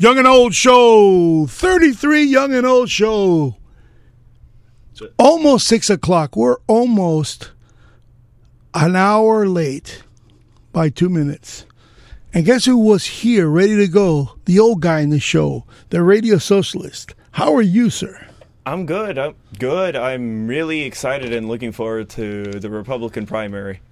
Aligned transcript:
Young 0.00 0.16
and 0.16 0.26
Old 0.26 0.54
Show, 0.54 1.44
33 1.46 2.24
Young 2.24 2.54
and 2.54 2.66
Old 2.66 2.88
Show. 2.88 3.56
Almost 5.18 5.66
6 5.66 5.90
o'clock. 5.90 6.36
We're 6.36 6.56
almost 6.66 7.50
an 8.72 8.96
hour 8.96 9.46
late 9.46 10.02
by 10.72 10.88
two 10.88 11.10
minutes. 11.10 11.66
And 12.32 12.46
guess 12.46 12.64
who 12.64 12.78
was 12.78 13.04
here, 13.04 13.46
ready 13.46 13.76
to 13.76 13.88
go? 13.88 14.38
The 14.46 14.58
old 14.58 14.80
guy 14.80 15.00
in 15.00 15.10
the 15.10 15.20
show, 15.20 15.66
the 15.90 16.02
radio 16.02 16.38
socialist. 16.38 17.14
How 17.32 17.54
are 17.54 17.60
you, 17.60 17.90
sir? 17.90 18.26
I'm 18.64 18.86
good. 18.86 19.18
I'm 19.18 19.34
good. 19.58 19.96
I'm 19.96 20.46
really 20.46 20.80
excited 20.80 21.34
and 21.34 21.46
looking 21.46 21.72
forward 21.72 22.08
to 22.10 22.44
the 22.44 22.70
Republican 22.70 23.26
primary. 23.26 23.82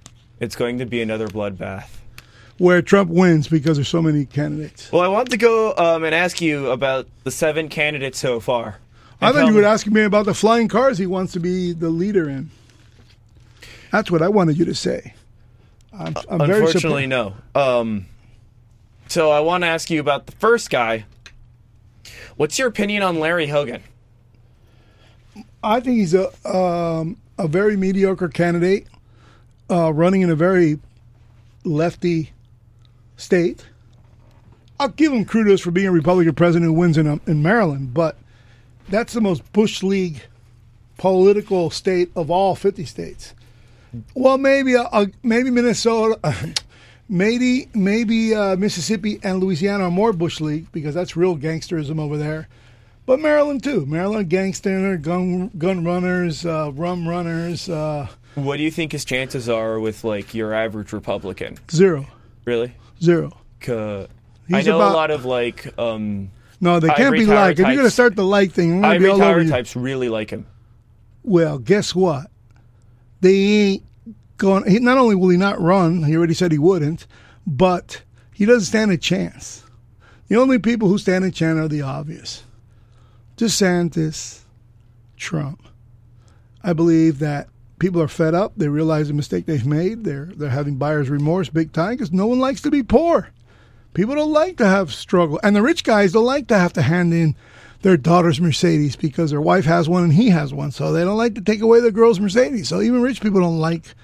It's 0.41 0.57
going 0.57 0.79
to 0.79 0.87
be 0.87 1.03
another 1.03 1.29
bloodbath. 1.29 1.98
Where 2.59 2.83
Trump 2.83 3.11
wins 3.11 3.49
because 3.49 3.77
there's 3.77 3.89
so 3.89 4.03
many 4.03 4.25
candidates. 4.25 4.91
Well, 4.91 5.03
I 5.03 5.09
want 5.09 5.31
to 5.31 5.37
go 5.37 5.75
um, 5.77 6.03
and 6.05 6.15
ask 6.15 6.41
you 6.41 6.71
about 6.71 7.07
the 7.25 7.31
seven 7.31 7.69
candidates 7.69 8.19
so 8.19 8.41
far. 8.41 8.79
I 9.21 9.33
thought 9.33 9.47
you 9.47 9.55
would 9.55 9.65
ask 9.65 9.87
me 9.87 10.03
about 10.03 10.27
the 10.27 10.35
flying 10.35 10.69
cars 10.69 10.99
he 10.99 11.07
wants 11.07 11.33
to 11.33 11.41
be 11.41 11.73
the 11.73 11.89
leader 11.89 12.29
in. 12.29 12.51
That's 13.91 14.11
what 14.11 14.23
I 14.23 14.29
wanted 14.29 14.59
you 14.59 14.65
to 14.67 14.75
say. 14.75 15.15
I'm, 15.93 16.15
I'm 16.29 16.39
very 16.39 16.61
Unfortunately, 16.61 17.07
no. 17.07 17.35
Um, 17.55 18.07
so 19.09 19.31
I 19.31 19.41
want 19.41 19.65
to 19.65 19.69
ask 19.69 19.91
you 19.91 20.01
about 20.01 20.27
the 20.27 20.33
first 20.33 20.71
guy. 20.71 21.05
What's 22.37 22.59
your 22.59 22.69
opinion 22.69 23.03
on 23.03 23.19
Larry 23.19 23.47
Hogan? 23.47 23.83
I 25.63 25.81
think 25.81 25.97
he's 25.97 26.15
a 26.15 26.29
um, 26.49 27.17
a 27.37 27.49
very 27.49 27.77
mediocre 27.77 28.29
candidate, 28.29 28.87
uh, 29.71 29.93
running 29.93 30.23
in 30.23 30.31
a 30.31 30.37
very 30.37 30.79
lefty 31.65 32.33
state. 33.19 33.67
I'll 34.81 34.89
give 34.89 35.13
him 35.13 35.27
kudos 35.27 35.61
for 35.61 35.71
being 35.71 35.89
a 35.89 35.93
Republican 35.93 36.35
president 36.35 36.65
who 36.67 36.73
wins 36.73 36.97
in 36.97 37.07
um, 37.07 37.21
in 37.27 37.43
Maryland, 37.43 37.93
but 37.93 38.17
that's 38.89 39.13
the 39.13 39.21
most 39.21 39.53
Bush 39.53 39.83
League 39.83 40.23
political 40.97 41.69
state 41.71 42.11
of 42.17 42.31
all 42.31 42.55
50 42.55 42.85
states. 42.87 43.35
Well, 44.15 44.39
maybe 44.39 44.77
uh, 44.77 45.07
maybe 45.23 45.51
Minnesota, 45.51 46.19
maybe 47.09 47.69
maybe 47.75 48.35
uh, 48.35 48.57
Mississippi 48.57 49.19
and 49.23 49.41
Louisiana 49.43 49.85
are 49.85 49.91
more 49.91 50.13
Bush 50.13 50.41
League 50.41 50.71
because 50.73 50.95
that's 50.95 51.17
real 51.17 51.37
gangsterism 51.37 51.99
over 52.01 52.17
there. 52.17 52.49
But 53.07 53.21
Maryland 53.21 53.65
too. 53.65 53.87
Maryland 53.87 54.29
gangster, 54.29 54.97
gun 54.99 55.49
gun 55.59 55.83
runners, 55.85 56.45
uh, 56.47 56.71
rum 56.75 57.09
runners, 57.09 57.69
uh, 57.69 58.07
What 58.35 58.59
do 58.59 58.63
you 58.63 58.71
think 58.71 58.93
his 58.93 59.05
chances 59.07 59.49
are 59.49 59.81
with 59.81 60.05
like 60.05 60.35
your 60.35 60.53
average 60.53 60.93
Republican? 60.93 61.59
zero, 61.71 62.07
Really? 62.45 62.75
Zero. 63.03 63.37
'Cause 63.61 64.09
I 64.53 64.57
He's 64.59 64.67
know 64.67 64.77
about- 64.77 64.93
a 64.93 64.97
lot 64.97 65.11
of 65.11 65.25
like 65.25 65.79
um, 65.79 66.31
No, 66.61 66.81
they 66.81 66.89
can't 66.89 67.13
be 67.13 67.25
like. 67.27 67.53
If 67.53 67.59
you're 67.67 67.75
going 67.75 67.87
to 67.87 67.91
start 67.91 68.17
the 68.17 68.25
like 68.25 68.53
thing, 68.53 68.85
I'm 68.85 68.93
Ivory 68.93 68.99
be 69.07 69.11
all 69.11 69.23
over 69.23 69.41
Tower 69.43 69.49
types 69.51 69.77
really 69.77 70.09
like 70.09 70.31
him. 70.31 70.47
Well, 71.23 71.59
guess 71.59 71.95
what? 71.95 72.31
They 73.21 73.35
ain't 73.37 73.83
going. 74.39 74.69
He, 74.71 74.79
not 74.79 74.97
only 74.99 75.15
will 75.15 75.29
he 75.29 75.37
not 75.37 75.61
run, 75.61 76.03
he 76.05 76.17
already 76.17 76.35
said 76.35 76.51
he 76.53 76.59
wouldn't, 76.59 77.07
but 77.47 78.03
he 78.33 78.45
doesn't 78.47 78.63
stand 78.67 78.91
a 78.91 78.97
chance. 78.97 79.65
The 80.29 80.37
only 80.37 80.59
people 80.59 80.89
who 80.89 80.99
stand 80.99 81.25
a 81.25 81.31
chance 81.31 81.59
are 81.59 81.69
the 81.69 81.83
obvious: 81.83 82.45
DeSantis, 83.37 84.41
Trump. 85.17 85.63
I 86.63 86.73
believe 86.73 87.19
that 87.21 87.49
people 87.79 88.01
are 88.03 88.09
fed 88.09 88.35
up. 88.35 88.53
They 88.57 88.69
realize 88.69 89.09
the 89.09 89.15
mistake 89.15 89.47
they've 89.47 89.67
made. 89.67 90.05
They're 90.05 90.27
they're 90.27 90.51
having 90.51 90.77
buyer's 90.77 91.11
remorse 91.11 91.49
big 91.49 91.73
time 91.73 91.93
because 91.93 92.13
no 92.13 92.27
one 92.27 92.39
likes 92.39 92.61
to 92.63 92.71
be 92.71 92.83
poor. 92.83 93.31
People 93.95 94.15
don't 94.15 94.33
like 94.33 94.57
to 94.59 94.67
have 94.67 94.93
struggle, 94.93 95.41
and 95.43 95.57
the 95.57 95.63
rich 95.63 95.85
guys 95.85 96.13
don't 96.13 96.25
like 96.25 96.49
to 96.49 96.59
have 96.59 96.73
to 96.75 96.83
hand 96.83 97.13
in 97.13 97.35
their 97.83 97.97
daughter's 97.97 98.41
Mercedes 98.41 98.97
because 98.97 99.31
their 99.31 99.41
wife 99.41 99.65
has 99.65 99.89
one 99.89 100.05
and 100.05 100.13
he 100.13 100.31
has 100.31 100.53
one. 100.53 100.71
So 100.71 100.93
they 100.93 101.05
don't 101.05 101.17
like 101.17 101.35
to 101.37 101.41
take 101.41 101.61
away 101.61 101.81
the 101.81 101.93
girl's 101.93 102.21
Mercedes. 102.21 102.69
So 102.69 102.81
even 102.81 103.03
rich 103.03 103.21
people 103.21 103.41
don't 103.41 103.59
like 103.59 103.95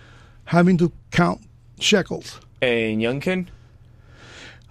having 0.44 0.78
to 0.78 0.92
count 1.10 1.40
shekels. 1.80 2.40
And 2.62 3.00
Youngkin, 3.00 3.48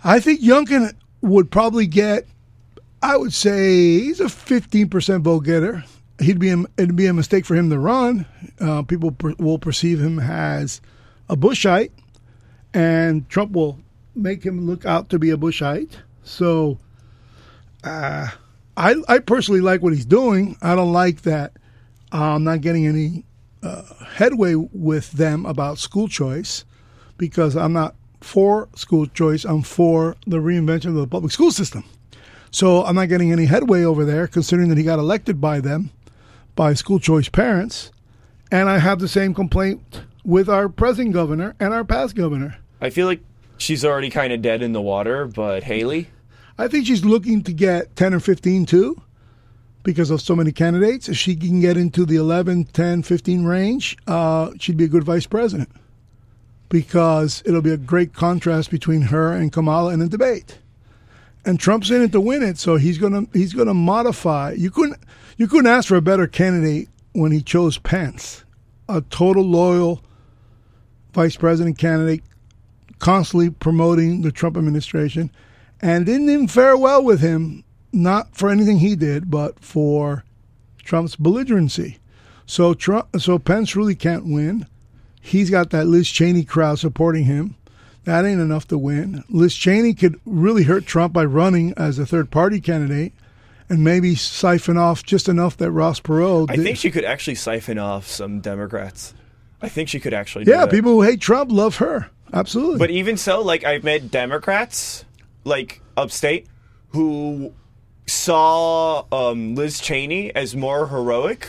I 0.04 0.20
think 0.20 0.42
Youngkin 0.42 0.94
would 1.22 1.52
probably 1.52 1.88
get, 1.88 2.28
I 3.02 3.18
would 3.18 3.34
say 3.34 4.00
he's 4.00 4.20
a 4.20 4.26
15% 4.26 5.22
vote 5.22 5.44
getter. 5.46 5.84
He'd 6.20 6.40
be, 6.40 6.52
a, 6.52 6.64
it'd 6.78 6.96
be 6.96 7.08
a 7.08 7.14
mistake 7.14 7.46
for 7.46 7.56
him 7.56 7.70
to 7.70 7.80
run. 7.80 8.26
Uh, 8.60 8.84
people 8.84 9.12
per, 9.12 9.34
will 9.38 9.60
perceive 9.60 10.00
him 10.00 10.20
as 10.20 10.80
a 11.28 11.36
Bushite, 11.36 11.92
and 12.74 13.28
Trump 13.30 13.52
will 13.52 13.80
make 14.16 14.44
him 14.44 14.68
look 14.68 14.86
out 14.86 15.10
to 15.10 15.20
be 15.20 15.32
a 15.32 15.38
Bushite. 15.38 15.92
So, 16.24 16.78
uh, 17.84 18.28
I, 18.78 18.96
I 19.08 19.20
personally 19.20 19.62
like 19.62 19.82
what 19.82 19.94
he's 19.94 20.06
doing. 20.06 20.58
I 20.62 20.76
don't 20.76 20.94
like 20.94 21.24
that 21.24 21.54
I'm 22.14 22.44
not 22.44 22.62
getting 22.62 22.86
any 22.86 23.26
uh, 23.64 23.82
headway 24.06 24.54
with 24.54 25.12
them 25.14 25.48
about 25.48 25.80
school 25.80 26.08
choice 26.08 26.64
because 27.18 27.58
I'm 27.58 27.74
not 27.74 27.96
for 28.22 28.70
school 28.76 29.08
choice. 29.08 29.46
I'm 29.46 29.64
for 29.64 30.16
the 30.28 30.38
reinvention 30.38 30.88
of 30.88 30.96
the 30.96 31.08
public 31.08 31.32
school 31.32 31.52
system. 31.52 31.84
So 32.52 32.86
I'm 32.86 32.96
not 32.96 33.10
getting 33.10 33.32
any 33.32 33.46
headway 33.46 33.84
over 33.84 34.06
there, 34.06 34.28
considering 34.28 34.70
that 34.70 34.78
he 34.78 34.84
got 34.84 35.00
elected 35.00 35.42
by 35.42 35.60
them, 35.60 35.90
by 36.56 36.74
school 36.74 37.00
choice 37.00 37.30
parents. 37.30 37.92
And 38.52 38.70
I 38.70 38.78
have 38.78 39.00
the 39.00 39.08
same 39.08 39.34
complaint 39.34 40.04
with 40.24 40.48
our 40.48 40.70
present 40.70 41.14
governor 41.14 41.56
and 41.60 41.74
our 41.74 41.84
past 41.84 42.16
governor. 42.16 42.58
I 42.80 42.90
feel 42.90 43.08
like 43.08 43.22
she's 43.58 43.84
already 43.84 44.10
kind 44.10 44.32
of 44.32 44.42
dead 44.42 44.62
in 44.62 44.74
the 44.74 44.82
water. 44.82 45.26
But 45.26 45.64
Haley, 45.64 46.10
I 46.58 46.68
think 46.68 46.86
she's 46.86 47.04
looking 47.04 47.44
to 47.44 47.54
get 47.54 47.96
10 47.96 48.14
or 48.14 48.20
15 48.20 48.66
too 48.66 49.02
because 49.84 50.10
of 50.10 50.22
so 50.22 50.36
many 50.36 50.52
candidates. 50.52 51.10
If 51.10 51.18
she 51.18 51.36
can 51.36 51.62
get 51.62 51.78
into 51.78 52.06
the 52.06 52.16
11, 52.16 52.66
10, 52.66 53.04
15 53.04 53.44
range, 53.44 53.98
uh, 54.08 54.52
she'd 54.60 54.78
be 54.78 54.86
a 54.86 54.90
good 54.90 55.04
vice 55.04 55.26
president 55.26 55.70
because 56.70 57.44
it'll 57.46 57.62
be 57.62 57.72
a 57.72 57.78
great 57.78 58.14
contrast 58.14 58.72
between 58.72 59.04
her 59.04 59.34
and 59.34 59.52
Kamala 59.52 59.94
in 59.94 60.02
a 60.02 60.08
debate. 60.08 60.58
And 61.46 61.60
Trump's 61.60 61.92
in 61.92 62.02
it 62.02 62.12
to 62.14 62.22
win 62.22 62.42
it, 62.42 62.58
so 62.58 62.78
he's 62.78 62.98
gonna 62.98 63.24
he's 63.34 63.54
gonna 63.54 63.74
modify. 63.74 64.54
You 64.54 64.72
couldn't 64.72 64.98
you 65.38 65.48
couldn't 65.48 65.68
ask 65.68 65.88
for 65.88 65.98
a 65.98 66.02
better 66.02 66.28
candidate 66.28 66.90
when 67.14 67.32
he 67.32 67.42
chose 67.42 67.78
Pence, 67.78 68.44
a 68.88 69.02
total 69.02 69.44
loyal 69.44 70.02
vice 71.14 71.36
president 71.36 71.78
candidate, 71.78 72.24
constantly 73.00 73.50
promoting 73.50 74.22
the 74.22 74.32
Trump 74.32 74.58
administration, 74.58 75.32
and 75.82 76.06
didn't 76.06 76.30
even 76.30 76.48
fare 76.48 76.78
well 76.78 77.04
with 77.04 77.20
him, 77.20 77.64
not 77.92 78.36
for 78.36 78.50
anything 78.50 78.80
he 78.80 78.96
did, 78.96 79.30
but 79.30 79.60
for 79.60 80.24
Trump's 80.84 81.16
belligerency. 81.16 81.98
So 82.46 82.74
Trump, 82.74 83.08
so 83.20 83.38
Pence 83.40 83.76
really 83.76 83.96
can't 83.96 84.26
win. 84.26 84.66
He's 85.22 85.50
got 85.50 85.70
that 85.70 85.88
Liz 85.88 86.10
Cheney 86.10 86.44
crowd 86.44 86.80
supporting 86.80 87.26
him. 87.26 87.56
That 88.06 88.26
ain't 88.26 88.42
enough 88.42 88.68
to 88.68 88.78
win. 88.78 89.24
Liz 89.30 89.56
Cheney 89.56 89.94
could 89.94 90.20
really 90.26 90.64
hurt 90.64 90.86
Trump 90.86 91.14
by 91.14 91.26
running 91.26 91.74
as 91.78 92.00
a 92.00 92.06
third 92.06 92.32
party 92.32 92.60
candidate 92.60 93.14
and 93.70 93.84
maybe 93.84 94.16
siphon 94.16 94.78
off 94.78 95.04
just 95.04 95.30
enough 95.30 95.58
that 95.58 95.72
Ross 95.72 96.00
Perot 96.00 96.52
I 96.52 96.58
think 96.58 96.78
she 96.78 96.92
could 96.92 97.06
actually 97.06 97.36
siphon 97.36 97.80
off 97.80 98.08
some 98.08 98.42
Democrats. 98.42 99.14
I 99.62 99.70
think 99.70 99.88
she 99.88 100.00
could 100.00 100.14
actually. 100.14 100.46
Do 100.46 100.52
yeah, 100.52 100.62
that. 100.62 100.72
people 100.72 100.92
who 100.92 101.02
hate 101.02 101.22
Trump 101.22 101.52
love 101.52 101.78
her. 101.78 102.10
Absolutely. 102.34 102.80
But 102.80 102.90
even 102.90 103.16
so, 103.16 103.42
like 103.42 103.64
I've 103.64 103.84
met 103.84 104.12
Democrats, 104.12 105.06
like 105.46 105.82
upstate, 105.96 106.48
who 106.90 107.54
saw 108.06 109.06
um, 109.12 109.56
Liz 109.56 109.80
Cheney 109.80 110.36
as 110.36 110.56
more 110.56 110.88
heroic 110.88 111.48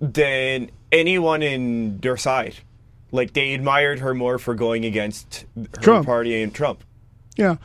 than 0.00 0.70
anyone 0.90 1.42
in 1.42 1.98
their 1.98 2.16
side. 2.16 2.56
Like 3.14 3.32
they 3.32 3.54
admired 3.54 4.00
her 4.00 4.12
more 4.12 4.38
for 4.38 4.54
going 4.54 4.84
against 4.84 5.46
her 5.56 5.80
Trump. 5.80 6.06
party 6.06 6.42
and 6.42 6.52
Trump. 6.52 6.82
Yeah, 7.36 7.56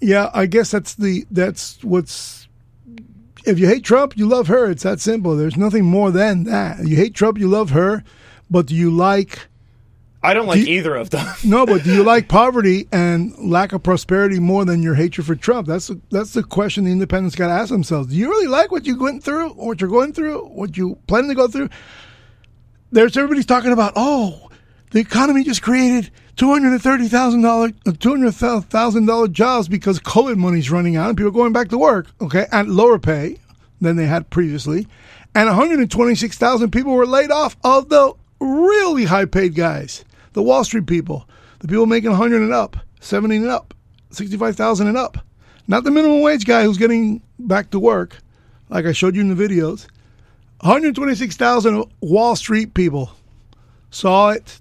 yeah. 0.00 0.30
I 0.32 0.46
guess 0.46 0.70
that's 0.70 0.94
the 0.94 1.26
that's 1.30 1.82
what's. 1.82 2.46
If 3.44 3.58
you 3.58 3.66
hate 3.66 3.82
Trump, 3.82 4.16
you 4.16 4.28
love 4.28 4.46
her. 4.46 4.70
It's 4.70 4.84
that 4.84 5.00
simple. 5.00 5.36
There's 5.36 5.56
nothing 5.56 5.84
more 5.84 6.12
than 6.12 6.44
that. 6.44 6.86
You 6.86 6.94
hate 6.94 7.14
Trump, 7.14 7.36
you 7.38 7.48
love 7.48 7.70
her, 7.70 8.04
but 8.48 8.66
do 8.66 8.76
you 8.76 8.92
like 8.92 9.48
I 10.22 10.34
don't 10.34 10.46
like 10.46 10.60
you- 10.60 10.76
either 10.78 10.94
of 10.94 11.10
them. 11.10 11.26
no? 11.44 11.66
But 11.66 11.82
do 11.82 11.92
you 11.92 12.04
like 12.04 12.28
poverty 12.40 12.86
and 12.92 13.36
lack 13.50 13.72
of 13.72 13.82
prosperity 13.82 14.38
more 14.38 14.64
than 14.64 14.84
your 14.84 14.94
hatred 14.94 15.26
for 15.26 15.34
Trump? 15.34 15.66
That's 15.66 15.88
the, 15.88 16.00
that's 16.12 16.32
the 16.32 16.44
question 16.44 16.84
the 16.84 16.92
independents 16.92 17.34
got 17.34 17.48
to 17.48 17.52
ask 17.54 17.70
themselves. 17.72 18.06
Do 18.10 18.14
you 18.14 18.28
really 18.28 18.46
like 18.46 18.70
what 18.70 18.86
you 18.86 18.96
went 18.96 19.24
through, 19.24 19.48
what 19.54 19.80
you're 19.80 19.90
going 19.90 20.12
through, 20.12 20.44
what 20.46 20.76
you 20.76 20.96
plan 21.08 21.26
to 21.26 21.34
go 21.34 21.48
through? 21.48 21.70
There's 22.92 23.16
everybody's 23.16 23.46
talking 23.46 23.72
about. 23.72 23.94
Oh, 23.96 24.50
the 24.92 25.00
economy 25.00 25.42
just 25.44 25.62
created 25.62 26.10
two 26.36 26.50
hundred 26.50 26.72
and 26.72 26.82
thirty 26.82 27.08
thousand 27.08 27.42
dollars, 27.42 27.72
two 27.98 28.10
hundred 28.10 28.32
thousand 28.32 29.06
dollar 29.06 29.28
jobs 29.28 29.68
because 29.68 29.98
COVID 29.98 30.36
money's 30.36 30.70
running 30.70 30.96
out 30.96 31.08
and 31.08 31.16
people 31.16 31.28
are 31.30 31.32
going 31.32 31.52
back 31.52 31.68
to 31.70 31.78
work. 31.78 32.06
Okay, 32.20 32.46
at 32.52 32.68
lower 32.68 32.98
pay 32.98 33.38
than 33.80 33.96
they 33.96 34.06
had 34.06 34.30
previously, 34.30 34.86
and 35.34 35.48
one 35.48 35.56
hundred 35.56 35.80
and 35.80 35.90
twenty 35.90 36.14
six 36.14 36.38
thousand 36.38 36.70
people 36.70 36.92
were 36.92 37.06
laid 37.06 37.30
off 37.30 37.56
of 37.64 37.88
the 37.88 38.12
really 38.40 39.04
high 39.04 39.24
paid 39.24 39.54
guys, 39.54 40.04
the 40.32 40.42
Wall 40.42 40.64
Street 40.64 40.86
people, 40.86 41.28
the 41.60 41.68
people 41.68 41.86
making 41.86 42.12
hundred 42.12 42.42
and 42.42 42.52
up, 42.52 42.76
seventy 43.00 43.36
and 43.36 43.46
up, 43.48 43.74
sixty 44.10 44.36
five 44.36 44.56
thousand 44.56 44.88
and 44.88 44.96
up. 44.96 45.18
not 45.68 45.84
the 45.84 45.90
minimum 45.90 46.20
wage 46.20 46.44
guy 46.44 46.64
who's 46.64 46.78
getting 46.78 47.22
back 47.38 47.70
to 47.70 47.78
work, 47.78 48.18
like 48.68 48.84
I 48.84 48.92
showed 48.92 49.14
you 49.14 49.20
in 49.22 49.34
the 49.34 49.48
videos. 49.48 49.86
126,000 50.60 51.84
Wall 52.00 52.36
Street 52.36 52.72
people 52.72 53.10
saw 53.90 54.30
it. 54.30 54.60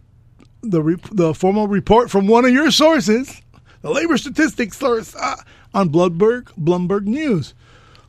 The 0.63 0.81
re- 0.81 0.97
the 1.11 1.33
formal 1.33 1.67
report 1.67 2.11
from 2.11 2.27
one 2.27 2.45
of 2.45 2.51
your 2.51 2.69
sources, 2.71 3.41
the 3.81 3.89
labor 3.89 4.17
statistics 4.17 4.77
source, 4.77 5.15
uh, 5.15 5.35
on 5.73 5.89
Bloomberg 5.89 6.45
Bloomberg 6.59 7.05
News. 7.05 7.53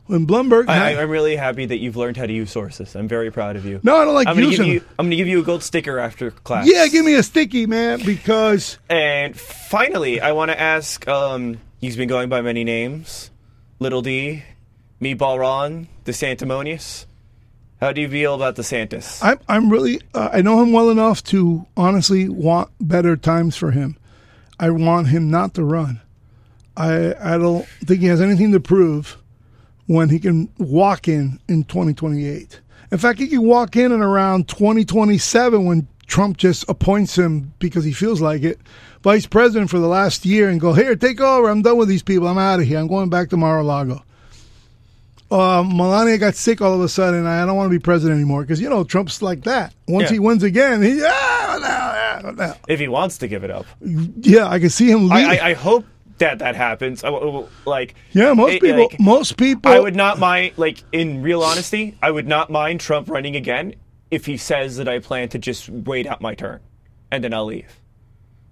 When 0.05 0.27
Bloomberg, 0.27 0.67
I, 0.67 1.01
I'm 1.01 1.09
really 1.09 1.37
happy 1.37 1.65
that 1.65 1.77
you've 1.77 1.95
learned 1.95 2.17
how 2.17 2.25
to 2.25 2.33
use 2.33 2.51
sources. 2.51 2.93
I'm 2.93 3.07
very 3.07 3.31
proud 3.31 3.55
of 3.55 3.65
you. 3.65 3.79
no, 3.83 3.95
I 3.95 4.03
don't 4.05 4.13
like 4.13 4.27
I'm 4.27 4.35
gonna 4.35 4.47
using. 4.47 4.65
give 4.65 4.73
you. 4.75 4.81
I'm 4.99 5.05
gonna 5.05 5.15
give 5.15 5.27
you 5.29 5.39
a 5.39 5.43
gold 5.43 5.63
sticker 5.63 5.97
after 5.97 6.29
class. 6.31 6.67
yeah, 6.69 6.87
give 6.87 7.05
me 7.05 7.13
a 7.15 7.23
sticky 7.23 7.65
man 7.67 8.01
because 8.05 8.77
And 8.89 9.39
finally, 9.39 10.19
I 10.19 10.33
want 10.33 10.51
to 10.51 10.59
ask. 10.59 11.07
Um, 11.07 11.59
he's 11.79 11.95
been 11.95 12.09
going 12.09 12.27
by 12.27 12.41
many 12.41 12.65
names: 12.65 13.31
Little 13.79 14.01
D, 14.01 14.43
Meatball 15.01 15.39
Ron, 15.39 15.87
DeSantimonious. 16.05 17.05
How 17.83 17.91
do 17.91 17.99
you 17.99 18.07
feel 18.07 18.35
about 18.35 18.55
DeSantis? 18.55 19.19
I'm 19.21 19.39
I'm 19.49 19.69
really 19.69 19.99
uh, 20.13 20.29
I 20.31 20.41
know 20.41 20.63
him 20.63 20.71
well 20.71 20.89
enough 20.89 21.21
to 21.25 21.67
honestly 21.75 22.29
want 22.29 22.69
better 22.79 23.17
times 23.17 23.57
for 23.57 23.71
him. 23.71 23.97
I 24.57 24.69
want 24.69 25.09
him 25.09 25.29
not 25.29 25.53
to 25.55 25.65
run. 25.65 25.99
I 26.77 27.13
I 27.19 27.37
don't 27.37 27.65
think 27.83 27.99
he 27.99 28.05
has 28.05 28.21
anything 28.21 28.53
to 28.53 28.61
prove 28.61 29.17
when 29.85 30.07
he 30.07 30.17
can 30.17 30.47
walk 30.57 31.09
in 31.09 31.41
in 31.49 31.65
2028. 31.65 32.61
In 32.89 32.97
fact, 32.97 33.19
he 33.19 33.27
can 33.27 33.43
walk 33.43 33.75
in 33.75 33.91
and 33.91 34.01
around 34.01 34.47
2027 34.47 35.65
when 35.65 35.85
Trump 36.07 36.37
just 36.37 36.63
appoints 36.69 37.17
him 37.17 37.51
because 37.59 37.83
he 37.83 37.91
feels 37.91 38.21
like 38.21 38.43
it, 38.43 38.61
vice 39.01 39.25
president 39.25 39.69
for 39.69 39.79
the 39.79 39.89
last 39.89 40.25
year, 40.25 40.47
and 40.47 40.61
go 40.61 40.71
here, 40.71 40.95
take 40.95 41.19
over. 41.19 41.49
I'm 41.49 41.63
done 41.63 41.75
with 41.75 41.89
these 41.89 42.01
people. 42.01 42.29
I'm 42.29 42.37
out 42.37 42.61
of 42.61 42.65
here. 42.65 42.79
I'm 42.79 42.87
going 42.87 43.09
back 43.09 43.29
to 43.31 43.35
Mar-a-Lago 43.35 44.03
uh, 45.33 45.63
Melania 45.63 46.17
got 46.17 46.35
sick 46.35 46.61
all 46.61 46.73
of 46.73 46.81
a 46.81 46.87
sudden. 46.87 47.25
I 47.25 47.45
don't 47.45 47.57
want 47.57 47.71
to 47.71 47.77
be 47.77 47.81
president 47.81 48.17
anymore 48.19 48.41
because 48.41 48.61
you 48.61 48.69
know 48.69 48.83
Trump's 48.83 49.21
like 49.21 49.43
that. 49.45 49.73
Once 49.87 50.09
Yeah. 50.09 50.13
he 50.13 50.19
wins 50.19 50.43
again, 50.43 50.81
he 50.81 51.01
ah, 51.03 52.19
no, 52.23 52.29
no, 52.31 52.35
no. 52.35 52.53
if 52.67 52.79
he 52.79 52.87
wants 52.87 53.17
to 53.19 53.27
give 53.27 53.43
it 53.43 53.51
up, 53.51 53.65
yeah, 53.81 54.47
I 54.47 54.59
can 54.59 54.69
see 54.69 54.89
him. 54.89 55.11
I. 55.11 55.37
I, 55.39 55.47
I 55.49 55.53
hope 55.53 55.85
that 56.19 56.39
that 56.39 56.55
happens. 56.55 57.03
I, 57.03 57.09
I- 57.09 57.45
like 57.65 57.95
yeah, 58.11 58.33
most 58.33 58.53
it- 58.53 58.61
people, 58.61 58.81
like, 58.81 58.99
most 58.99 59.35
people. 59.37 59.71
I 59.71 59.79
would 59.79 59.95
not 59.95 60.19
mind. 60.19 60.53
Like 60.57 60.83
in 60.91 61.21
real 61.23 61.41
honesty, 61.41 61.97
I 62.01 62.11
would 62.11 62.27
not 62.27 62.49
mind 62.51 62.79
Trump 62.79 63.09
running 63.09 63.35
again 63.35 63.73
if 64.11 64.25
he 64.27 64.37
says 64.37 64.77
that 64.77 64.87
I 64.87 64.99
plan 64.99 65.29
to 65.29 65.39
just 65.39 65.67
wait 65.69 66.05
out 66.05 66.21
my 66.21 66.35
turn 66.35 66.59
and 67.11 67.23
then 67.23 67.33
I'll 67.33 67.45
leave. 67.45 67.79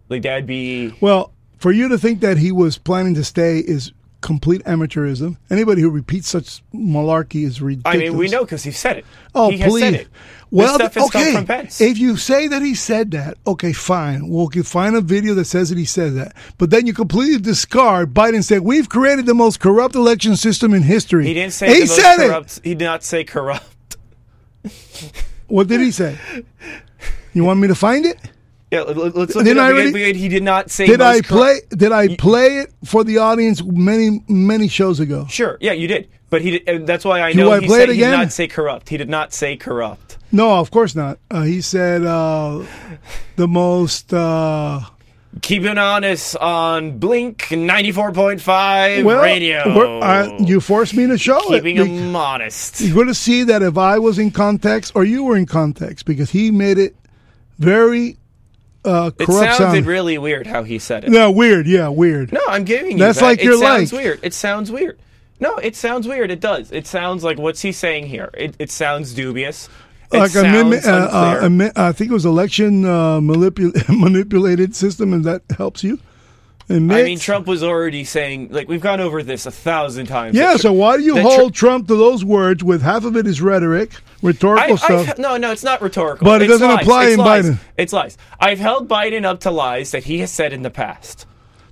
Like 0.10 0.24
that'd 0.24 0.48
be. 0.48 0.94
Well, 1.00 1.31
for 1.60 1.72
you 1.72 1.88
to 1.89 1.98
think 2.00 2.22
that 2.22 2.38
he 2.38 2.51
was 2.51 2.78
planning 2.80 3.13
to 3.16 3.24
stay 3.24 3.60
is 3.60 3.92
complete 4.21 4.63
amateurism. 4.63 5.38
Anybody 5.50 5.81
who 5.81 5.89
repeats 5.89 6.29
such 6.29 6.63
malarkey 6.73 7.45
is 7.45 7.62
ridiculous. 7.62 7.95
I 7.95 8.00
mean, 8.00 8.18
we 8.18 8.29
know 8.29 8.44
because 8.44 8.63
he 8.63 8.71
said 8.71 8.97
it. 8.97 9.06
Oh, 9.35 9.50
he 9.50 9.57
has 9.57 9.79
said 9.79 9.94
it. 9.94 10.07
Well, 10.51 10.77
this 10.77 10.91
stuff 10.91 11.15
okay. 11.15 11.33
from 11.33 11.45
Pence. 11.45 11.79
If 11.79 11.97
you 11.97 12.18
say 12.18 12.47
that 12.47 12.62
he 12.62 12.75
said 12.75 13.12
that, 13.12 13.38
okay, 13.47 13.71
fine. 13.71 14.27
We'll 14.27 14.50
find 14.63 14.95
a 14.95 15.01
video 15.01 15.33
that 15.35 15.45
says 15.45 15.69
that 15.69 15.77
he 15.77 15.85
said 15.85 16.13
that. 16.15 16.35
But 16.57 16.69
then 16.69 16.85
you 16.85 16.94
completely 16.94 17.39
discard 17.39 18.13
Biden 18.13 18.44
saying 18.44 18.63
we've 18.63 18.89
created 18.89 19.25
the 19.25 19.33
most 19.33 19.59
corrupt 19.62 19.95
election 19.95 20.35
system 20.35 20.73
in 20.73 20.83
history. 20.83 21.25
he 21.25 21.33
didn't 21.33 21.53
say 21.53 21.73
he 21.73 21.88
said 21.88 22.18
corrupt. 22.18 22.59
He 22.63 22.75
did 22.75 22.85
not 22.85 23.03
say 23.03 23.23
corrupt. 23.23 23.97
What 25.47 25.68
did 25.68 25.81
he 25.81 25.91
say? 25.91 26.18
You 27.33 27.44
want 27.44 27.59
me 27.59 27.68
to 27.68 27.75
find 27.75 28.06
it? 28.06 28.18
Yeah, 28.71 28.81
let- 28.81 29.15
let's 29.15 29.35
look 29.35 29.45
it 29.45 29.57
I 29.57 29.69
again, 29.69 29.94
already- 29.94 30.18
He 30.18 30.29
did 30.29 30.44
not 30.44 30.71
say. 30.71 30.85
Did 30.88 31.01
I 31.01 31.21
play? 31.21 31.59
Did 31.69 31.91
I 31.91 32.15
play 32.15 32.59
it 32.59 32.71
for 32.85 33.03
the 33.03 33.18
audience 33.18 33.62
many 33.63 34.23
many 34.29 34.68
shows 34.69 35.00
ago? 35.00 35.27
Sure. 35.29 35.57
Yeah, 35.59 35.73
you 35.73 35.88
did. 35.88 36.07
But 36.29 36.41
he. 36.41 36.51
Did, 36.51 36.69
and 36.69 36.88
that's 36.88 37.03
why 37.03 37.19
I 37.19 37.33
know. 37.33 37.45
Do 37.45 37.51
I 37.51 37.59
he 37.59 37.68
play 37.68 37.79
said 37.79 37.89
it 37.89 37.95
he 37.95 38.01
did 38.01 38.12
not 38.12 38.31
say 38.31 38.47
corrupt. 38.47 38.88
He 38.88 38.95
did 38.97 39.09
not 39.09 39.33
say 39.33 39.57
corrupt. 39.57 40.18
No, 40.31 40.53
of 40.59 40.71
course 40.71 40.95
not. 40.95 41.19
Uh, 41.29 41.41
he 41.44 41.59
said 41.59 42.06
uh, 42.06 42.63
the 43.35 43.47
most. 43.47 44.13
Uh, 44.13 44.79
Keeping 45.41 45.77
honest 45.77 46.35
on 46.38 46.97
Blink 46.97 47.51
ninety 47.51 47.91
four 47.91 48.12
point 48.13 48.39
five 48.41 49.03
well, 49.06 49.21
radio. 49.21 49.59
uh, 50.01 50.38
you 50.39 50.59
forced 50.62 50.94
me 50.94 51.07
to 51.07 51.18
show 51.18 51.39
it? 51.53 51.57
keeping 51.63 51.77
it. 51.77 51.88
him 51.88 52.15
honest. 52.15 52.79
You're 52.81 52.95
going 52.95 53.07
to 53.07 53.13
see 53.13 53.44
that 53.45 53.62
if 53.62 53.77
I 53.77 53.97
was 54.00 54.19
in 54.19 54.31
context 54.31 54.91
or 54.94 55.03
you 55.06 55.23
were 55.23 55.38
in 55.38 55.45
context, 55.45 56.06
because 56.06 56.29
he 56.31 56.51
made 56.51 56.77
it 56.77 56.95
very 57.59 58.18
uh, 58.86 59.12
It 59.19 59.28
sounded 59.28 59.56
sound. 59.57 59.86
really 59.86 60.18
weird 60.18 60.48
how 60.48 60.63
he 60.63 60.80
said 60.80 61.04
it. 61.04 61.10
no, 61.12 61.31
weird. 61.31 61.68
Yeah, 61.68 61.88
weird. 61.89 62.31
No, 62.31 62.42
I'm 62.48 62.63
giving 62.63 62.94
you 62.94 62.98
That's 62.98 63.19
that. 63.19 63.25
like 63.25 63.39
it 63.39 63.45
your 63.45 63.57
sounds 63.57 63.94
like. 63.94 64.04
weird. 64.04 64.19
It 64.24 64.33
sounds 64.33 64.72
weird. 64.72 65.00
No, 65.39 65.57
it 65.57 65.75
sounds 65.75 66.07
weird. 66.07 66.30
It 66.31 66.39
does. 66.39 66.72
It 66.72 66.86
sounds 66.88 67.24
like 67.24 67.38
what's 67.39 67.62
he 67.62 67.72
saying 67.72 68.07
here? 68.07 68.30
It, 68.36 68.56
it 68.60 68.69
sounds 68.72 69.13
dubious. 69.13 69.69
It 70.13 70.18
like 70.19 70.30
a 70.31 70.33
sounds 70.42 70.69
mimi- 70.69 70.83
uh, 70.86 71.07
uh, 71.07 71.72
I 71.75 71.92
think 71.94 72.12
it 72.12 72.13
was 72.13 72.25
election 72.25 72.83
uh, 72.86 73.19
manipul- 73.22 73.74
manipulated 73.89 74.75
system, 74.75 75.13
and 75.13 75.24
that 75.25 75.42
helps 75.57 75.83
you. 75.83 76.00
I 76.75 77.03
mean, 77.03 77.19
Trump 77.19 77.47
was 77.47 77.63
already 77.63 78.03
saying 78.03 78.50
like 78.51 78.68
we've 78.68 78.81
gone 78.81 79.00
over 79.00 79.23
this 79.23 79.45
a 79.45 79.51
thousand 79.51 80.07
times. 80.07 80.35
Yeah, 80.35 80.57
so 80.57 80.71
why 80.73 80.97
do 80.97 81.03
you 81.03 81.15
that 81.15 81.21
Tr- 81.23 81.27
hold 81.27 81.53
Trump 81.53 81.88
to 81.88 81.95
those 81.95 82.23
words 82.25 82.63
with 82.63 82.81
half 82.81 83.06
of 83.06 83.15
it 83.18 83.27
is 83.27 83.41
rhetoric, 83.41 83.91
rhetorical 84.21 84.73
I, 84.73 84.75
stuff? 84.77 85.09
I've, 85.09 85.18
no, 85.19 85.38
no, 85.38 85.51
it's 85.51 85.63
not 85.63 85.81
rhetorical. 85.81 86.25
But 86.25 86.41
it 86.41 86.45
It's 86.50 86.53
doesn't 86.59 86.68
lies. 86.68 86.81
apply 86.85 87.03
It's 87.06 87.13
in 87.13 87.19
lies. 87.19 87.45
Biden. 87.50 87.59
It's 87.77 87.94
lies. 87.94 88.18
I've 88.39 88.59
held 88.59 88.88
Biden 88.89 89.25
up 89.25 89.39
to 89.41 89.51
lies 89.51 89.91
that 89.91 90.03
he 90.06 90.19
has 90.19 90.31
said 90.31 90.53
in 90.53 90.62
the 90.62 90.69
past. 90.71 91.25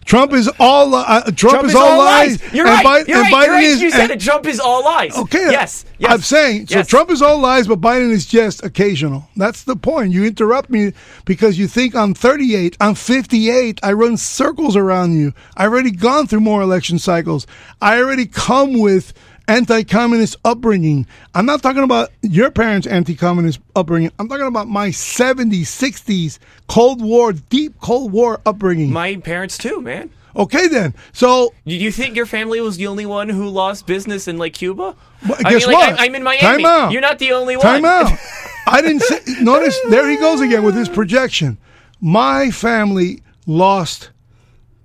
Trump 0.10 0.34
is 0.34 0.50
all 0.60 0.96
uh, 0.96 1.22
Trump, 1.36 1.66
is, 1.66 1.76
all 1.76 2.00
lies. 2.00 2.42
You're 2.52 2.66
and 2.66 2.84
right. 2.84 3.06
Biden, 3.06 3.08
You're 3.10 3.18
and 3.18 3.32
right. 3.32 3.44
Biden 3.44 3.46
You're 3.46 3.54
right. 3.54 3.64
is 3.64 3.82
you 3.84 3.92
said 3.92 4.10
it. 4.10 4.20
Trump 4.20 4.48
is 4.48 4.60
all 4.60 4.84
lies. 4.84 5.16
Okay. 5.16 5.52
Yes. 5.52 5.86
yes. 6.00 6.12
I'm 6.12 6.22
saying 6.22 6.66
so. 6.66 6.78
Yes. 6.78 6.88
Trump 6.88 7.12
is 7.12 7.22
all 7.22 7.38
lies, 7.38 7.68
but 7.68 7.80
Biden 7.80 8.10
is 8.10 8.26
just 8.26 8.66
occasional. 8.66 9.30
That's 9.36 9.66
the 9.66 9.76
point. 9.76 10.12
You 10.12 10.26
interrupt 10.26 10.72
me 10.72 10.94
because 11.26 11.60
you 11.60 11.68
think 11.68 11.96
I'm 11.96 12.16
38, 12.16 12.76
I'm 12.82 12.96
58. 12.96 13.80
I 13.84 13.94
run 13.94 14.18
circles 14.18 14.76
around 14.76 15.16
you. 15.16 15.32
I 15.56 15.66
already 15.66 15.92
gone 15.92 16.26
through 16.26 16.40
more 16.40 16.64
election 16.64 16.98
cycles. 16.98 17.46
I 17.80 18.00
already 18.00 18.26
come 18.26 18.80
with 18.80 19.14
anti-communist 19.50 20.38
upbringing. 20.46 21.08
I'm 21.34 21.46
not 21.46 21.62
talking 21.62 21.84
about 21.84 22.12
your 22.22 22.52
parents' 22.52 22.88
anti-communist 22.88 23.60
upbringing. 23.76 24.12
I'm 24.20 24.30
talking 24.30 24.46
about 24.46 24.68
my 24.68 24.90
70s, 24.90 25.62
60s 25.64 26.38
Cold 26.68 27.02
War, 27.02 27.34
deep 27.34 27.80
Cold 27.82 28.12
War 28.12 28.40
upbringing. 28.46 28.94
My 28.94 29.16
parents 29.18 29.58
too, 29.58 29.82
man. 29.82 30.12
okay, 30.36 30.68
then. 30.68 30.94
So 31.12 31.54
Do 31.66 31.74
you 31.76 31.92
think 31.92 32.16
your 32.16 32.28
family 32.28 32.62
was 32.62 32.78
the 32.78 32.88
only 32.88 33.06
one 33.06 33.28
who 33.30 33.50
lost 33.50 33.88
business 33.88 34.28
in 34.28 34.38
like 34.38 34.54
Cuba? 34.54 34.96
Well, 35.28 35.38
I 35.44 35.52
guess 35.52 35.68
mean, 35.68 35.76
like, 35.76 35.92
what? 35.92 36.00
I'm, 36.00 36.06
I'm 36.10 36.16
in 36.16 36.24
Miami. 36.24 36.42
Time 36.42 36.66
out. 36.66 36.92
You're 36.92 37.02
not 37.02 37.20
the 37.20 37.32
only 37.34 37.58
one. 37.58 37.66
Time 37.66 37.86
out. 37.86 38.12
I 38.68 38.82
didn't 38.82 39.02
say. 39.02 39.20
Notice 39.42 39.78
there 39.90 40.08
he 40.08 40.18
goes 40.18 40.42
again 40.42 40.64
with 40.64 40.76
his 40.76 40.88
projection. 40.88 41.58
My 42.00 42.52
family 42.52 43.22
lost 43.48 44.12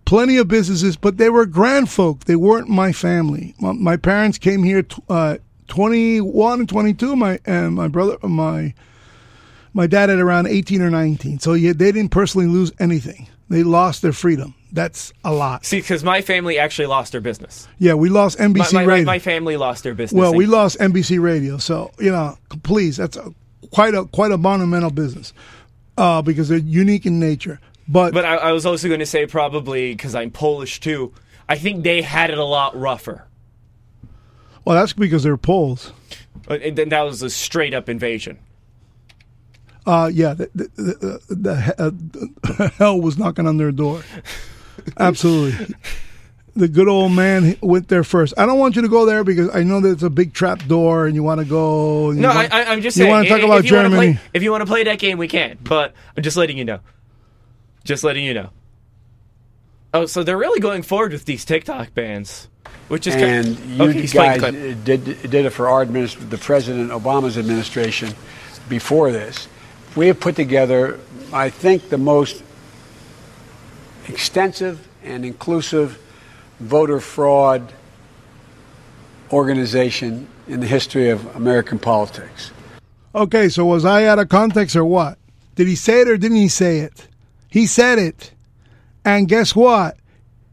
plenty 0.04 0.36
of 0.36 0.48
businesses, 0.48 0.96
but 0.96 1.16
they 1.16 1.30
were 1.30 1.46
grand 1.46 1.90
folk. 1.90 2.24
They 2.24 2.36
weren't 2.36 2.68
my 2.68 2.92
family. 2.92 3.54
My, 3.58 3.72
my 3.72 3.96
parents 3.96 4.38
came 4.38 4.62
here 4.62 4.82
t- 4.82 5.02
uh, 5.08 5.38
21 5.68 6.60
and 6.60 6.68
22. 6.68 7.16
My 7.16 7.38
and 7.46 7.74
my 7.74 7.88
brother, 7.88 8.16
my 8.26 8.74
my 9.72 9.86
dad 9.86 10.10
at 10.10 10.18
around 10.18 10.46
18 10.46 10.82
or 10.82 10.90
19. 10.90 11.40
So 11.40 11.54
yeah, 11.54 11.72
they 11.72 11.92
didn't 11.92 12.10
personally 12.10 12.46
lose 12.46 12.72
anything. 12.78 13.28
They 13.48 13.62
lost 13.62 14.02
their 14.02 14.12
freedom. 14.12 14.54
That's 14.72 15.12
a 15.24 15.32
lot. 15.32 15.64
See, 15.64 15.80
because 15.80 16.02
my 16.02 16.20
family 16.20 16.58
actually 16.58 16.86
lost 16.86 17.12
their 17.12 17.20
business. 17.20 17.68
Yeah, 17.78 17.94
we 17.94 18.08
lost 18.08 18.38
NBC 18.38 18.72
my, 18.72 18.80
my, 18.80 18.84
radio. 18.84 19.04
my 19.06 19.18
family 19.18 19.56
lost 19.56 19.84
their 19.84 19.94
business. 19.94 20.18
Well, 20.18 20.34
we 20.34 20.46
lost 20.46 20.78
NBC 20.78 21.20
Radio, 21.20 21.58
so 21.58 21.92
you 21.98 22.10
know, 22.10 22.36
please, 22.62 22.96
that's 22.96 23.16
a, 23.16 23.32
quite 23.70 23.94
a 23.94 24.04
quite 24.06 24.32
a 24.32 24.38
monumental 24.38 24.90
business 24.90 25.32
uh, 25.96 26.22
because 26.22 26.48
they're 26.48 26.58
unique 26.58 27.06
in 27.06 27.20
nature. 27.20 27.60
But, 27.86 28.14
But 28.14 28.24
I, 28.24 28.36
I 28.36 28.52
was 28.52 28.64
also 28.66 28.88
going 28.88 29.00
to 29.00 29.06
say 29.06 29.26
probably 29.26 29.92
because 29.92 30.14
I'm 30.14 30.30
Polish 30.30 30.80
too. 30.80 31.12
I 31.48 31.56
think 31.56 31.84
they 31.84 32.00
had 32.02 32.30
it 32.30 32.38
a 32.38 32.44
lot 32.44 32.78
rougher. 32.78 33.26
well, 34.64 34.76
that's 34.76 34.92
because 34.94 35.22
they're 35.22 35.36
Poles. 35.36 35.92
And 36.48 36.76
then 36.76 36.88
that 36.90 37.02
was 37.02 37.22
a 37.22 37.30
straight 37.30 37.74
up 37.74 37.88
invasion. 37.88 38.38
Uh, 39.86 40.10
yeah, 40.12 40.32
the, 40.32 40.50
the, 40.54 41.20
the, 41.28 41.34
the, 41.34 42.00
uh, 42.58 42.68
hell 42.78 42.98
was 43.00 43.18
knocking 43.18 43.46
on 43.46 43.58
their 43.58 43.70
door. 43.72 44.02
Absolutely. 44.98 45.74
The 46.56 46.68
good 46.68 46.88
old 46.88 47.12
man 47.12 47.56
went 47.60 47.88
there 47.88 48.04
first. 48.04 48.32
I 48.38 48.46
don't 48.46 48.58
want 48.58 48.76
you 48.76 48.82
to 48.82 48.88
go 48.88 49.04
there 49.04 49.24
because 49.24 49.54
I 49.54 49.62
know 49.62 49.80
that 49.80 49.90
it's 49.90 50.02
a 50.02 50.08
big 50.10 50.32
trap 50.32 50.64
door 50.66 51.06
and 51.06 51.14
you 51.14 51.22
want 51.22 51.40
to 51.40 51.44
go. 51.44 52.12
No, 52.12 52.28
want- 52.28 52.52
I, 52.54 52.64
I'm 52.64 52.80
just 52.80 52.96
you 52.96 53.02
saying. 53.02 53.10
want 53.10 53.24
to 53.24 53.28
talk 53.28 53.40
if- 53.40 53.44
about 53.44 53.64
you 53.64 53.70
Germany. 53.70 54.14
Play, 54.14 54.20
if 54.32 54.42
you 54.42 54.50
want 54.52 54.62
to 54.62 54.66
play 54.66 54.84
that 54.84 54.98
game, 54.98 55.18
we 55.18 55.28
can. 55.28 55.58
But 55.62 55.92
I'm 56.16 56.22
just 56.22 56.36
letting 56.36 56.56
you 56.56 56.64
know. 56.64 56.80
Just 57.84 58.02
letting 58.02 58.24
you 58.24 58.34
know. 58.34 58.50
Oh, 59.92 60.06
so 60.06 60.24
they're 60.24 60.38
really 60.38 60.60
going 60.60 60.82
forward 60.82 61.12
with 61.12 61.24
these 61.24 61.44
TikTok 61.44 61.94
bans, 61.94 62.48
which 62.88 63.06
is 63.06 63.14
And 63.14 63.56
kind 63.56 63.58
you 63.70 63.82
okay, 63.82 64.06
guys 64.06 64.76
did, 64.84 65.04
did 65.04 65.34
it 65.46 65.50
for 65.50 65.68
our 65.68 65.82
administration, 65.82 66.30
the 66.30 66.38
President 66.38 66.90
Obama's 66.90 67.38
administration 67.38 68.12
before 68.68 69.12
this. 69.12 69.46
We 69.94 70.08
have 70.08 70.18
put 70.18 70.34
together, 70.34 70.98
I 71.32 71.50
think, 71.50 71.90
the 71.90 71.98
most 71.98 72.42
extensive 74.08 74.88
and 75.04 75.24
inclusive 75.24 76.00
voter 76.58 76.98
fraud 76.98 77.72
organization 79.32 80.26
in 80.48 80.60
the 80.60 80.66
history 80.66 81.10
of 81.10 81.36
American 81.36 81.78
politics. 81.78 82.50
Okay, 83.14 83.48
so 83.48 83.64
was 83.64 83.84
I 83.84 84.06
out 84.06 84.18
of 84.18 84.28
context 84.28 84.74
or 84.74 84.84
what? 84.84 85.18
Did 85.54 85.68
he 85.68 85.76
say 85.76 86.00
it 86.00 86.08
or 86.08 86.16
didn't 86.16 86.38
he 86.38 86.48
say 86.48 86.80
it? 86.80 87.06
He 87.54 87.68
said 87.68 88.00
it. 88.00 88.32
And 89.04 89.28
guess 89.28 89.54
what? 89.54 89.96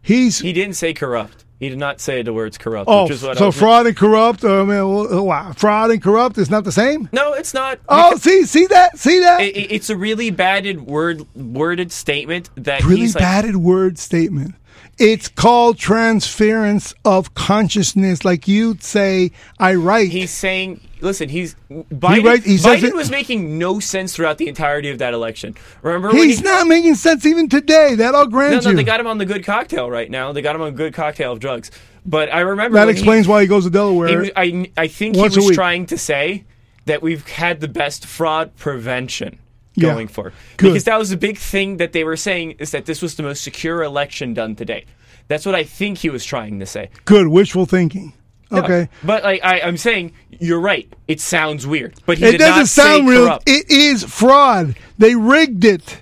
He's 0.03 0.37
He 0.37 0.53
didn't 0.53 0.75
say 0.75 0.93
corrupt. 0.93 1.45
He 1.59 1.67
did 1.67 1.79
not 1.79 1.99
say 1.99 2.21
the 2.21 2.31
words 2.31 2.59
corrupt. 2.59 2.87
oh, 2.87 3.03
which 3.05 3.13
is 3.13 3.23
what 3.23 3.37
I 3.37 3.39
so 3.39 3.51
fraud 3.51 3.87
and 3.87 3.97
corrupt. 3.97 4.43
Uh, 4.43 4.61
I 4.61 4.65
mean, 4.65 4.67
well, 4.67 5.11
uh, 5.11 5.23
wow, 5.23 5.51
fraud 5.53 5.89
and 5.89 5.99
corrupt 5.99 6.37
is 6.37 6.51
not 6.51 6.63
the 6.63 6.71
same. 6.71 7.09
No, 7.11 7.33
it's 7.33 7.55
not. 7.55 7.79
Oh, 7.89 8.15
see, 8.17 8.43
see 8.45 8.67
that, 8.67 8.99
see 8.99 9.19
that. 9.19 9.41
it- 9.41 9.55
it- 9.57 9.71
it's 9.71 9.89
a 9.89 9.97
really 9.97 10.29
batted 10.29 10.81
word 10.85 11.25
worded 11.35 11.91
statement 11.91 12.51
that 12.55 12.83
really 12.83 12.97
he's 13.01 13.15
like, 13.15 13.23
batted 13.23 13.55
word 13.55 13.97
statement. 13.97 14.53
It's 15.01 15.27
called 15.27 15.79
transference 15.79 16.93
of 17.03 17.33
consciousness. 17.33 18.23
Like 18.23 18.47
you'd 18.47 18.83
say, 18.83 19.31
I 19.59 19.73
write. 19.73 20.09
He's 20.11 20.29
saying, 20.29 20.79
listen, 21.01 21.27
he's 21.27 21.55
Biden. 21.71 22.23
write- 22.23 22.43
he 22.43 22.57
Biden 22.57 22.83
it- 22.83 22.95
was 22.95 23.09
making 23.09 23.57
no 23.57 23.79
sense 23.79 24.15
throughout 24.15 24.37
the 24.37 24.47
entirety 24.47 24.91
of 24.91 24.99
that 24.99 25.15
election. 25.15 25.55
Remember 25.81 26.11
He's 26.15 26.37
he, 26.37 26.43
not 26.43 26.67
making 26.67 26.93
sense 26.95 27.25
even 27.25 27.49
today. 27.49 27.95
That 27.95 28.13
I'll 28.13 28.25
No, 28.25 28.29
grant 28.31 28.63
no, 28.63 28.69
you. 28.69 28.75
they 28.75 28.83
got 28.83 28.99
him 28.99 29.07
on 29.07 29.17
the 29.17 29.25
good 29.25 29.43
cocktail 29.43 29.89
right 29.89 30.09
now. 30.11 30.31
They 30.33 30.43
got 30.43 30.55
him 30.55 30.61
on 30.61 30.67
a 30.67 30.71
good 30.71 30.93
cocktail 30.93 31.31
of 31.31 31.39
drugs. 31.39 31.71
But 32.05 32.31
I 32.31 32.41
remember 32.41 32.75
that 32.77 32.85
when 32.85 32.95
he- 32.95 32.99
explains 33.01 33.27
why 33.27 33.41
he 33.41 33.47
goes 33.47 33.63
to 33.63 33.71
Delaware. 33.71 34.29
I, 34.35 34.69
I 34.77 34.87
think 34.87 35.15
he 35.15 35.21
was 35.21 35.49
trying 35.55 35.87
to 35.87 35.97
say 35.97 36.43
that 36.85 37.01
we've 37.01 37.27
had 37.27 37.59
the 37.59 37.67
best 37.67 38.05
fraud 38.05 38.55
prevention 38.55 39.39
Yeah. 39.75 39.93
going 39.93 40.07
for. 40.09 40.33
Good. 40.57 40.67
Because 40.69 40.83
that 40.83 40.99
was 40.99 41.09
the 41.11 41.17
big 41.17 41.37
thing 41.37 41.77
that 41.77 41.93
they 41.93 42.03
were 42.03 42.17
saying 42.17 42.51
is 42.59 42.71
that 42.71 42.85
this 42.85 43.01
was 43.01 43.15
the 43.15 43.23
most 43.23 43.41
secure 43.43 43.83
election 43.83 44.33
done 44.33 44.55
to 44.57 44.65
date. 44.65 44.85
That's 45.27 45.45
what 45.45 45.55
I 45.55 45.63
think 45.63 45.99
he 45.99 46.09
was 46.09 46.25
trying 46.25 46.59
to 46.59 46.65
say. 46.65 46.89
Good 47.05 47.27
wishful 47.27 47.65
thinking. 47.65 48.13
No, 48.51 48.63
Okay. 48.63 48.89
but 49.01 49.23
like 49.23 49.39
I, 49.45 49.61
I'm 49.61 49.77
saying, 49.77 50.11
you're 50.29 50.59
right. 50.59 50.91
It 51.07 51.21
sounds 51.21 51.65
weird, 51.65 51.93
but 52.05 52.17
he 52.17 52.25
It 52.25 52.37
doesn't 52.37 52.65
sound 52.65 53.07
real. 53.07 53.39
It 53.45 53.71
is 53.71 54.03
fraud. 54.03 54.75
They 54.97 55.15
rigged 55.15 55.63
it. 55.63 56.01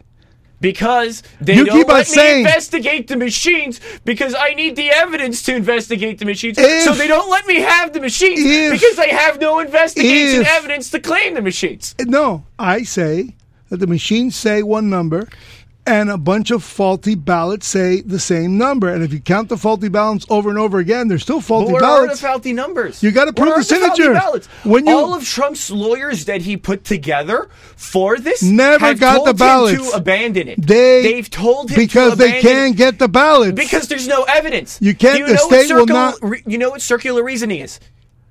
because 0.61 1.23
they 1.39 1.55
You 1.55 1.63
don't 1.63 1.87
let 1.87 1.99
me 1.99 2.03
saying- 2.03 2.45
investigate 2.45 3.07
the 3.07 3.15
machines 3.15 3.79
because 4.03 4.35
I 4.37 4.55
need 4.55 4.75
the 4.75 4.89
evidence 4.89 5.41
to 5.43 5.55
investigate 5.55 6.17
the 6.17 6.25
machines. 6.25 6.57
If- 6.57 6.83
so 6.83 6.93
they 6.93 7.07
don't 7.07 7.29
let 7.29 7.45
me 7.47 7.61
have 7.61 7.93
the 7.93 8.01
machines 8.01 8.39
if- 8.43 8.73
because 8.73 8.95
they 8.97 9.09
have 9.09 9.39
no 9.39 9.59
investigation 9.59 10.41
if- 10.41 10.47
evidence 10.47 10.89
to 10.89 10.99
claim 10.99 11.35
the 11.35 11.41
machines. 11.41 11.95
No, 12.01 12.43
I 12.57 12.83
say 12.83 13.35
that 13.69 13.77
the 13.77 13.87
machines 13.87 14.35
say 14.35 14.63
one 14.63 14.89
number 14.89 15.27
and 15.87 16.11
a 16.11 16.17
bunch 16.17 16.51
of 16.51 16.63
faulty 16.63 17.15
ballots 17.15 17.65
say 17.65 18.01
the 18.01 18.19
same 18.19 18.57
number. 18.59 18.89
And 18.93 19.03
if 19.03 19.11
you 19.11 19.19
count 19.19 19.49
the 19.49 19.57
faulty 19.57 19.87
ballots 19.87 20.23
over 20.29 20.49
and 20.49 20.59
over 20.59 20.77
again, 20.77 21.07
they're 21.07 21.17
still 21.17 21.41
faulty 21.41 21.71
But 21.71 21.81
where 21.81 21.91
are 22.03 22.07
the 22.07 22.15
faulty 22.17 22.53
numbers? 22.53 23.01
You 23.01 23.09
gotta 23.11 23.31
Where 23.31 23.53
prove 23.53 23.57
the 23.57 23.63
signature. 23.63 24.13
ballots? 24.13 24.47
When 24.63 24.85
you- 24.85 24.95
all 24.95 25.15
of 25.15 25.23
Trump's 25.23 25.71
lawyers 25.71 26.25
that 26.25 26.41
he 26.41 26.57
put 26.57 26.83
together 26.83 27.47
for 27.75 28.17
this 28.19 28.43
Never 28.43 28.93
got 28.93 29.15
told 29.15 29.27
the 29.27 29.31
him 29.31 29.37
ballots. 29.37 29.89
to 29.91 29.97
abandon 29.97 30.47
it. 30.49 30.61
They 30.61 31.01
They've 31.01 31.29
told 31.29 31.71
him 31.71 31.77
because 31.77 32.11
to 32.11 32.17
they 32.17 32.41
can't 32.41 32.75
get 32.75 32.99
the 32.99 33.07
ballots. 33.07 33.53
because 33.53 33.87
there's 33.87 34.07
no 34.07 34.23
evidence. 34.23 34.77
You 34.81 34.93
can't- 34.93 35.17
you 35.17 35.25
the 35.27 35.33
know 35.35 35.47
what 35.47 35.63
state 35.65 35.73
will 35.73 35.87
not- 35.87 36.15
re- 36.21 36.43
you 36.45 36.57
know 36.59 36.69
what 36.69 36.81
circular 36.83 37.23
reasoning 37.23 37.61
is? 37.61 37.79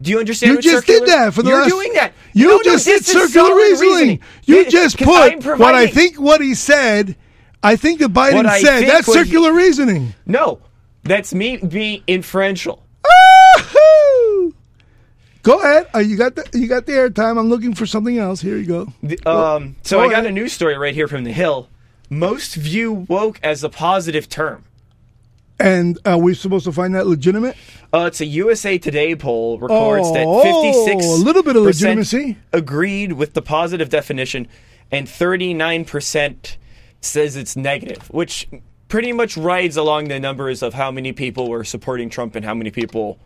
Do 0.00 0.11
you 0.12 0.19
understand? 0.21 0.55
you 0.55 0.61
just 0.62 0.87
circular, 0.87 1.07
did 1.07 1.09
that 1.09 1.35
for 1.35 1.43
the 1.43 1.50
You're 1.50 1.61
last. 1.62 1.71
doing 1.71 1.93
that. 1.95 2.12
You 2.33 2.49
No, 2.49 2.57
no, 2.59 2.62
just 2.62 2.87
did 2.87 3.05
circular 3.05 3.49
solid 3.49 3.57
reasoning. 3.57 4.21
You 4.45 4.64
This- 4.64 4.73
just 4.73 4.99
put 4.99 5.45
what 5.59 5.75
I 5.75 5.87
think 5.88 6.17
what 6.21 6.40
he 6.40 6.55
said. 6.55 7.17
I 7.62 7.75
think 7.75 7.99
that 7.99 8.12
Biden 8.12 8.45
What 8.45 8.61
said 8.61 8.85
that's 8.88 9.09
what 9.09 9.19
he- 9.19 9.25
circular 9.25 9.52
reasoning. 9.52 10.14
No, 10.26 10.61
that's 11.02 11.35
me 11.35 11.57
being 11.57 12.02
inferential. 12.07 12.85
Go 15.43 15.59
ahead. 15.61 15.87
Uh, 15.95 15.99
you 16.00 16.17
got 16.17 16.35
the 16.35 16.45
you 16.52 16.69
got 16.69 16.87
the 16.87 16.93
airtime. 16.93 17.38
I'm 17.38 17.49
looking 17.49 17.75
for 17.75 17.87
something 17.87 18.19
else. 18.19 18.40
Here 18.40 18.57
you 18.57 18.67
go. 18.67 18.93
The- 19.02 19.19
Um, 19.28 19.76
so 19.83 19.99
go 19.99 20.05
I 20.05 20.09
got 20.09 20.12
ahead. 20.21 20.26
a 20.26 20.31
news 20.33 20.52
story 20.52 20.76
right 20.76 20.95
here 20.95 21.09
from 21.09 21.25
the 21.25 21.33
Hill. 21.33 21.69
Most 22.11 22.55
view 22.55 22.93
woke 22.93 23.38
as 23.43 23.62
a 23.64 23.69
positive 23.69 24.28
term. 24.28 24.64
And 25.61 25.99
are 26.05 26.19
we 26.19 26.35
supposed 26.35 26.64
to 26.67 26.73
find 26.73 26.95
that 26.95 27.07
legitimate? 27.07 27.57
Uh, 27.92 28.04
it's 28.07 28.21
a 28.21 28.26
USA 28.26 28.76
Today 28.76 29.16
poll 29.16 29.59
records 29.59 30.12
that 30.12 30.25
Oh, 30.26 30.42
56 30.92 31.04
a 31.07 31.25
little 31.25 31.42
bit 31.42 31.57
of 31.57 31.62
legitimacy. 31.62 32.37
agreed 32.52 33.12
with 33.14 33.33
the 33.35 33.40
positive 33.42 33.88
definition, 33.88 34.47
and 34.90 35.09
39 35.09 35.85
percent 35.87 36.59
says 37.00 37.37
it's 37.37 37.57
negative, 37.57 38.09
which 38.11 38.49
pretty 38.88 39.12
much 39.12 39.37
rides 39.37 39.76
along 39.76 40.09
the 40.09 40.21
numbers 40.21 40.62
of 40.62 40.75
how 40.75 40.90
many 40.90 41.12
people 41.12 41.49
were 41.49 41.64
supporting 41.64 42.11
Trump 42.11 42.35
and 42.35 42.45
how 42.45 42.54
many 42.54 42.71
people 42.71 43.18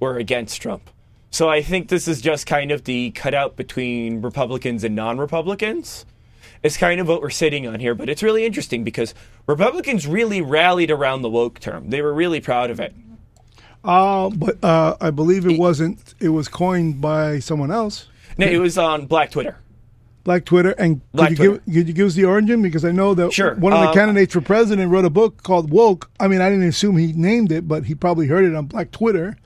were 0.00 0.16
against 0.16 0.60
Trump. 0.60 0.90
So 1.30 1.48
I 1.48 1.62
think 1.62 1.88
this 1.88 2.08
is 2.08 2.20
just 2.20 2.46
kind 2.46 2.72
of 2.72 2.84
the 2.84 3.10
cutout 3.12 3.54
between 3.56 4.22
Republicans 4.22 4.82
and 4.82 4.96
non-Republicans. 4.96 6.04
It's 6.62 6.76
kind 6.76 7.00
of 7.00 7.06
what 7.08 7.22
we're 7.22 7.30
sitting 7.30 7.66
on 7.68 7.78
here, 7.78 7.94
but 7.94 8.08
it's 8.08 8.22
really 8.22 8.44
interesting 8.44 8.82
because 8.82 9.14
Republicans 9.46 10.06
really 10.06 10.40
rallied 10.40 10.90
around 10.90 11.22
the 11.22 11.30
woke 11.30 11.60
term. 11.60 11.90
They 11.90 12.02
were 12.02 12.12
really 12.12 12.40
proud 12.40 12.70
of 12.70 12.80
it. 12.80 12.92
Uh, 13.82 14.30
but 14.30 14.62
uh, 14.62 14.96
I 15.00 15.10
believe 15.10 15.46
it 15.46 15.58
wasn't. 15.58 16.14
It 16.20 16.28
was 16.30 16.48
coined 16.48 17.00
by 17.00 17.38
someone 17.38 17.70
else, 17.70 18.08
No, 18.36 18.46
it 18.46 18.58
was 18.58 18.76
on 18.76 19.06
Black 19.06 19.30
Twitter. 19.30 19.56
Black 20.22 20.44
Twitter. 20.44 20.72
And 20.72 21.00
Black 21.12 21.30
could 21.30 21.38
you 21.38 21.52
give 21.52 21.64
could 21.64 21.88
you 21.88 21.94
give 21.94 22.06
us 22.08 22.14
the 22.14 22.24
origin? 22.26 22.60
Because 22.60 22.84
I 22.84 22.92
know 22.92 23.14
that 23.14 23.32
Sure. 23.32 23.54
one 23.54 23.72
of 23.72 23.80
the 23.80 23.88
Um, 23.88 23.94
candidates 23.94 24.34
for 24.34 24.42
president 24.42 24.90
wrote 24.90 25.06
a 25.06 25.10
book 25.10 25.42
called 25.42 25.70
Woke. 25.70 26.10
I 26.20 26.28
mean, 26.28 26.40
I 26.42 26.50
didn't 26.50 26.68
assume 26.68 26.98
he 26.98 27.12
named 27.14 27.50
it, 27.52 27.66
but 27.66 27.84
he 27.86 27.94
probably 27.94 28.26
heard 28.26 28.44
it 28.44 28.54
on 28.54 28.66
Black 28.66 28.90
Twitter. 28.90 29.36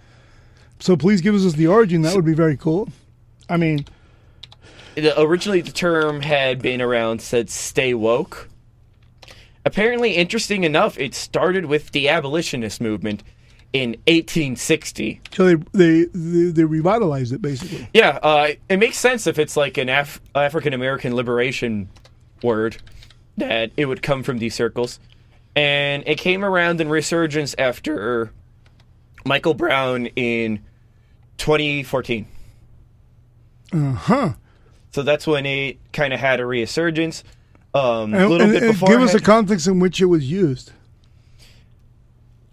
So 0.80 0.96
please 0.96 1.20
give 1.20 1.34
us 1.34 1.52
the 1.52 1.68
origin. 1.68 2.02
That 2.02 2.16
would 2.16 2.24
be 2.24 2.34
very 2.34 2.56
cool. 2.56 2.88
I 3.48 3.56
mean, 3.56 3.86
the, 4.96 5.18
originally 5.20 5.60
the 5.60 5.70
term 5.70 6.22
had 6.22 6.60
been 6.60 6.82
around 6.82 7.20
said 7.20 7.50
stay 7.50 7.94
woke 7.94 8.48
apparently 9.64 10.12
interesting 10.16 10.64
enough 10.64 10.98
it 10.98 11.14
started 11.14 11.66
with 11.66 11.90
the 11.92 12.08
abolitionist 12.08 12.80
movement 12.80 13.22
in 13.74 13.90
1860 14.06 15.20
so 15.32 15.44
they 15.44 15.54
they 15.72 16.04
they, 16.14 16.44
they 16.52 16.64
revitalized 16.64 17.32
it 17.32 17.42
basically. 17.42 17.88
yeah 17.92 18.18
uh, 18.22 18.48
it 18.68 18.76
makes 18.78 18.96
sense 18.96 19.26
if 19.26 19.36
it's 19.38 19.56
like 19.56 19.76
an 19.78 19.88
Af- 19.88 20.20
african 20.34 20.72
american 20.72 21.14
liberation 21.16 21.88
word 22.42 22.76
that 23.36 23.72
it 23.76 23.86
would 23.86 24.00
come 24.00 24.22
from 24.22 24.38
these 24.38 24.54
circles 24.54 25.00
and 25.56 26.04
it 26.06 26.18
came 26.18 26.44
around 26.44 26.80
in 26.80 26.88
resurgence 26.88 27.52
after 27.58 28.30
michael 29.26 29.54
brown 29.54 30.06
in 30.14 30.60
2014 31.38 32.26
Uh 33.72 33.92
huh. 33.92 34.32
so 34.92 35.02
that's 35.02 35.26
when 35.26 35.46
it 35.46 35.78
kind 35.92 36.14
of 36.14 36.20
had 36.20 36.38
a 36.38 36.46
resurgence 36.46 37.24
um, 37.74 38.14
a 38.14 38.28
little 38.28 38.42
and- 38.42 38.52
bit 38.52 38.62
before 38.70 38.88
give 38.88 39.00
us 39.00 39.12
the 39.12 39.18
context 39.20 39.66
in 39.66 39.80
which 39.80 40.00
it 40.00 40.04
was 40.04 40.30
used. 40.30 40.70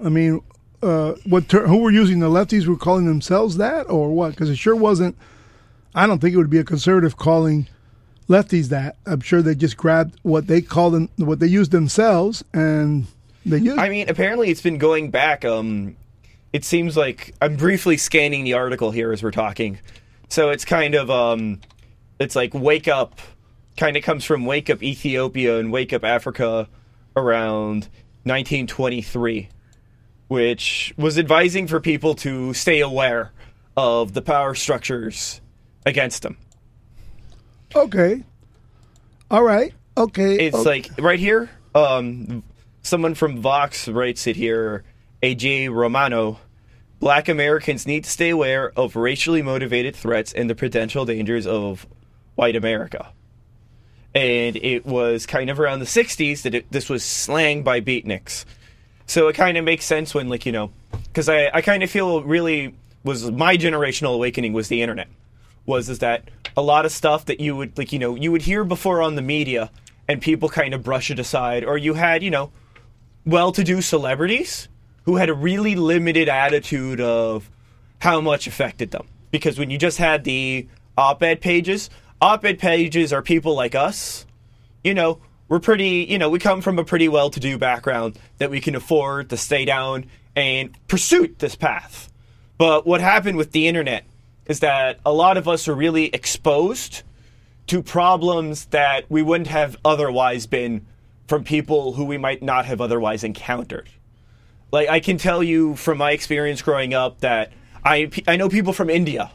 I 0.03 0.09
mean, 0.09 0.41
uh, 0.81 1.13
what 1.25 1.47
ter- 1.49 1.67
who 1.67 1.77
were 1.77 1.91
using 1.91 2.19
the 2.19 2.29
lefties 2.29 2.65
were 2.65 2.77
calling 2.77 3.05
themselves 3.05 3.57
that, 3.57 3.89
or 3.89 4.11
what? 4.11 4.31
Because 4.31 4.49
it 4.49 4.57
sure 4.57 4.75
wasn't. 4.75 5.15
I 5.93 6.07
don't 6.07 6.19
think 6.19 6.33
it 6.33 6.37
would 6.37 6.49
be 6.49 6.59
a 6.59 6.63
conservative 6.63 7.17
calling 7.17 7.67
lefties 8.27 8.69
that. 8.69 8.97
I'm 9.05 9.21
sure 9.21 9.41
they 9.41 9.55
just 9.55 9.77
grabbed 9.77 10.19
what 10.23 10.47
they 10.47 10.61
called 10.61 10.93
them, 10.93 11.09
what 11.17 11.39
they 11.39 11.47
used 11.47 11.71
themselves, 11.71 12.43
and 12.53 13.07
they 13.45 13.57
used. 13.57 13.77
I 13.77 13.89
mean, 13.89 14.09
apparently 14.09 14.49
it's 14.49 14.61
been 14.61 14.77
going 14.77 15.11
back. 15.11 15.43
Um, 15.45 15.97
it 16.53 16.65
seems 16.65 16.97
like 16.97 17.33
I'm 17.41 17.55
briefly 17.55 17.97
scanning 17.97 18.43
the 18.43 18.53
article 18.53 18.91
here 18.91 19.11
as 19.11 19.21
we're 19.21 19.31
talking. 19.31 19.79
So 20.29 20.49
it's 20.49 20.65
kind 20.65 20.95
of 20.95 21.09
um, 21.09 21.61
it's 22.19 22.35
like 22.35 22.53
wake 22.53 22.87
up, 22.87 23.19
kind 23.77 23.97
of 23.97 24.03
comes 24.03 24.23
from 24.23 24.45
wake 24.45 24.69
up 24.69 24.81
Ethiopia 24.81 25.59
and 25.59 25.71
wake 25.71 25.93
up 25.93 26.03
Africa 26.03 26.67
around 27.15 27.87
1923, 28.23 29.49
which 30.31 30.93
was 30.95 31.19
advising 31.19 31.67
for 31.67 31.81
people 31.81 32.15
to 32.15 32.53
stay 32.53 32.79
aware 32.79 33.33
of 33.75 34.13
the 34.13 34.21
power 34.21 34.55
structures 34.55 35.41
against 35.85 36.21
them. 36.21 36.37
okay. 37.75 38.23
All 39.29 39.43
right. 39.43 39.73
Okay. 39.97 40.47
It's 40.47 40.55
okay. 40.55 40.69
like 40.69 40.89
right 40.99 41.19
here. 41.19 41.49
Um, 41.75 42.43
someone 42.81 43.13
from 43.13 43.41
Vox 43.41 43.89
writes 43.89 44.25
it 44.25 44.37
here. 44.37 44.85
AJ 45.21 45.69
Romano. 45.69 46.39
Black 47.01 47.27
Americans 47.27 47.85
need 47.85 48.05
to 48.05 48.09
stay 48.09 48.29
aware 48.29 48.71
of 48.79 48.95
racially 48.95 49.41
motivated 49.41 49.97
threats 49.97 50.31
and 50.31 50.49
the 50.49 50.55
potential 50.55 51.03
dangers 51.03 51.45
of 51.45 51.85
white 52.35 52.55
America. 52.55 53.11
And 54.15 54.55
it 54.55 54.85
was 54.85 55.25
kind 55.25 55.49
of 55.49 55.59
around 55.59 55.79
the 55.79 55.85
60s 55.85 56.43
that 56.43 56.55
it, 56.55 56.71
this 56.71 56.87
was 56.87 57.03
slang 57.03 57.63
by 57.63 57.81
beatniks. 57.81 58.45
So 59.05 59.27
it 59.27 59.33
kind 59.33 59.57
of 59.57 59.65
makes 59.65 59.85
sense 59.85 60.13
when, 60.13 60.29
like, 60.29 60.45
you 60.45 60.51
know, 60.51 60.71
because 61.07 61.27
I, 61.27 61.49
I 61.53 61.61
kind 61.61 61.83
of 61.83 61.89
feel 61.89 62.23
really 62.23 62.75
was 63.03 63.31
my 63.31 63.57
generational 63.57 64.13
awakening 64.15 64.53
was 64.53 64.67
the 64.67 64.81
internet. 64.81 65.07
Was 65.65 65.89
is 65.89 65.99
that 65.99 66.29
a 66.55 66.61
lot 66.61 66.85
of 66.85 66.91
stuff 66.91 67.25
that 67.25 67.39
you 67.39 67.55
would, 67.55 67.77
like, 67.77 67.91
you 67.91 67.99
know, 67.99 68.15
you 68.15 68.31
would 68.31 68.43
hear 68.43 68.63
before 68.63 69.01
on 69.01 69.15
the 69.15 69.21
media 69.21 69.71
and 70.07 70.21
people 70.21 70.49
kind 70.49 70.73
of 70.73 70.83
brush 70.83 71.09
it 71.11 71.19
aside, 71.19 71.63
or 71.63 71.77
you 71.77 71.93
had, 71.93 72.23
you 72.23 72.29
know, 72.29 72.51
well 73.25 73.51
to 73.51 73.63
do 73.63 73.81
celebrities 73.81 74.67
who 75.03 75.15
had 75.15 75.29
a 75.29 75.33
really 75.33 75.75
limited 75.75 76.29
attitude 76.29 76.99
of 76.99 77.49
how 77.99 78.21
much 78.21 78.47
affected 78.47 78.91
them. 78.91 79.07
Because 79.31 79.57
when 79.57 79.69
you 79.69 79.77
just 79.77 79.97
had 79.97 80.23
the 80.23 80.67
op 80.97 81.23
ed 81.23 81.41
pages, 81.41 81.89
op 82.21 82.43
ed 82.45 82.59
pages 82.59 83.13
are 83.13 83.21
people 83.21 83.55
like 83.55 83.75
us. 83.75 84.25
You 84.83 84.93
know, 84.93 85.19
we're 85.51 85.59
pretty, 85.59 86.07
you 86.09 86.17
know, 86.17 86.29
we 86.29 86.39
come 86.39 86.61
from 86.61 86.79
a 86.79 86.85
pretty 86.85 87.09
well 87.09 87.29
to 87.29 87.37
do 87.41 87.57
background 87.57 88.17
that 88.37 88.49
we 88.49 88.61
can 88.61 88.73
afford 88.73 89.29
to 89.29 89.35
stay 89.35 89.65
down 89.65 90.05
and 90.33 90.73
pursue 90.87 91.35
this 91.39 91.55
path. 91.55 92.09
But 92.57 92.87
what 92.87 93.01
happened 93.01 93.35
with 93.35 93.51
the 93.51 93.67
internet 93.67 94.05
is 94.45 94.61
that 94.61 95.01
a 95.05 95.11
lot 95.11 95.35
of 95.35 95.49
us 95.49 95.67
are 95.67 95.75
really 95.75 96.05
exposed 96.05 97.03
to 97.67 97.83
problems 97.83 98.67
that 98.67 99.03
we 99.09 99.21
wouldn't 99.21 99.49
have 99.49 99.75
otherwise 99.83 100.45
been 100.45 100.85
from 101.27 101.43
people 101.43 101.91
who 101.91 102.05
we 102.05 102.17
might 102.17 102.41
not 102.41 102.65
have 102.65 102.79
otherwise 102.79 103.25
encountered. 103.25 103.89
Like 104.71 104.87
I 104.87 105.01
can 105.01 105.17
tell 105.17 105.43
you 105.43 105.75
from 105.75 105.97
my 105.97 106.11
experience 106.11 106.61
growing 106.61 106.93
up 106.93 107.19
that 107.19 107.51
I 107.83 108.09
I 108.25 108.37
know 108.37 108.47
people 108.47 108.71
from 108.71 108.89
India 108.89 109.29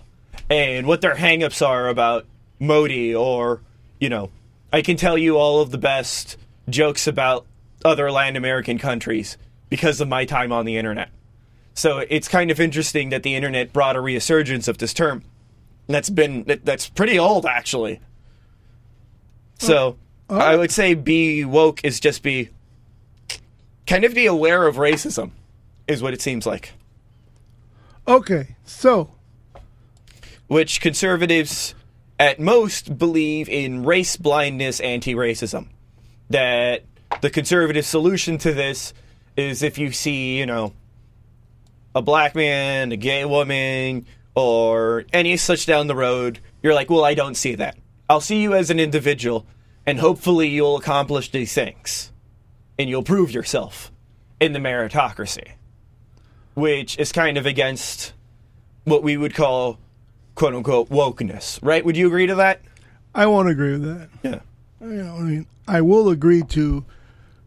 and 0.49 0.87
what 0.87 1.03
their 1.03 1.17
hangups 1.17 1.61
are 1.61 1.91
about 1.91 2.25
Modi 2.59 3.15
or 3.15 3.61
you 4.01 4.09
know 4.09 4.31
I 4.77 4.83
can 4.83 4.99
tell 4.99 5.17
you 5.17 5.39
all 5.39 5.63
of 5.63 5.71
the 5.71 5.79
best 5.79 6.37
jokes 6.69 7.07
about 7.07 7.47
other 7.83 8.13
Latin 8.13 8.37
American 8.37 8.77
countries 8.77 9.39
because 9.71 10.03
of 10.03 10.09
my 10.09 10.27
time 10.27 10.53
on 10.53 10.67
the 10.67 10.77
internet. 10.77 11.09
So 11.73 12.05
it's 12.11 12.29
kind 12.29 12.51
of 12.51 12.61
interesting 12.61 13.09
that 13.09 13.23
the 13.23 13.35
internet 13.35 13.73
brought 13.73 13.97
a 13.97 14.03
resurgence 14.03 14.69
of 14.69 14.77
this 14.77 14.93
term. 14.93 15.25
That's 15.87 16.11
been 16.11 16.45
that's 16.63 16.91
pretty 16.91 17.19
old 17.19 17.47
actually. 17.47 18.01
So 19.59 19.97
oh. 20.29 20.37
oh. 20.37 20.39
I 20.41 20.57
would 20.57 20.71
say 20.71 20.93
be 20.93 21.43
woke 21.43 21.83
is 21.83 21.99
just 21.99 22.23
be 22.23 22.51
kind 23.87 24.05
of 24.05 24.13
be 24.13 24.27
aware 24.27 24.67
of 24.67 24.77
racism 24.77 25.31
is 25.89 26.03
what 26.03 26.13
it 26.13 26.21
seems 26.21 26.45
like. 26.45 26.75
Okay, 28.07 28.57
so 28.67 29.09
Which 30.49 30.83
conservatives 30.83 31.75
at 32.19 32.41
most 32.41 32.99
believe 32.99 33.49
in 33.49 33.85
race 33.85 34.17
blindness 34.17 34.81
anti-racism. 34.81 35.69
That 36.31 36.85
the 37.21 37.31
conservative 37.31 37.85
solution 37.85 38.39
to 38.39 38.53
this 38.53 38.93
is 39.37 39.63
if 39.63 39.79
you 39.79 39.93
see, 39.93 40.39
you 40.39 40.47
know, 40.47 40.73
a 41.95 42.03
black 42.03 42.35
man, 42.35 42.93
a 42.93 42.97
gay 42.97 43.25
woman, 43.25 44.07
or 44.35 45.05
any 45.13 45.37
such 45.37 45.67
down 45.67 45.87
the 45.87 45.95
road, 45.95 46.41
you're 46.63 46.75
like, 46.75 46.91
well, 46.91 47.05
I 47.05 47.15
don't 47.15 47.37
see 47.37 47.55
that. 47.55 47.77
I'll 48.09 48.21
see 48.21 48.41
you 48.43 48.55
as 48.55 48.71
an 48.71 48.79
individual, 48.79 49.47
and 49.87 49.99
hopefully 49.99 50.49
you'll 50.49 50.77
accomplish 50.77 51.31
these 51.31 51.53
things. 51.53 52.13
And 52.79 52.91
you'll 52.91 53.03
prove 53.03 53.31
yourself 53.31 53.91
in 54.41 54.53
the 54.53 54.59
meritocracy. 54.59 55.53
Which 56.55 56.99
is 56.99 57.13
kind 57.13 57.39
of 57.39 57.47
against 57.47 58.13
what 58.85 59.03
we 59.03 59.17
would 59.17 59.35
call 59.35 59.79
quote 60.37 60.55
unquote 60.55 60.89
wokeness, 60.89 61.59
right? 61.63 61.85
Would 61.85 61.97
you 61.97 62.07
agree 62.07 62.27
to 62.29 62.37
that? 62.37 62.61
I 63.15 63.27
won't 63.27 63.49
agree 63.49 63.73
with 63.73 63.83
that. 63.83 64.09
Yeah. 64.23 64.41
You 64.81 65.03
know, 65.03 65.17
I 65.17 65.21
mean, 65.21 65.47
I 65.67 65.81
will 65.81 66.09
agree 66.11 66.43
to 66.51 66.85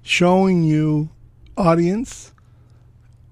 showing 0.02 0.64
you, 0.64 1.10
audience, 1.56 2.34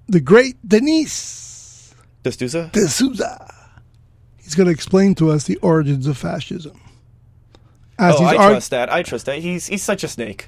the 0.07 0.19
great 0.21 0.55
Dinesh 0.65 1.93
D'Souza? 2.23 2.69
de 2.71 2.87
Souza. 2.87 3.53
He's 4.37 4.55
going 4.55 4.67
to 4.67 4.71
explain 4.73 5.13
to 5.15 5.29
us 5.31 5.43
the 5.45 5.57
origins 5.57 6.07
of 6.07 6.17
fascism. 6.17 6.79
As 7.99 8.15
Oh, 8.17 8.23
I 8.23 8.35
arg- 8.37 8.51
trust 8.51 8.69
that. 8.71 8.93
I 8.93 9.03
trust 9.03 9.25
that. 9.25 9.39
He's 9.39 9.65
he's 9.67 9.83
such 9.83 10.03
a 10.03 10.07
snake. 10.07 10.47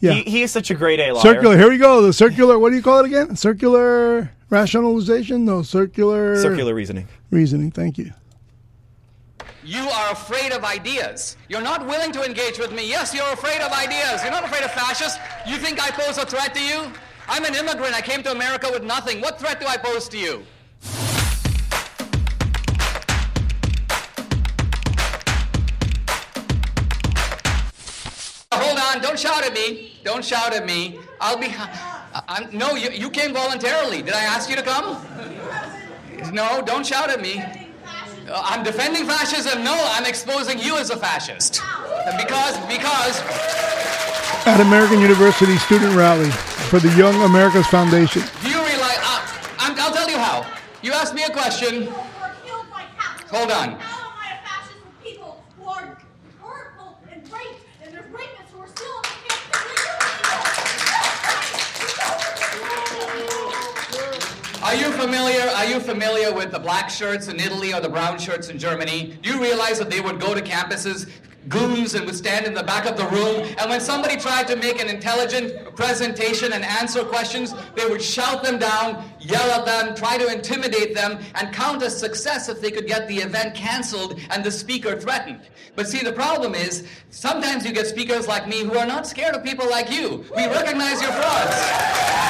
Yeah. 0.00 0.12
He, 0.12 0.22
he 0.30 0.42
is 0.42 0.50
such 0.52 0.70
a 0.70 0.74
great 0.74 1.00
A 1.00 1.12
liar. 1.12 1.22
Circular. 1.22 1.56
Here 1.58 1.68
we 1.70 1.78
go. 1.78 2.02
The 2.02 2.12
circular. 2.12 2.58
What 2.58 2.70
do 2.70 2.76
you 2.76 2.82
call 2.82 3.00
it 3.00 3.06
again? 3.06 3.34
Circular 3.36 4.30
rationalization? 4.50 5.44
No, 5.46 5.62
circular 5.62 6.40
Circular 6.40 6.74
reasoning. 6.74 7.08
reasoning. 7.30 7.70
Thank 7.70 7.96
you. 7.98 8.12
You 9.70 9.88
are 9.88 10.10
afraid 10.10 10.50
of 10.50 10.64
ideas. 10.64 11.36
You're 11.48 11.62
not 11.62 11.86
willing 11.86 12.10
to 12.14 12.24
engage 12.24 12.58
with 12.58 12.72
me. 12.72 12.88
Yes, 12.88 13.14
you're 13.14 13.32
afraid 13.32 13.60
of 13.60 13.70
ideas. 13.70 14.20
You're 14.20 14.32
not 14.32 14.44
afraid 14.44 14.64
of 14.64 14.72
fascists. 14.72 15.16
You 15.46 15.58
think 15.58 15.80
I 15.80 15.92
pose 15.92 16.18
a 16.18 16.26
threat 16.26 16.56
to 16.56 16.60
you? 16.60 16.90
I'm 17.28 17.44
an 17.44 17.54
immigrant. 17.54 17.94
I 17.94 18.00
came 18.00 18.24
to 18.24 18.32
America 18.32 18.68
with 18.68 18.82
nothing. 18.82 19.20
What 19.20 19.38
threat 19.38 19.60
do 19.60 19.68
I 19.68 19.76
pose 19.76 20.08
to 20.08 20.18
you? 20.18 20.42
Hold 28.52 28.78
on. 28.80 29.00
Don't 29.00 29.16
shout 29.16 29.44
at 29.44 29.54
me. 29.54 30.00
Don't 30.02 30.24
shout 30.24 30.52
at 30.52 30.66
me. 30.66 30.98
I'll 31.20 31.38
be. 31.38 31.54
I'm, 32.26 32.50
no, 32.58 32.74
you, 32.74 32.90
you 32.90 33.08
came 33.08 33.32
voluntarily. 33.32 34.02
Did 34.02 34.14
I 34.14 34.22
ask 34.22 34.50
you 34.50 34.56
to 34.56 34.62
come? 34.62 35.00
No, 36.32 36.60
don't 36.60 36.84
shout 36.84 37.08
at 37.08 37.22
me. 37.22 37.69
Uh, 38.30 38.40
I'm 38.44 38.62
defending 38.62 39.06
fascism. 39.06 39.64
No, 39.64 39.74
I'm 39.74 40.06
exposing 40.06 40.60
you 40.60 40.76
as 40.76 40.90
a 40.90 40.96
fascist. 40.96 41.60
Because, 42.16 42.56
because, 42.68 43.20
At 44.46 44.60
American 44.60 45.00
University 45.00 45.56
Student 45.56 45.96
Rally 45.96 46.30
for 46.70 46.78
the 46.78 46.90
Young 46.96 47.20
America's 47.22 47.66
Foundation. 47.66 48.22
do 48.42 48.48
you 48.48 48.64
realize? 48.64 48.98
Uh, 49.02 49.26
I'm, 49.58 49.80
I'll 49.80 49.92
tell 49.92 50.08
you 50.08 50.16
how. 50.16 50.46
You 50.80 50.92
asked 50.92 51.14
me 51.14 51.24
a 51.24 51.30
question. 51.30 51.88
Hold 53.30 53.50
on. 53.50 53.72
How 53.80 54.10
am 54.10 54.14
I 54.16 54.38
a 54.38 54.46
fascist 54.46 54.78
with 54.84 55.02
people 55.02 55.44
who 55.58 55.68
are 55.68 55.98
hurtful 56.40 56.98
and 57.10 57.22
raped, 57.32 57.64
and 57.82 57.92
there's 57.92 58.06
rapists 58.06 58.50
who 58.52 58.60
are 58.60 58.68
still 58.68 58.96
in 58.96 59.02
the 59.02 59.58
camp? 59.58 60.20
Are 64.62 64.74
you 64.74 64.92
familiar? 64.92 65.40
Are 65.40 65.64
you 65.64 65.80
familiar 65.80 66.34
with 66.34 66.52
the 66.52 66.58
black 66.58 66.90
shirts 66.90 67.28
in 67.28 67.40
Italy 67.40 67.72
or 67.72 67.80
the 67.80 67.88
brown 67.88 68.18
shirts 68.18 68.50
in 68.50 68.58
Germany? 68.58 69.18
Do 69.22 69.30
you 69.30 69.40
realize 69.40 69.78
that 69.78 69.88
they 69.88 70.02
would 70.02 70.20
go 70.20 70.34
to 70.34 70.42
campuses, 70.42 71.08
goons, 71.48 71.94
and 71.94 72.04
would 72.04 72.14
stand 72.14 72.44
in 72.44 72.52
the 72.52 72.62
back 72.62 72.84
of 72.84 72.98
the 72.98 73.06
room, 73.06 73.46
and 73.58 73.70
when 73.70 73.80
somebody 73.80 74.18
tried 74.18 74.46
to 74.48 74.56
make 74.56 74.78
an 74.78 74.90
intelligent 74.90 75.74
presentation 75.74 76.52
and 76.52 76.62
answer 76.62 77.02
questions, 77.04 77.54
they 77.74 77.86
would 77.86 78.02
shout 78.02 78.44
them 78.44 78.58
down, 78.58 79.10
yell 79.18 79.50
at 79.50 79.64
them, 79.64 79.96
try 79.96 80.18
to 80.18 80.30
intimidate 80.30 80.94
them, 80.94 81.18
and 81.36 81.54
count 81.54 81.82
as 81.82 81.98
success 81.98 82.50
if 82.50 82.60
they 82.60 82.70
could 82.70 82.86
get 82.86 83.08
the 83.08 83.16
event 83.16 83.54
canceled 83.54 84.20
and 84.28 84.44
the 84.44 84.50
speaker 84.50 84.94
threatened. 85.00 85.40
But 85.74 85.88
see, 85.88 86.04
the 86.04 86.12
problem 86.12 86.54
is 86.54 86.86
sometimes 87.08 87.64
you 87.64 87.72
get 87.72 87.86
speakers 87.86 88.28
like 88.28 88.46
me 88.46 88.62
who 88.62 88.76
are 88.76 88.86
not 88.86 89.06
scared 89.06 89.34
of 89.34 89.42
people 89.42 89.70
like 89.70 89.90
you. 89.90 90.26
We 90.36 90.44
recognize 90.48 91.00
your 91.00 91.12
frauds. 91.12 92.20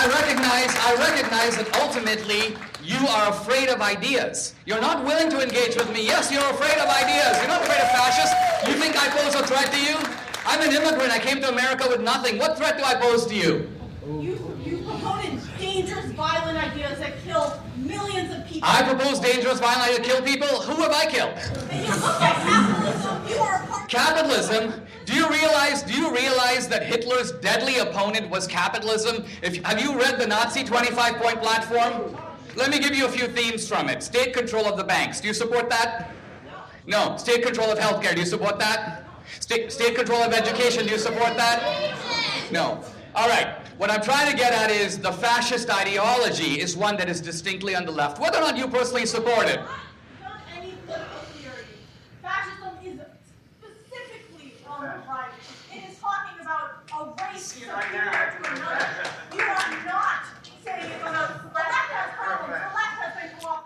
I 0.00 0.06
recognize, 0.06 0.72
I 0.80 0.94
recognize 0.96 1.56
that 1.58 1.76
ultimately 1.76 2.56
you 2.82 3.06
are 3.06 3.28
afraid 3.28 3.68
of 3.68 3.82
ideas. 3.82 4.54
You're 4.64 4.80
not 4.80 5.04
willing 5.04 5.28
to 5.28 5.42
engage 5.42 5.76
with 5.76 5.92
me. 5.92 6.06
Yes, 6.06 6.32
you're 6.32 6.40
afraid 6.40 6.78
of 6.78 6.88
ideas. 6.88 7.36
You're 7.36 7.48
not 7.48 7.60
afraid 7.60 7.82
of 7.82 7.90
fascists. 7.90 8.34
You 8.66 8.80
think 8.80 8.96
I 8.96 9.10
pose 9.10 9.34
a 9.34 9.46
threat 9.46 9.70
to 9.70 9.78
you? 9.78 9.98
I'm 10.46 10.62
an 10.62 10.74
immigrant. 10.74 11.12
I 11.12 11.18
came 11.18 11.42
to 11.42 11.50
America 11.50 11.86
with 11.86 12.00
nothing. 12.00 12.38
What 12.38 12.56
threat 12.56 12.78
do 12.78 12.82
I 12.82 12.94
pose 12.94 13.26
to 13.26 13.34
you? 13.34 13.68
You, 14.06 14.40
you 14.64 14.78
promoted 14.88 15.38
dangerous, 15.58 16.06
violent 16.12 16.56
ideas 16.56 16.98
that 17.00 17.22
kill. 17.22 17.59
I 18.62 18.82
propose 18.82 19.20
dangerous, 19.20 19.58
violent 19.60 19.82
ideas 19.82 19.98
to 19.98 20.02
kill 20.02 20.22
people. 20.22 20.48
Who 20.48 20.82
have 20.82 20.92
I 20.92 21.06
killed? 21.06 21.34
Capitalism. 23.88 24.82
Do 25.06 25.14
you 25.14 25.28
realize? 25.28 25.82
Do 25.82 25.92
you 25.92 26.14
realize 26.14 26.68
that 26.68 26.82
Hitler's 26.84 27.32
deadly 27.32 27.78
opponent 27.78 28.30
was 28.30 28.46
capitalism? 28.46 29.24
If 29.42 29.62
have 29.64 29.80
you 29.80 29.98
read 29.98 30.18
the 30.18 30.26
Nazi 30.26 30.62
25-point 30.62 31.40
platform? 31.40 32.16
Let 32.56 32.70
me 32.70 32.78
give 32.78 32.94
you 32.94 33.06
a 33.06 33.08
few 33.08 33.28
themes 33.28 33.68
from 33.68 33.88
it. 33.88 34.02
State 34.02 34.34
control 34.34 34.66
of 34.66 34.76
the 34.76 34.84
banks. 34.84 35.20
Do 35.20 35.28
you 35.28 35.34
support 35.34 35.70
that? 35.70 36.10
No. 36.86 37.16
State 37.16 37.42
control 37.42 37.70
of 37.70 37.78
healthcare. 37.78 38.14
Do 38.14 38.20
you 38.20 38.26
support 38.26 38.58
that? 38.58 39.06
State, 39.38 39.70
state 39.72 39.94
control 39.94 40.20
of 40.22 40.32
education. 40.32 40.84
Do 40.84 40.90
you 40.90 40.98
support 40.98 41.36
that? 41.36 41.94
No. 42.50 42.84
All 43.14 43.28
right. 43.28 43.56
What 43.78 43.90
I'm 43.90 44.02
trying 44.02 44.30
to 44.30 44.36
get 44.36 44.52
at 44.52 44.70
is 44.70 44.98
the 44.98 45.12
fascist 45.12 45.70
ideology 45.70 46.60
is 46.60 46.76
one 46.76 46.96
that 46.98 47.08
is 47.08 47.20
distinctly 47.20 47.74
on 47.74 47.84
the 47.84 47.90
left. 47.90 48.20
Whether 48.20 48.38
or 48.38 48.42
not 48.42 48.56
you 48.56 48.68
personally 48.68 49.06
support 49.06 49.48
it. 49.48 49.60
not 50.22 50.40
any 50.56 50.74
political 50.86 51.20
theory. 51.34 51.66
Fascism 52.22 52.74
is 52.84 53.00
specifically 53.58 54.54
on 54.68 54.82
the 54.82 55.08
right. 55.08 55.30
It 55.72 55.90
is 55.90 55.98
talking 55.98 56.40
about 56.40 56.84
a 56.92 57.32
race 57.32 57.42
superior 57.42 57.80
to 57.80 58.52
another. 58.52 58.86
You 59.34 59.40
are 59.40 59.84
not 59.86 60.24
saying 60.64 60.90
has. 60.90 62.10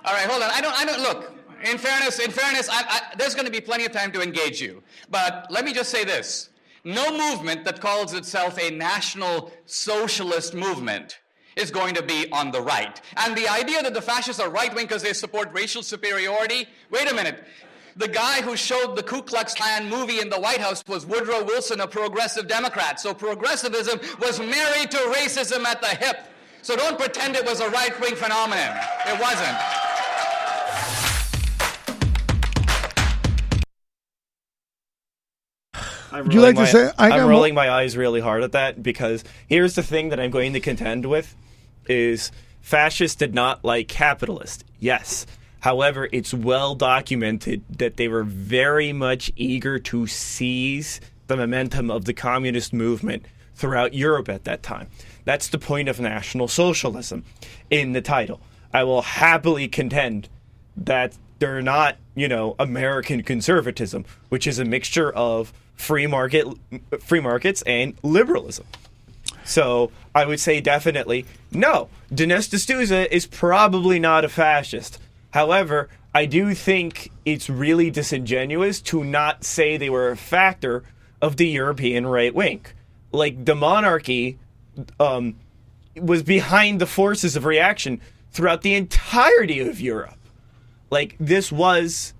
All 0.04 0.12
right, 0.12 0.28
hold 0.28 0.42
on. 0.42 0.50
I 0.52 0.60
don't. 0.60 0.80
I 0.80 0.84
don't. 0.84 1.00
Look. 1.00 1.32
In 1.64 1.78
fairness, 1.78 2.18
in 2.18 2.30
fairness, 2.30 2.68
I, 2.68 2.82
I, 2.86 3.00
there's 3.16 3.34
going 3.34 3.46
to 3.46 3.50
be 3.50 3.60
plenty 3.60 3.86
of 3.86 3.92
time 3.92 4.12
to 4.12 4.20
engage 4.20 4.60
you. 4.60 4.82
But 5.10 5.46
let 5.50 5.64
me 5.64 5.72
just 5.72 5.90
say 5.90 6.04
this: 6.04 6.50
no 6.84 7.10
movement 7.16 7.64
that 7.64 7.80
calls 7.80 8.12
itself 8.14 8.58
a 8.58 8.70
national 8.70 9.52
socialist 9.66 10.54
movement 10.54 11.18
is 11.56 11.70
going 11.70 11.94
to 11.94 12.02
be 12.02 12.30
on 12.32 12.50
the 12.50 12.60
right. 12.60 13.00
And 13.16 13.36
the 13.36 13.48
idea 13.48 13.82
that 13.82 13.94
the 13.94 14.02
fascists 14.02 14.40
are 14.40 14.50
right 14.50 14.74
wing 14.74 14.86
because 14.86 15.02
they 15.02 15.12
support 15.12 15.52
racial 15.52 15.82
superiority. 15.82 16.66
Wait 16.90 17.10
a 17.10 17.14
minute. 17.14 17.44
The 17.96 18.08
guy 18.08 18.42
who 18.42 18.56
showed 18.56 18.96
the 18.96 19.04
Ku 19.04 19.22
Klux 19.22 19.54
Klan 19.54 19.88
movie 19.88 20.20
in 20.20 20.28
the 20.28 20.40
White 20.40 20.58
House 20.58 20.82
was 20.88 21.06
Woodrow 21.06 21.44
Wilson, 21.44 21.80
a 21.80 21.86
progressive 21.86 22.48
Democrat. 22.48 22.98
So 22.98 23.14
progressivism 23.14 24.00
was 24.20 24.40
married 24.40 24.90
to 24.90 24.96
racism 25.16 25.64
at 25.64 25.80
the 25.80 25.88
hip. 25.88 26.26
So 26.62 26.74
don't 26.76 26.98
pretend 26.98 27.36
it 27.36 27.44
was 27.44 27.60
a 27.60 27.70
right 27.70 27.98
wing 28.00 28.16
phenomenon. 28.16 28.76
It 29.06 29.20
wasn't. 29.20 29.83
I'm 36.14 36.24
Would 36.26 36.34
you 36.34 36.40
like 36.40 36.54
rolling 36.54 36.70
to 36.72 36.86
say- 36.88 36.92
I 36.96 37.10
I'm 37.10 37.28
rolling 37.28 37.54
my 37.54 37.68
eyes 37.68 37.96
really 37.96 38.20
hard 38.20 38.44
at 38.44 38.52
that 38.52 38.82
because 38.84 39.24
here's 39.48 39.74
the 39.74 39.82
thing 39.82 40.10
that 40.10 40.20
I'm 40.20 40.30
going 40.30 40.52
to 40.52 40.60
contend 40.60 41.06
with 41.06 41.34
is 41.88 42.30
fascists 42.60 43.16
did 43.16 43.34
not 43.34 43.64
like 43.64 43.88
capitalists. 43.88 44.62
Yes. 44.78 45.26
However, 45.60 46.08
it's 46.12 46.32
well 46.32 46.76
documented 46.76 47.64
that 47.78 47.96
they 47.96 48.06
were 48.06 48.22
very 48.22 48.92
much 48.92 49.32
eager 49.34 49.80
to 49.80 50.06
seize 50.06 51.00
the 51.26 51.36
momentum 51.36 51.90
of 51.90 52.04
the 52.04 52.12
communist 52.14 52.72
movement 52.72 53.26
throughout 53.56 53.92
Europe 53.92 54.28
at 54.28 54.44
that 54.44 54.62
time. 54.62 54.88
That's 55.24 55.48
the 55.48 55.58
point 55.58 55.88
of 55.88 55.98
National 55.98 56.46
Socialism 56.46 57.24
in 57.70 57.92
the 57.92 58.02
title. 58.02 58.40
I 58.72 58.84
will 58.84 59.02
happily 59.02 59.66
contend 59.66 60.28
that 60.76 61.16
they're 61.40 61.62
not, 61.62 61.96
you 62.14 62.28
know, 62.28 62.54
American 62.60 63.22
conservatism, 63.24 64.04
which 64.28 64.46
is 64.46 64.60
a 64.60 64.64
mixture 64.64 65.12
of 65.12 65.52
free 65.74 66.06
market 66.06 66.46
free 67.00 67.20
markets 67.20 67.62
and 67.62 67.94
liberalism. 68.02 68.66
So 69.44 69.90
I 70.14 70.24
would 70.24 70.40
say 70.40 70.60
definitely 70.60 71.26
no. 71.50 71.88
Dinesh 72.10 72.50
D'Souza 72.50 73.14
is 73.14 73.26
probably 73.26 73.98
not 73.98 74.24
a 74.24 74.28
fascist. 74.28 74.98
However, 75.32 75.88
I 76.14 76.26
do 76.26 76.54
think 76.54 77.10
it's 77.24 77.50
really 77.50 77.90
disingenuous 77.90 78.80
to 78.82 79.02
not 79.02 79.44
say 79.44 79.76
they 79.76 79.90
were 79.90 80.10
a 80.10 80.16
factor 80.16 80.84
of 81.20 81.36
the 81.36 81.48
European 81.48 82.06
right 82.06 82.34
wing. 82.34 82.64
Like 83.10 83.44
the 83.44 83.54
monarchy 83.54 84.38
um, 85.00 85.36
was 85.96 86.22
behind 86.22 86.80
the 86.80 86.86
forces 86.86 87.36
of 87.36 87.44
reaction 87.44 88.00
throughout 88.32 88.62
the 88.62 88.74
entirety 88.74 89.60
of 89.60 89.80
Europe. 89.80 90.18
Like 90.90 91.16
this 91.18 91.50
was, 91.50 92.13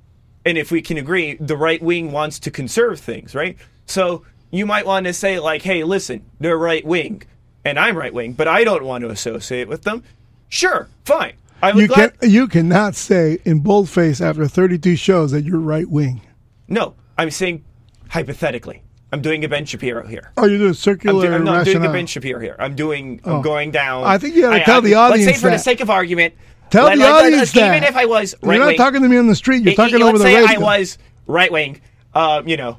and 0.44 0.58
if 0.58 0.70
we 0.70 0.82
can 0.82 0.96
agree, 0.98 1.34
the 1.40 1.56
right 1.56 1.82
wing 1.82 2.12
wants 2.12 2.38
to 2.40 2.50
conserve 2.50 3.00
things, 3.00 3.34
right? 3.34 3.56
So 3.86 4.24
you 4.50 4.66
might 4.66 4.86
want 4.86 5.06
to 5.06 5.12
say 5.12 5.38
like, 5.38 5.62
"Hey, 5.62 5.84
listen, 5.84 6.22
they're 6.40 6.56
right 6.58 6.84
wing, 6.84 7.22
and 7.64 7.78
I'm 7.78 7.96
right 7.96 8.12
wing, 8.14 8.32
but 8.34 8.46
I 8.48 8.64
don't 8.64 8.84
want 8.84 9.02
to 9.02 9.10
associate 9.10 9.68
with 9.68 9.82
them." 9.82 10.02
Sure, 10.48 10.88
fine. 11.04 11.32
I 11.62 11.72
You 11.72 11.86
glad- 11.88 12.18
can 12.20 12.30
you 12.30 12.46
cannot 12.46 12.94
say 12.94 13.38
in 13.44 13.60
boldface 13.60 14.20
after 14.20 14.46
32 14.46 14.96
shows 14.96 15.30
that 15.32 15.44
you're 15.44 15.58
right 15.60 15.88
wing. 15.88 16.20
no. 16.68 16.94
I'm 17.16 17.30
saying 17.30 17.62
hypothetically. 18.08 18.82
I'm 19.12 19.20
doing 19.22 19.44
a 19.44 19.48
Ben 19.48 19.64
Shapiro 19.64 20.04
here. 20.06 20.32
Oh, 20.36 20.46
you're 20.46 20.58
doing 20.58 20.68
I'm, 20.70 20.74
circular 20.74 21.28
do- 21.28 21.32
I'm 21.34 21.44
not 21.44 21.64
doing 21.64 21.84
a. 21.84 21.92
Ben 21.92 22.06
Shapiro 22.06 22.40
here. 22.40 22.56
I'm 22.58 22.74
doing. 22.74 23.20
I'm 23.24 23.34
Oh. 23.34 23.42
going 23.42 23.70
down. 23.70 24.02
I 24.04 24.18
think 24.18 24.34
you 24.34 24.42
gotta 24.42 24.56
I- 24.56 24.64
tell 24.64 24.78
I- 24.78 24.80
the 24.80 24.94
Let's 24.94 25.24
say 25.24 25.32
for 25.34 25.50
the 25.50 25.58
sake 25.58 25.80
of 25.80 25.90
argument. 25.90 26.34
Tell 26.70 26.86
let- 26.86 26.96
the 26.98 27.04
let- 27.04 27.12
let- 27.12 27.24
audience 27.26 27.52
that. 27.52 27.76
Even 27.76 27.84
if 27.88 27.96
I 27.96 28.06
was 28.06 28.34
right 28.42 28.56
You're 28.56 28.66
not 28.66 28.76
talking 28.76 29.02
to 29.02 29.08
me 29.08 29.16
on 29.16 29.26
the 29.26 29.34
street. 29.36 29.62
You're 29.62 29.72
I- 29.72 29.76
talking 29.76 30.02
I- 30.02 30.06
over 30.06 30.18
let's 30.18 30.24
the 30.24 30.30
say 30.30 30.40
radio. 30.42 30.66
I 30.66 30.78
was 30.78 30.98
right 31.26 31.52
wing. 31.52 31.80
Uh, 32.14 32.42
you 32.46 32.56
know, 32.56 32.78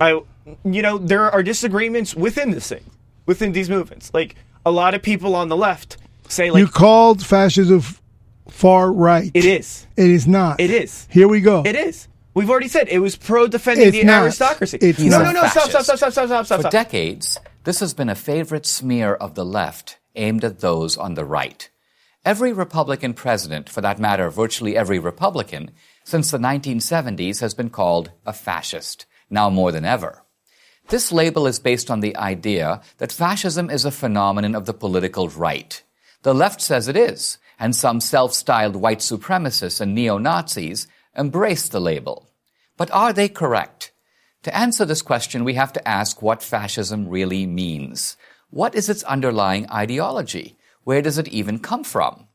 I, 0.00 0.20
you 0.64 0.82
know, 0.82 0.98
there 0.98 1.30
are 1.30 1.42
disagreements 1.42 2.14
within 2.14 2.50
this 2.50 2.68
thing, 2.68 2.84
within 3.26 3.52
these 3.52 3.68
movements. 3.70 4.10
Like 4.14 4.36
a 4.66 4.70
lot 4.70 4.94
of 4.94 5.02
people 5.02 5.34
on 5.36 5.48
the 5.48 5.56
left 5.56 5.96
say, 6.28 6.50
like 6.50 6.60
you 6.60 6.66
called 6.68 7.24
fascism 7.24 7.78
f- 7.78 8.00
far 8.48 8.90
right. 8.92 9.30
it 9.34 9.44
is, 9.44 9.86
It 9.96 10.10
is 10.10 10.26
not. 10.26 10.60
it 10.60 10.70
is, 10.70 11.06
Here 11.10 11.28
we 11.28 11.40
go. 11.40 11.62
it 11.64 11.76
is. 11.76 12.08
We've 12.34 12.50
already 12.50 12.68
said 12.68 12.88
it 12.88 12.98
was 12.98 13.14
pro 13.16 13.46
defending 13.46 13.88
It's 13.88 13.96
the 13.96 14.04
not. 14.04 14.24
aristocracy. 14.24 14.78
It's 14.80 14.98
no, 14.98 15.22
not. 15.22 15.34
no, 15.34 15.42
no, 15.42 15.48
stop, 15.48 15.70
stop, 15.70 15.82
stop, 15.84 15.96
stop, 15.98 16.12
stop, 16.12 16.26
stop, 16.26 16.46
stop. 16.46 16.62
For 16.62 16.68
decades, 16.70 17.38
this 17.62 17.78
has 17.80 17.94
been 17.94 18.08
a 18.08 18.14
favorite 18.16 18.66
smear 18.66 19.14
of 19.14 19.34
the 19.34 19.44
left 19.44 19.98
aimed 20.16 20.42
at 20.44 20.58
those 20.60 20.96
on 20.96 21.14
the 21.14 21.24
right. 21.24 21.70
Every 22.24 22.54
Republican 22.54 23.12
president, 23.12 23.68
for 23.68 23.82
that 23.82 23.98
matter, 23.98 24.30
virtually 24.30 24.76
every 24.76 24.98
Republican, 24.98 25.72
since 26.04 26.30
the 26.30 26.38
1970s 26.38 27.40
has 27.40 27.52
been 27.52 27.68
called 27.68 28.12
a 28.24 28.32
fascist, 28.32 29.04
now 29.28 29.50
more 29.50 29.70
than 29.70 29.84
ever. 29.84 30.22
This 30.88 31.12
label 31.12 31.46
is 31.46 31.58
based 31.58 31.90
on 31.90 32.00
the 32.00 32.16
idea 32.16 32.80
that 32.96 33.12
fascism 33.12 33.68
is 33.68 33.84
a 33.84 33.90
phenomenon 33.90 34.54
of 34.54 34.64
the 34.64 34.72
political 34.72 35.28
right. 35.28 35.82
The 36.22 36.34
left 36.34 36.62
says 36.62 36.88
it 36.88 36.96
is, 36.96 37.36
and 37.58 37.76
some 37.76 38.00
self-styled 38.00 38.76
white 38.76 39.00
supremacists 39.00 39.82
and 39.82 39.94
neo-Nazis 39.94 40.86
embrace 41.14 41.68
the 41.68 41.80
label. 41.80 42.30
But 42.78 42.90
are 42.90 43.12
they 43.12 43.28
correct? 43.28 43.92
To 44.44 44.56
answer 44.56 44.86
this 44.86 45.02
question, 45.02 45.44
we 45.44 45.54
have 45.54 45.74
to 45.74 45.86
ask 45.86 46.22
what 46.22 46.42
fascism 46.42 47.06
really 47.06 47.46
means. 47.46 48.16
What 48.48 48.74
is 48.74 48.88
its 48.88 49.02
underlying 49.02 49.70
ideology? 49.70 50.56
Where 50.84 51.02
does 51.02 51.18
it 51.18 51.28
even 51.28 51.58
come 51.58 51.82
from? 51.82 52.28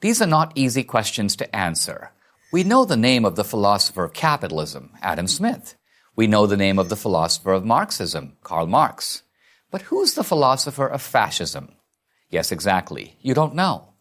These 0.00 0.20
are 0.20 0.26
not 0.26 0.52
easy 0.54 0.82
questions 0.82 1.36
to 1.36 1.56
answer. 1.56 2.10
We 2.52 2.64
know 2.64 2.84
the 2.84 2.96
name 2.96 3.24
of 3.24 3.36
the 3.36 3.44
philosopher 3.44 4.04
of 4.04 4.12
capitalism, 4.12 4.90
Adam 5.00 5.28
Smith. 5.28 5.76
We 6.16 6.26
know 6.26 6.46
the 6.46 6.56
name 6.56 6.78
of 6.78 6.88
the 6.88 6.96
philosopher 6.96 7.52
of 7.52 7.64
Marxism, 7.64 8.36
Karl 8.42 8.66
Marx. 8.66 9.22
But 9.70 9.82
who's 9.82 10.14
the 10.14 10.24
philosopher 10.24 10.86
of 10.86 11.00
fascism? 11.00 11.76
Yes, 12.28 12.50
exactly. 12.50 13.16
You 13.20 13.32
don't 13.34 13.54
know. 13.54 13.94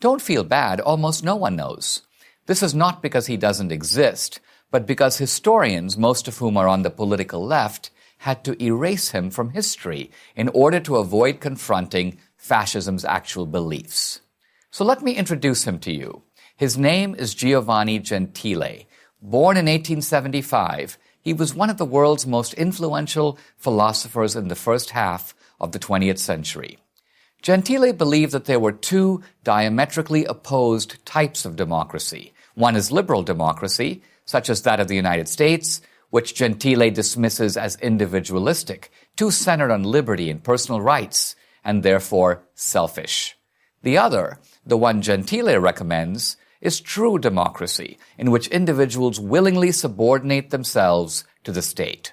Don't 0.00 0.22
feel 0.22 0.44
bad. 0.44 0.80
Almost 0.80 1.24
no 1.24 1.36
one 1.36 1.56
knows. 1.56 2.02
This 2.46 2.62
is 2.62 2.74
not 2.74 3.02
because 3.02 3.26
he 3.26 3.36
doesn't 3.36 3.72
exist, 3.72 4.40
but 4.70 4.86
because 4.86 5.18
historians, 5.18 5.98
most 5.98 6.28
of 6.28 6.38
whom 6.38 6.56
are 6.56 6.68
on 6.68 6.82
the 6.82 6.90
political 6.90 7.44
left, 7.44 7.90
had 8.18 8.44
to 8.44 8.62
erase 8.62 9.10
him 9.10 9.30
from 9.30 9.50
history 9.50 10.10
in 10.34 10.48
order 10.50 10.80
to 10.80 10.96
avoid 10.96 11.40
confronting 11.40 12.18
fascism's 12.48 13.04
actual 13.04 13.46
beliefs. 13.46 14.20
So 14.70 14.84
let 14.84 15.02
me 15.02 15.12
introduce 15.12 15.64
him 15.64 15.78
to 15.80 15.92
you. 15.92 16.22
His 16.56 16.78
name 16.78 17.14
is 17.14 17.34
Giovanni 17.34 17.98
Gentile. 17.98 18.84
Born 19.20 19.56
in 19.56 19.66
1875, 19.66 20.98
he 21.20 21.32
was 21.34 21.54
one 21.54 21.70
of 21.70 21.76
the 21.76 21.84
world's 21.84 22.26
most 22.26 22.54
influential 22.54 23.38
philosophers 23.56 24.34
in 24.34 24.48
the 24.48 24.54
first 24.54 24.90
half 24.90 25.34
of 25.60 25.72
the 25.72 25.78
20th 25.78 26.18
century. 26.18 26.78
Gentile 27.42 27.92
believed 27.92 28.32
that 28.32 28.46
there 28.46 28.58
were 28.58 28.72
two 28.72 29.22
diametrically 29.44 30.24
opposed 30.24 31.04
types 31.04 31.44
of 31.44 31.54
democracy. 31.54 32.32
One 32.54 32.76
is 32.76 32.90
liberal 32.90 33.22
democracy, 33.22 34.02
such 34.24 34.48
as 34.48 34.62
that 34.62 34.80
of 34.80 34.88
the 34.88 34.96
United 34.96 35.28
States, 35.28 35.80
which 36.10 36.34
Gentile 36.34 36.90
dismisses 36.90 37.56
as 37.56 37.76
individualistic, 37.80 38.90
too 39.16 39.30
centered 39.30 39.70
on 39.70 39.82
liberty 39.84 40.30
and 40.30 40.42
personal 40.42 40.80
rights, 40.80 41.36
and 41.64 41.82
therefore 41.82 42.42
selfish. 42.54 43.36
The 43.82 43.98
other, 43.98 44.38
the 44.66 44.76
one 44.76 45.02
Gentile 45.02 45.58
recommends, 45.58 46.36
is 46.60 46.80
true 46.80 47.18
democracy, 47.18 47.98
in 48.16 48.30
which 48.30 48.48
individuals 48.48 49.20
willingly 49.20 49.72
subordinate 49.72 50.50
themselves 50.50 51.24
to 51.44 51.52
the 51.52 51.62
state. 51.62 52.12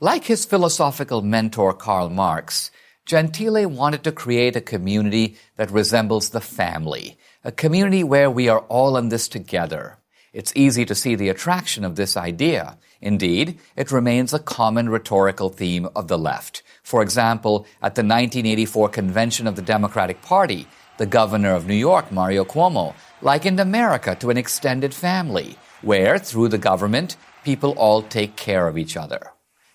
Like 0.00 0.24
his 0.24 0.44
philosophical 0.44 1.22
mentor 1.22 1.74
Karl 1.74 2.08
Marx, 2.08 2.70
Gentile 3.04 3.66
wanted 3.66 4.04
to 4.04 4.12
create 4.12 4.54
a 4.54 4.60
community 4.60 5.36
that 5.56 5.70
resembles 5.70 6.30
the 6.30 6.40
family, 6.40 7.18
a 7.42 7.50
community 7.50 8.04
where 8.04 8.30
we 8.30 8.48
are 8.48 8.60
all 8.68 8.96
in 8.96 9.08
this 9.08 9.28
together. 9.28 9.98
It's 10.32 10.52
easy 10.54 10.84
to 10.84 10.94
see 10.94 11.14
the 11.14 11.30
attraction 11.30 11.84
of 11.84 11.96
this 11.96 12.16
idea. 12.16 12.78
Indeed, 13.00 13.58
it 13.76 13.90
remains 13.90 14.32
a 14.32 14.38
common 14.38 14.88
rhetorical 14.88 15.48
theme 15.48 15.88
of 15.96 16.08
the 16.08 16.18
left. 16.18 16.62
For 16.88 17.02
example, 17.02 17.66
at 17.82 17.96
the 17.96 18.00
1984 18.00 18.88
convention 18.88 19.46
of 19.46 19.56
the 19.56 19.68
Democratic 19.74 20.22
Party, 20.22 20.66
the 20.96 21.04
governor 21.04 21.52
of 21.54 21.66
New 21.66 21.74
York, 21.74 22.10
Mario 22.10 22.46
Cuomo, 22.46 22.94
likened 23.20 23.60
America 23.60 24.14
to 24.14 24.30
an 24.30 24.38
extended 24.38 24.94
family, 24.94 25.58
where, 25.82 26.18
through 26.18 26.48
the 26.48 26.56
government, 26.56 27.18
people 27.44 27.72
all 27.72 28.00
take 28.00 28.36
care 28.36 28.66
of 28.66 28.78
each 28.78 28.96
other. 28.96 29.20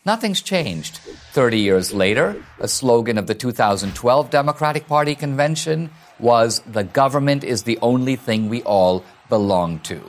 Nothing's 0.03 0.41
changed. 0.41 0.97
30 1.33 1.59
years 1.59 1.93
later, 1.93 2.43
a 2.59 2.67
slogan 2.67 3.19
of 3.19 3.27
the 3.27 3.35
2012 3.35 4.31
Democratic 4.31 4.87
Party 4.87 5.13
convention 5.13 5.91
was, 6.17 6.61
the 6.61 6.83
government 6.83 7.43
is 7.43 7.61
the 7.61 7.77
only 7.83 8.15
thing 8.15 8.49
we 8.49 8.63
all 8.63 9.05
belong 9.29 9.77
to. 9.81 10.01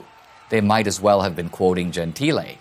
They 0.48 0.62
might 0.62 0.86
as 0.86 1.02
well 1.02 1.20
have 1.20 1.36
been 1.36 1.50
quoting 1.50 1.92
Gentile. 1.92 2.56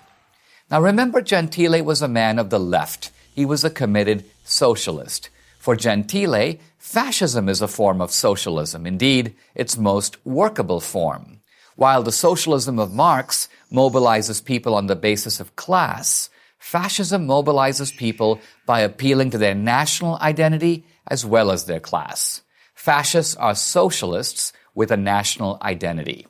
Now 0.70 0.82
remember, 0.82 1.22
Gentile 1.22 1.82
was 1.82 2.02
a 2.02 2.10
man 2.10 2.40
of 2.40 2.50
the 2.50 2.60
left. 2.60 3.12
He 3.34 3.46
was 3.46 3.64
a 3.64 3.70
committed 3.70 4.26
socialist. 4.44 5.30
For 5.58 5.76
Gentile, 5.76 6.58
fascism 6.78 7.48
is 7.48 7.62
a 7.62 7.68
form 7.68 8.02
of 8.02 8.12
socialism, 8.12 8.86
indeed, 8.86 9.36
its 9.56 9.78
most 9.78 10.18
workable 10.26 10.82
form. 10.82 11.40
While 11.76 12.04
the 12.04 12.12
socialism 12.12 12.78
of 12.80 12.94
Marx 12.94 13.50
mobilizes 13.72 14.44
people 14.44 14.76
on 14.76 14.88
the 14.88 14.96
basis 14.96 15.40
of 15.40 15.56
class, 15.56 16.30
fascism 16.60 17.28
mobilizes 17.28 17.96
people 17.96 18.40
by 18.66 18.82
appealing 18.82 19.32
to 19.32 19.38
their 19.38 19.56
national 19.56 20.20
identity 20.20 20.86
as 21.08 21.26
well 21.26 21.52
as 21.52 21.66
their 21.66 21.80
class. 21.80 22.42
Fascists 22.74 23.36
are 23.36 23.56
socialists 23.56 24.54
with 24.76 24.92
a 24.92 24.98
national 24.98 25.58
identity. 25.62 26.28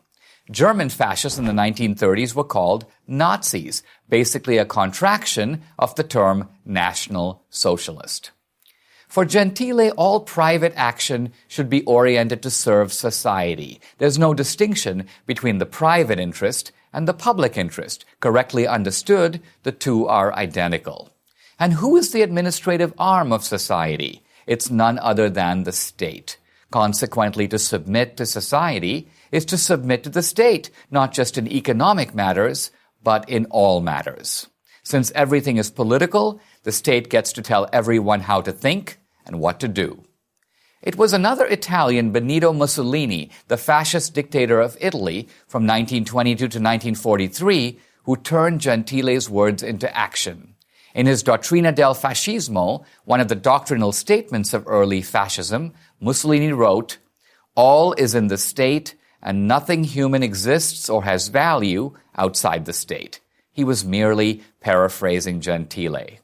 German 0.54 0.89
fascists 0.89 1.39
in 1.39 1.46
the 1.46 1.52
1930s 1.52 2.36
were 2.36 2.44
called 2.44 2.86
Nazis, 3.08 3.82
basically 4.08 4.60
a 4.60 4.66
contraction 4.66 5.63
of 5.80 5.96
the 5.96 6.04
term 6.04 6.48
National 6.63 7.44
Socialist. 7.50 8.30
For 9.08 9.26
Gentile, 9.26 9.89
all 9.98 10.20
private 10.20 10.74
action 10.76 11.34
should 11.48 11.72
be 11.72 11.84
oriented 11.86 12.44
to 12.44 12.52
serve 12.52 12.94
society. 12.94 13.82
There's 13.98 14.20
no 14.20 14.36
distinction 14.36 15.08
between 15.26 15.58
the 15.58 15.66
private 15.66 16.20
interest 16.20 16.72
and 16.94 17.08
the 17.08 17.16
public 17.16 17.58
interest. 17.58 18.06
Correctly 18.20 18.68
understood, 18.68 19.42
the 19.63 19.72
two 19.72 20.08
are 20.08 20.36
identical. 20.36 21.10
And 21.60 21.74
who 21.74 21.98
is 21.98 22.12
the 22.12 22.22
administrative 22.22 22.94
arm 23.00 23.34
of 23.34 23.44
society? 23.44 24.22
It's 24.46 24.70
none 24.70 25.00
other 25.00 25.32
than 25.32 25.63
the 25.63 25.72
state. 25.72 26.38
Consequently, 26.74 27.48
to 27.50 27.60
submit 27.60 28.18
to 28.18 28.26
society 28.26 29.08
is 29.32 29.46
to 29.46 29.60
submit 29.60 30.02
to 30.02 30.10
the 30.10 30.24
state, 30.24 30.72
not 30.90 31.14
just 31.14 31.38
in 31.38 31.48
economic 31.48 32.16
matters, 32.16 32.72
but 33.04 33.30
in 33.30 33.46
all 33.52 33.80
matters. 33.80 34.48
Since 34.82 35.12
everything 35.14 35.58
is 35.58 35.70
political, 35.70 36.42
the 36.64 36.72
state 36.72 37.12
gets 37.12 37.32
to 37.34 37.44
tell 37.44 37.70
everyone 37.72 38.22
how 38.22 38.42
to 38.42 38.52
think 38.52 38.98
and 39.28 39.40
what 39.40 39.60
to 39.60 39.68
do. 39.68 40.04
It 40.82 40.98
was 40.98 41.14
another 41.14 41.46
Italian, 41.46 42.10
Benito 42.10 42.52
Mussolini, 42.52 43.30
the 43.50 43.58
fascist 43.58 44.16
dictator 44.16 44.60
of 44.60 44.76
Italy 44.82 45.28
from 45.46 45.68
1922 45.68 46.38
to 46.38 46.58
1943, 46.58 47.80
who 48.06 48.16
turned 48.16 48.62
Gentile's 48.62 49.30
words 49.30 49.62
into 49.62 49.96
action. 49.96 50.53
In 50.94 51.08
his 51.08 51.24
Dottrina 51.24 51.74
del 51.74 51.96
Fascismo, 51.96 52.86
one 53.06 53.20
of 53.20 53.28
the 53.28 53.36
doctrinal 53.36 53.92
statements 53.92 54.54
of 54.54 54.68
early 54.68 55.02
fascism, 55.02 55.74
Mussolini 56.00 56.52
wrote, 56.52 57.00
All 57.56 57.94
is 57.94 58.14
in 58.14 58.28
the 58.28 58.38
state, 58.38 58.96
and 59.22 59.48
nothing 59.48 59.84
human 59.84 60.22
exists 60.22 60.90
or 60.90 61.04
has 61.04 61.30
value 61.30 61.94
outside 62.16 62.66
the 62.66 62.74
state. 62.74 63.22
He 63.52 63.64
was 63.64 63.86
merely 63.86 64.44
paraphrasing 64.60 65.42
Gentile. 65.42 66.20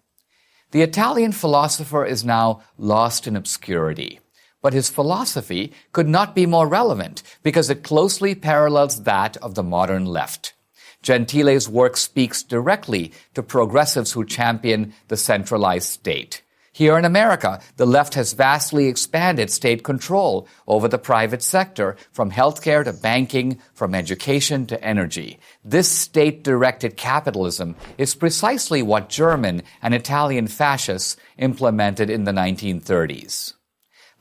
The 0.71 0.81
Italian 0.83 1.31
philosopher 1.31 2.05
is 2.05 2.23
now 2.23 2.61
lost 2.77 3.25
in 3.25 3.35
obscurity, 3.35 4.19
but 4.61 4.73
his 4.73 4.89
philosophy 4.89 5.73
could 5.93 6.07
not 6.07 6.35
be 6.35 6.45
more 6.45 6.67
relevant 6.67 7.23
because 7.41 7.71
it 7.71 7.83
closely 7.83 8.35
parallels 8.35 9.03
that 9.03 9.35
of 9.37 9.55
the 9.55 9.63
modern 9.63 10.05
left. 10.05 10.53
Gentile's 11.01 11.69
work 11.69 11.97
speaks 11.97 12.43
directly 12.43 13.13
to 13.33 13.43
progressives 13.43 14.11
who 14.11 14.25
champion 14.25 14.93
the 15.07 15.17
centralized 15.17 15.87
state. 15.87 16.41
Here 16.71 16.97
in 16.97 17.03
America, 17.03 17.59
the 17.75 17.85
left 17.85 18.13
has 18.13 18.33
vastly 18.33 18.87
expanded 18.87 19.51
state 19.51 19.83
control 19.83 20.47
over 20.65 20.87
the 20.87 20.97
private 20.97 21.41
sector, 21.41 21.97
from 22.11 22.31
healthcare 22.31 22.85
to 22.85 22.93
banking, 22.93 23.59
from 23.73 23.93
education 23.93 24.65
to 24.67 24.81
energy. 24.81 25.39
This 25.65 25.91
state 25.91 26.43
directed 26.43 26.95
capitalism 26.95 27.75
is 27.97 28.15
precisely 28.15 28.81
what 28.81 29.09
German 29.09 29.63
and 29.81 29.93
Italian 29.93 30.47
fascists 30.47 31.17
implemented 31.37 32.09
in 32.09 32.23
the 32.23 32.31
1930s. 32.31 33.55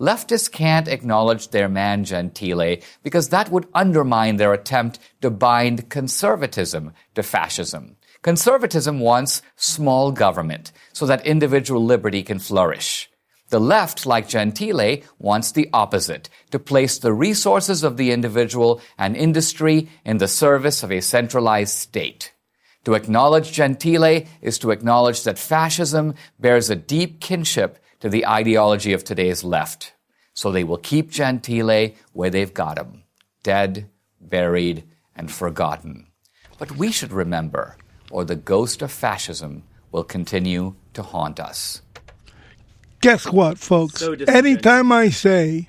Leftists 0.00 0.50
can't 0.50 0.86
acknowledge 0.86 1.48
their 1.48 1.68
man 1.68 2.04
Gentile 2.04 2.76
because 3.02 3.30
that 3.30 3.50
would 3.50 3.66
undermine 3.74 4.36
their 4.36 4.52
attempt 4.52 5.00
to 5.22 5.30
bind 5.30 5.90
conservatism 5.90 6.92
to 7.16 7.22
fascism. 7.22 7.96
Conservatism 8.22 9.00
wants 9.00 9.42
small 9.56 10.12
government 10.12 10.70
so 10.92 11.06
that 11.06 11.26
individual 11.26 11.84
liberty 11.84 12.22
can 12.22 12.38
flourish. 12.38 13.10
The 13.50 13.58
left, 13.58 14.06
like 14.06 14.28
Gentile, 14.28 14.98
wants 15.18 15.52
the 15.52 15.70
opposite, 15.72 16.28
to 16.50 16.58
place 16.58 16.98
the 16.98 17.14
resources 17.14 17.82
of 17.82 17.96
the 17.96 18.12
individual 18.12 18.80
and 18.98 19.16
industry 19.16 19.88
in 20.04 20.18
the 20.18 20.28
service 20.28 20.82
of 20.82 20.92
a 20.92 21.00
centralized 21.00 21.74
state. 21.74 22.32
To 22.84 22.94
acknowledge 22.94 23.52
Gentile 23.52 24.24
is 24.42 24.58
to 24.60 24.70
acknowledge 24.70 25.24
that 25.24 25.38
fascism 25.38 26.14
bears 26.38 26.70
a 26.70 26.76
deep 26.76 27.20
kinship 27.20 27.78
to 28.00 28.08
the 28.08 28.26
ideology 28.26 28.92
of 28.92 29.04
today's 29.04 29.44
left. 29.44 29.92
So 30.34 30.52
they 30.52 30.64
will 30.64 30.78
keep 30.78 31.10
Gentile 31.10 31.92
where 32.12 32.30
they've 32.30 32.54
got 32.54 32.78
him, 32.78 33.02
dead, 33.42 33.90
buried, 34.20 34.84
and 35.16 35.30
forgotten. 35.30 36.06
But 36.58 36.72
we 36.72 36.92
should 36.92 37.12
remember 37.12 37.76
or 38.10 38.24
the 38.24 38.36
ghost 38.36 38.82
of 38.82 38.90
fascism 38.92 39.64
will 39.92 40.04
continue 40.04 40.74
to 40.94 41.02
haunt 41.02 41.40
us. 41.40 41.82
Guess 43.00 43.26
what, 43.26 43.58
folks? 43.58 44.00
So 44.00 44.14
disingenuous. 44.14 44.46
Anytime 44.46 44.92
I 44.92 45.10
say 45.10 45.68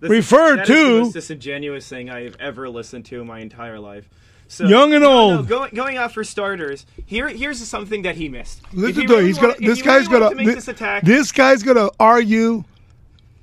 This 0.00 0.10
Refer 0.10 0.56
that 0.56 0.68
is 0.68 0.68
the 0.68 1.00
most 1.00 1.12
disingenuous 1.14 1.88
thing 1.88 2.10
I 2.10 2.24
have 2.24 2.36
ever 2.38 2.68
listened 2.68 3.06
to 3.06 3.20
in 3.20 3.26
my 3.26 3.40
entire 3.40 3.80
life. 3.80 4.08
So, 4.48 4.64
Young 4.66 4.92
and 4.94 5.02
no, 5.02 5.30
no, 5.30 5.36
old. 5.38 5.48
going, 5.48 5.74
going 5.74 5.96
out 5.96 6.12
for 6.12 6.22
starters. 6.22 6.86
Here, 7.04 7.28
here's 7.28 7.58
something 7.66 8.02
that 8.02 8.14
he 8.14 8.28
missed. 8.28 8.60
Listen 8.72 9.06
to 9.08 9.12
it, 9.14 9.16
really 9.16 9.26
he's 9.26 9.36
gonna 9.36 9.48
want- 9.48 9.60
if 9.60 9.66
this 9.66 9.82
guy's 9.82 10.06
really 10.08 10.20
gonna 10.20 10.30
to 10.30 10.36
make 10.36 10.46
thi- 10.48 10.54
this 10.54 10.68
attack. 10.68 11.02
this 11.04 11.32
guy's 11.32 11.62
gonna 11.64 11.90
argue 11.98 12.62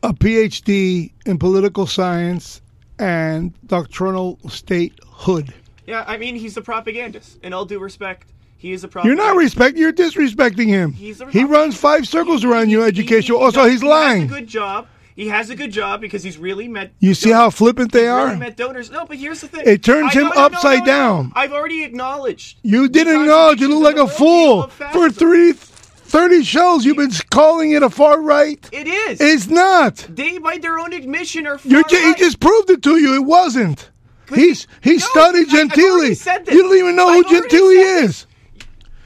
a 0.02 0.14
PhD 0.14 1.12
in 1.26 1.38
political 1.38 1.86
science 1.88 2.62
and 3.00 3.54
doctrinal 3.68 4.40
statehood. 4.50 5.54
yeah, 5.86 6.04
I 6.08 6.18
mean, 6.18 6.36
he's 6.36 6.56
a 6.58 6.62
propagandist. 6.62 7.38
In 7.44 7.52
all 7.54 7.66
due 7.66 7.80
respect, 7.80 8.28
he 8.58 8.72
is 8.72 8.84
a 8.84 8.88
propagandist. 8.88 9.18
You're 9.24 9.34
not 9.34 9.38
respecting. 9.38 9.82
You're 9.82 9.94
disrespecting 9.94 10.68
him. 10.68 10.94
He's 10.94 11.20
a 11.22 11.30
he 11.30 11.44
runs 11.44 11.76
five 11.76 12.08
circles 12.08 12.46
around 12.46 12.70
you, 12.70 12.80
He- 12.82 12.88
educational. 12.88 13.40
he- 13.40 13.46
Also, 13.46 13.66
he 13.66 13.72
he's 13.72 13.82
He 13.82 13.88
lying. 13.88 14.24
a 14.24 14.28
good 14.28 14.48
job. 14.48 14.88
He 15.16 15.28
has 15.28 15.50
a 15.50 15.56
good 15.56 15.72
job 15.72 16.02
because 16.02 16.24
he's 16.24 16.38
really 16.38 16.68
met. 16.68 16.92
You 17.00 17.14
see 17.14 17.32
how 17.32 17.50
flippant 17.52 17.92
they 17.92 18.08
are? 18.08 18.26
Really 18.28 18.40
met 18.40 18.58
donors. 18.58 18.90
No, 18.90 19.06
but 19.06 19.18
here's 19.18 19.42
the 19.42 19.48
thing. 19.48 19.64
It 19.66 19.84
turns 19.84 20.16
I- 20.16 20.20
him 20.22 20.28
no, 20.30 20.32
upside 20.46 20.80
no, 20.80 20.86
no. 20.86 20.86
down. 20.86 21.32
I've 21.36 21.54
already 21.54 21.84
acknowledged. 21.84 22.58
You 22.64 22.88
didn't 22.90 23.22
acknowledge. 23.22 23.62
You 23.62 23.68
look 23.68 23.84
like 23.96 24.04
a 24.04 24.08
fool 24.12 24.64
and 24.64 24.72
the 24.72 24.76
worldview 24.76 24.88
of 24.88 24.92
for 24.94 25.10
three, 25.12 25.54
30 25.54 26.44
shows. 26.44 26.86
You've 26.86 26.98
been 26.98 27.12
calling 27.32 27.72
it 27.72 27.84
a 27.84 27.90
far 27.90 28.22
right. 28.22 28.68
It 28.72 28.88
is. 28.88 29.20
It's 29.22 29.48
not. 29.48 29.98
they, 30.10 30.38
by 30.40 30.58
their 30.58 30.80
own 30.80 30.94
admission, 30.94 31.46
are. 31.48 31.60
You're 31.64 31.84
far 31.84 31.90
ju- 31.90 32.06
he 32.08 32.16
just 32.16 32.40
proved 32.40 32.70
it 32.72 32.82
to 32.84 32.98
you. 32.98 33.14
It 33.16 33.24
wasn't. 33.26 33.90
He's 34.34 34.68
he 34.82 34.94
No, 34.94 34.98
studied 34.98 35.48
Gentili. 35.50 36.10
this. 36.10 36.26
You 36.26 36.64
don't 36.64 36.78
even 36.78 36.96
know 36.96 37.08
I've 37.10 37.26
who 37.26 37.42
Gentili 37.42 38.04
is. 38.04 38.26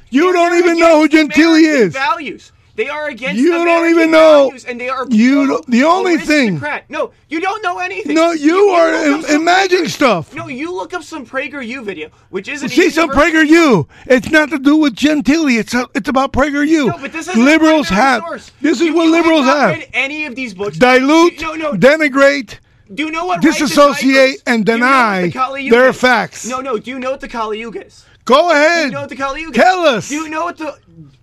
You 0.09 0.23
They're 0.23 0.33
don't 0.33 0.57
even 0.57 0.79
know 0.79 1.01
who 1.01 1.09
Gentili 1.09 1.63
is. 1.63 1.91
Values. 1.93 2.53
They 2.77 2.89
are 2.89 3.07
against. 3.09 3.41
You 3.41 3.51
don't 3.65 3.89
even 3.89 4.11
know- 4.11 4.53
and 4.67 4.79
they 4.79 4.87
are. 4.87 5.07
You 5.09 5.47
don't- 5.47 5.65
the 5.69 5.83
only 5.83 6.17
thing-. 6.17 6.61
No, 6.89 7.11
you 7.27 7.39
don't 7.41 7.63
know 7.63 7.79
anything. 7.79 8.13
No, 8.13 8.31
you 8.33 8.69
are 8.69 8.91
look 9.09 9.27
im- 9.29 9.41
imagining 9.41 9.87
stuff. 9.89 10.33
No, 10.35 10.47
you 10.47 10.71
look 10.71 10.93
up 10.93 11.03
some 11.03 11.25
PragerU 11.25 11.83
video, 11.83 12.09
which 12.29 12.47
isn't. 12.47 12.69
See 12.69 12.91
some 12.91 13.09
PragerU. 13.09 13.87
It's 14.05 14.29
not 14.29 14.51
to 14.51 14.59
do 14.59 14.75
with 14.77 14.95
Gentili. 14.95 15.57
It's 15.59 15.73
a, 15.73 15.87
it's 15.95 16.07
about 16.07 16.31
PragerU. 16.33 16.85
No, 16.87 16.97
but 17.01 17.11
this 17.11 17.27
is 17.27 17.35
liberals 17.35 17.89
have. 17.89 18.21
This 18.61 18.79
is 18.79 18.91
what 18.93 19.07
liberals 19.07 19.45
have. 19.45 19.71
Read 19.71 19.89
any 19.93 20.25
of 20.25 20.35
these 20.35 20.53
books? 20.53 20.77
Dilute, 20.77 21.41
No, 21.41 21.55
no. 21.55 21.71
denigrate. 21.73 22.59
do 22.93 23.05
you 23.05 23.11
know 23.11 23.25
what? 23.25 23.41
disassociate 23.41 24.43
and 24.45 24.63
Do 24.65 24.73
you 24.73 24.77
deny 24.77 25.29
the 25.29 25.69
their 25.71 25.93
facts. 25.93 26.45
No, 26.47 26.59
no. 26.61 26.77
Do 26.77 26.91
you 26.91 26.99
know 26.99 27.09
what 27.11 27.21
the 27.21 27.27
Kali 27.27 27.59
Yuga 27.59 27.87
is? 27.87 28.05
Go 28.25 28.49
Do 28.49 28.51
ahead. 28.53 28.85
you 28.85 28.91
know 28.91 29.01
what 29.01 29.09
the 29.09 29.15
Kali 29.15 29.41
Yuga? 29.41 29.57
Tell 29.57 29.85
is? 29.87 29.93
us. 29.95 30.09
Do 30.09 30.15
you 30.15 30.29
know 30.29 30.45
what 30.45 30.57
the? 30.57 30.77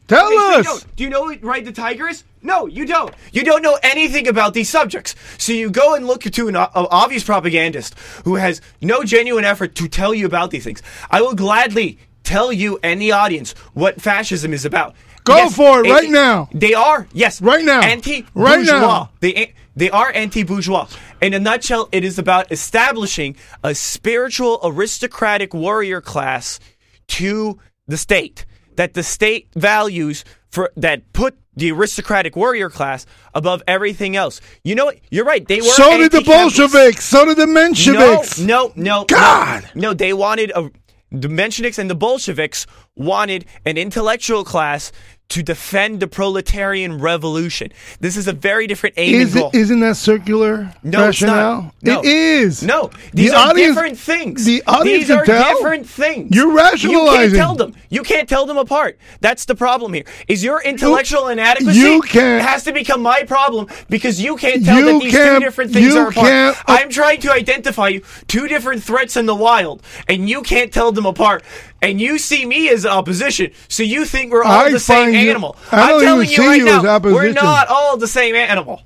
Tell 0.06 0.26
Okay, 0.26 0.34
you 0.34 0.40
us. 0.60 0.66
don't. 0.66 0.96
Do 0.96 1.04
you 1.04 1.10
know 1.10 1.22
what 1.22 1.42
Ride 1.42 1.64
the 1.64 1.72
Tiger 1.72 2.08
is? 2.08 2.24
No, 2.42 2.66
you 2.66 2.84
don't. 2.84 3.14
You 3.32 3.42
don't 3.42 3.62
know 3.62 3.78
anything 3.82 4.28
about 4.28 4.52
these 4.52 4.68
subjects. 4.68 5.14
So 5.38 5.52
you 5.52 5.70
go 5.70 5.94
and 5.94 6.06
look 6.06 6.22
to 6.22 6.48
an 6.48 6.56
obvious 6.56 7.24
propagandist 7.24 7.94
who 8.24 8.34
has 8.34 8.60
no 8.82 9.02
genuine 9.02 9.44
effort 9.44 9.74
to 9.76 9.88
tell 9.88 10.12
you 10.12 10.26
about 10.26 10.50
these 10.50 10.64
things. 10.64 10.82
I 11.10 11.22
will 11.22 11.34
gladly 11.34 11.98
tell 12.22 12.52
you 12.52 12.78
and 12.82 13.00
the 13.00 13.12
audience 13.12 13.52
what 13.72 14.00
fascism 14.00 14.52
is 14.52 14.66
about. 14.66 14.94
Go 15.24 15.48
for 15.48 15.82
it 15.82 15.90
right 15.90 16.10
now. 16.10 16.50
They 16.52 16.74
are, 16.74 17.08
yes. 17.14 17.40
Right 17.40 17.64
now. 17.64 17.80
Anti-bourgeois. 17.80 18.42
Right 18.44 18.66
now. 18.66 19.10
They, 19.20 19.54
they 19.74 19.88
are 19.88 20.12
anti-bourgeois. 20.12 20.86
In 21.22 21.32
a 21.32 21.38
nutshell, 21.38 21.88
it 21.92 22.04
is 22.04 22.18
about 22.18 22.52
establishing 22.52 23.36
a 23.62 23.74
spiritual 23.74 24.60
aristocratic 24.62 25.54
warrior 25.54 26.02
class 26.02 26.60
to 27.08 27.58
the 27.86 27.96
state 27.96 28.44
that 28.76 28.94
the 28.94 29.02
state 29.02 29.48
values 29.54 30.24
for 30.50 30.70
that 30.76 31.12
put 31.12 31.36
the 31.56 31.70
aristocratic 31.72 32.36
warrior 32.36 32.70
class 32.70 33.06
above 33.34 33.62
everything 33.66 34.16
else. 34.16 34.40
You 34.62 34.74
know 34.74 34.86
what? 34.86 34.98
You're 35.10 35.24
right. 35.24 35.46
They 35.46 35.60
were 35.60 35.66
So 35.66 35.96
did 35.98 36.12
the. 36.12 36.22
Bolsheviks. 36.22 37.04
So 37.04 37.24
did 37.26 37.36
the 37.36 37.46
Mensheviks. 37.46 38.44
No, 38.44 38.72
no, 38.76 39.00
no. 39.00 39.04
God! 39.04 39.68
No, 39.74 39.90
no 39.90 39.94
they 39.94 40.12
wanted 40.12 40.50
a. 40.54 40.70
The 41.10 41.28
Mensheviks 41.28 41.78
and 41.78 41.88
the 41.88 41.94
Bolsheviks 41.94 42.66
wanted 42.96 43.44
an 43.64 43.78
intellectual 43.78 44.42
class 44.42 44.90
to 45.30 45.42
defend 45.42 45.98
the 46.00 46.06
proletarian 46.06 47.00
revolution. 47.00 47.72
This 47.98 48.16
is 48.16 48.28
a 48.28 48.32
very 48.32 48.66
different 48.66 48.94
aim 48.98 49.14
Is 49.14 49.32
and 49.32 49.40
goal. 49.42 49.50
it, 49.54 49.56
isn't 49.58 49.80
that 49.80 49.96
circular 49.96 50.72
No, 50.82 51.08
it's 51.08 51.22
not. 51.22 51.72
No. 51.82 52.00
It 52.00 52.04
is. 52.06 52.62
No, 52.62 52.90
these 53.12 53.30
The 53.30 53.36
are 53.36 53.48
audience- 53.48 53.74
different 53.74 53.98
things. 53.98 54.44
The 54.44 54.62
audience 54.66 55.06
these 55.08 55.10
are 55.10 55.24
tell. 55.24 55.54
different 55.56 55.88
things. 55.88 56.36
You're 56.36 56.52
rationalizing. 56.52 57.00
You 57.00 57.16
can't 57.30 57.34
tell 57.36 57.54
them. 57.56 57.74
You 57.88 58.02
can't 58.02 58.28
tell 58.28 58.46
them 58.46 58.58
apart. 58.58 58.98
That's 59.22 59.44
the 59.46 59.54
problem 59.54 59.94
here. 59.94 60.04
Is 60.28 60.44
your 60.44 60.62
intellectual 60.62 61.28
inadequacy 61.28 61.78
you 61.80 62.02
can't- 62.02 62.44
has 62.46 62.62
to 62.64 62.72
become 62.72 63.00
my 63.02 63.22
problem 63.24 63.66
because 63.88 64.20
you 64.20 64.36
can't 64.36 64.64
tell 64.64 64.78
You 64.78 64.84
that 64.92 65.00
these 65.00 65.12
two 65.14 65.40
different 65.40 65.72
things 65.72 65.94
you 65.94 65.98
are 66.00 66.08
apart. 66.10 66.56
I'm 66.66 66.90
trying 66.90 67.20
to 67.22 67.32
identify 67.32 67.88
you 67.88 68.02
two 68.28 68.46
different 68.46 68.84
threats 68.84 69.16
in 69.16 69.26
the 69.26 69.34
wild, 69.34 69.82
and 70.06 70.28
you 70.28 70.42
can't 70.42 70.70
tell 70.72 70.92
them 70.92 71.06
apart. 71.06 71.42
And 71.90 72.00
you 72.00 72.18
see 72.18 72.44
me 72.44 72.68
as 72.68 72.84
opposition, 72.86 73.52
so 73.68 73.82
you 73.82 74.04
think 74.04 74.32
we're 74.32 74.44
all 74.44 74.66
I 74.66 74.70
the 74.70 74.80
same 74.80 75.14
you- 75.14 75.30
animal. 75.30 75.56
I 75.70 75.92
am 75.92 76.00
telling 76.00 76.28
you 76.28 76.38
right 76.38 76.58
you 76.58 76.64
now, 76.64 76.98
we're 77.00 77.32
not 77.32 77.68
all 77.68 77.96
the 77.96 78.08
same 78.08 78.34
animal. 78.34 78.82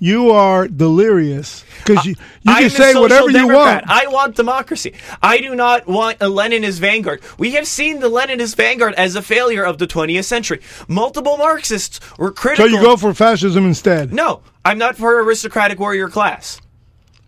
You 0.00 0.32
are 0.32 0.68
delirious 0.68 1.64
because 1.78 2.04
you, 2.04 2.14
you 2.42 2.54
can 2.54 2.68
say 2.70 2.94
whatever 2.94 3.30
you 3.30 3.48
want. 3.48 3.84
I 3.88 4.06
want 4.08 4.36
democracy. 4.36 4.92
I 5.22 5.38
do 5.38 5.54
not 5.54 5.86
want 5.86 6.18
a 6.20 6.26
Leninist 6.26 6.78
vanguard. 6.80 7.22
We 7.38 7.52
have 7.52 7.66
seen 7.66 8.00
the 8.00 8.10
Leninist 8.10 8.56
vanguard 8.56 8.94
as 8.94 9.16
a 9.16 9.22
failure 9.22 9.64
of 9.64 9.78
the 9.78 9.86
20th 9.86 10.24
century. 10.24 10.60
Multiple 10.88 11.36
Marxists 11.38 12.00
were 12.18 12.32
critical. 12.32 12.68
so 12.68 12.76
you 12.76 12.82
go 12.82 12.96
for 12.96 13.14
fascism 13.14 13.64
instead. 13.66 14.12
no, 14.12 14.42
I'm 14.64 14.78
not 14.78 14.96
for 14.96 15.22
aristocratic 15.22 15.78
warrior 15.78 16.08
class. 16.08 16.60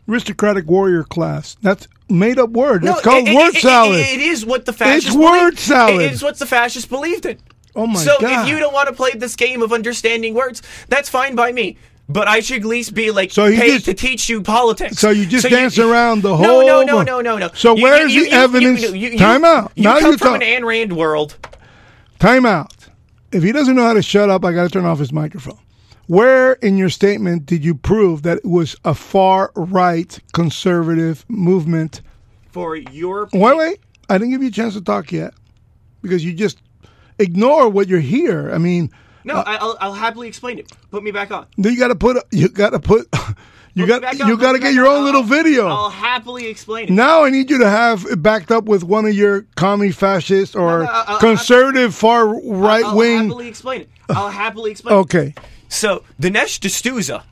Aristocratic 0.08 0.66
warrior 0.66 1.02
class. 1.04 1.56
That's 1.62 1.88
made 2.08 2.38
up 2.38 2.50
word. 2.50 2.84
No, 2.84 2.92
It's 2.92 3.00
called 3.02 3.26
it- 3.26 3.32
it- 3.32 3.36
word 3.36 3.56
it- 3.56 3.60
salad. 3.60 3.98
it 4.00 4.20
is 4.20 4.46
what 4.46 4.64
the 4.64 4.72
fascists. 4.72 5.08
It's 5.08 5.16
word 5.16 5.38
believed. 5.50 5.58
salad. 5.58 6.02
It 6.02 6.12
is 6.12 6.22
what 6.22 6.38
the 6.38 6.46
fascists 6.46 6.88
believed 6.88 7.26
in. 7.26 7.38
Oh 7.74 7.86
my 7.86 7.98
so 8.00 8.12
God. 8.20 8.34
So 8.36 8.42
if 8.42 8.48
you 8.48 8.58
don't 8.58 8.72
want 8.72 8.88
to 8.88 8.94
play 8.94 9.10
this 9.14 9.34
game 9.36 9.62
of 9.62 9.72
understanding 9.72 10.32
words, 10.34 10.62
that's 10.88 11.08
fine 11.08 11.34
by 11.34 11.52
me. 11.52 11.76
But 12.08 12.28
I 12.28 12.38
should 12.38 12.58
at 12.60 12.64
least 12.64 12.94
be 12.94 13.10
like 13.10 13.32
So 13.32 13.46
you 13.46 13.58
paid 13.58 13.70
just- 13.72 13.84
to 13.86 13.94
teach 13.94 14.28
you 14.28 14.40
politics. 14.40 14.98
So 14.98 15.10
you 15.10 15.26
just 15.26 15.42
so 15.42 15.48
dance 15.48 15.76
around 15.76 16.22
the 16.22 16.36
whole- 16.36 16.64
no, 16.64 16.82
no, 16.82 17.02
no, 17.02 17.02
no, 17.02 17.20
no. 17.20 17.36
No. 17.36 17.50
So 17.54 17.74
You- 17.76 17.82
where's 17.82 18.14
you- 18.14 18.20
the 18.24 18.30
you- 18.30 18.32
you- 18.36 18.42
evidence? 18.42 18.82
You, 18.82 18.88
you, 18.94 19.08
you, 19.10 19.18
Time 19.18 19.44
out. 19.44 19.72
You 19.74 19.82
Now 19.84 19.98
come 19.98 20.12
you 20.12 20.18
from 20.18 20.34
talk- 20.34 20.42
an 20.42 20.62
Ayn 20.62 20.64
Rand 20.64 20.92
world. 20.92 21.34
Time 22.20 22.46
out. 22.46 22.72
If 23.32 23.42
he 23.42 23.50
doesn't 23.50 23.74
know 23.74 23.82
how 23.82 23.92
to 23.94 24.02
shut 24.02 24.30
up, 24.30 24.44
I 24.44 24.52
got 24.52 24.62
to 24.62 24.68
turn 24.70 24.84
off 24.86 25.00
his 25.00 25.12
microphone. 25.12 25.58
Where 26.06 26.52
in 26.54 26.78
your 26.78 26.88
statement 26.88 27.46
did 27.46 27.64
you 27.64 27.74
prove 27.74 28.22
that 28.22 28.38
it 28.38 28.44
was 28.44 28.76
a 28.84 28.94
far 28.94 29.50
right 29.56 30.18
conservative 30.32 31.24
movement? 31.28 32.00
For 32.52 32.76
your 32.76 33.28
Wait, 33.32 33.56
wait. 33.56 33.80
I 34.08 34.18
didn't 34.18 34.30
give 34.30 34.42
you 34.42 34.48
a 34.48 34.52
chance 34.52 34.74
to 34.74 34.80
talk 34.80 35.10
yet 35.10 35.34
because 36.00 36.24
you 36.24 36.32
just 36.32 36.58
ignore 37.18 37.68
what 37.68 37.88
you're 37.88 37.98
here. 37.98 38.52
I 38.52 38.58
mean, 38.58 38.90
no, 39.24 39.34
uh, 39.34 39.44
I, 39.44 39.56
I'll, 39.56 39.76
I'll 39.80 39.92
happily 39.94 40.28
explain 40.28 40.60
it. 40.60 40.70
Put 40.92 41.02
me 41.02 41.10
back 41.10 41.32
on. 41.32 41.46
No, 41.56 41.68
you 41.68 41.78
got 41.78 41.88
to 41.88 41.96
put 41.96 42.22
you 42.30 42.48
got 42.50 42.70
to 42.70 42.78
put 42.78 43.08
you 43.74 43.86
got 43.86 44.16
you 44.16 44.38
got 44.38 44.52
to 44.52 44.60
get 44.60 44.72
your 44.72 44.86
own 44.86 45.04
little 45.04 45.24
video. 45.24 45.66
I'll 45.66 45.90
happily 45.90 46.46
explain 46.46 46.84
it. 46.88 46.92
Now 46.92 47.24
I 47.24 47.30
need 47.30 47.50
you 47.50 47.58
to 47.58 47.68
have 47.68 48.06
it 48.06 48.22
backed 48.22 48.52
up 48.52 48.64
with 48.64 48.84
one 48.84 49.06
of 49.06 49.14
your 49.14 49.42
commie 49.56 49.90
fascist 49.90 50.54
or 50.54 50.84
No, 50.84 51.04
no, 51.08 51.18
conservative 51.18 51.96
far 51.96 52.26
right 52.26 52.94
wing. 52.94 53.16
I'll 53.16 53.22
happily 53.24 53.48
explain 53.48 53.80
it. 53.82 53.90
I'll 54.08 54.30
happily 54.30 54.70
explain 54.70 54.96
it. 54.96 55.00
So 55.68 56.04
Dinesh 56.20 56.60
D'Souza, 56.60 57.24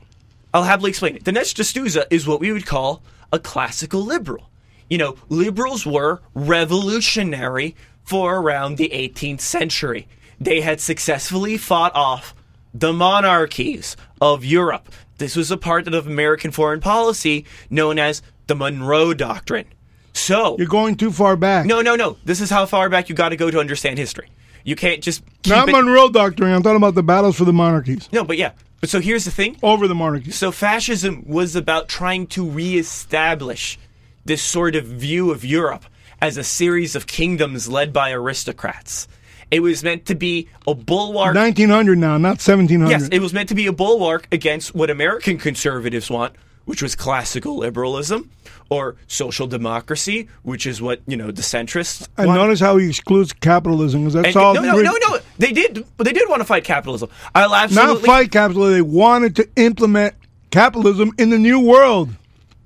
I'll 0.53 0.63
happily 0.63 0.89
explain 0.89 1.15
it. 1.15 1.23
Dinesh 1.23 1.53
D'Souza 1.53 2.05
is 2.13 2.27
what 2.27 2.39
we 2.39 2.51
would 2.51 2.65
call 2.65 3.01
a 3.31 3.39
classical 3.39 4.01
liberal. 4.01 4.49
You 4.89 4.97
know, 4.97 5.15
liberals 5.29 5.85
were 5.85 6.21
revolutionary 6.33 7.75
for 8.03 8.37
around 8.37 8.77
the 8.77 8.89
18th 8.89 9.41
century. 9.41 10.07
They 10.39 10.61
had 10.61 10.79
successfully 10.79 11.57
fought 11.57 11.95
off 11.95 12.35
the 12.73 12.93
monarchies 12.93 13.95
of 14.21 14.43
Europe. 14.45 14.89
This 15.17 15.35
was 15.35 15.49
a 15.49 15.57
part 15.57 15.87
of 15.87 16.05
American 16.07 16.51
foreign 16.51 16.81
policy 16.81 17.45
known 17.69 17.97
as 17.97 18.21
the 18.47 18.55
Monroe 18.55 19.13
Doctrine. 19.13 19.65
So, 20.13 20.55
You're 20.57 20.67
going 20.67 20.95
too 20.95 21.11
far 21.11 21.35
back. 21.35 21.65
no, 21.65 21.81
no, 21.81 21.95
no. 21.95 22.17
This 22.23 22.41
is 22.41 22.49
how 22.49 22.65
far 22.65 22.89
back 22.89 23.09
you 23.09 23.15
got 23.15 23.29
to 23.29 23.35
go 23.37 23.49
to 23.49 23.59
understand 23.59 23.97
history. 23.97 24.29
You 24.65 24.75
can't 24.75 25.01
just 25.01 25.23
Not 25.47 25.69
it- 25.69 25.71
Monroe 25.71 26.09
Doctrine. 26.09 26.51
I'm 26.51 26.63
talking 26.63 26.75
about 26.77 26.95
the 26.95 27.03
battles 27.03 27.37
for 27.37 27.45
the 27.45 27.53
monarchies. 27.53 28.09
No, 28.11 28.23
but 28.25 28.37
yeah. 28.37 28.51
But 28.81 28.89
so 28.89 28.99
here's 28.99 29.23
the 29.23 29.31
thing. 29.31 29.57
Over 29.63 29.87
the 29.87 29.95
monarchies. 29.95 30.35
So 30.35 30.51
fascism 30.51 31.23
was 31.25 31.55
about 31.55 31.87
trying 31.87 32.27
to 32.27 32.43
reestablish 32.49 33.79
this 34.25 34.41
sort 34.41 34.75
of 34.75 34.85
view 34.85 35.31
of 35.31 35.45
Europe 35.45 35.85
as 36.21 36.35
a 36.35 36.43
series 36.43 36.95
of 36.95 37.07
kingdoms 37.07 37.69
led 37.69 37.93
by 37.93 38.11
aristocrats. 38.11 39.07
It 39.51 39.59
was 39.59 39.83
meant 39.83 40.07
to 40.07 40.15
be 40.15 40.49
a 40.67 40.73
bulwark. 40.73 41.35
1900 41.35 41.97
now, 41.99 42.17
not 42.17 42.41
1700. 42.41 42.89
Yes, 42.89 43.07
it 43.11 43.19
was 43.19 43.31
meant 43.33 43.49
to 43.49 43.55
be 43.55 43.67
a 43.67 43.71
bulwark 43.71 44.27
against 44.31 44.73
what 44.73 44.89
American 44.89 45.37
conservatives 45.37 46.09
want, 46.09 46.33
which 46.65 46.81
was 46.81 46.95
classical 46.95 47.57
liberalism 47.57 48.29
or 48.69 48.95
social 49.07 49.47
democracy, 49.47 50.27
which 50.43 50.65
is 50.65 50.81
what, 50.81 51.01
you 51.07 51.15
know, 51.15 51.31
the 51.31 51.41
centrists 51.41 52.07
and 52.17 52.27
want. 52.27 52.39
notice 52.39 52.59
how 52.59 52.77
he 52.77 52.89
excludes 52.89 53.31
capitalism 53.33 54.01
because 54.01 54.13
that's 54.13 54.27
And- 54.27 54.35
all. 54.37 54.53
no, 54.55 54.61
no, 54.61 54.81
no, 54.81 54.91
no. 55.09 55.19
They 55.37 55.51
did. 55.51 55.85
They 55.97 56.13
did 56.13 56.27
want 56.29 56.41
to 56.41 56.45
fight 56.45 56.63
capitalism. 56.63 57.09
I'll 57.33 57.49
Not 57.69 57.99
fight 58.01 58.31
capitalism. 58.31 58.73
They 58.73 58.81
wanted 58.81 59.35
to 59.37 59.47
implement 59.55 60.15
capitalism 60.51 61.11
in 61.17 61.29
the 61.29 61.37
new 61.39 61.59
world. 61.59 62.09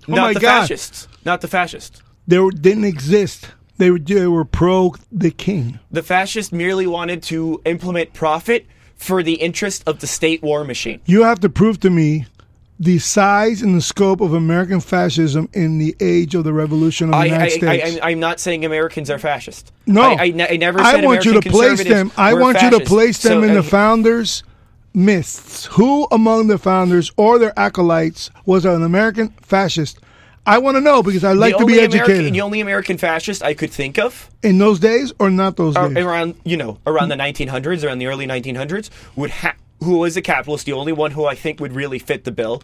Oh 0.07 0.13
not 0.15 0.33
the 0.33 0.39
God. 0.39 0.61
fascists. 0.61 1.07
Not 1.25 1.41
the 1.41 1.47
fascists. 1.47 2.01
They 2.27 2.39
were, 2.39 2.51
didn't 2.51 2.85
exist. 2.85 3.49
They 3.77 3.91
were, 3.91 3.99
they 3.99 4.27
were 4.27 4.45
pro 4.45 4.93
the 5.11 5.31
king. 5.31 5.79
The 5.91 6.03
fascists 6.03 6.51
merely 6.51 6.85
wanted 6.87 7.23
to 7.23 7.61
implement 7.65 8.13
profit 8.13 8.65
for 8.95 9.23
the 9.23 9.35
interest 9.35 9.83
of 9.87 9.99
the 9.99 10.07
state 10.07 10.41
war 10.43 10.63
machine. 10.63 10.99
You 11.05 11.23
have 11.23 11.39
to 11.41 11.49
prove 11.49 11.79
to 11.81 11.89
me 11.89 12.25
the 12.79 12.97
size 12.97 13.61
and 13.61 13.75
the 13.75 13.81
scope 13.81 14.21
of 14.21 14.33
American 14.33 14.79
fascism 14.79 15.49
in 15.53 15.77
the 15.79 15.95
age 15.99 16.33
of 16.33 16.45
the 16.45 16.53
revolution 16.53 17.07
of 17.09 17.11
the 17.11 17.17
I, 17.17 17.25
United 17.25 17.43
I, 17.65 17.77
States. 17.77 17.99
I, 18.01 18.11
am 18.11 18.19
not 18.21 18.39
saying 18.39 18.63
Americans 18.63 19.09
are 19.09 19.19
fascist. 19.19 19.73
No, 19.85 20.01
I, 20.01 20.15
I, 20.15 20.29
ne- 20.29 20.47
I 20.47 20.55
never 20.55 20.79
I 20.79 21.03
want 21.03 21.25
you 21.25 21.39
to 21.39 21.49
place 21.49 21.83
them. 21.83 22.11
I 22.15 22.33
want 22.35 22.61
you 22.61 22.69
to 22.71 22.79
place 22.79 23.21
them 23.21 23.41
So, 23.41 23.43
in 23.43 23.53
the 23.53 23.59
uh, 23.59 23.63
founders' 23.63 24.43
myths. 24.93 25.65
Who 25.71 26.07
among 26.11 26.47
the 26.47 26.57
founders 26.57 27.11
or 27.17 27.37
their 27.37 27.57
acolytes 27.59 28.29
was 28.45 28.63
an 28.63 28.81
American 28.81 29.29
fascist? 29.41 29.99
I 30.45 30.57
want 30.57 30.77
to 30.77 30.81
know 30.81 31.03
because 31.03 31.25
I 31.25 31.33
like 31.33 31.57
to 31.57 31.65
be 31.65 31.73
only 31.73 31.85
American- 31.85 32.01
educated. 32.11 32.33
the 32.33 32.41
only 32.41 32.61
American 32.61 32.97
fascist 32.97 33.43
I 33.43 33.53
could 33.53 33.71
think 33.71 33.99
of 33.99 34.29
in 34.41 34.57
those 34.57 34.79
days 34.79 35.11
or 35.19 35.29
not 35.29 35.57
those 35.57 35.75
days? 35.75 35.97
around 35.97 36.35
you 36.45 36.55
know 36.55 36.79
around 36.87 37.09
the 37.09 37.15
1900s, 37.15 37.83
around 37.83 37.99
the 37.99 38.07
early 38.07 38.25
1900s, 38.25 38.89
would 39.17 39.29
ha- 39.31 39.55
who 39.83 39.97
was 39.99 40.15
a 40.17 40.21
capitalist. 40.21 40.65
The 40.65 40.73
only 40.73 40.91
one 40.93 41.11
who 41.11 41.25
I 41.25 41.35
think 41.35 41.59
would 41.59 41.73
really 41.73 41.99
fit 41.99 42.23
the 42.23 42.31
bill 42.31 42.61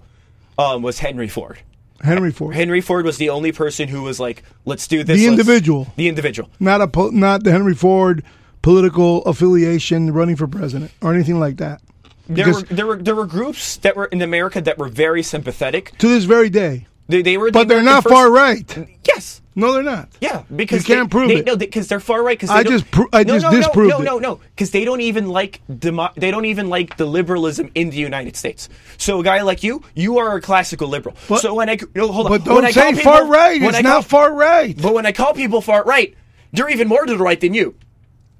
um, 0.57 0.81
was 0.81 0.99
Henry 0.99 1.27
Ford. 1.27 1.59
Henry 2.01 2.31
Ford, 2.31 2.55
Henry 2.55 2.81
Ford 2.81 3.05
was 3.05 3.17
the 3.17 3.29
only 3.29 3.51
person 3.51 3.87
who 3.87 4.01
was 4.03 4.19
like, 4.19 4.43
"Let's 4.65 4.85
do 4.87 5.03
this." 5.03 5.17
the 5.19 5.27
individual, 5.27 5.87
The 5.95 6.07
individual. 6.09 6.49
not 6.59 6.81
a 6.81 6.87
po- 6.87 7.09
not 7.09 7.43
the 7.43 7.51
Henry 7.51 7.73
Ford 7.73 8.23
political 8.61 9.23
affiliation 9.23 10.11
running 10.11 10.35
for 10.35 10.47
president 10.47 10.91
or 11.01 11.13
anything 11.13 11.39
like 11.39 11.57
that. 11.57 11.81
There 12.27 12.51
were 12.51 12.61
there 12.63 12.85
were 12.87 12.97
there 12.97 13.15
were 13.15 13.25
groups 13.25 13.77
that 13.77 13.95
were 13.95 14.05
in 14.05 14.21
America 14.21 14.59
that 14.61 14.77
were 14.77 14.87
very 14.89 15.23
sympathetic. 15.23 15.93
to 15.99 16.07
this 16.07 16.25
very 16.25 16.49
day, 16.49 16.87
They, 17.07 17.21
they 17.21 17.37
were, 17.37 17.47
the 17.47 17.59
but 17.59 17.67
they're 17.69 17.81
not 17.83 18.03
first- 18.03 18.13
far 18.13 18.31
right. 18.31 18.89
Yes. 19.07 19.41
No, 19.57 19.71
they're 19.71 19.83
not. 19.83 20.09
Yeah, 20.19 20.43
because 20.53 20.87
You 20.87 20.95
can't 20.95 21.09
they, 21.09 21.11
prove 21.17 21.27
they, 21.29 21.35
it. 21.37 21.45
No, 21.45 21.55
because 21.55 21.87
they're 21.87 22.01
far 22.01 22.21
right. 22.21 22.37
Because 22.37 22.49
I 22.49 22.63
just 22.63 22.91
pro- 22.91 23.07
I 23.13 23.23
no, 23.23 23.35
just 23.39 23.45
no, 23.45 23.51
disproved 23.51 23.89
no, 23.89 24.01
it. 24.01 24.03
no, 24.03 24.17
no, 24.19 24.29
no, 24.33 24.35
because 24.53 24.71
they 24.71 24.83
don't 24.83 24.99
even 24.99 25.29
like 25.29 25.61
demo- 25.79 26.11
they 26.17 26.29
don't 26.29 26.43
even 26.45 26.67
like 26.67 26.97
the 26.97 27.05
liberalism 27.05 27.71
in 27.73 27.89
the 27.89 27.95
United 27.97 28.35
States. 28.35 28.67
So 28.97 29.21
a 29.21 29.23
guy 29.23 29.41
like 29.43 29.63
you, 29.63 29.81
you 29.93 30.17
are 30.17 30.35
a 30.35 30.41
classical 30.41 30.89
liberal. 30.89 31.15
But- 31.29 31.39
so 31.41 31.53
when 31.53 31.69
I 31.69 31.77
no, 31.95 32.11
hold 32.11 32.25
on, 32.27 32.31
But 32.33 32.45
when 32.53 32.63
don't 32.63 32.73
call 32.73 32.83
say 32.83 32.89
people- 32.95 33.11
far 33.13 33.25
right. 33.27 33.61
It's 33.61 33.77
I 33.77 33.81
not 33.81 33.91
call- 33.93 34.01
far 34.01 34.33
right. 34.33 34.75
But 34.81 34.93
when 34.93 35.05
I 35.05 35.13
call 35.13 35.33
people 35.33 35.61
far 35.61 35.83
right, 35.85 36.13
they're 36.51 36.69
even 36.69 36.89
more 36.89 37.05
to 37.05 37.13
the 37.15 37.23
right 37.23 37.39
than 37.39 37.53
you. 37.53 37.75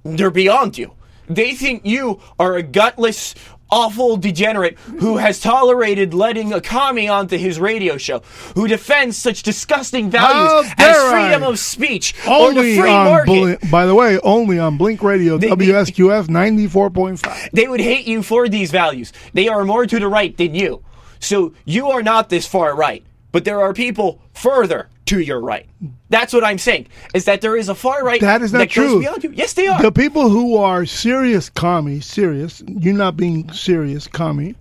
They're 0.03 0.31
beyond 0.31 0.77
you. 0.77 0.91
They 1.27 1.53
think 1.53 1.85
you 1.85 2.19
are 2.37 2.55
a 2.55 2.61
gutless, 2.61 3.33
awful 3.71 4.17
degenerate 4.17 4.77
who 4.99 5.17
has 5.17 5.39
tolerated 5.39 6.13
letting 6.13 6.53
a 6.53 6.61
commie 6.61 7.07
onto 7.07 7.37
his 7.37 7.59
radio 7.59 7.97
show, 7.97 8.19
who 8.55 8.67
defends 8.67 9.17
such 9.17 9.43
disgusting 9.43 10.09
values 10.09 10.71
as 10.77 10.95
freedom 11.11 11.43
I? 11.43 11.47
of 11.47 11.59
speech 11.59 12.13
or 12.27 12.53
the 12.53 12.59
Only 12.59 12.77
free 12.77 12.89
on 12.91 13.05
market. 13.05 13.25
Blink, 13.25 13.71
by 13.71 13.85
the 13.85 13.95
way, 13.95 14.19
only 14.19 14.59
on 14.59 14.77
Blink 14.77 15.01
Radio, 15.03 15.37
They- 15.37 15.49
WSQF 15.49 16.29
ninety 16.29 16.67
four 16.67 16.89
point 16.89 17.19
five. 17.19 17.49
They 17.53 17.67
would 17.67 17.81
hate 17.81 18.05
you 18.05 18.21
for 18.23 18.47
these 18.47 18.71
values. 18.71 19.11
They 19.33 19.47
are 19.47 19.65
more 19.65 19.85
to 19.85 19.99
the 19.99 20.07
right 20.07 20.35
than 20.37 20.55
you. 20.55 20.83
So 21.19 21.53
you 21.65 21.89
are 21.89 22.03
not 22.03 22.29
this 22.29 22.45
far 22.45 22.75
right, 22.75 23.03
but 23.31 23.45
there 23.45 23.59
are 23.61 23.73
people 23.73 24.21
further 24.33 24.89
to 25.05 25.19
your 25.19 25.39
right. 25.39 25.67
That's 26.09 26.33
what 26.33 26.43
I'm 26.43 26.57
saying. 26.57 26.87
Is 27.13 27.25
that 27.25 27.41
there 27.41 27.55
is 27.55 27.69
a 27.69 27.75
far 27.75 28.03
right 28.03 28.19
That 28.21 28.41
is 28.41 28.51
not 28.53 28.59
that 28.59 28.73
goes 28.73 28.91
true. 28.91 28.99
beyond 29.01 29.23
you. 29.23 29.31
Yes, 29.31 29.53
they 29.53 29.67
are. 29.67 29.81
The 29.81 29.91
people 29.91 30.29
who 30.29 30.57
are 30.57 30.85
serious 30.85 31.49
commie, 31.49 32.01
serious, 32.01 32.63
you're 32.67 32.93
not 32.95 33.15
being 33.15 33.51
serious 33.51 34.07
commie 34.07 34.55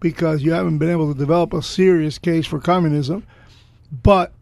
because 0.00 0.42
you 0.42 0.52
haven't 0.52 0.78
been 0.78 0.90
able 0.90 1.12
to 1.12 1.18
develop 1.18 1.52
a 1.54 1.62
serious 1.62 2.18
case 2.18 2.46
for 2.46 2.58
communism. 2.60 3.24
But 4.02 4.32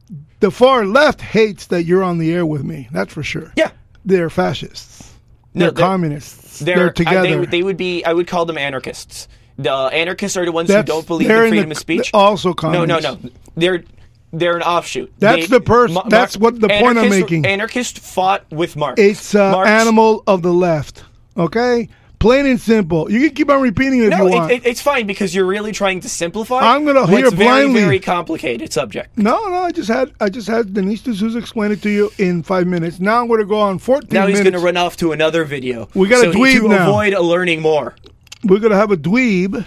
the 0.41 0.51
far 0.51 0.85
left 0.87 1.21
hates 1.21 1.67
that 1.67 1.85
you're 1.85 2.03
on 2.03 2.19
the 2.19 2.33
air 2.33 2.47
with 2.47 2.65
me. 2.65 2.89
That's 2.93 3.13
for 3.13 3.23
sure. 3.23 3.53
yeah. 3.57 3.71
They're 4.05 4.31
fascists. 4.31 5.13
No, 5.55 5.67
they're, 5.67 5.71
they're- 5.73 5.85
communists. 5.85 6.59
They're, 6.61 6.77
They're, 6.77 6.89
I- 6.89 6.93
together. 6.93 7.23
they, 7.29 7.37
would- 7.37 7.51
they 7.51 7.63
would 7.63 7.77
be. 7.77 8.05
I 8.05 8.13
would 8.13 8.27
call 8.27 8.47
them 8.47 8.57
anarchists. 8.59 9.29
The 9.59 9.71
anarchists 9.71 10.37
are 10.39 10.45
the 10.47 10.51
ones 10.53 10.69
That's- 10.69 10.89
who 10.89 10.95
don't 10.95 11.07
believe 11.07 11.31
in 11.31 11.37
freedom 11.51 11.69
the- 11.69 11.73
of 11.73 11.79
speech. 11.79 12.11
also 12.15 12.55
No, 12.63 12.85
no, 12.87 12.99
no. 12.99 13.19
They're 13.55 13.85
they're 14.33 14.57
an 14.57 14.63
offshoot. 14.63 15.13
That's 15.19 15.49
the 15.49 15.61
pers- 15.61 15.93
Ma- 15.93 16.09
that's 16.09 16.37
what 16.37 16.61
the 16.61 16.69
point 16.69 16.99
I'm 16.99 17.11
making. 17.11 17.47
Anarchist 17.47 17.99
fought 17.99 18.51
with 18.51 18.77
Marx. 18.77 19.01
It's 19.01 19.35
an 19.35 19.53
Marx- 19.53 19.69
animal 19.71 20.23
of 20.27 20.43
the 20.43 20.53
left. 20.53 21.05
Okay? 21.37 21.89
Plain 22.19 22.47
and 22.47 22.61
simple. 22.61 23.11
You 23.11 23.19
can 23.27 23.35
keep 23.35 23.51
on 23.51 23.61
repeating 23.61 23.99
it 23.99 24.13
if 24.13 24.19
No, 24.19 24.27
you 24.27 24.31
want. 24.33 24.53
it, 24.53 24.65
it, 24.65 24.67
it's 24.69 24.81
fine 24.81 25.09
because 25.09 25.35
you're 25.35 25.45
really 25.45 25.73
trying 25.73 25.99
to 26.01 26.09
simplify. 26.09 26.61
I'm 26.61 26.85
gonna 26.85 27.05
hear 27.09 27.29
very, 27.31 27.37
blindly. 27.67 27.81
very 27.81 27.99
complicated 27.99 28.73
subject. 28.73 29.19
no, 29.19 29.49
no, 29.49 29.55
I 29.65 29.73
just 29.73 29.89
had 29.89 30.13
I 30.21 30.29
just 30.29 30.47
had 30.47 30.69
Dinesh 30.69 31.03
D'Souza 31.03 31.37
explain 31.37 31.73
it 31.73 31.83
to 31.83 31.91
you 31.91 32.13
in 32.19 32.45
five 32.45 32.69
minutes. 32.69 33.01
Now 33.01 33.21
I'm 33.23 33.27
going 33.27 33.41
to 33.41 33.45
go 33.47 33.59
on 33.59 33.81
14 33.81 34.09
Now 34.13 34.29
he's 34.29 34.39
going 34.41 34.53
to 34.53 34.61
run 34.61 34.77
off 34.77 34.97
to 34.99 35.11
another 35.11 35.45
video. 35.45 35.89
We 35.95 36.07
got 36.07 36.25
a 36.25 36.33
so 36.33 36.39
dweeb 36.39 36.61
to 36.61 36.69
now. 36.69 36.89
avoid 36.89 37.13
learning 37.19 37.61
more. 37.61 37.97
We're 38.45 38.61
going 38.61 38.71
to 38.71 38.77
have 38.79 38.93
a 38.93 38.97
dweeb 38.97 39.67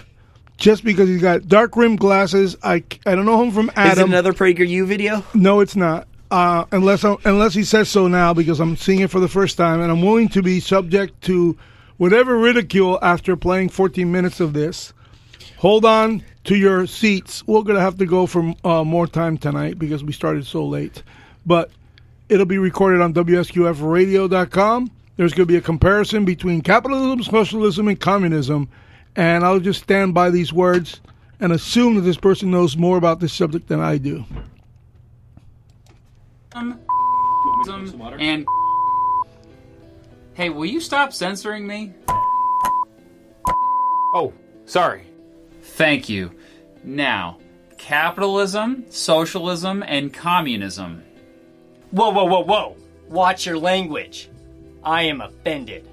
just 0.56 0.84
because 0.84 1.08
he's 1.08 1.20
got 1.20 1.48
dark 1.48 1.76
rimmed 1.76 2.00
glasses. 2.00 2.56
I, 2.62 2.84
I 3.04 3.14
don't 3.14 3.26
know 3.26 3.42
him 3.42 3.52
from 3.52 3.70
Adam. 3.76 3.92
Is 3.92 3.98
it 3.98 4.08
another 4.08 4.32
PragerU 4.32 4.86
video? 4.86 5.24
No, 5.34 5.60
it's 5.60 5.76
not. 5.76 6.08
Uh, 6.30 6.64
unless 6.72 7.04
I, 7.04 7.16
unless 7.24 7.54
he 7.54 7.62
says 7.62 7.88
so 7.88 8.08
now, 8.08 8.34
because 8.34 8.58
I'm 8.58 8.76
seeing 8.76 9.00
it 9.00 9.10
for 9.10 9.20
the 9.20 9.28
first 9.28 9.56
time, 9.56 9.80
and 9.80 9.90
I'm 9.92 10.02
willing 10.02 10.28
to 10.30 10.42
be 10.42 10.58
subject 10.60 11.20
to 11.22 11.56
whatever 11.98 12.36
ridicule 12.36 12.98
after 13.00 13.36
playing 13.36 13.68
14 13.68 14.10
minutes 14.10 14.40
of 14.40 14.52
this. 14.52 14.92
Hold 15.58 15.84
on 15.84 16.24
to 16.44 16.56
your 16.56 16.86
seats. 16.86 17.46
We're 17.46 17.62
gonna 17.62 17.80
have 17.80 17.98
to 17.98 18.06
go 18.06 18.26
for 18.26 18.54
uh, 18.64 18.82
more 18.84 19.06
time 19.06 19.38
tonight 19.38 19.78
because 19.78 20.02
we 20.02 20.12
started 20.12 20.46
so 20.46 20.66
late, 20.66 21.02
but 21.46 21.70
it'll 22.28 22.46
be 22.46 22.58
recorded 22.58 23.00
on 23.00 23.14
WSQFradio.com. 23.14 24.90
There's 25.16 25.32
going 25.32 25.46
to 25.46 25.52
be 25.52 25.56
a 25.56 25.62
comparison 25.62 26.24
between 26.24 26.60
capitalism, 26.60 27.22
socialism, 27.22 27.88
and 27.88 27.98
communism, 27.98 28.68
and 29.16 29.44
I'll 29.44 29.58
just 29.58 29.82
stand 29.82 30.14
by 30.14 30.30
these 30.30 30.52
words 30.52 31.00
and 31.40 31.52
assume 31.52 31.96
that 31.96 32.02
this 32.02 32.16
person 32.16 32.50
knows 32.50 32.76
more 32.76 32.96
about 32.96 33.20
this 33.20 33.32
subject 33.32 33.68
than 33.68 33.80
I 33.80 33.98
do. 33.98 34.24
Um, 36.54 36.80
um, 37.68 38.16
and 38.18 38.46
hey, 40.34 40.50
will 40.50 40.66
you 40.66 40.80
stop 40.80 41.12
censoring 41.12 41.66
me? 41.66 41.92
Oh, 44.14 44.32
sorry. 44.64 45.06
Thank 45.62 46.08
you. 46.08 46.32
Now, 46.84 47.38
capitalism, 47.76 48.84
socialism, 48.88 49.82
and 49.82 50.12
communism. 50.12 51.02
Whoa, 51.90 52.10
whoa, 52.10 52.24
whoa, 52.24 52.44
whoa. 52.44 52.76
Watch 53.08 53.44
your 53.44 53.58
language. 53.58 54.30
I 54.82 55.02
am 55.02 55.20
offended. 55.20 55.88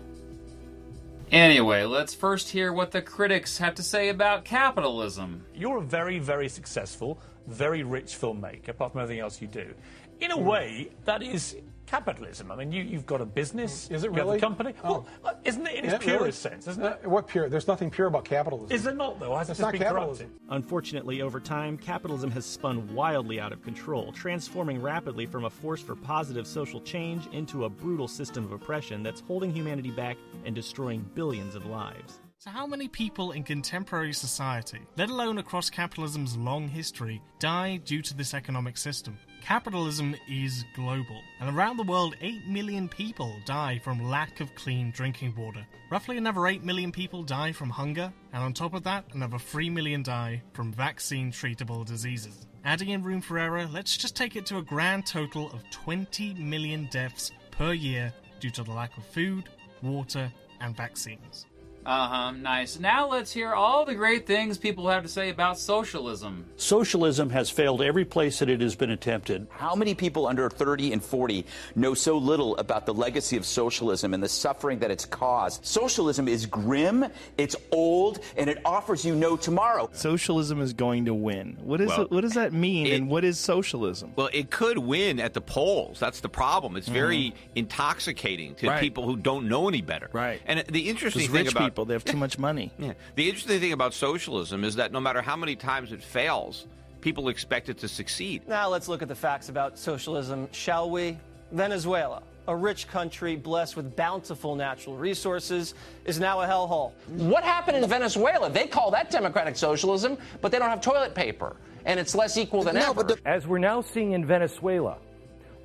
Anyway, 1.34 1.84
let's 1.84 2.14
first 2.14 2.52
hear 2.52 2.72
what 2.72 2.92
the 2.92 3.02
critics 3.02 3.58
have 3.58 3.74
to 3.74 3.82
say 3.82 4.10
about 4.10 4.46
capitalism. 4.46 5.44
You're 5.56 5.80
a 5.80 5.82
very, 5.82 6.20
very 6.20 6.48
successful, 6.48 7.20
very 7.48 7.82
rich 7.82 8.16
filmmaker, 8.16 8.70
apart 8.70 8.92
from 8.92 9.02
everything 9.02 9.20
else 9.20 9.42
you 9.42 9.48
do. 9.48 9.74
In 10.20 10.30
a 10.30 10.38
way, 10.38 10.92
that 11.06 11.24
is 11.24 11.56
capitalism. 11.94 12.52
I 12.52 12.56
mean, 12.56 12.72
you, 12.72 12.82
you've 12.82 13.06
got 13.06 13.22
a 13.22 13.26
business. 13.26 13.88
Is 13.92 14.04
it 14.04 14.12
you 14.12 14.18
have 14.18 14.30
a 14.30 14.40
company. 14.40 14.74
Oh. 14.84 15.06
Well, 15.24 15.38
isn't 15.44 15.68
it 15.68 15.76
in 15.76 15.86
its 15.86 15.94
Yeah, 15.94 16.12
really? 16.12 16.18
purest 16.18 16.42
sense, 16.42 16.68
isn't 16.68 16.84
it? 16.84 17.00
Uh, 17.06 17.10
what 17.10 17.28
pure? 17.28 17.50
There's 17.50 17.68
nothing 17.68 17.92
pure 17.92 18.08
about 18.08 18.26
capitalism. 18.26 18.76
Is 18.76 18.84
there 18.84 18.96
not, 18.96 19.20
though? 19.20 19.36
Has 19.38 19.50
it 19.50 19.52
It's 19.52 19.60
just 19.60 19.62
not 19.62 19.74
been 19.74 19.82
capitalism. 19.84 20.28
corrupted? 20.30 20.56
Unfortunately, 20.56 21.22
over 21.22 21.40
time, 21.40 21.78
capitalism 21.78 22.32
has 22.32 22.46
spun 22.48 22.92
wildly 22.96 23.40
out 23.40 23.52
of 23.54 23.62
control, 23.62 24.12
transforming 24.12 24.82
rapidly 24.82 25.28
from 25.28 25.46
a 25.46 25.50
force 25.52 25.82
for 25.84 25.96
positive 25.96 26.48
social 26.48 26.82
change 26.82 27.28
into 27.32 27.66
a 27.66 27.70
brutal 27.70 28.08
system 28.08 28.44
of 28.44 28.54
oppression 28.54 29.04
that's 29.04 29.22
holding 29.22 29.52
humanity 29.54 29.92
back 29.92 30.18
and 30.46 30.56
destroying 30.56 31.06
billions 31.14 31.54
of 31.54 31.68
lives. 31.68 32.20
So, 32.40 32.50
how 32.50 32.66
many 32.66 32.88
people 32.88 33.32
in 33.34 33.44
contemporary 33.44 34.14
society, 34.14 34.80
let 34.98 35.10
alone 35.10 35.38
across 35.38 35.70
capitalism's 35.70 36.36
long 36.36 36.68
history, 36.68 37.22
die 37.40 37.78
due 37.78 38.02
to 38.02 38.14
this 38.18 38.34
economic 38.34 38.78
system? 38.78 39.18
Capitalism 39.44 40.16
is 40.26 40.64
global, 40.74 41.22
and 41.42 41.54
around 41.54 41.76
the 41.76 41.84
world, 41.84 42.16
8 42.22 42.48
million 42.48 42.88
people 42.88 43.36
die 43.44 43.78
from 43.78 44.10
lack 44.10 44.40
of 44.40 44.56
clean 44.56 44.90
drinking 44.92 45.36
water. 45.36 45.68
Roughly 45.92 46.18
another 46.18 46.48
8 46.48 46.64
million 46.64 46.94
people 46.94 47.24
die 47.24 47.52
from 47.52 47.70
hunger, 47.70 48.14
and 48.32 48.42
on 48.42 48.54
top 48.54 48.74
of 48.74 48.84
that, 48.84 49.04
another 49.14 49.38
3 49.38 49.70
million 49.70 50.02
die 50.02 50.42
from 50.54 50.72
vaccine 50.72 51.30
treatable 51.30 51.86
diseases. 51.86 52.48
Adding 52.64 52.92
in 52.92 53.04
room 53.04 53.20
for 53.20 53.38
error, 53.38 53.68
let's 53.70 53.98
just 53.98 54.16
take 54.16 54.38
it 54.38 54.46
to 54.46 54.60
a 54.60 54.62
grand 54.62 55.06
total 55.06 55.52
of 55.52 55.70
20 55.72 56.36
million 56.36 56.88
deaths 56.90 57.34
per 57.52 57.74
year 57.74 58.14
due 58.40 58.50
to 58.52 58.64
the 58.64 58.72
lack 58.72 58.96
of 58.98 59.06
food, 59.06 59.50
water, 59.82 60.32
and 60.62 60.74
vaccines. 60.78 61.48
Uh 61.86 62.08
huh, 62.08 62.32
nice. 62.32 62.80
Now 62.80 63.08
let's 63.10 63.32
hear 63.32 63.54
all 63.54 63.84
the 63.86 63.96
great 63.96 64.26
things 64.26 64.58
people 64.58 64.88
have 64.90 65.04
to 65.04 65.10
say 65.10 65.30
about 65.30 65.60
socialism. 65.60 66.46
Socialism 66.56 67.30
has 67.32 67.50
failed 67.50 67.82
every 67.82 68.06
place 68.06 68.40
that 68.40 68.50
it 68.50 68.62
has 68.62 68.76
been 68.76 68.92
attempted. 68.92 69.48
How 69.50 69.76
many 69.76 69.94
people 69.94 70.26
under 70.28 70.50
30 70.50 70.94
and 70.94 71.04
40 71.04 71.46
know 71.76 71.94
so 71.94 72.18
little 72.18 72.56
about 72.58 72.86
the 72.86 72.94
legacy 72.94 73.36
of 73.38 73.46
socialism 73.46 74.14
and 74.14 74.24
the 74.24 74.30
suffering 74.30 74.80
that 74.80 74.92
it's 74.92 75.06
caused? 75.06 75.66
Socialism 75.66 76.28
is 76.28 76.46
grim, 76.46 77.06
it's 77.38 77.56
old, 77.72 78.20
and 78.38 78.50
it 78.50 78.60
offers 78.64 79.04
you 79.04 79.14
no 79.16 79.36
tomorrow. 79.36 79.90
Socialism 79.94 80.62
is 80.62 80.74
going 80.74 81.06
to 81.06 81.14
win. 81.14 81.58
What 81.64 81.82
is 81.82 81.90
Well, 81.90 82.02
it, 82.04 82.12
what 82.12 82.22
does 82.22 82.34
that 82.36 82.54
mean, 82.54 82.88
it- 82.88 82.94
and 82.94 83.10
what 83.10 83.26
is 83.26 83.38
socialism? 83.40 84.14
Well, 84.16 84.30
it 84.32 84.50
could 84.52 84.78
win 84.78 85.20
at 85.20 85.34
the 85.34 85.42
polls. 85.42 86.00
That's 86.00 86.22
the 86.22 86.30
problem. 86.30 86.78
It's 86.78 86.88
very 86.88 87.18
Mhm. 87.32 87.34
intoxicating 87.56 88.56
to 88.56 88.68
Right. 88.70 88.80
people 88.80 89.04
who 89.06 89.18
don't 89.18 89.48
know 89.50 89.68
any 89.68 89.82
better. 89.82 90.10
Right. 90.14 90.40
And 90.46 90.64
the 90.70 90.88
interesting 90.90 91.24
Those 91.24 91.32
thing 91.32 91.48
about 91.48 91.73
people, 91.74 91.86
they 91.86 91.94
have 91.96 92.06
too 92.06 92.18
much 92.18 92.38
money. 92.38 92.72
Yeah. 92.78 92.94
The 93.16 93.28
interesting 93.28 93.60
thing 93.60 93.74
about 93.74 93.96
socialism 93.96 94.64
is 94.64 94.76
that 94.76 94.92
no 94.92 95.00
matter 95.00 95.24
how 95.24 95.36
many 95.36 95.56
times 95.56 95.92
it 95.92 96.04
fails, 96.04 96.68
people 97.02 97.30
expect 97.30 97.68
it 97.68 97.80
to 97.80 97.88
succeed. 97.88 98.48
Now 98.48 98.70
let's 98.70 98.88
look 98.88 99.02
at 99.02 99.08
the 99.08 99.16
facts 99.16 99.50
about 99.50 99.80
socialism, 99.80 100.48
shall 100.52 100.92
we? 100.92 101.18
Venezuela, 101.52 102.22
a 102.48 102.56
rich 102.56 102.88
country 102.88 103.36
blessed 103.36 103.76
with 103.76 103.96
bountiful 103.96 104.56
natural 104.56 104.96
resources, 104.96 105.74
is 106.06 106.20
now 106.20 106.42
a 106.42 106.48
hellhole. 106.48 106.92
What 107.08 107.44
happened 107.44 107.78
in 107.78 107.90
Venezuela? 107.90 108.52
They 108.52 108.68
call 108.68 108.92
that 108.92 109.10
democratic 109.10 109.56
socialism, 109.56 110.18
but 110.42 110.52
they 110.52 110.60
don't 110.60 110.70
have 110.70 110.82
toilet 110.82 111.16
paper, 111.16 111.56
and 111.86 112.00
it's 112.00 112.14
less 112.14 112.38
equal 112.38 112.62
than 112.62 112.78
ever. 112.78 113.18
As 113.26 113.48
we're 113.48 113.58
now 113.58 113.82
seeing 113.82 114.12
in 114.12 114.26
Venezuela, 114.26 114.98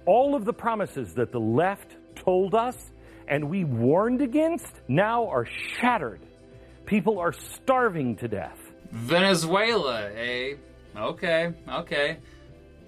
all 0.07 0.35
of 0.35 0.47
the 0.47 0.55
promises 0.55 1.13
that 1.15 1.33
the 1.33 1.41
left 1.41 1.97
told 2.15 2.55
us 2.55 2.93
and 3.29 3.49
we 3.49 3.65
warned 3.65 4.21
against 4.21 4.81
now 4.89 5.29
are 5.29 5.47
shattered. 5.47 6.21
People 6.87 7.19
are 7.19 7.33
starving 7.33 8.17
to 8.17 8.29
death. 8.29 8.59
Venezuela, 8.91 10.11
eh? 10.13 10.55
Okay, 10.97 11.53
okay. 11.69 12.19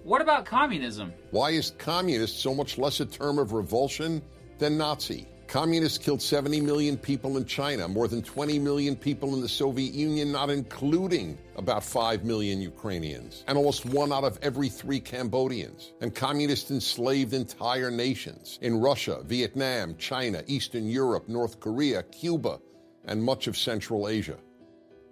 What 0.02 0.22
about 0.22 0.46
communism? 0.46 1.12
Why 1.30 1.50
is 1.50 1.72
communist 1.72 2.40
so 2.40 2.54
much 2.54 2.78
less 2.78 3.00
a 3.00 3.06
term 3.06 3.38
of 3.38 3.52
revulsion 3.52 4.22
than 4.58 4.78
Nazi? 4.78 5.28
Communists 5.50 5.98
killed 5.98 6.22
70 6.22 6.60
million 6.60 6.96
people 6.96 7.36
in 7.36 7.44
China, 7.44 7.88
more 7.88 8.06
than 8.06 8.22
20 8.22 8.60
million 8.60 8.94
people 8.94 9.34
in 9.34 9.40
the 9.40 9.48
Soviet 9.48 9.92
Union, 9.92 10.30
not 10.30 10.48
including 10.48 11.36
about 11.56 11.82
5 11.82 12.24
million 12.24 12.60
Ukrainians, 12.60 13.42
and 13.48 13.58
almost 13.58 13.84
one 13.84 14.12
out 14.12 14.22
of 14.22 14.38
every 14.42 14.68
three 14.68 15.00
Cambodians. 15.00 15.92
And 16.02 16.14
communists 16.14 16.70
enslaved 16.70 17.34
entire 17.34 17.90
nations 17.90 18.60
in 18.62 18.80
Russia, 18.80 19.22
Vietnam, 19.24 19.96
China, 19.96 20.44
Eastern 20.46 20.88
Europe, 20.88 21.28
North 21.28 21.58
Korea, 21.58 22.04
Cuba, 22.04 22.60
and 23.06 23.20
much 23.20 23.48
of 23.48 23.56
Central 23.56 24.06
Asia. 24.06 24.38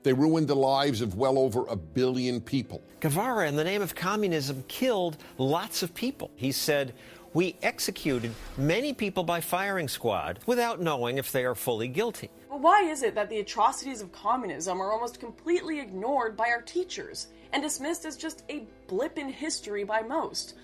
They 0.04 0.12
ruined 0.12 0.46
the 0.46 0.54
lives 0.54 1.00
of 1.00 1.16
well 1.16 1.36
over 1.36 1.66
a 1.66 1.74
billion 1.74 2.40
people. 2.40 2.80
Guevara, 3.00 3.48
in 3.48 3.56
the 3.56 3.64
name 3.64 3.82
of 3.82 3.96
communism, 3.96 4.62
killed 4.68 5.16
lots 5.36 5.82
of 5.82 5.92
people. 5.94 6.30
He 6.36 6.52
said, 6.52 6.94
We 7.38 7.54
executed 7.62 8.34
many 8.56 8.92
people 8.92 9.22
by 9.22 9.40
firing 9.40 9.86
squad 9.86 10.40
without 10.46 10.80
knowing 10.80 11.18
if 11.18 11.30
they 11.30 11.44
are 11.44 11.54
fully 11.54 11.86
guilty. 11.86 12.30
But 12.50 12.60
why 12.60 12.82
is 12.82 13.04
it 13.04 13.14
that 13.14 13.30
the 13.30 13.38
atrocities 13.38 14.00
of 14.00 14.10
communism 14.10 14.82
are 14.82 14.90
almost 14.90 15.20
completely 15.20 15.78
ignored 15.78 16.36
by 16.36 16.48
our 16.48 16.62
teachers 16.62 17.28
and 17.52 17.62
dismissed 17.62 18.04
as 18.04 18.16
just 18.16 18.42
a 18.50 18.66
blip 18.88 19.18
in 19.18 19.28
history 19.28 19.84
by 19.84 20.02
most? 20.02 20.56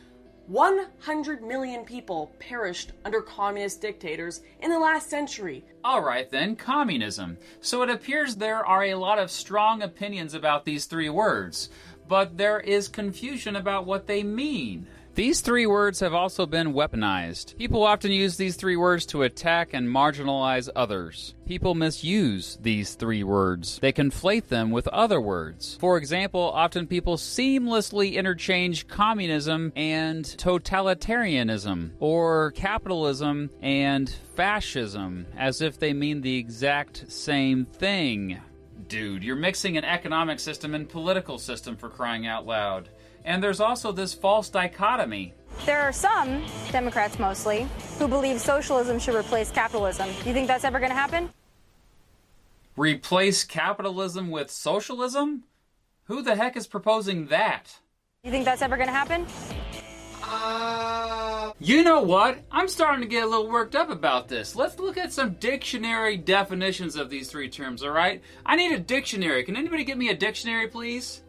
100 0.49 1.45
million 1.45 1.85
people 1.85 2.33
perished 2.41 2.91
under 3.05 3.22
communist 3.22 3.81
dictators 3.81 4.41
in 4.59 4.68
the 4.68 4.79
last 4.81 5.09
century. 5.09 5.64
Alright 5.85 6.29
then, 6.29 6.57
communism. 6.57 7.39
So 7.61 7.83
it 7.83 7.89
appears 7.89 8.35
there 8.35 8.66
are 8.66 8.83
a 8.83 8.97
lot 8.97 9.20
of 9.20 9.31
strong 9.31 9.81
opinions 9.81 10.35
about 10.35 10.64
these 10.64 10.87
three 10.87 11.09
words, 11.09 11.68
but 12.09 12.37
there 12.37 12.59
is 12.59 12.89
confusion 12.89 13.55
about 13.55 13.87
what 13.87 14.09
they 14.09 14.25
mean. 14.25 14.89
These 15.15 15.43
three 15.43 15.67
words 15.67 16.01
have 16.01 16.12
also 16.12 16.45
been 16.45 16.73
weaponized. 16.73 17.57
People 17.57 17.85
often 17.85 18.11
use 18.11 18.37
these 18.37 18.57
three 18.57 18.75
words 18.75 19.07
to 19.07 19.23
attack 19.23 19.73
and 19.73 19.89
marginalize 19.89 20.69
others. 20.75 21.37
People 21.47 21.77
misuse 21.77 22.59
these 22.61 22.95
three 22.95 23.23
words. 23.23 23.79
They 23.79 23.93
conflate 23.93 24.49
them 24.49 24.73
with 24.73 24.89
other 24.89 25.21
words. 25.21 25.77
For 25.79 25.99
example, 25.99 26.41
often 26.41 26.89
people 26.89 27.17
seamlessly 27.17 28.15
interchange 28.15 28.89
communism 28.89 29.73
and 29.77 30.25
totalitarianism, 30.25 31.93
or 32.01 32.51
capitalism 32.51 33.51
and 33.62 34.11
fascism, 34.35 35.27
as 35.37 35.61
if 35.61 35.79
they 35.79 35.93
mean 35.93 36.23
the 36.23 36.39
exact 36.39 37.05
same 37.07 37.67
thing. 37.67 38.41
Dude, 38.89 39.23
you're 39.23 39.37
mixing 39.37 39.77
an 39.77 39.85
economic 39.85 40.41
system 40.41 40.75
and 40.75 40.89
political 40.89 41.39
system 41.39 41.77
for 41.77 41.89
crying 41.89 42.27
out 42.27 42.47
loud. 42.47 42.89
And 43.25 43.43
there's 43.43 43.61
also 43.61 43.91
this 43.91 44.12
false 44.12 44.51
dichotomy. 44.51 45.33
There 45.64 45.81
are 45.81 45.93
some, 45.93 46.45
Democrats 46.72 47.18
mostly, 47.18 47.66
who 47.99 48.07
believe 48.07 48.41
socialism 48.41 48.99
should 48.99 49.14
replace 49.14 49.51
capitalism. 49.51 50.09
Do 50.22 50.29
you 50.29 50.35
think 50.35 50.47
that's 50.47 50.64
ever 50.64 50.79
going 50.79 50.91
to 50.91 50.97
happen? 50.97 51.31
Replace 52.77 53.45
capitalism 53.45 54.31
with 54.31 54.51
socialism? 54.51 55.45
Who 56.05 56.22
the 56.22 56.37
heck 56.37 56.57
is 56.57 56.66
proposing 56.66 57.29
that? 57.29 57.79
You 58.25 58.31
think 58.31 58.45
that's 58.45 58.62
ever 58.62 58.77
going 58.77 58.89
to 58.89 58.93
happen? 58.93 59.27
Uh, 60.22 61.53
you 61.61 61.83
know 61.83 62.03
what? 62.03 62.39
I'm 62.51 62.68
starting 62.68 63.03
to 63.03 63.09
get 63.09 63.22
a 63.22 63.27
little 63.27 63.49
worked 63.49 63.77
up 63.77 63.91
about 63.91 64.29
this. 64.29 64.57
Let's 64.57 64.79
look 64.79 64.99
at 64.99 65.12
some 65.12 65.35
dictionary 65.35 66.16
definitions 66.16 66.97
of 66.97 67.11
these 67.11 67.31
three 67.31 67.49
terms, 67.49 67.83
alright? 67.83 68.22
I 68.45 68.57
need 68.57 68.72
a 68.72 68.79
dictionary. 68.79 69.45
Can 69.45 69.57
anybody 69.57 69.85
get 69.85 69.97
me 69.97 70.09
a 70.09 70.16
dictionary, 70.16 70.68
please? 70.68 71.24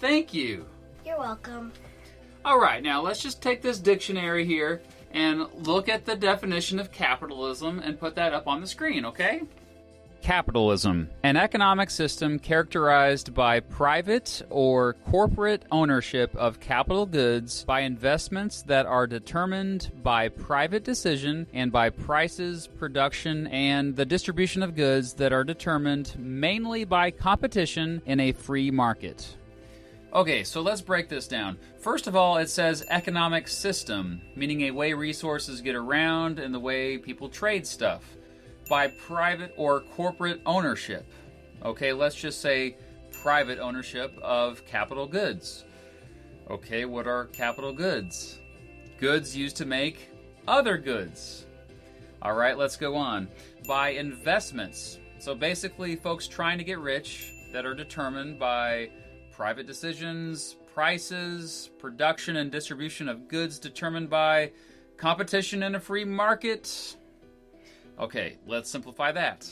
Thank 0.00 0.32
you. 0.32 0.64
You're 1.04 1.18
welcome. 1.18 1.72
Alright, 2.44 2.82
now 2.82 3.02
let's 3.02 3.22
just 3.22 3.42
take 3.42 3.60
this 3.60 3.78
dictionary 3.78 4.46
here 4.46 4.80
and 5.12 5.46
look 5.54 5.90
at 5.90 6.06
the 6.06 6.16
definition 6.16 6.78
of 6.78 6.90
capitalism 6.90 7.80
and 7.80 8.00
put 8.00 8.14
that 8.14 8.32
up 8.32 8.48
on 8.48 8.62
the 8.62 8.66
screen, 8.66 9.04
okay? 9.04 9.42
Capitalism, 10.22 11.10
an 11.22 11.36
economic 11.36 11.90
system 11.90 12.38
characterized 12.38 13.34
by 13.34 13.60
private 13.60 14.40
or 14.48 14.94
corporate 15.10 15.64
ownership 15.70 16.34
of 16.36 16.60
capital 16.60 17.04
goods 17.04 17.64
by 17.64 17.80
investments 17.80 18.62
that 18.62 18.86
are 18.86 19.06
determined 19.06 19.90
by 20.02 20.28
private 20.28 20.84
decision 20.84 21.46
and 21.52 21.70
by 21.72 21.90
prices, 21.90 22.66
production, 22.66 23.46
and 23.48 23.96
the 23.96 24.06
distribution 24.06 24.62
of 24.62 24.74
goods 24.74 25.14
that 25.14 25.32
are 25.32 25.44
determined 25.44 26.14
mainly 26.18 26.84
by 26.84 27.10
competition 27.10 28.00
in 28.06 28.20
a 28.20 28.32
free 28.32 28.70
market. 28.70 29.36
Okay, 30.12 30.42
so 30.42 30.60
let's 30.60 30.80
break 30.80 31.08
this 31.08 31.28
down. 31.28 31.56
First 31.78 32.08
of 32.08 32.16
all, 32.16 32.38
it 32.38 32.50
says 32.50 32.84
economic 32.88 33.46
system, 33.46 34.20
meaning 34.34 34.62
a 34.62 34.72
way 34.72 34.92
resources 34.92 35.60
get 35.60 35.76
around 35.76 36.40
and 36.40 36.52
the 36.52 36.58
way 36.58 36.98
people 36.98 37.28
trade 37.28 37.64
stuff 37.64 38.16
by 38.68 38.88
private 38.88 39.54
or 39.56 39.80
corporate 39.80 40.40
ownership. 40.46 41.12
Okay, 41.64 41.92
let's 41.92 42.16
just 42.16 42.40
say 42.40 42.76
private 43.22 43.60
ownership 43.60 44.12
of 44.20 44.66
capital 44.66 45.06
goods. 45.06 45.64
Okay, 46.50 46.86
what 46.86 47.06
are 47.06 47.26
capital 47.26 47.72
goods? 47.72 48.40
Goods 48.98 49.36
used 49.36 49.56
to 49.58 49.64
make 49.64 50.10
other 50.48 50.76
goods. 50.76 51.46
All 52.20 52.34
right, 52.34 52.58
let's 52.58 52.76
go 52.76 52.96
on. 52.96 53.28
By 53.68 53.90
investments. 53.90 54.98
So 55.20 55.36
basically, 55.36 55.94
folks 55.94 56.26
trying 56.26 56.58
to 56.58 56.64
get 56.64 56.80
rich 56.80 57.32
that 57.52 57.64
are 57.64 57.74
determined 57.74 58.40
by 58.40 58.90
private 59.40 59.66
decisions, 59.66 60.54
prices, 60.74 61.70
production 61.78 62.36
and 62.36 62.52
distribution 62.52 63.08
of 63.08 63.26
goods 63.26 63.58
determined 63.58 64.10
by 64.10 64.52
competition 64.98 65.62
in 65.62 65.74
a 65.74 65.80
free 65.80 66.04
market. 66.04 66.94
Okay, 67.98 68.36
let's 68.46 68.68
simplify 68.68 69.10
that. 69.12 69.48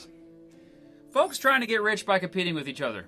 Folks 1.09 1.39
trying 1.39 1.61
to 1.61 1.65
get 1.65 1.81
rich 1.81 2.05
by 2.05 2.19
competing 2.19 2.53
with 2.53 2.69
each 2.69 2.81
other. 2.81 3.07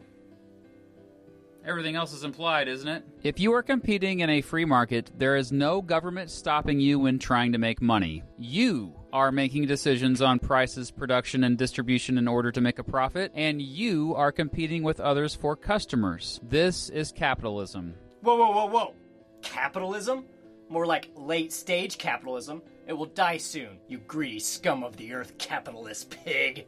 Everything 1.63 1.95
else 1.95 2.13
is 2.13 2.23
implied, 2.23 2.67
isn't 2.67 2.89
it? 2.89 3.03
If 3.21 3.39
you 3.39 3.53
are 3.53 3.61
competing 3.61 4.21
in 4.21 4.31
a 4.31 4.41
free 4.41 4.65
market, 4.65 5.11
there 5.19 5.35
is 5.35 5.51
no 5.51 5.83
government 5.83 6.31
stopping 6.31 6.79
you 6.79 6.97
when 6.97 7.19
trying 7.19 7.51
to 7.51 7.59
make 7.59 7.79
money. 7.79 8.23
You 8.39 8.95
are 9.13 9.31
making 9.31 9.67
decisions 9.67 10.21
on 10.21 10.39
prices, 10.39 10.91
production, 10.91 11.43
and 11.43 11.57
distribution 11.57 12.17
in 12.17 12.27
order 12.27 12.51
to 12.51 12.61
make 12.61 12.79
a 12.79 12.83
profit, 12.83 13.31
and 13.35 13.61
you 13.61 14.15
are 14.15 14.31
competing 14.31 14.83
with 14.83 14.99
others 14.99 15.35
for 15.35 15.55
customers. 15.55 16.39
This 16.43 16.89
is 16.89 17.11
capitalism. 17.11 17.95
Whoa, 18.21 18.35
whoa, 18.35 18.51
whoa, 18.51 18.65
whoa. 18.65 18.93
Capitalism? 19.41 20.25
More 20.69 20.85
like 20.85 21.09
late 21.15 21.51
stage 21.51 21.97
capitalism. 21.97 22.61
It 22.87 22.93
will 22.93 23.07
die 23.07 23.37
soon, 23.37 23.79
you 23.87 23.99
greedy 23.99 24.39
scum 24.39 24.83
of 24.83 24.97
the 24.97 25.13
earth 25.13 25.37
capitalist 25.37 26.09
pig. 26.09 26.65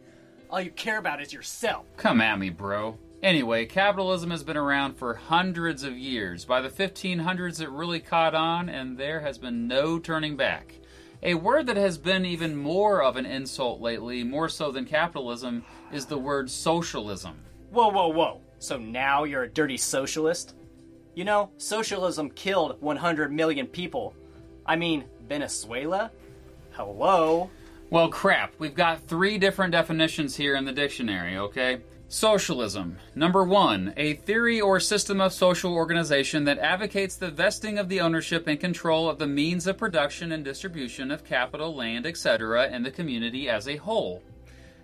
All 0.49 0.61
you 0.61 0.71
care 0.71 0.97
about 0.97 1.21
is 1.21 1.33
yourself. 1.33 1.85
Come 1.97 2.21
at 2.21 2.37
me, 2.37 2.49
bro. 2.49 2.97
Anyway, 3.23 3.65
capitalism 3.65 4.31
has 4.31 4.43
been 4.43 4.57
around 4.57 4.95
for 4.95 5.13
hundreds 5.13 5.83
of 5.83 5.97
years. 5.97 6.43
By 6.43 6.59
the 6.59 6.69
1500s, 6.69 7.61
it 7.61 7.69
really 7.69 8.01
caught 8.01 8.35
on, 8.35 8.67
and 8.67 8.97
there 8.97 9.21
has 9.21 9.37
been 9.37 9.65
no 9.65 9.97
turning 9.97 10.35
back. 10.35 10.75
A 11.25 11.35
word 11.35 11.67
that 11.67 11.77
has 11.77 11.97
been 11.97 12.25
even 12.25 12.53
more 12.53 13.01
of 13.01 13.15
an 13.15 13.25
insult 13.25 13.79
lately, 13.79 14.25
more 14.25 14.49
so 14.49 14.71
than 14.71 14.83
capitalism, 14.83 15.63
is 15.89 16.05
the 16.05 16.17
word 16.17 16.51
socialism. 16.51 17.37
Whoa, 17.71 17.87
whoa, 17.87 18.09
whoa. 18.09 18.41
So 18.59 18.77
now 18.77 19.23
you're 19.23 19.43
a 19.43 19.49
dirty 19.49 19.77
socialist? 19.77 20.53
You 21.15 21.23
know, 21.23 21.49
socialism 21.57 22.29
killed 22.31 22.75
100 22.81 23.31
million 23.31 23.67
people. 23.67 24.13
I 24.65 24.75
mean, 24.75 25.05
Venezuela? 25.25 26.11
Hello? 26.71 27.49
Well, 27.89 28.09
crap. 28.09 28.53
We've 28.59 28.75
got 28.75 29.07
three 29.07 29.37
different 29.37 29.71
definitions 29.71 30.35
here 30.35 30.57
in 30.57 30.65
the 30.65 30.73
dictionary, 30.73 31.37
okay? 31.37 31.79
Socialism. 32.13 32.99
Number 33.15 33.43
one, 33.43 33.91
a 33.97 34.13
theory 34.13 34.61
or 34.61 34.79
system 34.79 35.19
of 35.19 35.33
social 35.33 35.73
organization 35.73 36.43
that 36.43 36.59
advocates 36.59 37.15
the 37.15 37.31
vesting 37.31 37.79
of 37.79 37.89
the 37.89 38.01
ownership 38.01 38.45
and 38.45 38.59
control 38.59 39.09
of 39.09 39.17
the 39.17 39.25
means 39.25 39.65
of 39.65 39.79
production 39.79 40.31
and 40.31 40.45
distribution 40.45 41.09
of 41.09 41.25
capital, 41.25 41.75
land, 41.75 42.05
etc., 42.05 42.67
in 42.69 42.83
the 42.83 42.91
community 42.91 43.49
as 43.49 43.67
a 43.67 43.77
whole. 43.77 44.21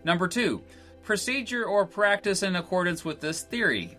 Number 0.04 0.28
two, 0.28 0.64
procedure 1.04 1.66
or 1.66 1.86
practice 1.86 2.42
in 2.42 2.56
accordance 2.56 3.06
with 3.06 3.22
this 3.22 3.44
theory. 3.44 3.96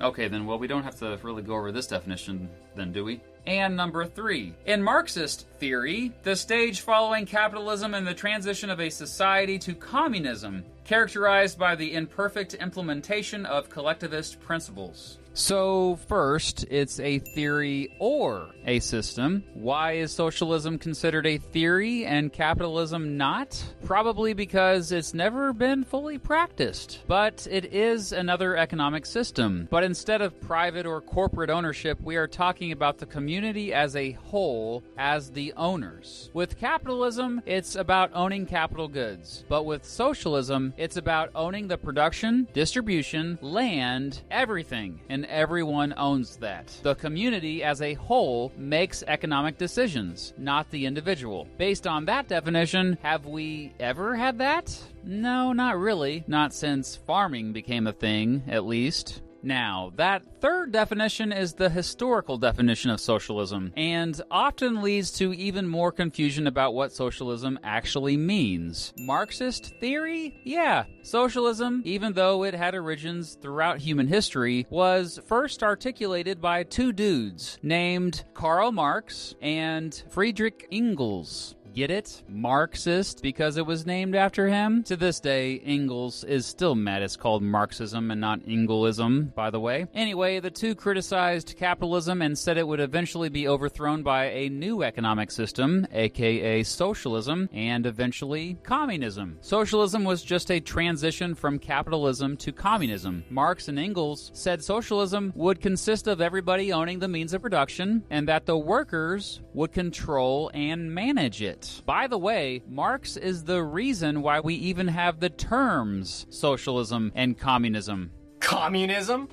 Okay, 0.00 0.28
then, 0.28 0.46
well, 0.46 0.60
we 0.60 0.68
don't 0.68 0.84
have 0.84 1.00
to 1.00 1.18
really 1.24 1.42
go 1.42 1.56
over 1.56 1.72
this 1.72 1.88
definition, 1.88 2.48
then, 2.76 2.92
do 2.92 3.04
we? 3.04 3.20
And 3.46 3.76
number 3.76 4.04
three, 4.04 4.54
in 4.66 4.82
Marxist 4.82 5.46
theory, 5.58 6.12
the 6.22 6.36
stage 6.36 6.80
following 6.80 7.24
capitalism 7.24 7.94
and 7.94 8.06
the 8.06 8.14
transition 8.14 8.68
of 8.70 8.80
a 8.80 8.90
society 8.90 9.58
to 9.60 9.74
communism, 9.74 10.64
characterized 10.84 11.58
by 11.58 11.74
the 11.74 11.94
imperfect 11.94 12.54
implementation 12.54 13.46
of 13.46 13.70
collectivist 13.70 14.40
principles. 14.40 15.19
So, 15.32 15.96
first, 16.08 16.66
it's 16.70 16.98
a 16.98 17.20
theory 17.20 17.94
or 17.98 18.50
a 18.66 18.80
system. 18.80 19.44
Why 19.54 19.92
is 19.92 20.12
socialism 20.12 20.78
considered 20.78 21.26
a 21.26 21.38
theory 21.38 22.04
and 22.04 22.32
capitalism 22.32 23.16
not? 23.16 23.62
Probably 23.84 24.34
because 24.34 24.92
it's 24.92 25.14
never 25.14 25.52
been 25.52 25.84
fully 25.84 26.18
practiced. 26.18 27.04
But 27.06 27.46
it 27.50 27.72
is 27.72 28.12
another 28.12 28.56
economic 28.56 29.06
system. 29.06 29.68
But 29.70 29.84
instead 29.84 30.20
of 30.20 30.38
private 30.40 30.84
or 30.84 31.00
corporate 31.00 31.50
ownership, 31.50 32.00
we 32.02 32.16
are 32.16 32.26
talking 32.26 32.72
about 32.72 32.98
the 32.98 33.06
community 33.06 33.72
as 33.72 33.96
a 33.96 34.12
whole 34.12 34.82
as 34.98 35.30
the 35.30 35.52
owners. 35.56 36.30
With 36.34 36.58
capitalism, 36.58 37.40
it's 37.46 37.76
about 37.76 38.10
owning 38.14 38.46
capital 38.46 38.88
goods. 38.88 39.44
But 39.48 39.64
with 39.64 39.84
socialism, 39.84 40.74
it's 40.76 40.96
about 40.96 41.30
owning 41.34 41.68
the 41.68 41.78
production, 41.78 42.48
distribution, 42.52 43.38
land, 43.40 44.22
everything. 44.30 45.00
And 45.08 45.19
everyone 45.26 45.94
owns 45.96 46.36
that. 46.36 46.68
The 46.82 46.94
community 46.94 47.62
as 47.62 47.82
a 47.82 47.94
whole 47.94 48.52
makes 48.56 49.02
economic 49.06 49.58
decisions, 49.58 50.34
not 50.38 50.70
the 50.70 50.86
individual. 50.86 51.48
Based 51.58 51.86
on 51.86 52.04
that 52.06 52.28
definition, 52.28 52.98
have 53.02 53.26
we 53.26 53.72
ever 53.80 54.14
had 54.16 54.38
that? 54.38 54.76
No, 55.04 55.52
not 55.52 55.78
really. 55.78 56.24
Not 56.26 56.52
since 56.52 56.96
farming 56.96 57.52
became 57.52 57.86
a 57.86 57.92
thing, 57.92 58.42
at 58.48 58.66
least. 58.66 59.22
Now, 59.42 59.92
that 59.96 60.22
third 60.40 60.72
definition 60.72 61.32
is 61.32 61.54
the 61.54 61.70
historical 61.70 62.36
definition 62.36 62.90
of 62.90 63.00
socialism, 63.00 63.72
and 63.76 64.20
often 64.30 64.82
leads 64.82 65.10
to 65.12 65.32
even 65.32 65.66
more 65.66 65.92
confusion 65.92 66.46
about 66.46 66.74
what 66.74 66.92
socialism 66.92 67.58
actually 67.62 68.16
means. 68.16 68.92
Marxist 68.98 69.74
theory? 69.80 70.40
Yeah, 70.44 70.84
socialism, 71.02 71.82
even 71.84 72.12
though 72.12 72.44
it 72.44 72.54
had 72.54 72.74
origins 72.74 73.38
throughout 73.40 73.78
human 73.78 74.06
history, 74.06 74.66
was 74.70 75.20
first 75.26 75.62
articulated 75.62 76.40
by 76.40 76.62
two 76.64 76.92
dudes 76.92 77.58
named 77.62 78.24
Karl 78.34 78.72
Marx 78.72 79.34
and 79.40 80.02
Friedrich 80.10 80.66
Engels. 80.70 81.54
Get 81.74 81.90
it? 81.90 82.22
Marxist 82.28 83.22
because 83.22 83.56
it 83.56 83.64
was 83.64 83.86
named 83.86 84.14
after 84.14 84.48
him? 84.48 84.82
To 84.84 84.96
this 84.96 85.20
day, 85.20 85.60
Engels 85.64 86.24
is 86.24 86.44
still 86.44 86.74
mad 86.74 87.02
it's 87.02 87.16
called 87.16 87.42
Marxism 87.42 88.10
and 88.10 88.20
not 88.20 88.40
Engelism, 88.40 89.32
by 89.34 89.50
the 89.50 89.60
way. 89.60 89.86
Anyway, 89.94 90.40
the 90.40 90.50
two 90.50 90.74
criticized 90.74 91.54
capitalism 91.56 92.22
and 92.22 92.36
said 92.36 92.58
it 92.58 92.66
would 92.66 92.80
eventually 92.80 93.28
be 93.28 93.46
overthrown 93.46 94.02
by 94.02 94.26
a 94.26 94.48
new 94.48 94.82
economic 94.82 95.30
system, 95.30 95.86
aka 95.92 96.62
socialism, 96.62 97.48
and 97.52 97.86
eventually 97.86 98.58
communism. 98.62 99.38
Socialism 99.40 100.04
was 100.04 100.22
just 100.22 100.50
a 100.50 100.60
transition 100.60 101.34
from 101.34 101.58
capitalism 101.58 102.36
to 102.38 102.52
communism. 102.52 103.24
Marx 103.30 103.68
and 103.68 103.78
Engels 103.78 104.30
said 104.34 104.62
socialism 104.62 105.32
would 105.36 105.60
consist 105.60 106.08
of 106.08 106.20
everybody 106.20 106.72
owning 106.72 106.98
the 106.98 107.08
means 107.08 107.32
of 107.32 107.42
production 107.42 108.02
and 108.10 108.26
that 108.28 108.46
the 108.46 108.58
workers 108.58 109.40
would 109.54 109.72
control 109.72 110.50
and 110.52 110.92
manage 110.92 111.42
it. 111.62 111.82
By 111.86 112.06
the 112.06 112.18
way, 112.18 112.62
Marx 112.68 113.16
is 113.16 113.44
the 113.44 113.62
reason 113.62 114.22
why 114.22 114.40
we 114.40 114.54
even 114.54 114.88
have 114.88 115.20
the 115.20 115.30
terms 115.30 116.26
socialism 116.30 117.12
and 117.14 117.38
communism. 117.38 118.10
Communism? 118.40 119.28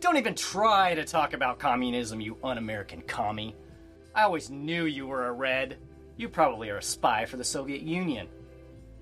Don't 0.00 0.16
even 0.16 0.34
try 0.34 0.94
to 0.94 1.04
talk 1.04 1.32
about 1.34 1.58
communism, 1.58 2.20
you 2.20 2.36
un 2.42 2.58
American 2.58 3.02
commie. 3.02 3.54
I 4.14 4.22
always 4.22 4.50
knew 4.50 4.84
you 4.84 5.06
were 5.06 5.26
a 5.26 5.32
red. 5.32 5.76
You 6.16 6.28
probably 6.28 6.70
are 6.70 6.78
a 6.78 6.82
spy 6.82 7.24
for 7.26 7.36
the 7.36 7.44
Soviet 7.44 7.82
Union. 7.82 8.28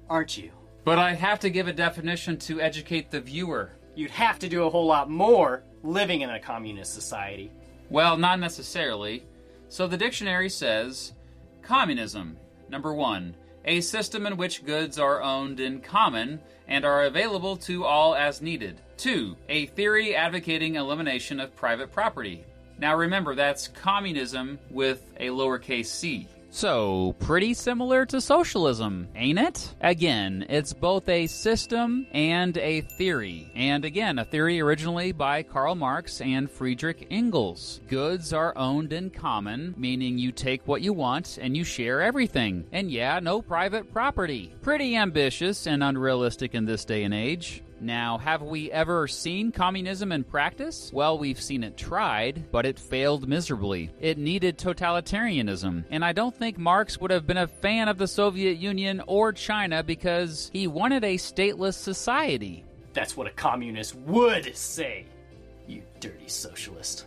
aren't 0.09 0.37
you? 0.37 0.51
But 0.85 0.99
I 0.99 1.15
have 1.15 1.41
to 1.41 1.51
give 1.51 1.67
a 1.67 1.73
definition 1.73 2.39
to 2.41 2.61
educate 2.61 3.11
the 3.11 3.21
viewer. 3.21 3.73
You'd 3.97 4.11
have 4.13 4.39
to 4.41 4.49
do 4.49 4.65
a 4.65 4.71
whole 4.71 4.87
lot 4.87 5.11
more 5.11 5.65
living 5.83 6.21
in 6.21 6.31
a 6.31 6.39
communist 6.39 6.95
society. 6.95 7.51
Well, 7.91 8.17
not 8.17 8.39
necessarily. 8.39 9.25
So 9.69 9.87
the 9.87 9.97
dictionary 9.97 10.49
says 10.49 11.13
communism, 11.63 12.37
number 12.69 12.93
one, 12.93 13.35
a 13.65 13.81
system 13.81 14.27
in 14.27 14.37
which 14.37 14.65
goods 14.65 14.99
are 14.99 15.23
owned 15.23 15.61
in 15.61 15.81
common 15.81 16.41
and 16.69 16.85
are 16.85 17.05
available 17.05 17.57
to 17.57 17.85
all 17.85 18.15
as 18.15 18.41
needed. 18.41 18.81
Two, 18.97 19.37
a 19.49 19.67
theory 19.67 20.15
advocating 20.15 20.77
elimination 20.77 21.41
of 21.41 21.55
private 21.57 21.93
property. 21.93 22.45
Now 22.79 22.97
remember, 22.97 23.35
that's 23.35 23.69
communism 23.69 24.59
with 24.71 25.03
a 25.19 25.29
lowercase 25.29 25.87
c. 25.87 26.29
So, 26.57 27.15
pretty 27.19 27.53
similar 27.53 28.07
to 28.07 28.19
socialism, 28.19 29.09
ain't 29.15 29.39
it? 29.39 29.75
Again, 29.83 30.47
it's 30.49 30.73
both 30.73 31.07
a 31.07 31.27
system 31.27 32.07
and 32.13 32.57
a 32.57 32.81
theory. 32.81 33.53
And 33.55 33.85
again, 33.85 34.19
a 34.19 34.25
theory 34.25 34.59
originally 34.63 35.13
by 35.13 35.43
Karl 35.43 35.75
Marx 35.75 36.23
and 36.23 36.51
Friedrich 36.51 37.09
Engels. 37.11 37.83
Goods 37.89 38.33
are 38.33 38.57
owned 38.57 38.95
in 38.95 39.11
common, 39.11 39.75
meaning 39.77 40.17
you 40.17 40.33
take 40.33 40.67
what 40.67 40.81
you 40.81 40.95
want 40.95 41.37
and 41.43 41.55
you 41.55 41.63
share 41.63 42.01
everything. 42.01 42.65
And 42.73 42.91
yeah, 42.91 43.21
no 43.21 43.43
private 43.43 43.93
property. 43.93 44.55
Pretty 44.63 44.97
ambitious 44.97 45.67
and 45.67 45.85
unrealistic 45.85 46.55
in 46.55 46.65
this 46.65 46.87
day 46.87 47.05
and 47.05 47.13
age. 47.13 47.65
Now, 47.81 48.17
have 48.19 48.43
we 48.43 48.71
ever 48.73 49.07
seen 49.07 49.53
communism 49.53 50.11
in 50.11 50.25
practice? 50.25 50.91
Well, 50.95 51.19
we've 51.19 51.41
seen 51.41 51.63
it 51.63 51.77
tried, 51.77 52.51
but 52.51 52.65
it 52.65 52.79
failed 52.79 53.29
miserably. 53.29 53.91
It 54.01 54.17
needed 54.17 54.57
totalitarianism, 54.57 55.85
and 55.91 56.05
I 56.05 56.13
don't 56.13 56.35
think 56.35 56.57
Marx 56.57 56.99
would 56.99 57.11
have 57.11 57.27
been 57.27 57.37
a 57.37 57.47
fan 57.47 57.89
of 57.89 57.99
the 57.99 58.09
Soviet 58.09 58.57
Union 58.59 59.03
or 59.07 59.33
China 59.33 59.83
because 59.83 60.51
he 60.53 60.67
wanted 60.67 61.05
a 61.05 61.17
stateless 61.17 61.75
society. 61.75 62.65
That's 62.95 63.17
what 63.17 63.27
a 63.27 63.33
communist 63.33 63.95
would 63.95 64.57
say, 64.57 65.05
you 65.67 65.83
dirty 66.01 66.29
socialist. 66.29 67.07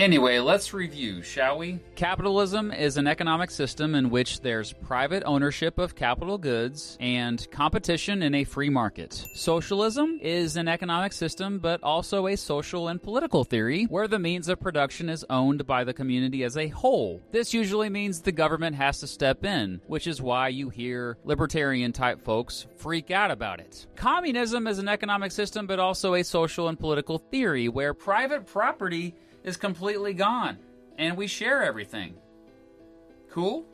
Anyway, 0.00 0.38
let's 0.38 0.72
review, 0.72 1.20
shall 1.20 1.58
we? 1.58 1.78
Capitalism 1.94 2.72
is 2.72 2.96
an 2.96 3.06
economic 3.06 3.50
system 3.50 3.94
in 3.94 4.08
which 4.08 4.40
there's 4.40 4.72
private 4.72 5.22
ownership 5.26 5.78
of 5.78 5.94
capital 5.94 6.38
goods 6.38 6.96
and 7.00 7.46
competition 7.50 8.22
in 8.22 8.34
a 8.34 8.44
free 8.44 8.70
market. 8.70 9.12
Socialism 9.34 10.18
is 10.22 10.56
an 10.56 10.68
economic 10.68 11.12
system, 11.12 11.58
but 11.58 11.82
also 11.82 12.28
a 12.28 12.36
social 12.36 12.88
and 12.88 13.02
political 13.02 13.44
theory 13.44 13.84
where 13.84 14.08
the 14.08 14.18
means 14.18 14.48
of 14.48 14.58
production 14.58 15.10
is 15.10 15.22
owned 15.28 15.66
by 15.66 15.84
the 15.84 15.92
community 15.92 16.44
as 16.44 16.56
a 16.56 16.68
whole. 16.68 17.20
This 17.30 17.52
usually 17.52 17.90
means 17.90 18.22
the 18.22 18.32
government 18.32 18.76
has 18.76 19.00
to 19.00 19.06
step 19.06 19.44
in, 19.44 19.82
which 19.86 20.06
is 20.06 20.22
why 20.22 20.48
you 20.48 20.70
hear 20.70 21.18
libertarian 21.24 21.92
type 21.92 22.24
folks 22.24 22.66
freak 22.76 23.10
out 23.10 23.30
about 23.30 23.60
it. 23.60 23.86
Communism 23.96 24.66
is 24.66 24.78
an 24.78 24.88
economic 24.88 25.30
system, 25.30 25.66
but 25.66 25.78
also 25.78 26.14
a 26.14 26.24
social 26.24 26.68
and 26.68 26.80
political 26.80 27.18
theory 27.18 27.68
where 27.68 27.92
private 27.92 28.46
property 28.46 29.14
is 29.44 29.56
completely 29.56 30.14
gone 30.14 30.58
and 30.98 31.16
we 31.16 31.26
share 31.26 31.62
everything. 31.62 32.14
Cool? 33.30 33.66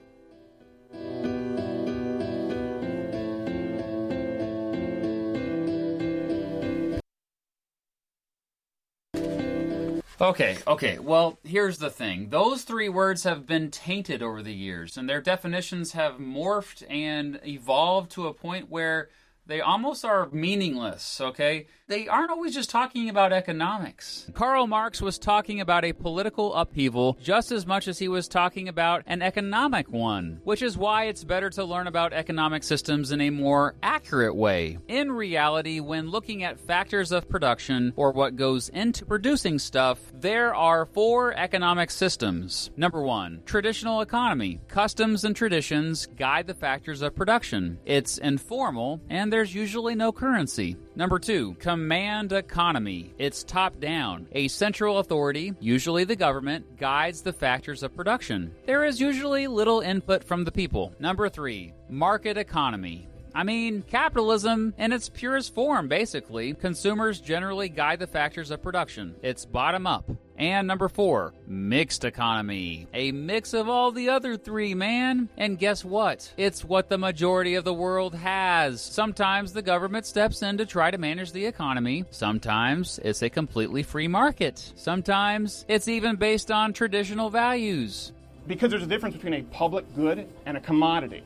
Okay, 10.19 10.57
okay. 10.67 10.99
Well, 10.99 11.39
here's 11.45 11.77
the 11.77 11.91
thing. 11.91 12.31
Those 12.31 12.63
three 12.63 12.89
words 12.89 13.25
have 13.25 13.47
been 13.47 13.71
tainted 13.71 14.23
over 14.23 14.43
the 14.43 14.55
years, 14.55 14.97
and 14.97 15.07
their 15.07 15.21
definitions 15.21 15.93
have 15.93 16.15
morphed 16.15 16.83
and 16.89 17.39
evolved 17.45 18.13
to 18.13 18.27
a 18.27 18.33
point 18.33 18.71
where 18.71 19.11
they 19.47 19.61
almost 19.61 20.05
are 20.05 20.29
meaningless, 20.33 21.21
okay? 21.21 21.67
They 21.89 22.09
aren't 22.09 22.33
always 22.33 22.53
just 22.53 22.69
talking 22.69 23.09
about 23.09 23.33
economics. 23.33 24.29
Karl 24.35 24.67
Marx 24.67 25.01
was 25.01 25.21
talking 25.21 25.61
about 25.61 25.85
a 25.85 25.93
political 25.93 26.53
upheaval 26.55 27.17
just 27.23 27.53
as 27.53 27.65
much 27.65 27.87
as 27.87 28.01
he 28.01 28.09
was 28.09 28.27
talking 28.27 28.67
about 28.67 29.05
an 29.07 29.23
economic 29.23 29.89
one, 29.89 30.41
which 30.43 30.63
is 30.63 30.77
why 30.77 31.05
it's 31.05 31.23
better 31.23 31.49
to 31.51 31.65
learn 31.65 31.87
about 31.87 32.13
economic 32.13 32.65
systems 32.65 33.13
in 33.13 33.21
a 33.21 33.31
more 33.31 33.77
accurate 33.85 34.35
way. 34.35 34.79
In 34.89 35.13
reality, 35.13 35.79
when 35.79 36.11
looking 36.11 36.43
at 36.43 36.59
factors 36.59 37.13
of 37.13 37.29
production 37.29 37.93
or 37.95 38.11
what 38.11 38.35
goes 38.35 38.69
into 38.71 39.07
producing 39.07 39.61
stuff, 39.61 40.01
there 40.13 40.57
are 40.57 40.87
four 40.87 41.35
economic 41.35 41.93
systems. 41.93 42.71
Number 42.77 43.01
one, 43.01 43.43
traditional 43.47 44.01
economy. 44.01 44.61
Customs 44.67 45.23
and 45.23 45.37
traditions 45.37 46.07
guide 46.17 46.49
the 46.49 46.55
factors 46.55 47.01
of 47.01 47.15
production. 47.15 47.79
It's 47.85 48.19
informal 48.19 49.01
and 49.09 49.33
there's 49.37 49.55
usually 49.55 49.95
no 49.95 50.11
currency. 50.13 50.79
Number 50.95 51.19
two, 51.19 51.53
command 51.57 52.33
economy. 52.33 53.13
It's 53.19 53.45
top 53.45 53.79
down. 53.79 54.27
A 54.33 54.49
central 54.49 54.97
authority, 54.97 55.53
usually 55.61 56.05
the 56.05 56.17
government, 56.17 56.79
guides 56.79 57.21
the 57.21 57.35
factors 57.35 57.83
of 57.83 57.95
production. 57.95 58.51
There 58.65 58.87
is 58.87 58.99
usually 58.99 59.47
little 59.47 59.81
input 59.81 60.25
from 60.25 60.45
the 60.45 60.53
people. 60.53 60.95
Number 60.99 61.29
three, 61.29 61.75
market 61.91 62.39
economy. 62.39 63.09
I 63.37 63.45
mean, 63.45 63.83
capitalism 63.83 64.73
in 64.79 64.93
its 64.93 65.11
purest 65.11 65.55
form, 65.55 65.89
basically. 65.89 66.55
Consumers 66.55 67.21
generally 67.21 67.69
guide 67.69 67.99
the 67.99 68.07
factors 68.07 68.51
of 68.51 68.63
production. 68.63 69.15
It's 69.23 69.45
bottom 69.45 69.87
up. 69.87 70.09
And 70.39 70.67
number 70.67 70.89
four, 70.89 71.35
mixed 71.47 72.07
economy. 72.07 72.87
A 72.95 73.13
mix 73.13 73.53
of 73.53 73.69
all 73.69 73.93
the 73.93 74.09
other 74.09 74.39
three, 74.39 74.73
man. 74.73 75.29
And 75.37 75.59
guess 75.59 75.85
what? 75.85 76.33
It's 76.39 76.65
what 76.65 76.89
the 76.89 76.97
majority 76.97 77.57
of 77.57 77.65
the 77.65 77.75
world 77.75 78.15
has. 78.15 78.81
Sometimes 78.81 79.53
the 79.53 79.61
government 79.61 80.07
steps 80.07 80.41
in 80.41 80.57
to 80.57 80.65
try 80.65 80.91
to 80.91 80.97
manage 80.97 81.33
the 81.33 81.45
economy. 81.45 82.07
Sometimes 82.11 82.99
it's 83.05 83.21
a 83.21 83.29
completely 83.29 83.83
free 83.83 84.09
market. 84.09 84.73
Sometimes 84.77 85.67
it's 85.69 85.89
even 85.89 86.17
based 86.17 86.51
on 86.51 86.73
traditional 86.73 87.29
values. 87.29 88.13
Because 88.47 88.71
there's 88.71 88.83
a 88.83 88.87
difference 88.87 89.15
between 89.15 89.35
a 89.35 89.43
public 89.43 89.95
good 89.95 90.27
and 90.47 90.57
a 90.57 90.61
commodity. 90.61 91.23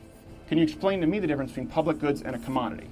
Can 0.51 0.57
you 0.57 0.65
explain 0.65 0.99
to 0.99 1.07
me 1.07 1.17
the 1.19 1.27
difference 1.27 1.51
between 1.51 1.67
public 1.67 1.97
goods 1.97 2.23
and 2.23 2.35
a 2.35 2.39
commodity? 2.39 2.89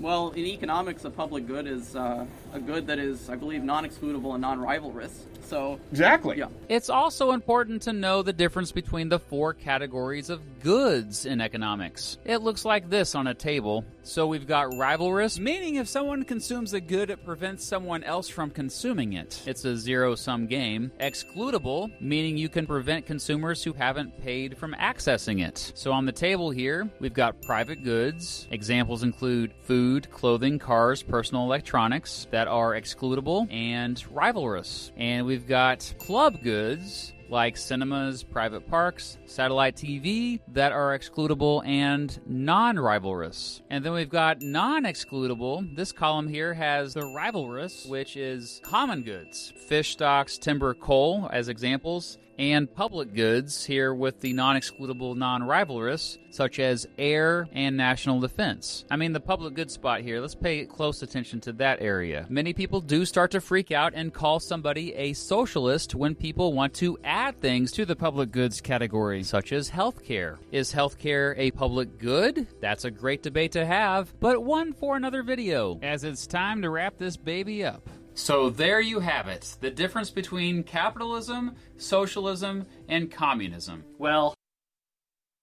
Well, 0.00 0.30
in 0.30 0.44
economics, 0.44 1.04
a 1.04 1.10
public 1.10 1.46
good 1.46 1.68
is 1.68 1.94
uh, 1.94 2.26
a 2.52 2.58
good 2.58 2.88
that 2.88 2.98
is, 2.98 3.30
I 3.30 3.36
believe, 3.36 3.62
non-excludable 3.62 4.32
and 4.32 4.40
non-rivalrous. 4.40 5.20
So 5.46 5.78
exactly, 5.92 6.38
yeah. 6.38 6.48
It's 6.68 6.90
also 6.90 7.30
important 7.30 7.82
to 7.82 7.92
know 7.92 8.22
the 8.22 8.32
difference 8.32 8.72
between 8.72 9.08
the 9.08 9.20
four 9.20 9.54
categories 9.54 10.28
of 10.28 10.40
goods 10.60 11.24
in 11.24 11.40
economics. 11.40 12.18
It 12.24 12.38
looks 12.38 12.64
like 12.64 12.90
this 12.90 13.14
on 13.14 13.28
a 13.28 13.34
table. 13.34 13.84
So 14.02 14.26
we've 14.26 14.46
got 14.46 14.70
rivalrous, 14.72 15.38
meaning 15.38 15.76
if 15.76 15.88
someone 15.88 16.24
consumes 16.24 16.72
a 16.74 16.80
good, 16.80 17.10
it 17.10 17.24
prevents 17.24 17.64
someone 17.64 18.04
else 18.04 18.28
from 18.28 18.50
consuming 18.50 19.14
it. 19.14 19.42
It's 19.46 19.64
a 19.64 19.76
zero-sum 19.76 20.46
game. 20.46 20.92
Excludable, 21.00 21.90
meaning 22.00 22.36
you 22.36 22.48
can 22.48 22.66
prevent 22.66 23.06
consumers 23.06 23.62
who 23.62 23.72
haven't 23.72 24.20
paid 24.22 24.58
from 24.58 24.74
accessing 24.74 25.46
it. 25.46 25.72
So 25.74 25.92
on 25.92 26.06
the 26.06 26.12
table 26.12 26.50
here, 26.50 26.88
we've 27.00 27.14
got 27.14 27.42
private 27.42 27.82
goods. 27.84 28.46
Examples 28.50 29.02
include 29.02 29.52
food, 29.62 30.10
clothing, 30.10 30.58
cars, 30.58 31.02
personal 31.02 31.42
electronics 31.44 32.26
that 32.30 32.48
are 32.48 32.74
excludable 32.74 33.52
and 33.52 33.96
rivalrous. 34.14 34.90
And 34.96 35.26
we've 35.26 35.35
got 35.44 35.92
club 35.98 36.40
goods 36.40 37.12
like 37.28 37.56
cinemas, 37.56 38.22
private 38.22 38.68
parks, 38.68 39.18
satellite 39.26 39.74
TV 39.74 40.38
that 40.52 40.70
are 40.70 40.96
excludable 40.96 41.66
and 41.66 42.20
non 42.26 42.76
rivalrous. 42.76 43.62
And 43.68 43.84
then 43.84 43.92
we've 43.92 44.08
got 44.08 44.40
non 44.40 44.84
excludable. 44.84 45.74
This 45.74 45.90
column 45.90 46.28
here 46.28 46.54
has 46.54 46.94
the 46.94 47.00
rivalrous, 47.00 47.88
which 47.88 48.16
is 48.16 48.60
common 48.64 49.02
goods, 49.02 49.52
fish 49.68 49.92
stocks, 49.92 50.38
timber, 50.38 50.74
coal 50.74 51.28
as 51.32 51.48
examples. 51.48 52.18
And 52.38 52.72
public 52.72 53.14
goods 53.14 53.64
here 53.64 53.94
with 53.94 54.20
the 54.20 54.32
non 54.34 54.56
excludable, 54.56 55.16
non 55.16 55.42
rivalrous, 55.42 56.18
such 56.30 56.58
as 56.58 56.86
air 56.98 57.48
and 57.52 57.76
national 57.76 58.20
defense. 58.20 58.84
I 58.90 58.96
mean, 58.96 59.12
the 59.12 59.20
public 59.20 59.54
goods 59.54 59.74
spot 59.74 60.02
here, 60.02 60.20
let's 60.20 60.34
pay 60.34 60.66
close 60.66 61.02
attention 61.02 61.40
to 61.42 61.52
that 61.54 61.80
area. 61.80 62.26
Many 62.28 62.52
people 62.52 62.80
do 62.80 63.06
start 63.06 63.30
to 63.30 63.40
freak 63.40 63.72
out 63.72 63.94
and 63.94 64.12
call 64.12 64.38
somebody 64.38 64.94
a 64.94 65.14
socialist 65.14 65.94
when 65.94 66.14
people 66.14 66.52
want 66.52 66.74
to 66.74 66.98
add 67.04 67.40
things 67.40 67.72
to 67.72 67.86
the 67.86 67.96
public 67.96 68.32
goods 68.32 68.60
category, 68.60 69.22
such 69.22 69.52
as 69.52 69.70
healthcare. 69.70 70.36
Is 70.52 70.72
healthcare 70.72 71.34
a 71.38 71.52
public 71.52 71.98
good? 71.98 72.46
That's 72.60 72.84
a 72.84 72.90
great 72.90 73.22
debate 73.22 73.52
to 73.52 73.64
have, 73.64 74.12
but 74.20 74.42
one 74.42 74.74
for 74.74 74.96
another 74.96 75.22
video, 75.22 75.78
as 75.82 76.04
it's 76.04 76.26
time 76.26 76.62
to 76.62 76.70
wrap 76.70 76.98
this 76.98 77.16
baby 77.16 77.64
up. 77.64 77.88
So 78.18 78.48
there 78.48 78.80
you 78.80 79.00
have 79.00 79.28
it 79.28 79.56
the 79.60 79.70
difference 79.70 80.08
between 80.10 80.62
capitalism, 80.62 81.54
socialism, 81.76 82.64
and 82.88 83.10
communism. 83.10 83.84
Well, 83.98 84.34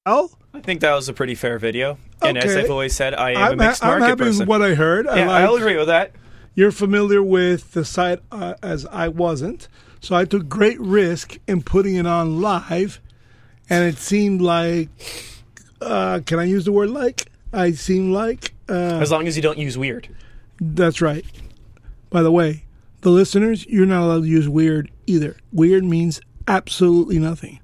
Oh, 0.06 0.32
I 0.54 0.60
think 0.60 0.82
that 0.82 0.94
was 0.94 1.08
a 1.08 1.14
pretty 1.14 1.34
fair 1.36 1.58
video. 1.60 1.98
And 2.22 2.38
as 2.38 2.58
I've 2.58 2.70
always 2.70 2.94
said, 2.94 3.14
I 3.14 3.32
am 3.32 3.38
I'm, 3.38 3.54
a 3.54 3.56
mixed 3.56 3.82
ha- 3.82 3.92
I'm 3.94 4.00
market 4.00 4.10
happy 4.10 4.24
person. 4.26 4.40
with 4.40 4.48
what 4.50 4.62
I 4.62 4.74
heard. 4.74 5.08
I 5.08 5.20
Yeah, 5.20 5.28
like- 5.30 5.44
I'll 5.46 5.56
agree 5.56 5.78
with 5.78 5.88
that. 5.88 6.12
You're 6.56 6.72
familiar 6.74 7.24
with 7.24 7.72
the 7.72 7.86
site 7.86 8.20
uh, 8.32 8.56
as 8.62 8.86
I 8.88 9.08
wasn't, 9.08 9.68
so 10.02 10.14
I 10.16 10.26
took 10.26 10.50
great 10.50 10.80
risk 10.82 11.38
in 11.48 11.62
putting 11.62 11.96
it 11.96 12.06
on 12.06 12.42
live, 12.42 13.00
and 13.70 13.86
it 13.86 13.98
seemed 13.98 14.42
like 14.42 14.90
Uh, 15.80 16.20
can 16.26 16.40
I 16.40 16.44
use 16.46 16.66
the 16.66 16.72
word 16.72 16.90
like? 16.90 17.30
I 17.54 17.72
seem 17.72 18.12
like. 18.12 18.54
Uh, 18.70 19.00
As 19.02 19.12
long 19.12 19.28
as 19.28 19.36
you 19.36 19.42
don't 19.44 19.58
use 19.58 19.78
weird. 19.78 20.08
That's 20.60 21.02
right. 21.02 21.26
By 22.14 22.22
the 22.22 22.32
way, 22.32 22.64
the 23.02 23.10
listeners, 23.10 23.66
you're 23.66 23.88
not 23.88 24.04
allowed 24.04 24.22
to 24.22 24.28
use 24.28 24.48
weird 24.48 24.92
either. 25.08 25.36
Weird 25.52 25.84
means 25.84 26.22
absolutely 26.48 27.18
nothing. 27.18 27.60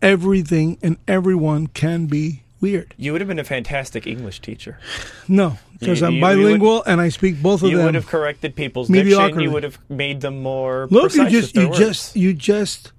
Everything 0.00 0.78
and 0.82 0.98
everyone 1.08 1.66
can 1.66 2.06
be 2.06 2.44
weird. 2.60 2.94
You 2.96 3.10
would 3.10 3.20
have 3.20 3.26
been 3.26 3.40
a 3.40 3.44
fantastic 3.44 4.06
English 4.06 4.38
teacher. 4.40 4.78
No, 5.26 5.58
because 5.80 6.00
I'm 6.00 6.12
you- 6.12 6.18
you 6.18 6.24
would- 6.24 6.34
bilingual 6.44 6.84
and 6.84 7.00
I 7.00 7.08
speak 7.08 7.42
both 7.42 7.62
of 7.64 7.70
you 7.70 7.78
them. 7.78 7.86
would 7.86 7.96
have 7.96 8.06
corrected 8.06 8.54
people's 8.54 8.86
diction. 8.86 9.40
You 9.40 9.50
would 9.50 9.64
have 9.64 9.78
made 9.88 10.20
them 10.20 10.42
more 10.44 10.86
Look, 10.92 11.12
you 11.16 11.28
just 11.28 11.56
you 11.56 11.66
words. 11.66 11.78
just 11.78 12.14
you 12.16 12.32
just 12.34 12.92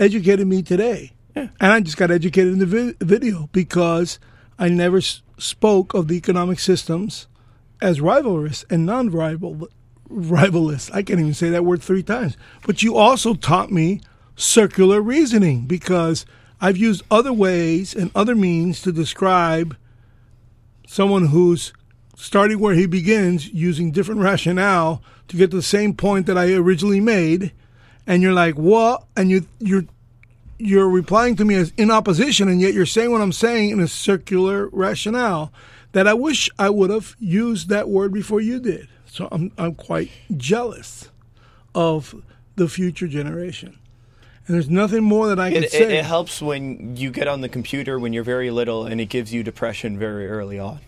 educated 0.00 0.46
me 0.46 0.62
today, 0.62 1.12
and 1.36 1.50
I 1.60 1.80
just 1.80 1.98
got 1.98 2.10
educated 2.10 2.54
in 2.54 2.58
the 2.58 2.66
vi- 2.66 2.94
video 3.04 3.50
because 3.52 4.18
I 4.58 4.70
never 4.70 4.96
s- 4.96 5.20
spoke 5.36 5.92
of 5.92 6.08
the 6.08 6.14
economic 6.16 6.58
systems 6.58 7.26
as 7.82 8.00
rivalrous 8.00 8.64
and 8.70 8.86
non-rival 8.86 9.68
rivalrous. 10.12 10.90
I 10.92 11.02
can't 11.02 11.20
even 11.20 11.34
say 11.34 11.50
that 11.50 11.64
word 11.64 11.82
three 11.82 12.02
times. 12.02 12.36
But 12.66 12.82
you 12.82 12.96
also 12.96 13.34
taught 13.34 13.70
me 13.70 14.00
circular 14.36 15.00
reasoning 15.00 15.66
because 15.66 16.24
I've 16.60 16.76
used 16.76 17.02
other 17.10 17.32
ways 17.32 17.94
and 17.94 18.10
other 18.14 18.34
means 18.34 18.82
to 18.82 18.92
describe 18.92 19.76
someone 20.86 21.26
who's 21.26 21.72
starting 22.16 22.60
where 22.60 22.74
he 22.74 22.86
begins 22.86 23.52
using 23.52 23.90
different 23.90 24.20
rationale 24.20 25.02
to 25.28 25.36
get 25.36 25.50
to 25.50 25.56
the 25.56 25.62
same 25.62 25.94
point 25.94 26.26
that 26.26 26.38
I 26.38 26.52
originally 26.52 27.00
made 27.00 27.52
and 28.06 28.22
you're 28.22 28.32
like 28.32 28.54
what 28.56 29.04
and 29.16 29.30
you 29.30 29.46
you're 29.58 29.84
you're 30.58 30.88
replying 30.88 31.34
to 31.36 31.44
me 31.44 31.54
as 31.54 31.72
in 31.76 31.90
opposition 31.90 32.48
and 32.48 32.60
yet 32.60 32.74
you're 32.74 32.86
saying 32.86 33.10
what 33.10 33.20
I'm 33.20 33.32
saying 33.32 33.70
in 33.70 33.80
a 33.80 33.88
circular 33.88 34.68
rationale 34.68 35.52
that 35.92 36.06
I 36.06 36.14
wish 36.14 36.48
I 36.58 36.70
would 36.70 36.90
have 36.90 37.16
used 37.18 37.68
that 37.70 37.88
word 37.88 38.12
before 38.12 38.40
you 38.40 38.60
did 38.60 38.88
so 39.12 39.28
I'm 39.30 39.52
I'm 39.58 39.74
quite 39.74 40.10
jealous 40.36 41.10
of 41.74 42.14
the 42.56 42.66
future 42.66 43.06
generation 43.06 43.78
and 44.46 44.54
there's 44.54 44.70
nothing 44.70 45.04
more 45.04 45.28
that 45.28 45.38
I 45.38 45.52
can 45.52 45.64
It, 45.64 45.70
say 45.70 45.82
it, 45.82 45.90
it 45.92 46.04
helps 46.04 46.40
when 46.40 46.96
you 46.96 47.10
get 47.10 47.28
on 47.28 47.42
the 47.42 47.48
computer 47.48 47.98
when 47.98 48.12
you're 48.14 48.24
very 48.24 48.50
little 48.50 48.86
and 48.86 49.00
it 49.00 49.06
gives 49.10 49.32
you 49.32 49.42
depression 49.42 49.98
very 49.98 50.26
early 50.28 50.58
on. 50.58 50.80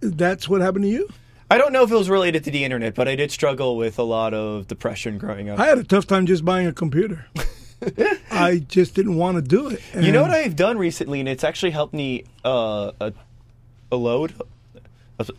that's 0.00 0.48
what 0.50 0.60
happened 0.60 0.84
to 0.84 0.90
you 0.90 1.08
I 1.50 1.58
don't 1.58 1.72
know 1.72 1.82
if 1.82 1.90
it 1.90 1.96
was 1.96 2.08
related 2.08 2.44
to 2.44 2.52
the 2.52 2.62
internet, 2.62 2.94
but 2.94 3.08
I 3.08 3.16
did 3.16 3.32
struggle 3.32 3.76
with 3.76 3.98
a 3.98 4.04
lot 4.04 4.32
of 4.34 4.68
depression 4.68 5.18
growing 5.18 5.50
up. 5.50 5.58
I 5.58 5.66
had 5.66 5.78
a 5.78 5.82
tough 5.82 6.06
time 6.06 6.26
just 6.26 6.44
buying 6.44 6.68
a 6.68 6.72
computer 6.72 7.26
I 8.30 8.58
just 8.68 8.94
didn't 8.94 9.16
want 9.16 9.36
to 9.36 9.42
do 9.42 9.70
it 9.70 9.80
You 9.98 10.12
know 10.12 10.22
what 10.22 10.30
I've 10.30 10.54
done 10.54 10.76
recently, 10.76 11.18
and 11.20 11.28
it's 11.28 11.42
actually 11.44 11.70
helped 11.72 11.94
me 11.94 12.24
uh, 12.44 12.92
a, 13.00 13.12
a 13.90 13.96
load. 13.96 14.34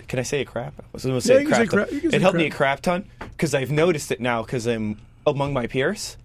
Can 0.08 0.20
I 0.20 0.24
say 0.24 0.42
a 0.42 0.46
crap? 0.46 0.74
I 0.80 0.84
was 0.94 1.04
going 1.06 1.20
to 1.20 1.26
say 1.26 1.34
Yeah, 1.36 1.40
a 1.40 1.44
say 1.44 1.50
crap. 1.50 1.60
ton. 1.60 1.68
crap- 1.70 1.92
you 1.92 2.00
can 2.02 2.10
It 2.10 2.14
say 2.14 2.20
helped 2.20 2.38
me 2.38 2.46
a 2.46 2.50
crap. 2.50 2.82
crap 2.84 3.02
ton 3.02 3.06
because 3.20 3.54
I've 3.56 3.72
noticed 3.72 4.12
it 4.12 4.20
now 4.22 4.44
because 4.44 4.66
I'm 4.68 5.00
among 5.26 5.54
my 5.54 5.68
peers. 5.68 6.18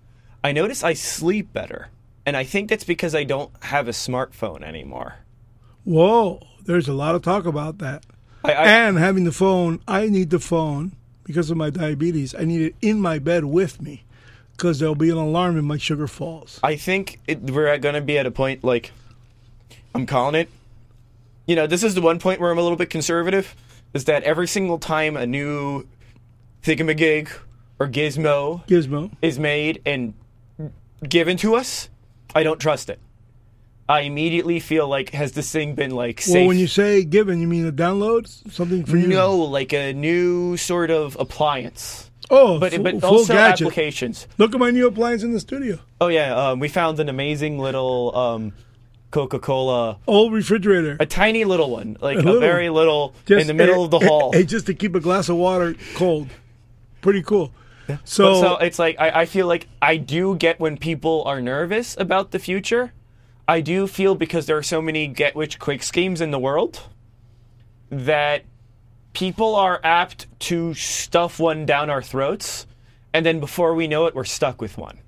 I 0.44 0.52
notice 0.52 0.84
I 0.84 0.92
sleep 0.94 1.52
better, 1.52 1.88
and 2.24 2.36
I 2.36 2.44
think 2.44 2.70
that's 2.70 2.84
because 2.84 3.14
I 3.14 3.24
don't 3.24 3.50
have 3.64 3.88
a 3.88 3.92
smartphone 3.92 4.62
anymore. 4.62 5.16
Whoa, 5.84 6.46
there's 6.64 6.88
a 6.88 6.92
lot 6.92 7.14
of 7.14 7.22
talk 7.22 7.46
about 7.46 7.78
that. 7.78 8.04
I, 8.44 8.52
I, 8.52 8.66
and 8.66 8.96
having 8.98 9.24
the 9.24 9.32
phone, 9.32 9.80
I 9.88 10.08
need 10.08 10.30
the 10.30 10.38
phone 10.38 10.92
because 11.24 11.50
of 11.50 11.56
my 11.56 11.70
diabetes. 11.70 12.34
I 12.34 12.44
need 12.44 12.60
it 12.62 12.74
in 12.80 13.00
my 13.00 13.18
bed 13.18 13.44
with 13.44 13.80
me 13.82 14.04
because 14.52 14.78
there'll 14.78 14.94
be 14.94 15.10
an 15.10 15.16
alarm 15.16 15.56
if 15.58 15.64
my 15.64 15.78
sugar 15.78 16.06
falls. 16.06 16.60
I 16.62 16.76
think 16.76 17.18
it, 17.26 17.40
we're 17.42 17.76
going 17.78 17.94
to 17.96 18.00
be 18.00 18.18
at 18.18 18.26
a 18.26 18.30
point 18.30 18.62
like 18.62 18.92
I'm 19.94 20.06
calling 20.06 20.34
it. 20.36 20.48
You 21.46 21.56
know, 21.56 21.66
this 21.66 21.82
is 21.82 21.94
the 21.94 22.00
one 22.00 22.18
point 22.18 22.40
where 22.40 22.50
I'm 22.50 22.58
a 22.58 22.62
little 22.62 22.76
bit 22.76 22.90
conservative. 22.90 23.54
Is 23.94 24.04
that 24.04 24.24
every 24.24 24.48
single 24.48 24.78
time 24.78 25.16
a 25.16 25.26
new 25.26 25.86
thingamagig 26.62 27.30
or 27.78 27.88
gizmo 27.88 28.66
Gizmo 28.66 29.10
is 29.22 29.38
made 29.38 29.80
and 29.86 30.14
given 31.08 31.36
to 31.38 31.54
us, 31.54 31.88
I 32.34 32.42
don't 32.42 32.58
trust 32.58 32.90
it. 32.90 32.98
I 33.88 34.00
immediately 34.00 34.58
feel 34.58 34.88
like 34.88 35.10
has 35.10 35.32
this 35.32 35.50
thing 35.50 35.74
been 35.74 35.92
like 35.92 36.20
safe? 36.20 36.34
Well, 36.34 36.46
when 36.48 36.58
you 36.58 36.66
say 36.66 37.04
given, 37.04 37.40
you 37.40 37.46
mean 37.46 37.66
a 37.66 37.72
download, 37.72 38.26
something 38.52 38.84
for 38.84 38.96
you? 38.96 39.06
no, 39.06 39.36
like 39.36 39.72
a 39.72 39.92
new 39.92 40.56
sort 40.56 40.90
of 40.90 41.16
appliance. 41.20 42.10
Oh, 42.28 42.58
but 42.58 42.72
full, 42.72 42.82
but 42.82 43.04
also 43.04 43.32
gadget. 43.32 43.62
applications. 43.66 44.26
Look 44.38 44.52
at 44.52 44.58
my 44.58 44.72
new 44.72 44.88
appliance 44.88 45.22
in 45.22 45.32
the 45.32 45.38
studio. 45.38 45.78
Oh 46.00 46.08
yeah, 46.08 46.34
um, 46.34 46.58
we 46.58 46.68
found 46.68 46.98
an 46.98 47.08
amazing 47.08 47.60
little 47.60 48.16
um, 48.16 48.52
Coca-Cola, 49.10 49.98
Old 50.06 50.32
refrigerator. 50.32 50.96
a 51.00 51.06
tiny 51.06 51.44
little 51.44 51.70
one, 51.70 51.96
like 52.00 52.18
A 52.18 52.28
a, 52.36 52.40
very 52.40 52.68
little, 52.70 53.14
Just- 53.26 53.40
in 53.42 53.46
the 53.46 53.54
middle 53.54 53.84
of 53.84 53.90
the 53.90 53.98
hall. 54.06 54.32
just 54.44 54.66
to 54.66 54.74
keep 54.74 54.94
a 54.94 55.00
glass 55.00 55.28
of 55.28 55.36
water 55.36 55.74
cold. 55.94 56.28
Pretty 57.00 57.22
cool. 57.22 57.52
So, 58.04 58.40
so 58.40 58.56
it's 58.56 58.80
like 58.80 58.96
I, 58.98 59.20
I 59.22 59.26
feel 59.26 59.46
like 59.46 59.68
I 59.80 59.96
do 59.96 60.34
get 60.34 60.58
when 60.58 60.76
people 60.76 61.22
are 61.24 61.40
nervous 61.40 61.96
about 62.00 62.32
the 62.32 62.40
future. 62.40 62.92
I 63.46 63.60
do 63.60 63.86
feel 63.86 64.16
because 64.16 64.46
there 64.46 64.56
are 64.56 64.62
so 64.64 64.82
many 64.82 65.06
get 65.06 65.36
rich 65.36 65.60
quick 65.60 65.84
schemes 65.84 66.20
in 66.20 66.32
the 66.32 66.38
world 66.38 66.80
that 67.90 68.42
people 69.12 69.54
are 69.54 69.80
apt 69.84 70.26
to 70.40 70.74
stuff 70.74 71.38
one 71.38 71.64
down 71.64 71.88
our 71.88 72.02
throats, 72.02 72.66
and 73.14 73.24
then 73.24 73.38
before 73.38 73.74
we 73.74 73.86
know 73.86 74.06
it, 74.06 74.16
we're 74.16 74.24
stuck 74.24 74.60
with 74.60 74.76
one. 74.76 74.98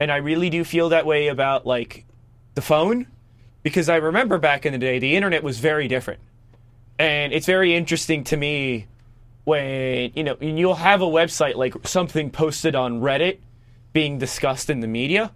And 0.00 0.10
I 0.10 0.16
really 0.16 0.50
do 0.50 0.64
feel 0.64 0.88
that 0.90 1.06
way 1.06 1.28
about 1.28 1.64
like 1.64 2.04
the 2.54 2.60
phone 2.60 3.06
because 3.66 3.88
I 3.88 3.96
remember 3.96 4.38
back 4.38 4.64
in 4.64 4.72
the 4.72 4.78
day 4.78 5.00
the 5.00 5.16
internet 5.16 5.42
was 5.42 5.58
very 5.58 5.88
different. 5.88 6.20
And 7.00 7.32
it's 7.32 7.46
very 7.46 7.74
interesting 7.74 8.22
to 8.22 8.36
me 8.36 8.86
when 9.42 10.12
you 10.14 10.22
know 10.22 10.36
you'll 10.40 10.76
have 10.76 11.02
a 11.02 11.06
website 11.06 11.56
like 11.56 11.74
something 11.84 12.30
posted 12.30 12.76
on 12.76 13.00
Reddit 13.00 13.38
being 13.92 14.20
discussed 14.20 14.70
in 14.70 14.78
the 14.78 14.86
media. 14.86 15.32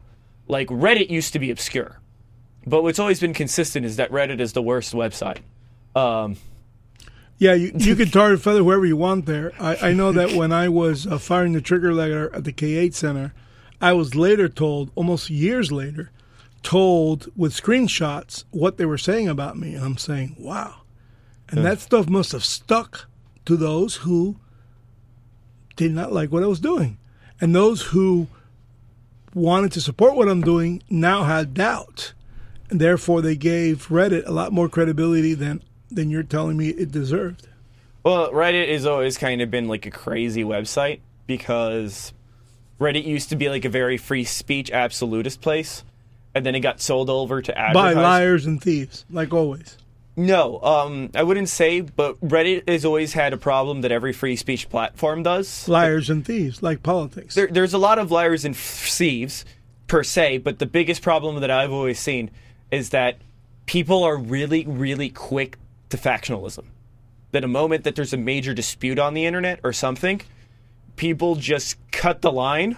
Like 0.47 0.69
Reddit 0.69 1.11
used 1.11 1.33
to 1.33 1.41
be 1.41 1.51
obscure, 1.51 1.99
but 2.65 2.85
what's 2.85 3.01
always 3.01 3.19
been 3.19 3.35
consistent 3.35 3.85
is 3.85 3.97
that 3.97 4.13
Reddit 4.13 4.39
is 4.39 4.53
the 4.53 4.63
worst 4.63 4.95
website. 4.95 5.39
Um, 5.97 6.37
yeah, 7.37 7.55
you, 7.55 7.73
you 7.75 7.97
can 7.97 8.13
tar 8.13 8.31
and 8.31 8.41
feather 8.41 8.63
whoever 8.63 8.87
you 8.87 8.97
want 8.97 9.27
there. 9.27 9.51
I, 9.59 9.89
I 9.89 9.93
know 9.93 10.13
that 10.13 10.35
when 10.35 10.53
I 10.53 10.69
was 10.69 11.05
uh, 11.05 11.19
firing 11.19 11.55
the 11.55 11.61
trigger 11.61 11.93
letter 11.93 12.33
at 12.33 12.45
the 12.45 12.53
K8 12.53 12.95
Center, 12.95 13.35
I 13.81 13.93
was 13.93 14.15
later 14.15 14.49
told, 14.49 14.93
almost 14.95 15.31
years 15.31 15.73
later, 15.73 16.13
told 16.63 17.29
with 17.37 17.53
screenshots 17.53 18.45
what 18.51 18.77
they 18.77 18.85
were 18.85 18.99
saying 18.99 19.29
about 19.29 19.59
me. 19.59 19.75
And 19.75 19.85
I'm 19.85 19.99
saying, 19.99 20.37
wow. 20.39 20.83
And 21.49 21.65
that 21.65 21.81
stuff 21.81 22.09
must 22.09 22.33
have 22.33 22.45
stuck 22.45 23.09
to 23.45 23.57
those 23.57 23.97
who 23.97 24.37
did 25.77 25.93
not 25.93 26.13
like 26.13 26.31
what 26.31 26.43
I 26.43 26.47
was 26.47 26.61
doing. 26.61 26.99
And 27.41 27.55
those 27.55 27.83
who 27.83 28.29
wanted 29.35 29.73
to 29.73 29.81
support 29.81 30.15
what 30.15 30.29
I'm 30.29 30.43
doing 30.43 30.83
now 30.89 31.25
had 31.25 31.55
doubt. 31.55 32.13
And 32.69 32.81
therefore, 32.81 33.21
they 33.21 33.35
gave 33.35 33.89
Reddit 33.89 34.27
a 34.27 34.31
lot 34.31 34.53
more 34.53 34.69
credibility 34.69 35.35
than, 35.35 35.63
than 35.91 36.11
you're 36.11 36.23
telling 36.23 36.57
me 36.57 36.69
it 36.69 36.93
deserved. 36.93 37.49
Well, 38.05 38.31
Reddit 38.31 38.71
has 38.71 38.87
always 38.87 39.19
kind 39.19 39.43
of 39.43 39.51
been 39.51 39.67
like 39.67 39.87
a 39.87 39.91
crazy 39.91 40.45
website 40.45 41.01
because 41.27 42.13
Reddit 42.79 43.05
used 43.05 43.29
to 43.31 43.37
be 43.37 43.49
like 43.49 43.65
a 43.65 43.69
very 43.69 43.97
free 43.97 44.25
speech 44.25 44.71
absolutist 44.71 45.41
place, 45.41 45.85
and 46.35 46.47
then 46.47 46.55
it 46.55 46.61
got 46.61 46.81
sold 46.81 47.11
over 47.11 47.43
to 47.43 47.53
By 47.75 47.93
liars 47.93 48.47
and 48.47 48.63
thieves, 48.63 49.05
like 49.11 49.33
always. 49.33 49.77
No, 50.17 50.61
um, 50.61 51.11
I 51.15 51.23
wouldn't 51.23 51.49
say, 51.49 51.81
but 51.81 52.21
Reddit 52.21 52.69
has 52.69 52.85
always 52.85 53.13
had 53.13 53.33
a 53.33 53.37
problem 53.37 53.81
that 53.83 53.93
every 53.93 54.13
free 54.13 54.37
speech 54.37 54.69
platform 54.69 55.23
does. 55.23 55.69
Liars 55.69 56.11
and 56.11 56.27
thieves, 56.27 56.63
like 56.63 56.83
politics. 56.83 57.35
There, 57.35 57.47
there's 57.47 57.73
a 57.73 57.79
lot 57.79 57.99
of 57.99 58.11
liars 58.11 58.45
and 58.45 58.57
thieves 58.57 59.45
per 59.87 60.03
se, 60.03 60.39
but 60.39 60.59
the 60.59 60.67
biggest 60.67 61.03
problem 61.03 61.41
that 61.41 61.51
I've 61.51 61.73
always 61.73 61.99
seen 61.99 62.31
is 62.71 62.91
that 62.91 63.19
people 63.67 64.05
are 64.05 64.17
really, 64.17 64.67
really 64.67 65.09
quick 65.09 65.59
to 65.91 65.97
factionalism. 65.97 66.65
That 67.33 67.45
a 67.45 67.49
moment 67.49 67.85
that 67.85 67.95
there's 67.95 68.13
a 68.13 68.19
major 68.19 68.53
dispute 68.53 68.99
on 68.99 69.15
the 69.15 69.25
internet 69.25 69.61
or 69.63 69.73
something, 69.73 70.21
people 70.97 71.37
just 71.37 71.77
cut 71.93 72.21
the 72.21 72.33
line 72.33 72.77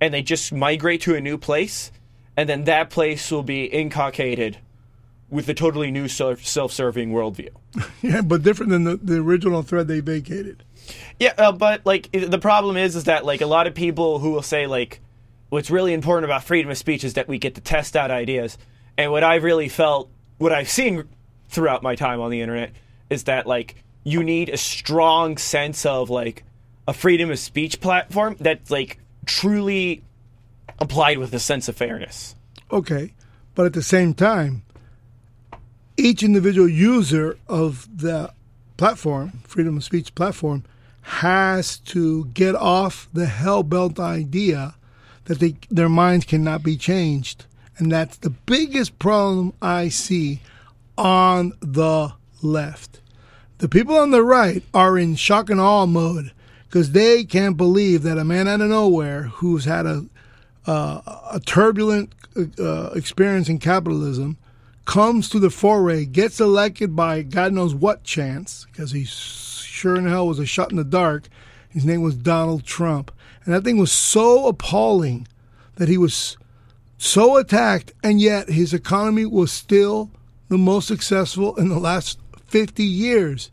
and 0.00 0.14
they 0.14 0.22
just 0.22 0.52
migrate 0.52 1.02
to 1.02 1.14
a 1.14 1.20
new 1.20 1.36
place, 1.36 1.92
and 2.36 2.48
then 2.48 2.64
that 2.64 2.90
place 2.90 3.30
will 3.30 3.42
be 3.42 3.64
inculcated 3.64 4.58
with 5.30 5.48
a 5.48 5.54
totally 5.54 5.90
new 5.90 6.08
self 6.08 6.72
serving 6.72 7.12
worldview. 7.12 7.50
Yeah, 8.02 8.22
but 8.22 8.42
different 8.42 8.70
than 8.70 8.84
the, 8.84 8.96
the 8.96 9.18
original 9.18 9.62
thread 9.62 9.86
they 9.86 10.00
vacated. 10.00 10.64
Yeah, 11.18 11.34
uh, 11.36 11.52
but 11.52 11.84
like 11.84 12.10
the 12.12 12.38
problem 12.38 12.76
is, 12.76 12.96
is 12.96 13.04
that 13.04 13.24
like 13.24 13.42
a 13.42 13.46
lot 13.46 13.66
of 13.66 13.74
people 13.74 14.18
who 14.18 14.30
will 14.30 14.42
say 14.42 14.66
like, 14.66 15.00
what's 15.50 15.70
really 15.70 15.92
important 15.92 16.24
about 16.24 16.42
freedom 16.42 16.70
of 16.70 16.78
speech 16.78 17.04
is 17.04 17.14
that 17.14 17.28
we 17.28 17.38
get 17.38 17.54
to 17.56 17.60
test 17.60 17.96
out 17.96 18.10
ideas. 18.10 18.56
And 18.96 19.12
what 19.12 19.22
I've 19.22 19.44
really 19.44 19.68
felt, 19.68 20.10
what 20.38 20.52
I've 20.52 20.70
seen 20.70 21.04
throughout 21.48 21.82
my 21.82 21.94
time 21.94 22.20
on 22.20 22.30
the 22.30 22.40
internet, 22.40 22.72
is 23.10 23.24
that 23.24 23.46
like 23.46 23.76
you 24.02 24.24
need 24.24 24.48
a 24.48 24.56
strong 24.56 25.36
sense 25.36 25.84
of 25.84 26.10
like 26.10 26.44
a 26.88 26.92
freedom 26.92 27.30
of 27.30 27.38
speech 27.38 27.80
platform 27.80 28.36
that's 28.40 28.70
like 28.70 28.98
truly 29.26 30.02
applied 30.80 31.18
with 31.18 31.32
a 31.34 31.38
sense 31.38 31.68
of 31.68 31.76
fairness. 31.76 32.34
Okay, 32.72 33.12
but 33.54 33.66
at 33.66 33.72
the 33.72 33.82
same 33.82 34.14
time, 34.14 34.62
each 35.96 36.22
individual 36.22 36.68
user 36.68 37.36
of 37.48 37.88
the 37.94 38.32
platform, 38.76 39.40
freedom 39.44 39.76
of 39.76 39.84
speech 39.84 40.14
platform, 40.14 40.64
has 41.02 41.78
to 41.78 42.26
get 42.26 42.54
off 42.54 43.08
the 43.12 43.26
hell 43.26 43.62
belt 43.62 43.98
idea 43.98 44.74
that 45.24 45.40
they, 45.40 45.56
their 45.70 45.88
minds 45.88 46.24
cannot 46.24 46.62
be 46.62 46.76
changed. 46.76 47.46
And 47.76 47.90
that's 47.92 48.16
the 48.18 48.30
biggest 48.30 48.98
problem 48.98 49.52
I 49.60 49.88
see 49.88 50.40
on 50.96 51.52
the 51.60 52.12
left. 52.42 53.00
The 53.58 53.68
people 53.68 53.96
on 53.96 54.10
the 54.10 54.22
right 54.22 54.62
are 54.72 54.96
in 54.96 55.16
shock 55.16 55.50
and 55.50 55.60
awe 55.60 55.86
mode 55.86 56.32
because 56.66 56.92
they 56.92 57.24
can't 57.24 57.56
believe 57.56 58.02
that 58.02 58.18
a 58.18 58.24
man 58.24 58.48
out 58.48 58.60
of 58.60 58.70
nowhere 58.70 59.24
who's 59.24 59.64
had 59.64 59.86
a 59.86 60.06
uh, 60.66 61.00
a 61.32 61.40
turbulent 61.40 62.14
uh, 62.58 62.90
experience 62.90 63.48
in 63.48 63.58
capitalism 63.58 64.36
comes 64.84 65.28
to 65.30 65.38
the 65.38 65.50
foray, 65.50 66.04
gets 66.04 66.40
elected 66.40 66.96
by 66.96 67.22
God 67.22 67.52
knows 67.52 67.74
what 67.74 68.04
chance, 68.04 68.66
because 68.66 68.92
he 68.92 69.04
sure 69.04 69.96
in 69.96 70.06
hell 70.06 70.26
was 70.26 70.38
a 70.38 70.46
shot 70.46 70.70
in 70.70 70.76
the 70.76 70.84
dark. 70.84 71.28
His 71.68 71.84
name 71.84 72.02
was 72.02 72.16
Donald 72.16 72.64
Trump. 72.64 73.12
And 73.44 73.54
that 73.54 73.64
thing 73.64 73.78
was 73.78 73.92
so 73.92 74.48
appalling 74.48 75.26
that 75.76 75.88
he 75.88 75.96
was 75.96 76.36
so 76.98 77.36
attacked, 77.36 77.92
and 78.02 78.20
yet 78.20 78.50
his 78.50 78.74
economy 78.74 79.24
was 79.24 79.50
still 79.50 80.10
the 80.48 80.58
most 80.58 80.86
successful 80.88 81.56
in 81.56 81.68
the 81.68 81.78
last 81.78 82.18
50 82.46 82.84
years. 82.84 83.50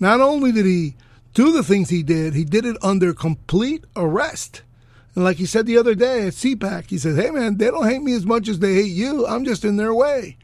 Not 0.00 0.20
only 0.20 0.50
did 0.50 0.66
he 0.66 0.96
do 1.34 1.52
the 1.52 1.62
things 1.62 1.90
he 1.90 2.02
did, 2.02 2.34
he 2.34 2.44
did 2.44 2.64
it 2.64 2.76
under 2.82 3.12
complete 3.12 3.84
arrest. 3.94 4.62
And 5.18 5.24
like 5.24 5.36
he 5.38 5.46
said 5.46 5.66
the 5.66 5.76
other 5.78 5.96
day 5.96 6.28
at 6.28 6.32
CPAC, 6.34 6.90
he 6.90 6.96
said, 6.96 7.16
"Hey 7.16 7.32
man, 7.32 7.56
they 7.56 7.72
don't 7.72 7.88
hate 7.88 8.00
me 8.04 8.12
as 8.14 8.24
much 8.24 8.46
as 8.46 8.60
they 8.60 8.74
hate 8.74 8.92
you. 8.92 9.26
I'm 9.26 9.44
just 9.44 9.64
in 9.64 9.76
their 9.76 9.92
way." 9.92 10.36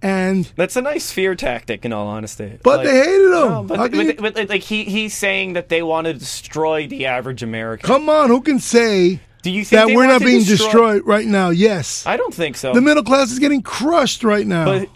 And 0.00 0.50
That's 0.56 0.76
a 0.76 0.80
nice 0.80 1.10
fear 1.12 1.34
tactic, 1.34 1.84
in 1.84 1.92
all 1.92 2.06
honesty. 2.06 2.58
But 2.62 2.84
they 2.84 2.94
hated 3.04 3.26
him. 3.26 3.30
No, 3.32 3.64
but, 3.64 3.92
can 3.92 4.06
but- 4.16 4.34
but, 4.34 4.48
like 4.48 4.62
he 4.62 4.84
he's 4.84 5.12
saying 5.12 5.52
that 5.52 5.68
they 5.68 5.82
want 5.82 6.06
to 6.06 6.14
destroy 6.14 6.86
the 6.86 7.04
average 7.04 7.42
American. 7.42 7.86
come 7.86 8.08
on, 8.08 8.30
who 8.30 8.40
can 8.40 8.60
say 8.60 9.20
Do 9.42 9.50
you 9.50 9.62
think 9.62 9.88
that 9.88 9.94
we're 9.94 10.06
not 10.06 10.22
being 10.22 10.38
destroy- 10.42 10.56
destroyed 10.94 11.02
right 11.04 11.26
now? 11.26 11.50
Yes. 11.50 12.06
I 12.06 12.16
don't 12.16 12.32
think 12.32 12.56
so. 12.56 12.72
The 12.72 12.80
middle 12.80 13.02
class 13.04 13.30
is 13.30 13.38
getting 13.38 13.60
crushed 13.60 14.24
right 14.24 14.46
now. 14.46 14.64
But 14.64 14.88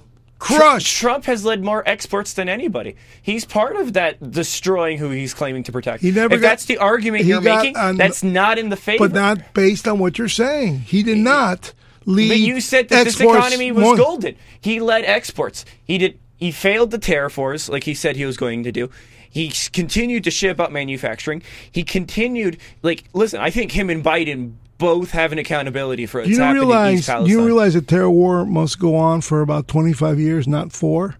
crushed. 0.42 0.96
Trump 0.96 1.24
has 1.26 1.44
led 1.44 1.62
more 1.62 1.82
exports 1.88 2.32
than 2.32 2.48
anybody. 2.48 2.96
He's 3.22 3.44
part 3.44 3.76
of 3.76 3.92
that 3.94 4.30
destroying 4.30 4.98
who 4.98 5.10
he's 5.10 5.34
claiming 5.34 5.62
to 5.64 5.72
protect. 5.72 6.02
He 6.02 6.10
never 6.10 6.34
if 6.34 6.40
got- 6.40 6.48
that's 6.48 6.64
the 6.66 6.78
argument 6.78 7.24
you're 7.24 7.40
making, 7.40 7.76
on- 7.76 7.96
that's 7.96 8.22
not 8.22 8.58
in 8.58 8.68
the 8.68 8.76
favor. 8.76 9.08
but 9.08 9.12
not 9.12 9.54
based 9.54 9.86
on 9.86 9.98
what 9.98 10.18
you're 10.18 10.28
saying. 10.28 10.80
He 10.80 11.02
did 11.02 11.18
not 11.18 11.72
lead. 12.06 12.28
But 12.28 12.38
you 12.38 12.60
said 12.60 12.88
that 12.88 13.04
this 13.04 13.20
economy 13.20 13.72
was 13.72 13.84
more- 13.84 13.96
golden. 13.96 14.34
He 14.60 14.80
led 14.80 15.04
exports. 15.04 15.64
He 15.84 15.98
did. 15.98 16.18
He 16.36 16.50
failed 16.50 16.90
the 16.90 16.98
tariff 16.98 17.38
wars 17.38 17.68
like 17.68 17.84
he 17.84 17.94
said 17.94 18.16
he 18.16 18.24
was 18.24 18.36
going 18.36 18.64
to 18.64 18.72
do. 18.72 18.90
He 19.30 19.50
continued 19.72 20.24
to 20.24 20.30
ship 20.30 20.60
up 20.60 20.70
manufacturing. 20.72 21.42
He 21.70 21.84
continued, 21.84 22.58
like, 22.82 23.04
listen. 23.14 23.40
I 23.40 23.48
think 23.50 23.72
him 23.72 23.88
and 23.88 24.04
Biden 24.04 24.54
both 24.82 25.12
have 25.12 25.30
an 25.32 25.38
accountability 25.38 26.06
for 26.06 26.20
what's 26.20 26.30
you 26.30 26.38
happening 26.38 26.62
in 26.62 26.68
realize? 26.68 26.98
East 26.98 27.06
Do 27.06 27.12
Palestine. 27.12 27.30
you 27.38 27.44
realize 27.46 27.74
a 27.76 27.82
terror 27.82 28.10
war 28.10 28.44
must 28.44 28.78
go 28.78 28.96
on 28.96 29.20
for 29.20 29.40
about 29.40 29.68
25 29.68 30.18
years, 30.18 30.48
not 30.48 30.72
four? 30.72 31.16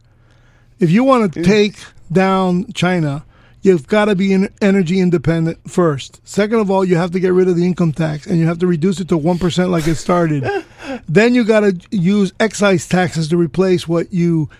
If 0.80 0.90
you 0.90 1.04
want 1.04 1.32
to 1.32 1.42
take 1.42 1.76
down 2.10 2.72
China, 2.72 3.24
you've 3.62 3.86
got 3.86 4.06
to 4.06 4.16
be 4.16 4.48
energy 4.60 4.98
independent 4.98 5.70
first. 5.70 6.20
Second 6.26 6.58
of 6.58 6.70
all, 6.72 6.84
you 6.84 6.96
have 6.96 7.12
to 7.12 7.20
get 7.20 7.32
rid 7.32 7.46
of 7.46 7.56
the 7.56 7.64
income 7.64 7.92
tax 7.92 8.26
and 8.26 8.38
you 8.38 8.46
have 8.46 8.58
to 8.58 8.66
reduce 8.66 8.98
it 8.98 9.08
to 9.10 9.18
1% 9.18 9.70
like 9.70 9.86
it 9.86 9.94
started. 9.94 10.44
then 11.08 11.34
you 11.34 11.44
got 11.44 11.60
to 11.60 11.80
use 11.92 12.32
excise 12.40 12.88
taxes 12.88 13.28
to 13.28 13.36
replace 13.36 13.86
what 13.86 14.12
you 14.12 14.50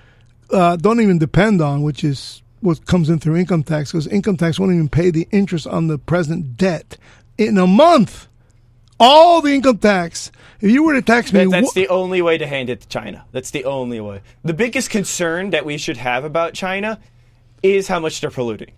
uh, 0.53 0.77
don't 0.77 1.01
even 1.01 1.19
depend 1.19 1.61
on, 1.61 1.83
which 1.83 2.05
is 2.05 2.41
what 2.61 2.87
comes 2.87 3.09
in 3.09 3.19
through 3.19 3.35
income 3.35 3.65
tax, 3.65 3.91
because 3.91 4.07
income 4.07 4.37
tax 4.37 4.61
won't 4.61 4.73
even 4.73 4.89
pay 4.89 5.11
the 5.11 5.27
interest 5.33 5.67
on 5.67 5.89
the 5.89 5.99
present 5.99 6.57
debt 6.57 6.97
in 7.37 7.59
a 7.59 7.67
month. 7.67 8.29
All 9.03 9.43
the 9.43 9.53
income 9.55 9.79
tax. 9.79 10.31
If 10.61 10.71
you 10.71 10.85
were 10.85 10.93
to 10.95 11.03
tax 11.03 11.33
me, 11.33 11.41
That, 11.45 11.51
that's 11.51 11.73
wh- 11.73 11.75
the 11.75 11.89
only 11.89 12.23
way 12.23 12.39
to 12.39 12.47
hand 12.47 12.71
it 12.71 12.83
to 12.83 12.89
China. 12.89 13.25
That's 13.33 13.51
the 13.51 13.65
only 13.65 14.01
way. 14.01 14.21
The 14.45 14.55
biggest 14.55 14.91
concern 14.91 15.51
that 15.51 15.65
we 15.65 15.77
should 15.77 15.97
have 15.97 16.25
about 16.25 16.55
China 16.55 17.01
is 17.63 17.89
how 17.89 17.99
much 17.99 18.21
they're 18.21 18.31
polluting. 18.31 18.73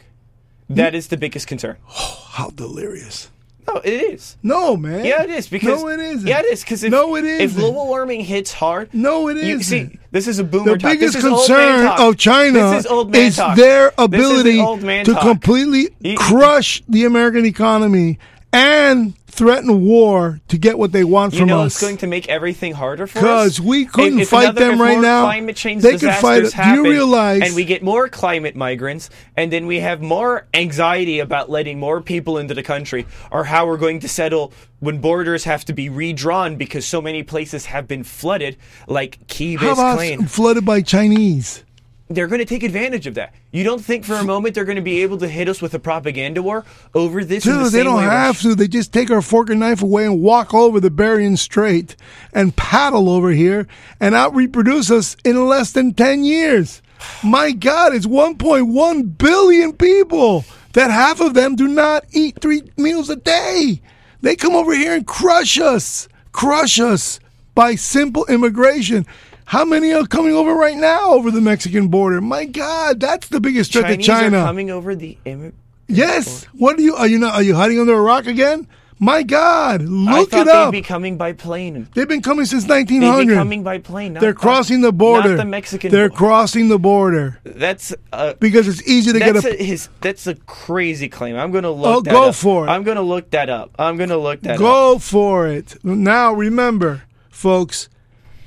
That 0.70 0.94
is 0.94 1.08
the 1.08 1.16
biggest 1.18 1.46
concern. 1.46 1.76
Oh, 1.90 2.26
how 2.30 2.50
delirious. 2.50 3.30
No, 3.68 3.76
it 3.76 3.92
is. 3.92 4.36
No, 4.42 4.76
man. 4.76 5.04
Yeah, 5.04 5.22
it 5.22 5.30
is 5.30 5.46
because 5.48 5.82
no, 5.82 5.88
it 5.88 6.00
isn't. 6.00 6.26
Yeah, 6.26 6.40
it 6.40 6.46
is 6.46 6.62
because 6.62 6.82
if, 6.84 6.90
no, 6.90 7.14
it 7.16 7.24
if 7.24 7.54
global 7.54 7.86
warming 7.86 8.20
hits 8.22 8.52
hard, 8.52 8.92
no, 8.92 9.28
it 9.28 9.36
is. 9.36 9.44
you, 9.46 9.62
see, 9.62 9.98
this 10.10 10.26
is 10.26 10.38
a 10.40 10.44
boomer 10.44 10.72
the 10.72 10.78
talk. 10.78 10.90
biggest 10.92 11.14
this 11.14 11.24
is 11.24 11.30
old 11.30 11.48
man 11.48 11.86
concern 11.86 12.08
of 12.08 12.16
China 12.18 12.70
is, 12.72 12.86
old 12.86 13.10
man 13.12 13.20
is 13.26 13.36
talk. 13.36 13.56
their 13.56 13.88
is 13.88 13.94
ability 13.98 14.60
man 14.84 15.04
to 15.04 15.12
talk. 15.14 15.22
completely 15.22 15.88
crush 16.16 16.82
the 16.88 17.04
American 17.04 17.46
economy 17.46 18.18
and 18.52 19.14
threaten 19.34 19.80
war 19.84 20.40
to 20.48 20.56
get 20.56 20.78
what 20.78 20.92
they 20.92 21.02
want 21.02 21.32
You 21.32 21.40
from 21.40 21.48
know 21.48 21.62
us. 21.62 21.74
it's 21.74 21.80
going 21.82 21.96
to 21.98 22.06
make 22.06 22.28
everything 22.28 22.72
harder 22.72 23.06
for 23.08 23.18
us. 23.18 23.22
Because 23.22 23.60
we 23.60 23.84
couldn't 23.84 24.18
If- 24.20 24.22
if 24.22 24.28
fight 24.30 24.42
another- 24.50 24.60
them 24.66 24.80
right 24.80 25.00
now. 25.00 25.22
Climate 25.24 25.56
change 25.56 25.82
They 25.82 25.98
could 25.98 26.14
fight 26.14 26.44
it. 26.44 26.54
Do 26.54 26.70
you 26.70 26.82
realize- 26.84 27.42
And 27.42 27.54
we 27.54 27.64
get 27.64 27.82
more 27.82 28.08
climate 28.08 28.54
migrants, 28.54 29.10
and 29.36 29.52
then 29.52 29.66
we 29.66 29.80
have 29.80 30.00
more 30.00 30.46
anxiety 30.54 31.18
about 31.18 31.50
letting 31.50 31.80
more 31.80 32.00
people 32.00 32.38
into 32.38 32.54
the 32.54 32.62
country, 32.62 33.06
or 33.32 33.44
how 33.44 33.66
we're 33.66 33.76
going 33.76 33.98
to 34.00 34.08
settle 34.08 34.52
when 34.78 34.98
borders 34.98 35.44
have 35.44 35.64
to 35.64 35.72
be 35.72 35.88
redrawn 35.88 36.56
because 36.56 36.86
so 36.86 37.02
many 37.02 37.22
places 37.22 37.66
have 37.66 37.88
been 37.88 38.04
flooded, 38.04 38.56
like 38.86 39.18
Key 39.26 39.56
How 39.56 39.72
about 39.72 39.98
Biscayne. 39.98 40.28
flooded 40.28 40.64
by 40.64 40.80
Chinese? 40.80 41.64
They're 42.08 42.26
going 42.26 42.40
to 42.40 42.44
take 42.44 42.62
advantage 42.62 43.06
of 43.06 43.14
that. 43.14 43.34
You 43.50 43.64
don't 43.64 43.82
think 43.82 44.04
for 44.04 44.14
a 44.14 44.24
moment 44.24 44.54
they're 44.54 44.66
going 44.66 44.76
to 44.76 44.82
be 44.82 45.02
able 45.02 45.16
to 45.18 45.28
hit 45.28 45.48
us 45.48 45.62
with 45.62 45.72
a 45.72 45.78
propaganda 45.78 46.42
war 46.42 46.64
over 46.94 47.24
this? 47.24 47.46
in 47.46 47.62
the 47.62 47.70
they 47.70 47.82
don't 47.82 48.02
have 48.02 48.40
to. 48.42 48.54
They 48.54 48.68
just 48.68 48.92
take 48.92 49.10
our 49.10 49.22
fork 49.22 49.48
and 49.48 49.60
knife 49.60 49.80
away 49.80 50.04
and 50.04 50.20
walk 50.20 50.52
over 50.52 50.80
the 50.80 50.90
Bering 50.90 51.36
Strait 51.36 51.96
and 52.34 52.54
paddle 52.54 53.08
over 53.08 53.30
here 53.30 53.66
and 54.00 54.14
out 54.14 54.34
reproduce 54.34 54.90
us 54.90 55.16
in 55.24 55.48
less 55.48 55.72
than 55.72 55.94
10 55.94 56.24
years. 56.24 56.82
My 57.22 57.52
God, 57.52 57.94
it's 57.94 58.06
1.1 58.06 59.18
billion 59.18 59.72
people 59.72 60.44
that 60.74 60.90
half 60.90 61.20
of 61.20 61.32
them 61.34 61.56
do 61.56 61.66
not 61.66 62.04
eat 62.12 62.38
three 62.40 62.62
meals 62.76 63.08
a 63.08 63.16
day. 63.16 63.80
They 64.20 64.36
come 64.36 64.54
over 64.54 64.74
here 64.74 64.94
and 64.94 65.06
crush 65.06 65.58
us, 65.58 66.08
crush 66.32 66.78
us 66.80 67.18
by 67.54 67.76
simple 67.76 68.26
immigration. 68.26 69.06
How 69.46 69.64
many 69.64 69.92
are 69.92 70.06
coming 70.06 70.32
over 70.32 70.54
right 70.54 70.76
now 70.76 71.12
over 71.12 71.30
the 71.30 71.40
Mexican 71.40 71.88
border? 71.88 72.20
My 72.20 72.44
God, 72.44 73.00
that's 73.00 73.28
the 73.28 73.40
biggest 73.40 73.72
threat 73.72 73.84
Chinese 73.86 74.06
to 74.06 74.12
China. 74.12 74.38
are 74.38 74.46
coming 74.46 74.70
over 74.70 74.94
the 74.94 75.18
immigrant. 75.24 75.54
Yes. 75.86 76.44
What 76.54 76.78
are 76.78 76.82
you? 76.82 76.94
Are 76.94 77.06
you 77.06 77.18
not? 77.18 77.34
Are 77.34 77.42
you 77.42 77.54
hiding 77.54 77.78
under 77.78 77.94
a 77.94 78.00
rock 78.00 78.26
again? 78.26 78.66
My 79.00 79.22
God, 79.24 79.82
I 79.82 79.84
look 79.84 80.30
thought 80.30 80.46
it 80.46 80.48
up. 80.48 80.70
they'd 80.72 80.78
be 80.78 80.82
coming 80.82 81.18
by 81.18 81.32
plane. 81.32 81.88
They've 81.94 82.08
been 82.08 82.22
coming 82.22 82.46
since 82.46 82.64
They'd 82.64 82.88
1900. 82.88 83.26
be 83.26 83.34
coming 83.34 83.62
by 83.64 83.78
plane. 83.78 84.14
They're 84.14 84.32
crossing 84.32 84.82
the 84.82 84.92
border. 84.92 85.30
Not 85.30 85.36
the 85.38 85.44
Mexican. 85.44 85.90
They're 85.90 86.08
border. 86.08 86.18
crossing 86.18 86.68
the 86.68 86.78
border 86.78 87.40
That's 87.44 87.92
uh, 88.12 88.34
because 88.38 88.68
it's 88.68 88.88
easy 88.88 89.12
to 89.12 89.18
get 89.18 89.36
a. 89.44 89.60
a, 89.60 89.62
his. 89.62 89.88
That's 90.00 90.26
a 90.28 90.36
crazy 90.36 91.08
claim. 91.08 91.36
I'm 91.36 91.50
going 91.50 91.64
to 91.64 91.70
look. 91.70 91.96
Oh, 91.96 92.00
that 92.02 92.12
go 92.12 92.28
up. 92.28 92.34
for 92.36 92.66
it. 92.66 92.70
I'm 92.70 92.84
going 92.84 92.96
to 92.96 93.02
look 93.02 93.30
that 93.30 93.50
up. 93.50 93.74
I'm 93.78 93.96
going 93.96 94.10
to 94.10 94.16
look 94.16 94.40
that 94.42 94.54
up. 94.54 94.58
Go 94.60 94.98
for 94.98 95.48
it. 95.48 95.84
Now 95.84 96.32
remember, 96.32 97.02
folks, 97.28 97.88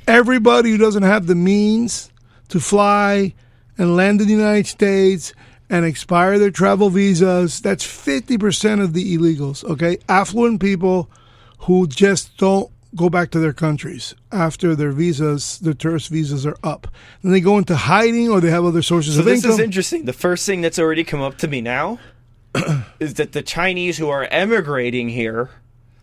everybody 0.08 0.72
who 0.72 0.78
doesn't 0.78 1.04
have 1.04 1.28
the 1.28 1.36
means 1.36 2.12
to 2.50 2.60
fly 2.60 3.34
and 3.78 3.96
land 3.96 4.22
in 4.22 4.28
the 4.28 4.34
United 4.34 4.68
States 4.68 5.34
and 5.70 5.86
expire 5.86 6.40
their 6.40 6.52
travel 6.52 6.90
visas, 6.90 7.60
that's 7.60 7.86
50% 7.86 8.82
of 8.82 8.94
the 8.94 9.18
illegals, 9.18 9.64
okay? 9.66 9.98
Affluent 10.08 10.62
people 10.62 11.10
who 11.60 11.88
just 11.88 12.38
don't 12.38 12.72
go 12.96 13.10
back 13.10 13.30
to 13.32 13.40
their 13.40 13.54
countries 13.54 14.16
after 14.32 14.76
their 14.76 14.92
visas, 14.92 15.60
their 15.60 15.74
tourist 15.74 16.10
visas 16.10 16.46
are 16.46 16.56
up. 16.64 16.88
And 17.22 17.34
they 17.34 17.42
go 17.42 17.58
into 17.58 17.76
hiding 17.76 18.30
or 18.30 18.40
they 18.40 18.50
have 18.50 18.64
other 18.66 18.82
sources 18.82 19.16
So 19.16 19.20
of 19.20 19.26
this 19.26 19.44
income. 19.44 19.52
is 19.52 19.60
interesting. 19.60 20.06
The 20.06 20.14
first 20.14 20.46
thing 20.46 20.62
that's 20.62 20.80
already 20.80 21.04
come 21.04 21.22
up 21.22 21.38
to 21.40 21.48
me 21.48 21.60
now 21.62 22.00
is 23.00 23.16
that 23.16 23.34
the 23.34 23.42
Chinese 23.42 23.98
who 23.98 24.10
are 24.10 24.24
emigrating 24.32 25.10
here, 25.10 25.50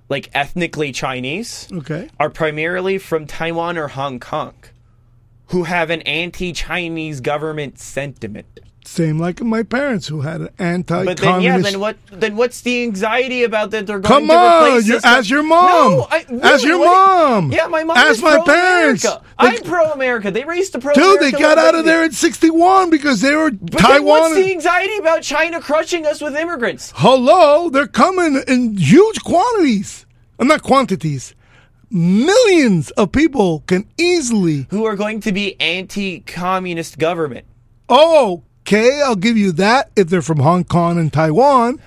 like 0.09 0.31
ethnically 0.35 0.93
Chinese, 0.93 1.69
okay. 1.73 2.09
are 2.21 2.31
primarily 2.31 2.99
from 2.99 3.27
Taiwan 3.27 3.79
or 3.79 3.89
Hong 3.89 4.21
Kong, 4.21 4.55
who 5.47 5.65
have 5.65 5.91
an 5.91 6.03
anti-Chinese 6.03 7.21
government 7.21 7.79
sentiment. 7.79 8.61
Same 8.87 9.18
like 9.18 9.41
my 9.41 9.62
parents 9.62 10.07
who 10.09 10.20
had 10.20 10.43
an 10.43 10.49
anti-communist. 10.59 11.16
But 11.22 11.30
then, 11.32 11.43
yeah, 11.43 11.59
then 11.59 11.80
what? 11.80 11.97
Then 12.12 12.37
what's 12.37 12.61
the 12.61 12.82
anxiety 12.82 13.43
about 13.43 13.70
that? 13.70 13.87
They're 13.87 13.99
Come 14.01 14.26
going 14.26 14.39
to 14.39 14.45
on, 14.47 14.66
replace 14.68 14.87
you 14.87 14.93
this 14.95 15.05
ask 15.05 15.30
your 15.30 15.43
mom. 15.43 15.66
No, 15.66 16.07
I, 16.11 16.18
Ask 16.18 16.28
really, 16.64 16.66
your 16.68 16.78
what- 16.80 16.95
mom. 16.95 17.51
Yeah, 17.53 17.66
my 17.68 17.82
mom. 17.82 17.97
Ask 17.97 18.16
is 18.16 18.22
my 18.22 18.39
parents. 18.45 19.03
pro-America. 19.05 19.24
They- 19.41 19.47
I'm 19.49 19.62
pro-America. 19.62 20.30
They 20.30 20.45
raised 20.45 20.72
the 20.74 20.80
pro. 20.80 20.93
Dude, 20.93 21.20
they 21.20 21.32
got 21.32 21.57
out 21.57 21.74
of 21.74 21.87
there 21.87 22.05
in 22.05 22.12
61 22.12 22.91
because 22.91 23.22
they 23.22 23.35
were 23.35 23.51
But 23.51 23.72
then 23.80 24.05
what's 24.05 24.35
the 24.35 24.51
anxiety 24.53 24.97
about 24.99 25.22
China 25.22 25.61
crushing 25.62 26.05
us 26.07 26.20
with 26.20 26.37
immigrants? 26.37 26.93
Hello, 26.95 27.70
they're 27.70 27.87
coming 27.87 28.43
in 28.47 28.76
huge 28.76 29.22
quantities. 29.24 30.05
I'm 30.39 30.47
not 30.47 30.62
quantities. 30.62 31.35
millions 31.91 32.91
of 32.93 33.12
people 33.12 33.61
can 33.66 33.87
easily. 33.97 34.66
Who 34.70 34.85
are 34.85 34.97
going 34.97 35.20
to 35.20 35.32
be 35.32 35.59
anti-communist 35.61 36.99
government? 36.99 37.47
Oh, 37.89 38.43
okay, 38.67 39.03
I'll 39.03 39.17
give 39.17 39.37
you 39.37 39.53
that 39.53 39.91
if 39.95 40.09
they're 40.09 40.23
from 40.23 40.39
Hong 40.39 40.65
Kong 40.65 40.99
and 40.99 41.12
Taiwan. 41.12 41.81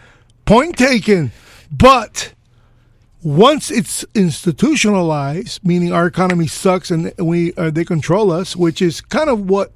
Point 0.45 0.77
taken. 0.77 1.31
But 1.71 2.33
once 3.23 3.71
it's 3.71 4.05
institutionalized, 4.13 5.65
meaning 5.65 5.91
our 5.91 6.05
economy 6.05 6.47
sucks 6.47 6.91
and 6.91 7.11
we 7.17 7.53
uh, 7.55 7.71
they 7.71 7.83
control 7.83 8.31
us, 8.31 8.55
which 8.55 8.81
is 8.81 9.01
kind 9.01 9.29
of 9.29 9.49
what 9.49 9.73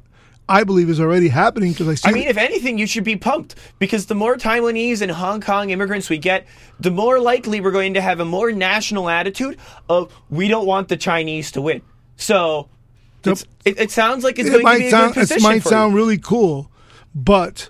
I 0.47 0.64
believe 0.64 0.89
is 0.89 0.99
already 0.99 1.28
happening 1.28 1.72
because 1.72 1.88
I 1.88 1.95
see. 1.95 2.10
I 2.10 2.14
mean, 2.14 2.28
if 2.28 2.38
anything, 2.38 2.78
you 2.78 2.86
should 2.86 3.04
be 3.04 3.16
pumped 3.16 3.56
because 3.80 4.06
the 4.06 4.16
more 4.16 4.38
Taiwanese 4.38 5.02
and 5.02 5.12
Hong 5.12 5.41
Kong 5.41 5.72
immigrants 5.72 6.10
we 6.10 6.20
get, 6.20 6.45
the 6.80 6.91
more 6.91 7.20
likely 7.20 7.62
we're 7.62 7.72
going 7.72 7.95
to 7.95 8.02
have 8.02 8.20
a 8.20 8.26
more 8.26 8.52
national 8.52 9.10
attitude 9.10 9.58
of 9.89 10.14
we 10.30 10.47
don't 10.47 10.68
want 10.68 10.88
the 10.88 10.97
Chinese 10.97 11.52
to 11.54 11.62
win. 11.62 11.82
So 12.16 12.70
it, 13.26 13.45
it 13.66 13.91
sounds 13.91 14.24
like 14.24 14.39
it's 14.39 14.49
it 14.49 14.62
going 14.62 14.66
to 14.66 14.80
be 14.80 14.88
a 14.88 14.91
sound 14.91 15.14
good 15.16 15.22
position 15.22 15.38
it 15.38 15.43
might 15.43 15.64
sound 15.64 15.91
you. 15.91 15.97
really 15.97 16.18
cool, 16.18 16.72
but 17.14 17.70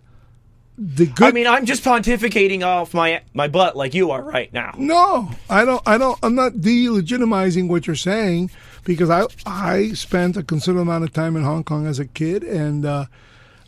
the 0.78 1.06
good. 1.06 1.28
I 1.28 1.32
mean, 1.32 1.48
I'm 1.48 1.66
just 1.66 1.84
pontificating 1.84 2.64
off 2.64 2.94
my 2.94 3.22
my 3.34 3.48
butt 3.48 3.76
like 3.76 3.94
you 3.94 4.12
are 4.12 4.22
right 4.22 4.52
now. 4.54 4.74
No, 4.78 5.30
I 5.50 5.66
don't. 5.66 5.82
I 5.86 5.98
don't. 5.98 6.18
I'm 6.24 6.36
not 6.36 6.54
delegitimizing 6.54 7.68
what 7.68 7.88
you're 7.88 7.96
saying 7.96 8.52
because 8.84 9.10
I 9.10 9.26
I 9.46 9.90
spent 9.94 10.38
a 10.38 10.44
considerable 10.44 10.84
amount 10.84 11.04
of 11.04 11.14
time 11.14 11.36
in 11.36 11.44
Hong 11.44 11.64
Kong 11.64 11.86
as 11.86 12.00
a 12.00 12.06
kid, 12.06 12.44
and 12.44 12.86
uh, 12.86 13.06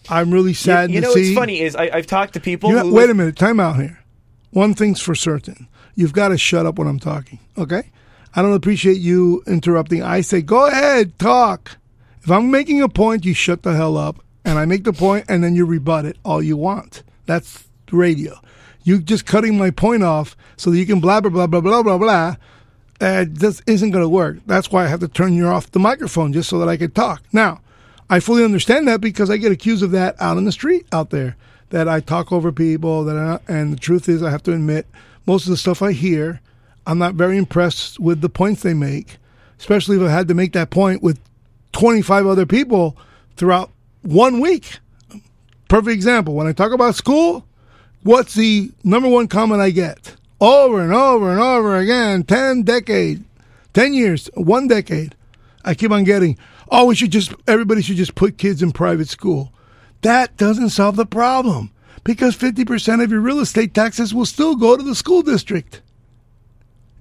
I'm 0.10 0.32
really 0.32 0.54
sad 0.54 0.90
you, 0.90 0.96
you 0.96 1.02
to 1.02 1.08
know 1.08 1.14
see. 1.14 1.22
what's 1.30 1.36
funny 1.40 1.62
is 1.62 1.76
I, 1.76 1.90
I've 1.94 2.08
talked 2.08 2.34
to 2.34 2.40
people. 2.40 2.70
You 2.70 2.78
know- 2.78 2.92
wait 2.92 3.10
a 3.10 3.14
minute. 3.14 3.36
Time 3.36 3.60
out 3.60 3.76
here. 3.78 4.00
One 4.52 4.74
thing's 4.74 5.02
for 5.02 5.16
certain. 5.16 5.68
You've 5.96 6.14
got 6.14 6.30
to 6.30 6.38
shut 6.38 6.66
up 6.66 6.78
when 6.80 6.88
I'm 6.88 7.00
talking. 7.00 7.40
Okay. 7.58 7.90
I 8.36 8.42
don't 8.42 8.54
appreciate 8.54 8.98
you 8.98 9.44
interrupting. 9.46 10.02
I 10.02 10.22
say, 10.22 10.42
go 10.42 10.66
ahead, 10.66 11.20
talk. 11.20 11.78
If 12.24 12.32
I'm 12.32 12.50
making 12.50 12.82
a 12.82 12.90
point, 12.90 13.26
you 13.26 13.34
shut 13.36 13.62
the 13.62 13.76
hell 13.76 13.96
up, 13.98 14.23
and 14.46 14.60
I 14.60 14.66
make 14.66 14.84
the 14.84 14.94
point, 14.94 15.26
and 15.30 15.44
then 15.44 15.56
you 15.56 15.66
rebut 15.66 16.06
it 16.06 16.18
all 16.24 16.42
you 16.42 16.58
want. 16.58 17.04
That's 17.26 17.66
radio. 17.92 18.40
You 18.84 19.00
just 19.00 19.26
cutting 19.26 19.58
my 19.58 19.72
point 19.72 20.04
off 20.04 20.36
so 20.58 20.72
that 20.72 20.78
you 20.78 20.86
can 20.86 21.00
blah 21.00 21.22
blah 21.22 21.30
blah 21.30 21.48
blah 21.48 21.62
blah 21.62 21.84
blah 21.84 21.98
blah. 21.98 22.36
Uh, 23.00 23.26
this 23.28 23.62
isn't 23.68 23.92
going 23.92 24.04
to 24.04 24.10
work. 24.10 24.38
That's 24.46 24.72
why 24.72 24.86
I 24.86 24.88
have 24.88 25.00
to 25.02 25.08
turn 25.08 25.34
you 25.34 25.48
off 25.48 25.72
the 25.72 25.80
microphone 25.80 26.32
just 26.32 26.50
so 26.50 26.60
that 26.60 26.70
I 26.70 26.78
can 26.78 26.92
talk. 26.92 27.22
Now, 27.32 27.62
I 28.10 28.20
fully 28.20 28.44
understand 28.44 28.88
that 28.88 29.02
because 29.02 29.30
I 29.30 29.38
get 29.38 29.52
accused 29.52 29.84
of 29.84 29.92
that 29.92 30.16
out 30.22 30.38
in 30.38 30.46
the 30.46 30.52
street 30.52 30.86
out 30.92 31.10
there. 31.10 31.36
That 31.70 31.90
I 31.90 32.02
talk 32.02 32.32
over 32.32 32.52
people. 32.52 33.04
That 33.04 33.42
and 33.48 33.74
the 33.74 33.80
truth 33.80 34.08
is, 34.08 34.22
I 34.22 34.30
have 34.30 34.44
to 34.44 34.54
admit, 34.54 34.86
most 35.26 35.46
of 35.46 35.50
the 35.50 35.58
stuff 35.58 35.82
I 35.82 35.94
hear, 35.94 36.42
I'm 36.86 37.00
not 37.00 37.16
very 37.16 37.38
impressed 37.38 38.00
with 38.00 38.22
the 38.22 38.30
points 38.30 38.62
they 38.62 38.74
make. 38.74 39.18
Especially 39.58 39.98
if 39.98 40.04
I 40.04 40.12
had 40.12 40.28
to 40.28 40.34
make 40.34 40.54
that 40.54 40.70
point 40.70 41.02
with 41.02 41.20
25 41.72 42.28
other 42.28 42.46
people 42.46 42.98
throughout 43.38 43.72
one 44.04 44.40
week. 44.40 44.80
Perfect 45.68 45.94
example. 45.94 46.36
When 46.36 46.48
I 46.48 46.52
talk 46.54 46.72
about 46.72 46.96
school, 46.96 47.46
what's 48.04 48.36
the 48.36 48.72
number 48.84 49.10
one 49.10 49.28
comment 49.28 49.62
I 49.62 49.72
get? 49.72 50.16
Over 50.40 50.82
and 50.82 50.94
over 50.94 51.32
and 51.32 51.40
over 51.40 51.78
again, 51.78 52.24
10 52.24 52.64
decade, 52.64 53.24
10 53.74 53.94
years, 53.94 54.30
one 54.36 54.68
decade. 54.68 55.16
I 55.66 55.74
keep 55.74 55.92
on 55.92 56.04
getting, 56.04 56.38
oh, 56.70 56.86
we 56.86 56.96
should 56.96 57.12
just, 57.12 57.34
everybody 57.48 57.82
should 57.82 57.96
just 57.96 58.16
put 58.16 58.38
kids 58.38 58.62
in 58.62 58.72
private 58.72 59.08
school. 59.08 59.54
That 60.02 60.36
doesn't 60.36 60.70
solve 60.70 60.98
the 60.98 61.06
problem 61.06 61.72
because 62.04 62.36
50% 62.36 63.02
of 63.02 63.10
your 63.10 63.22
real 63.22 63.40
estate 63.40 63.74
taxes 63.74 64.14
will 64.14 64.26
still 64.26 64.56
go 64.56 64.76
to 64.76 64.84
the 64.84 64.96
school 64.96 65.22
district 65.22 65.82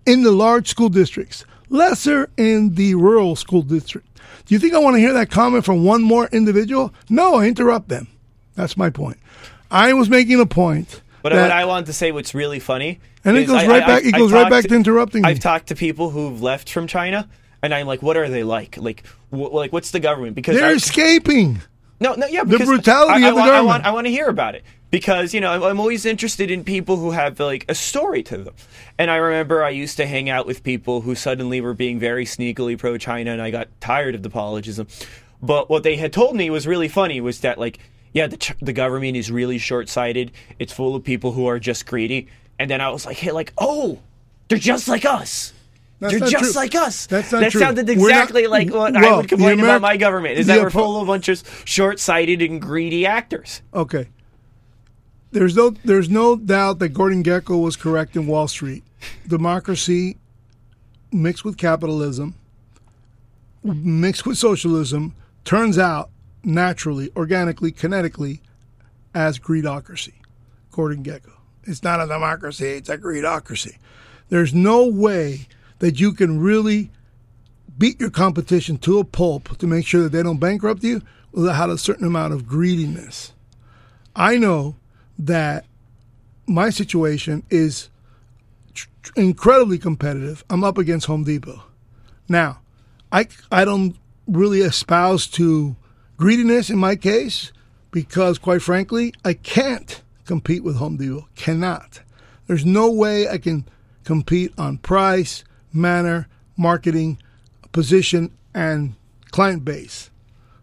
in 0.07 0.22
the 0.22 0.30
large 0.30 0.68
school 0.68 0.88
districts, 0.88 1.44
lesser 1.72 2.30
in 2.36 2.74
the 2.74 2.94
rural 2.94 3.34
school 3.34 3.62
district. 3.62 4.06
Do 4.46 4.54
you 4.54 4.58
think 4.58 4.74
I 4.74 4.78
want 4.78 4.94
to 4.96 5.00
hear 5.00 5.12
that 5.14 5.30
comment 5.30 5.64
from 5.64 5.84
one 5.84 6.02
more 6.02 6.26
individual? 6.32 6.92
No, 7.08 7.36
I 7.36 7.46
interrupt 7.46 7.88
them. 7.88 8.06
That's 8.54 8.76
my 8.76 8.90
point. 8.90 9.18
I 9.70 9.92
was 9.94 10.08
making 10.10 10.38
a 10.40 10.46
point. 10.46 11.00
But 11.22 11.32
that- 11.32 11.42
what 11.42 11.50
I 11.50 11.64
wanted 11.64 11.86
to 11.86 11.92
say, 11.92 12.12
what's 12.12 12.34
really 12.34 12.58
funny, 12.60 13.00
And 13.24 13.36
it 13.38 13.46
goes 13.46 13.62
I- 13.62 13.66
right 13.68 13.82
I- 13.82 13.86
back- 13.86 14.04
it 14.04 14.12
goes 14.14 14.32
right 14.32 14.50
back 14.50 14.64
to 14.66 14.74
interrupting. 14.74 15.24
I've 15.24 15.38
talked 15.40 15.68
to 15.68 15.74
people 15.76 16.10
who've 16.10 16.42
left 16.42 16.68
from 16.70 16.86
China, 16.88 17.28
and 17.62 17.72
I'm 17.72 17.86
like, 17.86 18.02
what 18.02 18.16
are 18.16 18.28
they 18.28 18.42
like? 18.42 18.76
Like, 18.78 19.04
wh- 19.30 19.52
like 19.52 19.72
what's 19.72 19.92
the 19.92 20.00
government? 20.00 20.34
Because 20.34 20.56
they're 20.56 20.70
I- 20.70 20.72
escaping. 20.72 21.62
No, 22.00 22.14
no, 22.14 22.26
yeah, 22.26 22.42
The 22.42 22.58
brutality 22.58 23.24
I, 23.24 23.28
of 23.28 23.36
the 23.36 23.40
government. 23.42 23.66
want, 23.66 23.84
I 23.86 23.92
want 23.92 24.06
to 24.08 24.10
hear 24.10 24.26
about 24.26 24.56
it 24.56 24.64
because 24.93 25.34
you 25.34 25.40
know 25.40 25.68
I'm, 25.68 25.80
always 25.80 26.07
interested 26.07 26.53
in 26.53 26.62
people 26.62 26.99
who 26.99 27.11
have 27.11 27.40
like 27.40 27.64
a 27.68 27.74
story 27.74 28.22
to 28.24 28.36
them. 28.36 28.55
And 28.99 29.11
I 29.11 29.16
remember 29.16 29.64
I 29.64 29.70
used 29.70 29.97
to 29.97 30.07
hang 30.07 30.30
out 30.30 30.47
with 30.47 30.62
people 30.62 31.01
who 31.01 31.16
suddenly 31.16 31.61
were 31.61 31.74
being 31.74 31.99
very 31.99 32.24
sneakily 32.24 32.78
pro-China, 32.78 33.32
and 33.32 33.43
I 33.43 33.51
got 33.51 33.68
tired 33.80 34.14
of 34.14 34.22
the 34.22 34.28
apologism. 34.28 34.86
But 35.43 35.68
what 35.68 35.82
they 35.82 35.97
had 35.97 36.12
told 36.12 36.36
me 36.36 36.51
was 36.51 36.68
really 36.68 36.86
funny 36.88 37.20
was 37.20 37.40
that 37.40 37.59
like, 37.59 37.80
yeah, 38.12 38.28
the 38.28 38.36
ch- 38.36 38.55
the 38.61 38.72
government 38.72 39.16
is 39.16 39.32
really 39.32 39.59
short-sighted. 39.59 40.30
It's 40.61 40.72
full 40.72 40.95
of 40.95 41.03
people 41.03 41.32
who 41.32 41.47
are 41.47 41.59
just 41.59 41.86
greedy. 41.86 42.28
And 42.61 42.70
then 42.70 42.80
I 42.80 42.90
was 42.90 43.05
like, 43.07 43.16
hey, 43.16 43.32
like, 43.32 43.53
oh, 43.59 43.99
they're 44.47 44.59
just 44.59 44.86
like 44.86 45.05
us. 45.05 45.53
That's 45.99 46.18
They're 46.18 46.28
just 46.28 46.53
true. 46.53 46.61
like 46.61 46.74
us. 46.74 47.07
That's 47.07 47.30
not 47.30 47.40
that 47.40 47.53
true. 47.53 47.61
sounded 47.61 47.86
We're 47.86 47.95
not- 47.95 48.09
exactly 48.09 48.49
like 48.49 48.72
what 48.72 48.97
I 48.97 49.03
well, 49.03 49.16
would 49.18 49.28
complain 49.28 49.61
about 49.61 49.80
my 49.80 49.97
government. 49.97 50.36
Is 50.36 50.49
that 50.49 50.61
we're 50.61 50.68
full 50.68 50.97
of 50.97 51.05
a 51.05 51.07
bunch 51.07 51.28
of 51.28 51.43
short-sighted 51.64 52.43
and 52.43 52.61
greedy 52.61 53.07
actors. 53.07 53.62
Okay. 53.72 54.09
There's 55.32 55.56
no 55.56 55.70
there's 55.70 56.10
no 56.10 56.36
doubt 56.36 56.78
that 56.80 56.90
Gordon 56.90 57.24
Gekko 57.24 57.60
was 57.60 57.74
correct 57.74 58.16
in 58.16 58.26
Wall 58.26 58.48
Street. 58.48 58.84
Democracy 59.26 60.18
mixed 61.10 61.44
with 61.44 61.56
capitalism, 61.56 62.34
mixed 63.64 64.26
with 64.26 64.38
socialism, 64.38 65.14
turns 65.44 65.78
out 65.78 66.10
naturally, 66.44 67.10
organically, 67.16 67.72
kinetically 67.72 68.40
as 69.14 69.38
greedocracy. 69.38 70.14
Gordon 70.70 71.02
Gekko. 71.02 71.32
It's 71.64 71.82
not 71.82 72.00
a 72.00 72.06
democracy, 72.06 72.70
it's 72.70 72.88
a 72.88 72.98
greedocracy. 72.98 73.76
There's 74.28 74.52
no 74.52 74.86
way 74.86 75.46
that 75.78 76.00
you 76.00 76.12
can 76.12 76.40
really 76.40 76.90
beat 77.78 78.00
your 78.00 78.10
competition 78.10 78.78
to 78.78 78.98
a 78.98 79.04
pulp 79.04 79.56
to 79.58 79.66
make 79.66 79.86
sure 79.86 80.02
that 80.02 80.12
they 80.12 80.22
don't 80.22 80.40
bankrupt 80.40 80.82
you 80.82 81.02
without 81.32 81.70
a 81.70 81.78
certain 81.78 82.06
amount 82.06 82.34
of 82.34 82.46
greediness. 82.46 83.32
I 84.14 84.36
know 84.36 84.76
that 85.18 85.64
my 86.46 86.70
situation 86.70 87.42
is 87.50 87.88
tr- 88.74 88.88
incredibly 89.16 89.78
competitive. 89.78 90.44
I'm 90.50 90.64
up 90.64 90.78
against 90.78 91.06
Home 91.06 91.24
Depot. 91.24 91.62
Now, 92.28 92.60
I, 93.10 93.28
I 93.50 93.64
don't 93.64 93.96
really 94.26 94.60
espouse 94.60 95.26
to 95.28 95.76
greediness 96.16 96.70
in 96.70 96.78
my 96.78 96.96
case 96.96 97.52
because, 97.90 98.38
quite 98.38 98.62
frankly, 98.62 99.12
I 99.24 99.34
can't 99.34 100.02
compete 100.24 100.64
with 100.64 100.76
Home 100.76 100.96
Depot. 100.96 101.28
Cannot. 101.34 102.00
There's 102.46 102.64
no 102.64 102.90
way 102.90 103.28
I 103.28 103.38
can 103.38 103.66
compete 104.04 104.52
on 104.58 104.78
price, 104.78 105.44
manner, 105.72 106.28
marketing, 106.56 107.18
position, 107.72 108.30
and 108.54 108.94
client 109.30 109.64
base. 109.64 110.10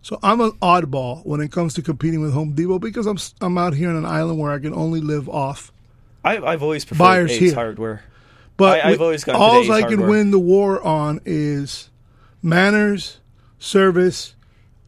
So 0.02 0.18
I'm 0.24 0.40
an 0.42 0.52
oddball 0.62 1.26
when 1.26 1.42
it 1.42 1.52
comes 1.52 1.74
to 1.76 1.82
competing 1.82 2.22
with 2.22 2.34
Home 2.34 2.54
Depot 2.54 2.80
because 2.80 3.06
I'm 3.06 3.18
I'm 3.42 3.58
out 3.58 3.74
here 3.74 3.90
on 3.90 3.96
an 3.96 4.06
island 4.06 4.40
where 4.40 4.52
I 4.52 4.60
can 4.60 4.74
only 4.74 5.02
live 5.02 5.28
off 5.28 5.72
I, 6.24 6.38
I've 6.38 6.64
always 6.64 6.86
preferred 6.86 7.04
buyers 7.04 7.32
Ace 7.32 7.40
here. 7.40 7.56
Hardware. 7.56 8.04
But 8.58 8.84
I, 8.84 8.90
I've 8.90 9.02
always 9.02 9.24
gone 9.24 9.36
all 9.36 9.72
I 9.72 9.84
can 9.84 10.08
win 10.08 10.32
the 10.32 10.40
war 10.40 10.82
on 10.82 11.22
is 11.26 11.90
manners, 12.42 13.20
service, 13.58 14.36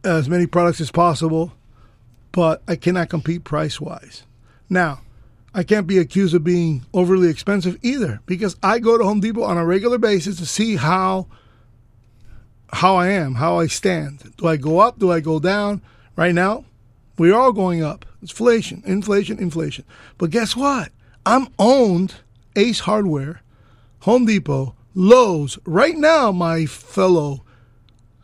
as 0.04 0.28
many 0.28 0.46
products 0.46 0.80
as 0.80 0.90
possible, 0.90 1.54
but 2.32 2.62
I 2.68 2.76
cannot 2.76 3.08
compete 3.08 3.44
price 3.44 3.80
wise. 3.80 4.24
Now, 4.68 5.00
I 5.54 5.62
can't 5.62 5.86
be 5.86 5.98
accused 5.98 6.34
of 6.34 6.44
being 6.44 6.84
overly 6.92 7.28
expensive 7.28 7.78
either 7.82 8.20
because 8.26 8.56
I 8.62 8.78
go 8.78 8.98
to 8.98 9.04
Home 9.04 9.20
Depot 9.20 9.42
on 9.42 9.56
a 9.56 9.64
regular 9.64 9.98
basis 9.98 10.36
to 10.36 10.46
see 10.46 10.76
how 10.76 11.28
how 12.72 12.96
I 12.96 13.08
am, 13.08 13.34
how 13.34 13.58
I 13.58 13.66
stand. 13.66 14.32
Do 14.36 14.46
I 14.46 14.56
go 14.56 14.78
up? 14.78 14.98
Do 14.98 15.12
I 15.12 15.20
go 15.20 15.38
down? 15.38 15.82
Right 16.16 16.34
now, 16.34 16.64
we're 17.18 17.34
all 17.34 17.52
going 17.52 17.82
up. 17.82 18.04
Inflation, 18.20 18.82
inflation, 18.86 19.38
inflation. 19.38 19.84
But 20.18 20.30
guess 20.30 20.56
what? 20.56 20.90
I'm 21.26 21.48
owned 21.58 22.14
Ace 22.56 22.80
Hardware, 22.80 23.42
Home 24.00 24.24
Depot, 24.24 24.74
Lowe's. 24.94 25.58
Right 25.64 25.96
now, 25.96 26.32
my 26.32 26.66
fellow 26.66 27.44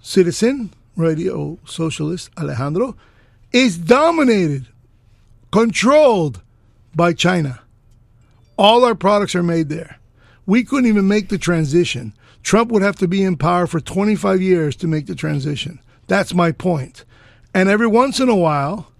citizen, 0.00 0.72
radio 0.96 1.58
socialist 1.64 2.30
Alejandro, 2.38 2.96
is 3.52 3.78
dominated, 3.78 4.66
controlled 5.52 6.42
by 6.94 7.12
China. 7.12 7.60
All 8.56 8.84
our 8.84 8.94
products 8.94 9.34
are 9.34 9.42
made 9.42 9.68
there. 9.68 9.98
We 10.46 10.64
couldn't 10.64 10.88
even 10.88 11.06
make 11.06 11.28
the 11.28 11.38
transition. 11.38 12.12
Trump 12.48 12.72
would 12.72 12.80
have 12.80 12.96
to 12.96 13.06
be 13.06 13.22
in 13.22 13.36
power 13.36 13.66
for 13.66 13.78
25 13.78 14.40
years 14.40 14.74
to 14.74 14.86
make 14.86 15.04
the 15.04 15.14
transition. 15.14 15.78
That's 16.06 16.32
my 16.32 16.50
point. 16.50 17.04
And 17.52 17.68
every 17.68 17.86
once 17.86 18.20
in 18.20 18.30
a 18.30 18.34
while, 18.34 18.90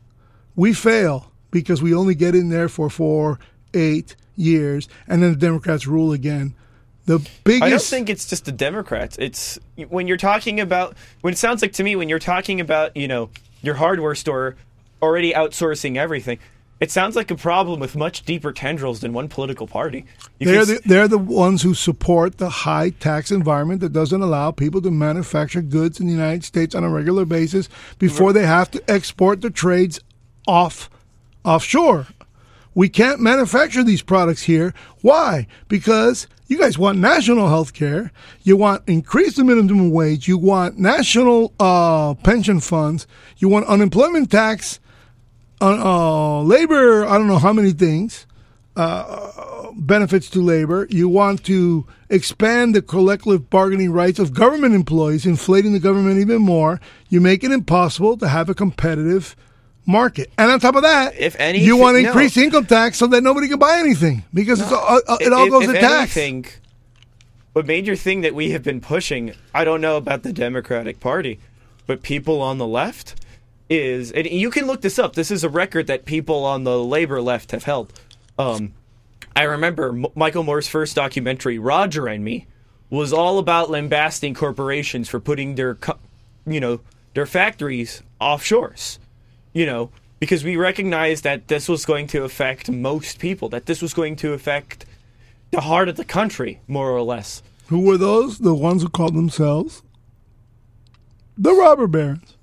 we 0.55 0.75
fail 0.75 1.33
because 1.51 1.81
we 1.81 1.95
only 1.95 2.15
get 2.15 2.35
in 2.35 2.51
there 2.51 2.69
for 2.69 2.91
four, 2.91 3.39
eight 3.73 4.17
years, 4.37 4.87
and 5.07 5.23
then 5.23 5.31
the 5.31 5.39
Democrats 5.39 5.87
rule 5.87 6.13
again 6.13 6.55
The 7.07 7.27
biggest. 7.45 7.63
I 7.63 7.71
don't 7.71 7.81
think 7.81 8.11
it's 8.11 8.29
just 8.29 8.45
the 8.45 8.53
Democrats. 8.53 9.17
It's 9.19 9.59
when 9.89 10.07
you're 10.07 10.19
talking 10.19 10.61
about 10.61 10.95
when 11.23 11.33
it 11.33 11.39
sounds 11.39 11.63
like 11.63 11.73
to 11.73 11.83
me 11.83 11.97
when 11.97 12.11
you're 12.11 12.19
talking 12.19 12.61
about 12.61 12.99
you 12.99 13.09
know 13.09 13.31
your 13.63 13.77
hardware 13.77 14.15
store 14.15 14.57
already 15.01 15.33
outsourcing 15.33 15.97
everything. 15.97 16.39
It 16.81 16.93
sounds 16.93 17.17
like 17.17 17.31
a 17.33 17.35
problem 17.35 17.81
with 17.81 17.97
much 17.97 18.25
deeper 18.25 18.53
tendrils 18.53 19.01
than 19.01 19.13
one 19.13 19.29
political 19.29 19.67
party. 19.67 20.05
You 20.39 20.47
they're 20.47 20.65
the, 20.65 20.81
they're 20.85 21.09
the 21.09 21.19
ones 21.19 21.63
who 21.63 21.75
support 21.75 22.39
the 22.39 22.49
high 22.49 22.91
tax 22.91 23.33
environment 23.33 23.81
that 23.81 23.93
doesn't 23.93 24.23
allow 24.23 24.53
people 24.53 24.81
to 24.83 24.91
manufacture 24.91 25.61
goods 25.61 25.99
in 25.99 26.07
the 26.07 26.13
United 26.13 26.45
States 26.45 26.77
on 26.77 26.85
a 26.85 26.89
regular 26.89 27.25
basis 27.25 27.69
before 27.99 28.33
they 28.33 28.47
have 28.47 28.71
to 28.71 28.91
export 28.91 29.41
the 29.41 29.51
trades 29.51 29.99
off 30.47 30.89
offshore. 31.45 32.07
We 32.75 32.89
can't 32.89 33.19
manufacture 33.19 33.83
these 33.83 34.03
products 34.03 34.43
here. 34.43 34.73
Why? 35.01 35.49
Because 35.67 36.29
you 36.47 36.59
guys 36.59 36.79
want 36.79 36.99
national 36.99 37.49
health 37.49 37.75
care, 37.75 38.13
you 38.45 38.57
want 38.57 38.89
increase 38.89 39.35
the 39.35 39.43
minimum 39.43 39.91
wage, 39.91 40.29
you 40.29 40.39
want 40.39 40.79
national 40.79 41.53
uh, 41.59 42.15
pension 42.15 42.61
funds, 42.61 43.09
you 43.39 43.49
want 43.49 43.67
unemployment 43.67 44.31
tax, 44.31 44.79
uh, 45.61 45.65
uh, 46.39 46.43
labor, 46.43 47.05
I 47.07 47.19
don't 47.19 47.27
know 47.27 47.39
how 47.39 47.53
many 47.53 47.73
things, 47.73 48.27
uh, 48.77 49.71
benefits 49.77 50.31
to 50.31 50.41
labor. 50.43 50.87
You 50.91 51.09
want 51.09 51.45
to 51.45 51.87
expand 52.11 52.75
the 52.75 52.83
collective 52.83 53.51
bargaining 53.51 53.93
rights 53.93 54.19
of 54.19 54.33
government 54.33 54.75
employees, 54.75 55.27
inflating 55.27 55.73
the 55.73 55.81
government 55.81 56.19
even 56.21 56.43
more. 56.43 56.81
You 57.09 57.21
make 57.21 57.43
it 57.45 57.51
impossible 57.53 58.17
to 58.19 58.29
have 58.29 58.49
a 58.49 58.55
competitive 58.55 59.35
market. 59.87 60.31
And 60.39 60.51
on 60.51 60.61
top 60.61 60.77
of 60.77 60.83
that, 60.83 61.15
If 61.19 61.35
anything, 61.41 61.67
you 61.67 61.77
want 61.77 61.97
to 61.97 62.03
no. 62.03 62.09
increase 62.09 62.37
income 62.37 62.67
tax 62.67 62.99
so 62.99 63.07
that 63.09 63.23
nobody 63.23 63.49
can 63.49 63.59
buy 63.59 63.79
anything 63.79 64.23
because 64.35 64.61
it's 64.61 64.71
all, 64.71 65.01
uh, 65.09 65.17
it 65.21 65.33
all 65.33 65.47
If- 65.47 65.51
goes 65.51 65.63
if 65.65 65.71
to 65.75 65.81
tax. 65.81 66.17
anything, 66.17 66.47
a 67.57 67.63
major 67.63 67.97
thing 67.97 68.21
that 68.21 68.35
we 68.35 68.51
have 68.51 68.63
been 68.63 68.81
pushing, 68.81 69.33
I 69.55 69.65
don't 69.65 69.81
know 69.81 69.97
about 69.97 70.23
the 70.23 70.33
Democratic 70.33 71.01
Party, 71.01 71.41
but 71.87 72.03
people 72.03 72.41
on 72.43 72.59
the 72.59 72.67
left 72.67 73.15
is, 73.69 74.13
and 74.13 74.27
you 74.27 74.51
can 74.51 74.67
look 74.67 74.81
this 74.81 74.99
up. 74.99 75.15
This 75.15 75.31
is 75.31 75.45
a 75.45 75.49
record 75.49 75.87
that 75.87 76.05
people 76.05 76.45
on 76.45 76.65
the 76.65 76.83
labor 76.83 77.21
left 77.21 77.53
have 77.53 77.65
held. 77.65 77.93
Um, 78.39 78.75
I 79.37 79.43
remember 79.43 79.91
M- 79.91 80.07
Michael 80.15 80.43
Moore's 80.43 80.69
first 80.69 80.97
documentary, 80.97 81.59
Roger 81.59 82.07
and 82.07 82.25
Me, 82.25 82.47
was 82.91 83.13
all 83.13 83.39
about 83.39 83.71
lambasting 83.71 84.35
corporations 84.35 85.09
for 85.09 85.21
putting 85.21 85.55
their, 85.55 85.77
you 86.47 86.61
know, 86.61 86.81
their 87.15 87.27
factories 87.27 88.03
offshores. 88.21 88.99
You 89.53 89.67
know, 89.67 89.91
because 90.21 90.45
we 90.45 90.57
recognized 90.57 91.25
that 91.25 91.49
this 91.49 91.69
was 91.69 91.85
going 91.85 92.07
to 92.09 92.25
affect 92.25 92.71
most 92.71 93.19
people, 93.19 93.49
that 93.49 93.67
this 93.67 93.83
was 93.83 93.95
going 93.95 94.17
to 94.17 94.33
affect 94.33 94.85
the 95.51 95.63
heart 95.63 95.89
of 95.89 95.97
the 95.97 96.05
country, 96.05 96.61
more 96.69 96.91
or 96.91 97.03
less. 97.03 97.43
Who 97.69 97.81
were 97.81 97.97
those? 97.97 98.39
The 98.39 98.55
ones 98.55 98.83
who 98.83 98.89
called 98.89 99.15
themselves 99.15 99.83
the 101.39 101.55
robber 101.55 101.87
barons. 101.87 102.37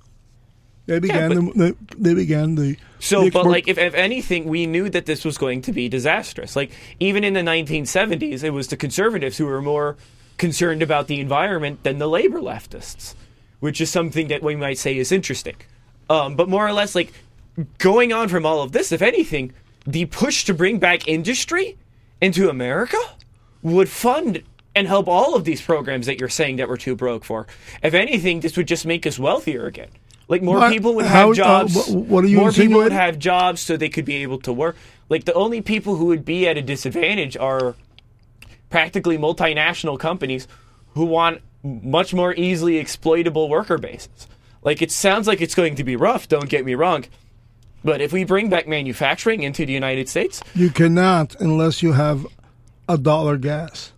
They 0.85 0.99
began 0.99 1.29
but- 1.29 1.53
the, 1.55 1.59
the 1.59 1.75
they 1.97 2.13
began 2.13 2.55
the 2.55 2.77
So, 2.99 3.23
the 3.23 3.31
but 3.31 3.45
like, 3.45 3.67
if, 3.67 3.77
if 3.77 3.93
anything, 3.93 4.45
we 4.45 4.65
knew 4.65 4.89
that 4.89 5.05
this 5.05 5.25
was 5.25 5.37
going 5.37 5.61
to 5.63 5.71
be 5.71 5.89
disastrous. 5.89 6.55
Like, 6.55 6.71
even 6.99 7.23
in 7.23 7.33
the 7.33 7.41
1970s, 7.41 8.43
it 8.43 8.51
was 8.51 8.67
the 8.67 8.77
conservatives 8.77 9.37
who 9.37 9.45
were 9.45 9.61
more 9.61 9.97
concerned 10.37 10.81
about 10.81 11.07
the 11.07 11.19
environment 11.19 11.83
than 11.83 11.97
the 11.97 12.07
labor 12.07 12.39
leftists, 12.39 13.15
which 13.59 13.81
is 13.81 13.89
something 13.89 14.27
that 14.27 14.43
we 14.43 14.55
might 14.55 14.77
say 14.77 14.97
is 14.97 15.11
interesting. 15.11 15.55
Um, 16.09 16.35
but 16.35 16.49
more 16.49 16.67
or 16.67 16.73
less, 16.73 16.93
like, 16.93 17.13
going 17.77 18.13
on 18.13 18.27
from 18.29 18.45
all 18.45 18.61
of 18.61 18.71
this, 18.71 18.91
if 18.91 19.01
anything, 19.01 19.53
the 19.87 20.05
push 20.05 20.45
to 20.45 20.53
bring 20.53 20.77
back 20.79 21.07
industry 21.07 21.77
into 22.21 22.49
America 22.49 22.97
would 23.61 23.89
fund 23.89 24.43
and 24.75 24.87
help 24.87 25.07
all 25.07 25.35
of 25.35 25.45
these 25.45 25.61
programs 25.61 26.05
that 26.05 26.19
you're 26.19 26.29
saying 26.29 26.57
that 26.57 26.67
we're 26.67 26.77
too 26.77 26.95
broke 26.95 27.23
for. 27.23 27.47
If 27.81 27.93
anything, 27.93 28.41
this 28.41 28.57
would 28.57 28.67
just 28.67 28.85
make 28.85 29.07
us 29.07 29.17
wealthier 29.17 29.65
again. 29.65 29.89
Like 30.27 30.41
more 30.41 30.57
What- 30.57 30.71
people 30.71 30.95
would 30.95 31.05
have 31.05 31.29
uh, 31.29 31.33
jobs. 31.33 31.87
wh- 31.87 31.95
what 32.09 32.23
are 32.23 32.27
you 32.27 32.37
more 32.39 32.51
people 32.51 32.77
would 32.79 32.91
have 32.91 33.19
jobs 33.19 33.61
so 33.61 33.77
they 33.77 33.89
could 33.89 34.05
be 34.05 34.15
able 34.23 34.39
to 34.39 34.51
work. 34.53 34.75
Like 35.09 35.25
the 35.25 35.33
only 35.33 35.61
people 35.61 35.95
who 35.97 36.05
would 36.05 36.25
be 36.25 36.47
at 36.47 36.57
a 36.57 36.61
disadvantage 36.63 37.37
are 37.37 37.75
practically 38.69 39.17
multinational 39.17 39.99
companies 39.99 40.47
who 40.93 41.05
want 41.05 41.41
much 41.63 42.13
more 42.13 42.33
easily 42.33 42.77
exploitable 42.77 43.49
worker 43.49 43.77
bases. 43.77 44.27
Like 44.63 44.81
it 44.81 44.91
sounds 44.91 45.27
like 45.27 45.41
it's 45.41 45.55
going 45.55 45.75
to 45.75 45.83
be 45.83 45.95
rough, 45.95 46.27
don't 46.27 46.49
get 46.49 46.65
me 46.65 46.75
wrong. 46.75 47.05
But 47.83 48.01
if 48.01 48.11
we 48.11 48.23
bring 48.23 48.49
back 48.49 48.67
manufacturing 48.67 49.43
into 49.43 49.63
the 49.65 49.73
United 49.73 50.09
States, 50.09 50.41
you 50.55 50.71
cannot 50.71 51.35
unless 51.39 51.83
you 51.83 51.93
have 51.93 52.25
a 52.89 52.97
dollar 52.97 53.37
gas. 53.37 53.91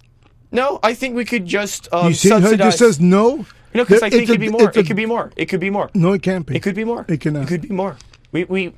no, 0.51 0.79
I 0.83 0.93
think 0.93 1.15
we 1.15 1.23
could 1.23 1.45
just 1.45 1.87
um, 1.93 2.09
you 2.09 2.13
see 2.13 2.29
how 2.29 2.37
it 2.39 2.57
just 2.57 2.79
says 2.79 2.99
no? 2.99 3.45
No, 3.73 3.83
because 3.83 4.01
I 4.03 4.09
think 4.09 4.23
it 4.23 4.27
could 4.27 4.39
be 4.39 4.49
more. 4.49 4.69
a- 4.69 4.79
It 4.79 4.87
could 4.87 4.95
be 4.95 5.05
more. 5.05 5.31
It 5.35 5.45
could 5.47 5.59
be 5.59 5.69
more. 5.69 5.89
No, 5.93 6.13
it 6.13 6.21
can't 6.23 6.45
be. 6.45 6.55
It 6.55 6.63
could 6.63 6.75
be 6.75 6.83
more. 6.83 7.05
It 7.07 7.19
cannot. 7.21 7.43
It 7.43 7.47
could 7.47 7.61
be 7.61 7.69
more. 7.73 7.97
We 8.31 8.43
we 8.45 8.73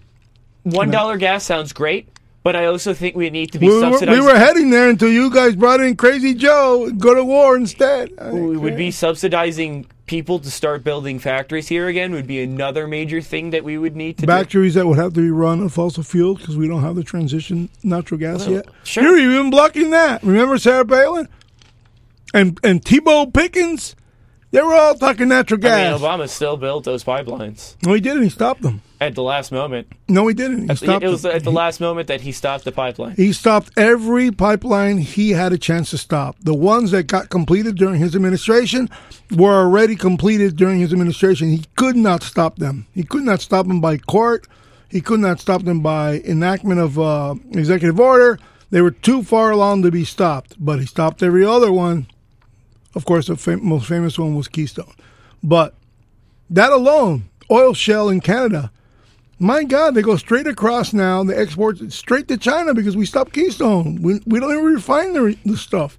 one 0.64 0.92
dollar 0.92 1.18
gas 1.18 1.44
sounds 1.46 1.72
great, 1.74 2.10
but 2.44 2.56
I 2.56 2.66
also 2.66 2.94
think 2.94 3.16
we 3.16 3.30
need 3.30 3.52
to 3.54 3.60
be 3.60 3.68
we, 3.68 3.80
were, 3.80 3.98
we 4.00 4.22
were 4.22 4.36
heading 4.38 4.70
there 4.70 4.90
until 4.90 5.10
you 5.10 5.32
guys 5.34 5.56
brought 5.56 5.80
in 5.80 5.96
Crazy 5.96 6.34
Joe 6.34 6.92
go 6.98 7.14
to 7.14 7.24
war 7.24 7.56
instead. 7.56 8.10
we 8.32 8.58
would 8.58 8.76
be 8.78 8.92
subsidizing 8.92 9.86
people 10.06 10.40
to 10.40 10.50
start 10.50 10.84
building 10.84 11.20
factories 11.20 11.68
here 11.68 11.88
again. 11.88 12.12
Would 12.12 12.28
be 12.28 12.42
another 12.42 12.88
major 12.88 13.22
thing 13.22 13.52
that 13.52 13.64
we 13.64 13.78
would 13.78 13.96
need 13.96 14.18
to 14.18 14.26
do. 14.26 14.32
Factories 14.32 14.74
that 14.74 14.86
would 14.88 14.98
have 14.98 15.14
to 15.14 15.22
be 15.22 15.30
run 15.32 15.62
on 15.62 15.70
fossil 15.70 16.04
fuel 16.04 16.36
because 16.36 16.58
we 16.58 16.68
don't 16.68 16.82
have 16.82 16.96
the 16.96 17.04
transition 17.04 17.70
natural 17.84 18.20
gas 18.20 18.40
Well, 18.46 18.56
yet. 18.56 18.66
sure. 18.84 19.04
You're 19.04 19.18
even 19.20 19.50
blocking 19.50 19.92
that. 19.92 20.24
Remember 20.24 20.58
Sarah 20.58 20.86
Palin 20.86 21.28
and 22.34 22.60
and 22.64 22.84
T. 22.84 23.00
Boone 23.00 23.32
Pickens? 23.32 23.96
They 24.52 24.62
were 24.62 24.74
all 24.74 24.96
talking 24.96 25.28
natural 25.28 25.60
gas. 25.60 25.74
I 25.74 25.92
mean, 25.92 26.02
Obama 26.02 26.28
still 26.28 26.58
built 26.58 26.84
those 26.84 27.04
pipelines 27.04 27.76
no, 27.86 27.94
he 27.94 28.02
didn't. 28.02 28.24
He 28.24 28.30
stopped 28.30 28.62
them. 28.64 28.82
at 29.00 29.14
the 29.16 29.22
last 29.24 29.52
moment. 29.52 29.88
No, 30.08 30.28
he 30.28 30.34
didn't. 30.34 30.64
He 30.64 30.70
At 30.70 30.78
stopped 30.80 31.04
it 31.04 31.08
was 31.10 31.22
them. 31.22 31.36
at 31.36 31.44
the 31.44 31.52
last 31.52 31.80
moment 31.80 32.08
that 32.08 32.22
he 32.22 32.32
stopped 32.32 32.66
the 32.66 32.72
pipeline. 32.72 33.16
He 33.16 33.32
stopped 33.32 33.70
every 33.78 34.32
pipeline 34.32 34.98
he 34.98 35.32
had 35.32 35.54
a 35.54 35.58
chance 35.58 35.92
to 35.92 35.98
stop. 35.98 36.36
The 36.42 36.56
ones 36.56 36.92
that 36.92 37.04
got 37.04 37.30
completed 37.30 37.76
during 37.76 38.00
his 38.00 38.16
administration 38.16 38.90
were 39.36 39.56
already 39.64 39.96
completed 39.96 40.56
during 40.56 40.80
his 40.80 40.92
administration. 40.92 41.50
He 41.50 41.66
could 41.76 41.96
not 41.96 42.24
stop 42.24 42.58
them. 42.58 42.88
He 42.94 43.04
could 43.04 43.24
not 43.24 43.42
stop 43.42 43.68
them 43.68 43.80
by 43.82 43.98
court. 43.98 44.48
He 44.90 45.02
could 45.02 45.20
not 45.20 45.40
stop 45.40 45.62
them 45.64 45.82
by 45.82 46.22
enactment 46.26 46.80
of 46.80 46.98
uh, 46.98 47.36
executive 47.52 48.00
order. 48.00 48.40
They 48.72 48.82
were 48.82 48.92
too 48.92 49.22
far 49.24 49.52
along 49.52 49.84
to 49.84 49.92
be 49.92 50.04
stopped. 50.06 50.56
But 50.60 50.80
he 50.80 50.86
stopped 50.88 51.22
every 51.22 51.46
other 51.46 51.72
one. 51.72 52.08
Of 52.96 53.06
course, 53.06 53.28
the 53.28 53.36
fam- 53.36 53.66
most 53.66 53.88
famous 53.88 54.18
one 54.18 54.36
was 54.36 54.48
Keystone. 54.48 54.94
But 55.44 55.76
that 56.50 56.72
alone, 56.72 57.30
oil 57.52 57.74
shell 57.74 58.10
in 58.10 58.22
Canada, 58.22 58.72
my 59.38 59.64
God, 59.64 59.96
they 59.96 60.02
go 60.02 60.18
straight 60.18 60.48
across 60.48 60.92
now. 60.92 61.24
They 61.24 61.36
export 61.36 61.80
straight 61.94 62.28
to 62.28 62.38
China 62.38 62.74
because 62.74 62.98
we 62.98 63.06
stopped 63.06 63.34
Keystone. 63.34 64.02
We, 64.02 64.22
we 64.26 64.40
don't 64.40 64.52
even 64.52 64.66
refine 64.66 65.14
the, 65.14 65.38
the 65.46 65.56
stuff. 65.56 65.98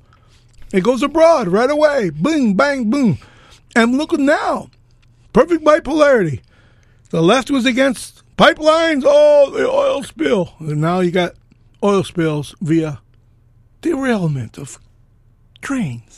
It 0.72 0.84
goes 0.84 1.02
abroad 1.02 1.48
right 1.48 1.70
away. 1.70 2.10
Boom, 2.10 2.54
bang, 2.54 2.90
boom. 2.90 3.18
And 3.74 3.96
look 3.96 4.12
now. 4.12 4.70
Perfect 5.32 5.64
bipolarity. 5.64 6.40
The 7.10 7.22
left 7.22 7.50
was 7.50 7.66
against 7.66 8.22
pipelines. 8.36 9.02
Oh, 9.06 9.50
the 9.50 9.68
oil 9.68 10.02
spill. 10.02 10.54
And 10.60 10.80
now 10.80 11.00
you 11.00 11.10
got 11.10 11.34
oil 11.82 12.04
spills 12.04 12.54
via 12.60 13.00
derailment 13.80 14.58
of 14.58 14.78
trains. 15.62 16.09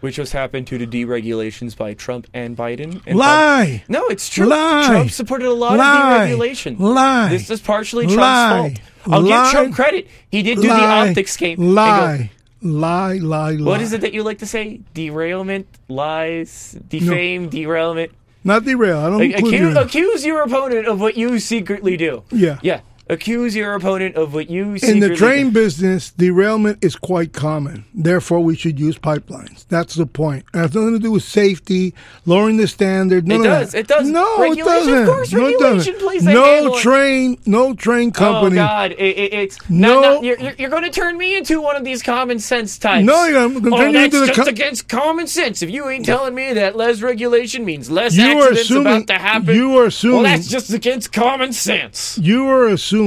Which 0.00 0.18
was 0.18 0.32
happened 0.32 0.66
due 0.66 0.78
to 0.78 0.86
deregulations 0.86 1.76
by 1.76 1.94
Trump 1.94 2.26
and 2.34 2.56
Biden. 2.56 3.02
And 3.06 3.18
Lie. 3.18 3.84
No, 3.88 4.06
it's 4.08 4.28
true. 4.28 4.46
Lie. 4.46 4.86
Trump 4.86 5.10
supported 5.10 5.46
a 5.48 5.52
lot 5.52 5.76
Lie. 5.78 6.24
of 6.24 6.30
deregulation. 6.30 6.78
Lie. 6.78 7.28
This 7.28 7.50
is 7.50 7.60
partially 7.60 8.04
Trump's 8.06 8.20
Lie. 8.20 8.58
fault. 9.04 9.14
I'll 9.14 9.20
Lie. 9.22 9.42
give 9.44 9.52
Trump 9.52 9.74
credit. 9.74 10.08
He 10.30 10.42
did 10.42 10.56
do 10.56 10.62
the 10.62 10.70
optics 10.70 11.36
game. 11.36 11.58
Lie. 11.74 12.30
Lie, 12.62 13.14
lie, 13.14 13.52
lie. 13.52 13.64
What 13.70 13.80
is 13.80 13.94
it 13.94 14.02
that 14.02 14.12
you 14.12 14.22
like 14.22 14.38
to 14.40 14.46
say? 14.46 14.80
Derailment, 14.92 15.66
lies, 15.88 16.76
defame, 16.88 17.48
derailment. 17.48 18.12
Not 18.44 18.64
derail. 18.64 18.98
I 18.98 19.08
don't 19.10 19.18
Like, 19.18 19.38
accuse, 19.38 19.76
accuse 19.76 20.24
your 20.26 20.42
opponent 20.42 20.86
of 20.86 21.00
what 21.00 21.16
you 21.16 21.38
secretly 21.38 21.96
do. 21.96 22.22
Yeah. 22.30 22.58
Yeah. 22.62 22.80
Accuse 23.10 23.56
your 23.56 23.74
opponent 23.74 24.14
of 24.14 24.34
what 24.34 24.48
you 24.48 24.78
say. 24.78 24.92
In 24.92 25.00
the 25.00 25.16
train 25.16 25.50
business, 25.50 26.12
derailment 26.12 26.78
is 26.80 26.94
quite 26.94 27.32
common. 27.32 27.84
Therefore, 27.92 28.38
we 28.38 28.54
should 28.54 28.78
use 28.78 28.96
pipelines. 28.96 29.66
That's 29.68 29.96
the 29.96 30.06
point. 30.06 30.44
It 30.54 30.58
has 30.58 30.74
nothing 30.74 30.92
to 30.92 30.98
do 31.00 31.10
with 31.10 31.24
safety, 31.24 31.92
lowering 32.24 32.56
the 32.56 32.68
standard. 32.68 33.26
None 33.26 33.40
It 33.40 33.44
does. 33.44 33.74
It 33.74 33.88
does. 33.88 34.08
No, 34.08 34.38
Regulation, 34.40 34.60
it 34.60 34.64
doesn't. 34.64 35.02
of 35.02 35.08
course, 35.08 35.32
no, 35.32 35.40
it 35.40 35.44
regulation 35.60 35.92
doesn't. 35.94 35.98
plays 35.98 36.24
no 36.24 36.78
train, 36.78 37.36
no 37.46 37.74
train 37.74 38.10
oh, 38.14 38.18
company. 38.18 38.58
Oh 38.60 38.64
God! 38.64 38.92
It, 38.92 38.98
it, 39.00 39.32
it's 39.34 39.68
No. 39.68 40.00
no. 40.00 40.22
you're, 40.22 40.38
you're, 40.38 40.54
you're 40.56 40.70
going 40.70 40.84
to 40.84 40.90
turn 40.90 41.18
me 41.18 41.36
into 41.36 41.60
one 41.60 41.74
of 41.74 41.84
these 41.84 42.04
common 42.04 42.38
sense 42.38 42.78
types. 42.78 43.04
No, 43.04 43.24
you're- 43.24 43.40
I'm 43.42 43.54
gonna 43.60 43.74
oh, 43.74 43.78
turn 43.78 43.92
you 43.92 43.98
that's 43.98 44.14
into 44.14 44.20
the 44.20 44.26
just 44.28 44.40
co- 44.40 44.50
against 44.50 44.88
common 44.88 45.26
sense. 45.26 45.62
If 45.62 45.70
you 45.70 45.88
ain't 45.88 46.06
telling 46.06 46.34
me 46.36 46.52
that 46.52 46.76
less 46.76 47.02
regulation 47.02 47.64
means 47.64 47.90
less 47.90 48.14
You 48.16 48.24
are 48.38 48.42
accidents 48.42 48.60
assuming- 48.62 48.86
about 48.86 49.06
to 49.08 49.14
happen, 49.18 49.56
you 49.56 49.76
are 49.78 49.86
assuming- 49.86 50.22
Well, 50.22 50.32
that's 50.36 50.46
just 50.46 50.72
against 50.72 51.12
common 51.12 51.52
sense. 51.52 52.16
You 52.18 52.48
are 52.48 52.68
assuming, 52.68 52.99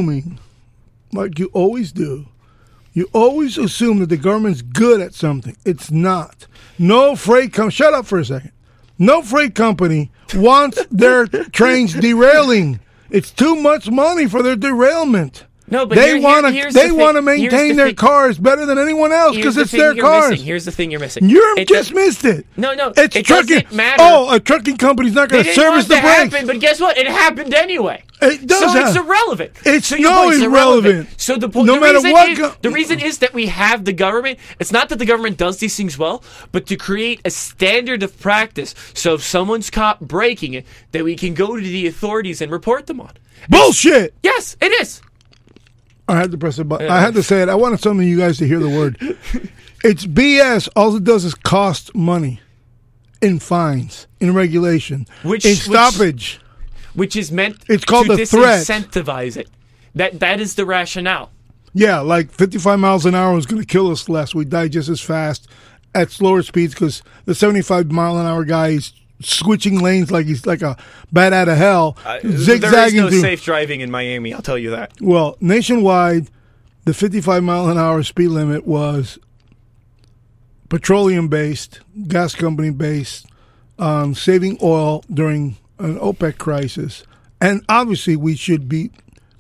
like 1.11 1.38
you 1.40 1.49
always 1.53 1.91
do, 1.91 2.28
You 2.94 3.10
always 3.14 3.57
assume 3.57 3.99
that 3.99 4.10
the 4.10 4.18
government's 4.18 4.61
good 4.61 5.02
at 5.02 5.14
something. 5.14 5.56
It's 5.65 5.91
not. 5.91 6.48
No 6.80 7.15
freight 7.15 7.53
company, 7.53 7.72
Shut 7.74 7.94
up 7.94 8.06
for 8.06 8.20
a 8.20 8.26
second. 8.26 8.52
No 8.99 9.22
freight 9.22 9.56
company 9.56 10.11
wants 10.36 10.84
their 10.91 11.26
trains 11.28 11.94
derailing. 11.94 12.80
It's 13.10 13.32
too 13.32 13.56
much 13.56 13.90
money 13.90 14.28
for 14.28 14.41
their 14.44 14.56
derailment. 14.56 15.45
No, 15.68 15.86
but 15.86 15.95
they 15.95 16.20
want 16.20 16.45
to 16.45 16.52
they 16.72 16.90
the 16.90 16.94
want 16.95 17.15
to 17.15 17.22
maintain 17.22 17.70
the 17.70 17.74
their 17.76 17.86
thing- 17.88 17.95
cars 17.95 18.38
better 18.38 18.65
than 18.65 18.78
anyone 18.78 19.11
else 19.11 19.36
because 19.36 19.56
the 19.56 19.61
it's 19.61 19.72
their 19.72 19.94
you're 19.95 20.03
cars. 20.06 20.32
Missing. 20.32 20.45
Here's 20.45 20.65
the 20.65 20.72
thing 20.72 20.91
you're 20.91 20.99
missing. 20.99 21.30
You 21.30 21.56
It 21.57 21.68
just 21.68 21.94
missed 21.94 22.26
it. 22.26 22.45
No, 22.57 22.74
no, 22.76 22.91
it's 22.98 23.15
it 23.15 23.26
trucking. 23.26 23.64
matter. 23.72 23.98
Oh, 24.03 24.34
a 24.36 24.40
trucking 24.40 24.78
company's 24.78 25.14
not 25.14 25.30
going 25.30 25.45
to 25.45 25.53
service 25.53 25.88
the 25.88 25.99
brakes. 26.02 26.45
but 26.45 26.60
guess 26.60 26.80
what? 26.82 26.98
It 26.98 27.07
happened 27.07 27.53
anyway. 27.53 28.03
It 28.24 28.48
does 28.48 28.60
So 28.74 28.80
it's 28.80 28.95
irrelevant. 28.95 29.52
It's 29.66 29.88
so 29.88 29.95
no 29.98 30.24
point's 30.24 30.41
irrelevant. 30.44 31.10
So 31.18 31.36
the, 31.38 31.48
No 31.48 31.64
the 31.76 31.80
matter 31.80 31.94
reason 31.95 32.12
what 32.12 32.30
is, 32.30 32.38
go- 32.40 32.54
the 32.62 32.70
reason 32.72 33.00
is 33.00 33.20
that 33.20 33.34
we 33.34 33.48
have 33.48 33.86
the 33.86 33.94
government. 33.94 34.40
It's 34.60 34.72
not 34.72 34.90
that 34.90 35.00
the 35.00 35.06
government 35.06 35.38
does 35.38 35.58
these 35.60 35.76
things 35.76 35.98
well, 35.98 36.24
but 36.52 36.66
to 36.68 36.76
create 36.76 37.22
a 37.26 37.30
standard 37.30 38.04
of 38.04 38.20
practice. 38.20 38.76
So 38.94 39.16
if 39.16 39.24
someone's 39.24 39.70
caught 39.70 40.00
breaking 40.02 40.54
it, 40.54 40.66
that 40.91 41.04
we 41.04 41.16
can 41.16 41.34
go 41.34 41.56
to 41.56 41.62
the 41.62 41.88
authorities 41.88 42.41
and 42.41 42.52
report 42.52 42.88
them 42.88 43.00
on. 43.02 43.12
Bullshit. 43.50 44.14
Yes, 44.24 44.56
it 44.62 44.72
is. 44.82 45.02
I 46.08 46.18
had 46.18 46.32
to 46.32 46.38
press 46.38 46.60
a 46.60 46.64
button. 46.66 46.90
I 46.90 47.00
had 47.00 47.14
to 47.14 47.24
say 47.24 47.41
it. 47.41 47.50
I 47.50 47.56
wanted 47.56 47.80
some 47.80 48.00
of 48.00 48.06
you 48.06 48.18
guys 48.18 48.38
to 48.40 48.48
hear 48.48 48.60
the 48.60 48.70
word. 48.70 48.98
It's 49.86 50.06
BS. 50.06 50.70
All 50.78 50.95
it 50.95 51.04
does 51.04 51.26
is 51.26 51.36
cost 51.36 51.94
money 51.94 52.40
in 53.22 53.40
fines, 53.40 54.08
in 54.22 54.34
regulation, 54.34 55.06
Which- 55.24 55.44
in 55.45 55.56
stoppage. 55.56 56.36
Which 56.36 56.40
is 56.95 57.32
meant 57.32 57.57
It's 57.68 57.86
called 57.86 58.07
to 58.07 58.15
the 58.15 58.26
threat. 58.26 58.65
disincentivize 58.65 59.38
it. 59.38 59.49
That 59.95 60.20
that 60.20 60.40
is 60.40 60.56
the 60.56 60.65
rationale. 60.65 61.30
Yeah, 61.74 61.99
like 61.99 62.30
55 62.32 62.80
miles 62.80 63.06
an 63.06 63.15
hour 63.15 63.38
is 63.38 63.45
going 63.48 63.61
to 63.61 63.68
kill 63.68 63.90
us 63.91 64.07
less. 64.07 64.36
We 64.36 64.45
die 64.45 64.68
just 64.68 64.90
as 64.90 65.02
fast 65.02 65.48
at 65.95 66.11
slower 66.11 66.41
speeds 66.44 66.74
because 66.74 67.02
the 67.26 67.34
75 67.36 67.91
mile 67.91 68.18
an 68.20 68.26
hour 68.28 68.44
guy 68.45 68.70
is 68.70 68.94
switching 69.22 69.80
lanes 69.80 70.11
like 70.11 70.26
he's 70.26 70.45
like 70.45 70.61
a 70.61 70.76
bat 71.11 71.34
out 71.34 71.48
of 71.48 71.57
hell, 71.57 71.98
Uh, 72.06 72.20
there 72.22 72.32
is 72.32 72.41
zigzagging 72.45 72.99
no 73.02 73.10
through. 73.10 73.22
safe 73.22 73.44
driving 73.44 73.82
in 73.82 73.90
Miami. 73.90 74.34
I'll 74.34 74.41
tell 74.41 74.57
you 74.57 74.70
that. 74.72 74.91
Well, 75.02 75.38
nationwide, 75.40 76.28
the 76.86 76.94
55 76.94 77.41
mile 77.44 77.70
an 77.70 77.78
hour 77.78 78.03
speed 78.03 78.30
limit 78.30 78.68
was 78.68 79.18
petroleum 80.70 81.28
based, 81.28 81.80
gas 82.07 82.36
company 82.36 82.70
based, 82.72 83.26
um, 83.80 84.14
saving 84.15 84.57
oil 84.61 85.03
during 85.14 85.57
an 85.80 85.98
OPEC 86.00 86.38
crisis. 86.38 87.04
And 87.41 87.64
obviously, 87.68 88.16
we 88.16 88.36
should 88.36 88.70
be 88.70 88.91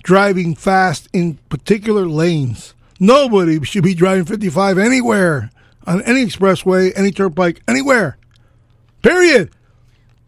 driving 0.03 0.55
fast 0.55 1.07
in 1.13 1.35
particular 1.49 2.05
lanes. 2.05 2.73
Nobody 2.99 3.63
should 3.63 3.83
be 3.83 3.93
driving 3.93 4.25
55 4.25 4.77
anywhere 4.77 5.49
on 5.87 6.01
any 6.03 6.25
expressway, 6.25 6.91
any 6.95 7.11
turnpike, 7.11 7.61
anywhere. 7.67 8.17
Period. 9.01 9.51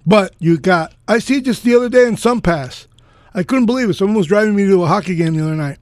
But 0.06 0.36
you 0.40 0.58
got, 0.58 0.94
I 1.08 1.20
see 1.20 1.42
just 1.42 1.64
the 1.64 1.76
other 1.76 1.90
day 1.90 2.08
in 2.08 2.18
Sun 2.18 2.42
Pass. 2.42 2.88
I 3.34 3.44
couldn't 3.44 3.66
believe 3.66 3.90
it. 3.90 3.96
Someone 3.96 4.18
was 4.18 4.28
driving 4.28 4.56
me 4.56 4.66
to 4.66 4.84
a 4.84 4.88
hockey 4.88 5.16
game 5.16 5.36
the 5.36 5.44
other 5.44 5.56
night. 5.56 5.80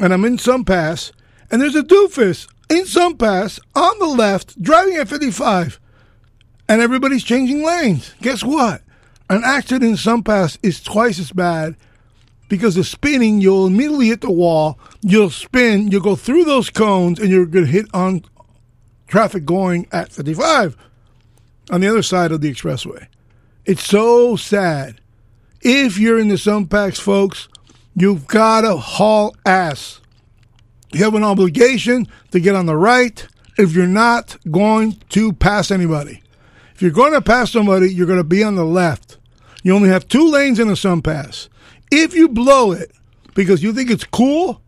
And 0.00 0.12
I'm 0.12 0.24
in 0.24 0.38
Sun 0.38 0.64
Pass, 0.64 1.12
and 1.50 1.60
there's 1.60 1.76
a 1.76 1.82
doofus 1.82 2.48
in 2.70 2.86
Sun 2.86 3.18
Pass 3.18 3.60
on 3.74 3.98
the 3.98 4.06
left 4.06 4.60
driving 4.60 4.96
at 4.96 5.08
55. 5.08 5.78
And 6.68 6.80
everybody's 6.80 7.24
changing 7.24 7.64
lanes. 7.64 8.14
Guess 8.22 8.42
what? 8.42 8.82
An 9.32 9.44
accident 9.44 9.84
in 9.84 9.96
Sun 9.96 10.24
Pass 10.24 10.58
is 10.62 10.82
twice 10.82 11.18
as 11.18 11.32
bad 11.32 11.74
because 12.50 12.74
the 12.74 12.84
spinning, 12.84 13.40
you'll 13.40 13.66
immediately 13.66 14.08
hit 14.08 14.20
the 14.20 14.30
wall, 14.30 14.78
you'll 15.00 15.30
spin, 15.30 15.90
you'll 15.90 16.02
go 16.02 16.16
through 16.16 16.44
those 16.44 16.68
cones, 16.68 17.18
and 17.18 17.30
you're 17.30 17.46
going 17.46 17.64
to 17.64 17.70
hit 17.70 17.86
on 17.94 18.26
traffic 19.08 19.46
going 19.46 19.86
at 19.90 20.12
55 20.12 20.76
on 21.70 21.80
the 21.80 21.88
other 21.88 22.02
side 22.02 22.30
of 22.30 22.42
the 22.42 22.52
expressway. 22.52 23.06
It's 23.64 23.82
so 23.82 24.36
sad. 24.36 25.00
If 25.62 25.96
you're 25.96 26.18
in 26.18 26.28
the 26.28 26.34
SunPass, 26.34 27.00
folks, 27.00 27.48
you've 27.96 28.26
got 28.26 28.60
to 28.60 28.76
haul 28.76 29.34
ass. 29.46 30.02
You 30.92 31.04
have 31.04 31.14
an 31.14 31.24
obligation 31.24 32.06
to 32.32 32.38
get 32.38 32.54
on 32.54 32.66
the 32.66 32.76
right 32.76 33.26
if 33.56 33.72
you're 33.72 33.86
not 33.86 34.36
going 34.50 34.98
to 35.08 35.32
pass 35.32 35.70
anybody. 35.70 36.22
If 36.74 36.82
you're 36.82 36.90
going 36.90 37.14
to 37.14 37.22
pass 37.22 37.50
somebody, 37.50 37.94
you're 37.94 38.06
going 38.06 38.18
to 38.18 38.24
be 38.24 38.44
on 38.44 38.56
the 38.56 38.66
left. 38.66 39.11
You 39.62 39.74
only 39.74 39.88
have 39.88 40.08
two 40.08 40.28
lanes 40.30 40.58
in 40.58 40.68
a 40.68 40.72
SunPass. 40.72 41.48
If 41.90 42.14
you 42.14 42.28
blow 42.28 42.72
it 42.72 42.92
because 43.34 43.62
you 43.62 43.72
think 43.72 43.90
it's 43.90 44.04
cool, 44.04 44.60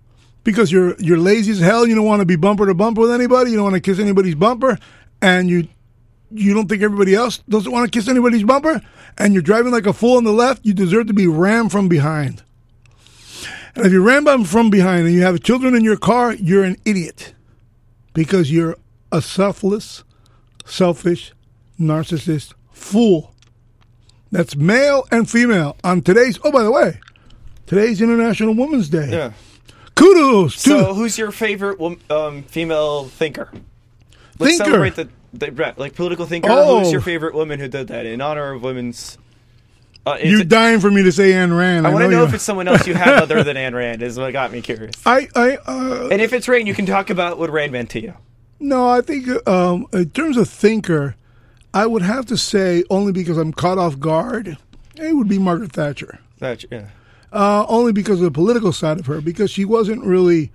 because 0.44 0.70
you're 0.70 0.94
you're 1.00 1.18
lazy 1.18 1.52
as 1.52 1.58
hell, 1.58 1.86
you 1.86 1.94
don't 1.94 2.04
want 2.04 2.20
to 2.20 2.26
be 2.26 2.36
bumper 2.36 2.66
to 2.66 2.74
bumper 2.74 3.02
with 3.02 3.10
anybody, 3.10 3.50
you 3.50 3.56
don't 3.56 3.64
want 3.64 3.74
to 3.74 3.80
kiss 3.80 3.98
anybody's 3.98 4.34
bumper, 4.34 4.78
and 5.20 5.48
you 5.48 5.68
you 6.30 6.54
don't 6.54 6.68
think 6.68 6.82
everybody 6.82 7.14
else 7.14 7.38
doesn't 7.48 7.70
want 7.70 7.90
to 7.90 7.98
kiss 7.98 8.08
anybody's 8.08 8.44
bumper, 8.44 8.80
and 9.18 9.32
you're 9.32 9.42
driving 9.42 9.72
like 9.72 9.86
a 9.86 9.92
fool 9.92 10.16
on 10.16 10.24
the 10.24 10.32
left, 10.32 10.64
you 10.64 10.74
deserve 10.74 11.06
to 11.06 11.14
be 11.14 11.26
rammed 11.26 11.72
from 11.72 11.88
behind. 11.88 12.42
And 13.74 13.86
if 13.86 13.92
you 13.92 14.02
ram 14.02 14.24
them 14.24 14.44
from 14.44 14.70
behind 14.70 15.06
and 15.06 15.14
you 15.14 15.22
have 15.22 15.42
children 15.42 15.74
in 15.74 15.82
your 15.82 15.96
car, 15.96 16.32
you're 16.34 16.62
an 16.62 16.76
idiot 16.84 17.34
because 18.12 18.50
you're 18.50 18.76
a 19.10 19.20
selfless, 19.20 20.04
selfish, 20.64 21.32
narcissist 21.78 22.54
fool. 22.72 23.33
That's 24.34 24.56
male 24.56 25.06
and 25.12 25.30
female. 25.30 25.76
On 25.84 26.02
today's, 26.02 26.40
oh, 26.42 26.50
by 26.50 26.64
the 26.64 26.72
way, 26.72 26.98
today's 27.66 28.02
International 28.02 28.52
Women's 28.52 28.88
Day. 28.88 29.08
Yeah. 29.08 29.32
Kudos 29.94 30.54
to 30.64 30.70
So, 30.70 30.94
who's 30.94 31.16
your 31.16 31.30
favorite 31.30 31.80
um, 32.10 32.42
female 32.42 33.04
thinker? 33.04 33.52
Let's 34.40 34.56
Thinker? 34.56 34.64
celebrate 34.64 34.96
the, 34.96 35.08
the 35.32 35.74
like 35.76 35.94
political 35.94 36.26
thinker. 36.26 36.48
Oh. 36.50 36.80
Who's 36.80 36.90
your 36.90 37.00
favorite 37.00 37.34
woman 37.34 37.60
who 37.60 37.68
did 37.68 37.86
that 37.86 38.06
in 38.06 38.20
honor 38.20 38.50
of 38.50 38.64
women's? 38.64 39.18
Uh, 40.04 40.18
you 40.20 40.42
dying 40.42 40.80
for 40.80 40.90
me 40.90 41.04
to 41.04 41.12
say 41.12 41.30
Ayn 41.30 41.56
Rand. 41.56 41.86
I 41.86 41.92
want 41.92 42.02
to 42.02 42.10
know 42.10 42.18
know 42.18 42.24
if 42.24 42.34
it's 42.34 42.42
someone 42.42 42.66
else 42.66 42.88
you 42.88 42.94
have 42.94 43.22
other 43.22 43.44
than 43.44 43.56
Ayn 43.56 43.72
Rand. 43.72 44.02
Is 44.02 44.18
what 44.18 44.32
got 44.32 44.50
me 44.50 44.62
curious. 44.62 44.94
I, 45.06 45.28
I, 45.36 45.58
uh, 45.64 46.08
And 46.10 46.20
if 46.20 46.32
it's 46.32 46.48
Rand, 46.48 46.66
you 46.66 46.74
can 46.74 46.86
talk 46.86 47.08
about 47.08 47.38
what 47.38 47.50
Rand 47.50 47.70
meant 47.70 47.90
to 47.90 48.02
you. 48.02 48.14
No, 48.58 48.88
I 48.88 49.00
think 49.00 49.28
um, 49.48 49.86
in 49.92 50.10
terms 50.10 50.36
of 50.36 50.48
thinker, 50.48 51.14
I 51.74 51.86
would 51.86 52.02
have 52.02 52.24
to 52.26 52.36
say 52.36 52.84
only 52.88 53.12
because 53.12 53.36
I'm 53.36 53.52
caught 53.52 53.78
off 53.78 53.98
guard. 53.98 54.56
It 54.94 55.14
would 55.14 55.28
be 55.28 55.40
Margaret 55.40 55.72
Thatcher. 55.72 56.20
That, 56.38 56.64
yeah. 56.70 56.86
Uh, 57.32 57.66
only 57.68 57.92
because 57.92 58.20
of 58.20 58.24
the 58.24 58.30
political 58.30 58.72
side 58.72 59.00
of 59.00 59.06
her, 59.06 59.20
because 59.20 59.50
she 59.50 59.64
wasn't 59.64 60.04
really. 60.04 60.52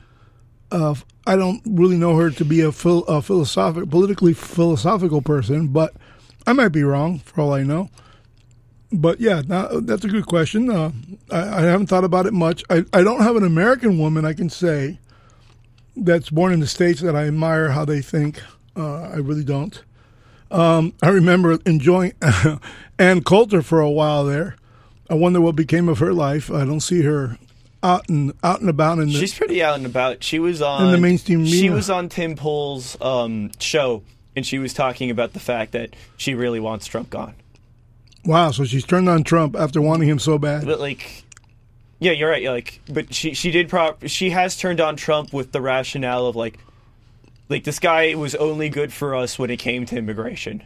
Uh, 0.72 0.96
I 1.28 1.36
don't 1.36 1.62
really 1.66 1.98
know 1.98 2.16
her 2.16 2.30
to 2.32 2.46
be 2.46 2.62
a, 2.62 2.72
phil- 2.72 3.04
a 3.06 3.22
philosophic, 3.22 3.90
politically 3.90 4.34
philosophical 4.34 5.22
person, 5.22 5.68
but 5.68 5.94
I 6.48 6.54
might 6.54 6.70
be 6.70 6.84
wrong 6.84 7.20
for 7.20 7.42
all 7.42 7.54
I 7.54 7.64
know. 7.64 7.90
But 8.92 9.20
yeah, 9.20 9.42
that, 9.48 9.86
that's 9.88 10.06
a 10.06 10.08
good 10.08 10.26
question. 10.26 10.72
Uh, 10.72 10.92
I, 11.32 11.40
I 11.40 11.62
haven't 11.62 11.88
thought 11.88 12.04
about 12.04 12.28
it 12.28 12.34
much. 12.34 12.64
I, 12.70 12.86
I 12.94 13.04
don't 13.04 13.22
have 13.22 13.36
an 13.36 13.44
American 13.44 14.00
woman 14.00 14.26
I 14.26 14.34
can 14.34 14.50
say 14.50 15.00
that's 15.96 16.30
born 16.30 16.54
in 16.54 16.60
the 16.60 16.68
states 16.68 17.02
that 17.02 17.16
I 17.16 17.28
admire 17.28 17.70
how 17.70 17.84
they 17.84 18.02
think. 18.02 18.42
Uh, 18.76 19.02
I 19.02 19.18
really 19.18 19.44
don't. 19.44 19.84
Um, 20.52 20.94
I 21.02 21.10
remember 21.10 21.60
enjoying 21.66 22.14
Ann 23.00 23.24
Coulter 23.24 23.62
for 23.62 23.80
a 23.82 23.90
while 23.90 24.26
there. 24.26 24.56
I 25.10 25.14
wonder 25.14 25.42
what 25.42 25.56
became 25.56 25.90
of 25.90 26.00
her 26.00 26.14
life. 26.14 26.52
I 26.52 26.66
don't 26.66 26.80
see 26.82 27.02
her 27.04 27.38
out 27.82 28.10
and 28.10 28.34
out 28.44 28.60
and 28.62 28.70
about 28.70 29.00
in 29.00 29.08
the. 29.08 29.14
She's 29.20 29.34
pretty 29.34 29.64
out 29.64 29.76
and 29.78 29.86
about. 29.86 30.24
She 30.24 30.40
was 30.40 30.62
on 30.62 30.86
In 30.86 30.92
the 30.92 30.98
mainstream 30.98 31.44
media. 31.44 31.60
She 31.60 31.70
was 31.70 31.90
on 31.90 32.10
Tim 32.10 32.36
Pool's 32.36 32.98
um, 33.02 33.52
show, 33.60 34.04
and 34.36 34.46
she 34.46 34.60
was 34.60 34.74
talking 34.74 35.10
about 35.10 35.34
the 35.34 35.40
fact 35.40 35.72
that 35.72 35.96
she 36.18 36.34
really 36.36 36.60
wants 36.60 36.86
Trump 36.88 37.10
gone. 37.10 37.36
wow, 38.26 38.52
so 38.52 38.66
she's 38.66 38.86
turned 38.86 39.08
on 39.10 39.24
Trump 39.24 39.56
after 39.56 39.82
wanting 39.82 40.08
him 40.10 40.20
so 40.20 40.38
bad. 40.38 40.66
But 40.66 40.80
like, 40.80 41.24
yeah, 42.00 42.12
you're 42.12 42.30
right. 42.30 42.44
Like, 42.46 42.82
but 42.90 43.14
she 43.14 43.34
she 43.34 43.50
did 43.52 43.70
prop. 43.70 44.04
She 44.08 44.30
has 44.32 44.58
turned 44.58 44.82
on 44.82 44.96
Trump 44.96 45.34
with 45.34 45.52
the 45.52 45.62
rationale 45.62 46.26
of 46.28 46.36
like, 46.36 46.60
like 47.50 47.64
this 47.64 47.80
guy 47.80 48.16
was 48.16 48.36
only 48.36 48.70
good 48.70 48.94
for 48.94 49.16
us 49.16 49.38
when 49.40 49.50
it 49.50 49.58
came 49.58 49.86
to 49.88 49.98
immigration. 49.98 50.64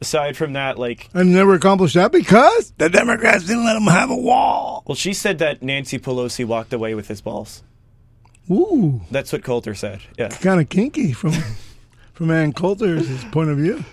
Aside 0.00 0.36
from 0.36 0.54
that, 0.54 0.78
like, 0.78 1.08
And 1.14 1.32
never 1.32 1.54
accomplished 1.54 1.94
that 1.94 2.10
because 2.10 2.72
the 2.78 2.88
Democrats 2.88 3.44
didn't 3.46 3.64
let 3.64 3.76
him 3.76 3.84
have 3.84 4.10
a 4.10 4.16
wall. 4.16 4.82
well, 4.86 4.96
she 4.96 5.12
said 5.12 5.38
that 5.38 5.62
Nancy 5.62 5.98
Pelosi 5.98 6.44
walked 6.44 6.72
away 6.72 6.94
with 6.96 7.06
his 7.06 7.20
balls. 7.20 7.62
Ooh, 8.50 9.00
That's 9.12 9.32
what 9.32 9.44
Coulter 9.44 9.74
said. 9.74 10.00
Yeah. 10.18 10.28
kind 10.28 10.60
of 10.60 10.68
kinky 10.68 11.12
from 11.12 11.32
from 12.12 12.30
Ann 12.32 12.52
Coulter's 12.52 13.24
point 13.26 13.50
of 13.50 13.58
view. 13.58 13.84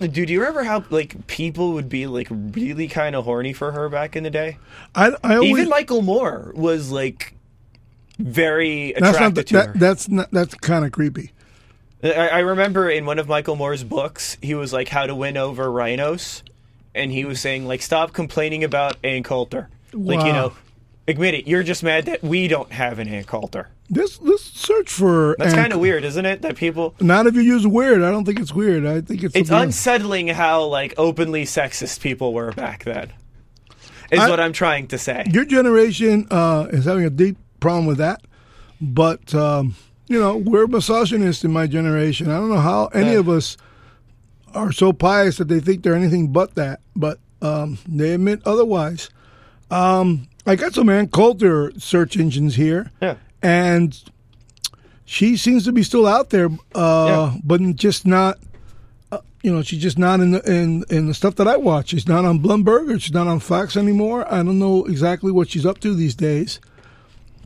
Dude, 0.00 0.12
do 0.12 0.32
you 0.32 0.38
remember 0.38 0.62
how 0.62 0.84
like 0.90 1.26
people 1.26 1.72
would 1.72 1.88
be 1.88 2.06
like 2.06 2.28
really 2.30 2.86
kind 2.86 3.16
of 3.16 3.24
horny 3.24 3.52
for 3.52 3.72
her 3.72 3.88
back 3.88 4.14
in 4.14 4.22
the 4.22 4.30
day? 4.30 4.58
I, 4.94 5.10
I 5.24 5.34
always, 5.34 5.50
Even 5.50 5.68
Michael 5.68 6.02
Moore 6.02 6.52
was 6.54 6.92
like 6.92 7.34
very 8.18 8.92
that's 8.92 9.02
not 9.02 9.14
attracted 9.14 9.34
the, 9.34 9.42
to 9.44 9.56
her. 9.58 9.72
that, 9.72 9.78
that's 9.80 10.08
not 10.08 10.30
that's 10.30 10.54
kind 10.54 10.84
of 10.84 10.92
creepy. 10.92 11.32
I, 12.02 12.28
I 12.28 12.38
remember 12.40 12.88
in 12.88 13.06
one 13.06 13.18
of 13.18 13.28
Michael 13.28 13.56
Moore's 13.56 13.84
books, 13.84 14.36
he 14.40 14.54
was 14.54 14.72
like 14.72 14.88
how 14.88 15.06
to 15.06 15.14
win 15.14 15.36
over 15.36 15.70
rhinos, 15.70 16.42
and 16.94 17.10
he 17.10 17.24
was 17.24 17.40
saying 17.40 17.66
like 17.66 17.82
stop 17.82 18.12
complaining 18.12 18.64
about 18.64 18.96
Ann 19.02 19.22
Coulter. 19.22 19.68
Like 19.92 20.24
you 20.24 20.32
know, 20.32 20.52
admit 21.06 21.34
it, 21.34 21.46
you're 21.48 21.62
just 21.62 21.82
mad 21.82 22.06
that 22.06 22.22
we 22.22 22.46
don't 22.46 22.70
have 22.72 22.98
an 22.98 23.08
Ann 23.08 23.24
Coulter. 23.24 23.68
This 23.90 24.20
let's 24.20 24.42
search 24.42 24.90
for. 24.90 25.34
That's 25.38 25.54
kind 25.54 25.72
of 25.72 25.80
weird, 25.80 26.04
isn't 26.04 26.26
it? 26.26 26.42
That 26.42 26.56
people. 26.56 26.94
Not 27.00 27.26
if 27.26 27.34
you 27.34 27.40
use 27.40 27.66
weird. 27.66 28.02
I 28.02 28.10
don't 28.10 28.24
think 28.24 28.38
it's 28.38 28.52
weird. 28.52 28.84
I 28.84 29.00
think 29.00 29.24
it's. 29.24 29.34
It's 29.34 29.50
unsettling 29.50 30.28
how 30.28 30.64
like 30.64 30.94
openly 30.98 31.44
sexist 31.44 32.00
people 32.00 32.34
were 32.34 32.52
back 32.52 32.84
then. 32.84 33.12
Is 34.10 34.20
I- 34.20 34.28
what 34.28 34.40
I'm 34.40 34.52
trying 34.52 34.88
to 34.88 34.98
say. 34.98 35.24
Your 35.30 35.44
generation 35.44 36.26
uh, 36.30 36.66
is 36.70 36.84
having 36.84 37.04
a 37.04 37.10
deep 37.10 37.38
problem 37.60 37.86
with 37.86 37.98
that, 37.98 38.20
but 38.80 39.34
um, 39.34 39.74
you 40.08 40.18
know 40.20 40.36
we're 40.36 40.66
misogynists 40.66 41.44
in 41.44 41.52
my 41.52 41.66
generation. 41.66 42.30
I 42.30 42.38
don't 42.38 42.48
know 42.50 42.60
how 42.60 42.86
any 42.86 43.12
Yeah. 43.12 43.18
of 43.18 43.28
us 43.28 43.56
are 44.54 44.72
so 44.72 44.92
pious 44.92 45.36
that 45.36 45.48
they 45.48 45.60
think 45.60 45.82
they're 45.82 45.94
anything 45.94 46.28
but 46.28 46.54
that, 46.54 46.80
but 46.96 47.18
um, 47.42 47.78
they 47.86 48.12
admit 48.14 48.40
otherwise. 48.46 49.10
Um, 49.70 50.28
I 50.46 50.56
got 50.56 50.72
some 50.74 50.88
Ann 50.88 51.08
Coulter 51.08 51.72
search 51.78 52.16
engines 52.16 52.54
here, 52.56 52.90
Yeah. 53.02 53.16
and 53.42 53.98
she 55.04 55.36
seems 55.36 55.64
to 55.64 55.72
be 55.72 55.82
still 55.82 56.06
out 56.06 56.30
there, 56.30 56.48
uh, 56.74 57.34
but 57.44 57.60
just 57.76 58.06
not. 58.06 58.38
Uh, 59.12 59.18
you 59.42 59.52
know, 59.52 59.62
she's 59.62 59.80
just 59.82 59.98
not 59.98 60.20
in 60.20 60.32
the 60.32 60.40
in 60.50 60.84
in 60.90 61.06
the 61.06 61.14
stuff 61.14 61.34
that 61.36 61.46
I 61.48 61.56
watch. 61.58 61.90
She's 61.90 62.08
not 62.08 62.24
on 62.24 62.40
Bloomberg. 62.40 63.00
She's 63.00 63.12
not 63.12 63.26
on 63.26 63.40
Fox 63.40 63.76
anymore. 63.76 64.26
I 64.32 64.42
don't 64.42 64.58
know 64.58 64.84
exactly 64.86 65.30
what 65.30 65.50
she's 65.50 65.66
up 65.66 65.78
to 65.80 65.94
these 65.94 66.14
days. 66.14 66.60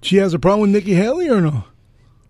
She 0.02 0.16
has 0.16 0.32
a 0.34 0.38
problem 0.38 0.62
with 0.62 0.70
Nikki 0.70 0.94
Haley 0.94 1.28
or 1.28 1.40
no? 1.40 1.64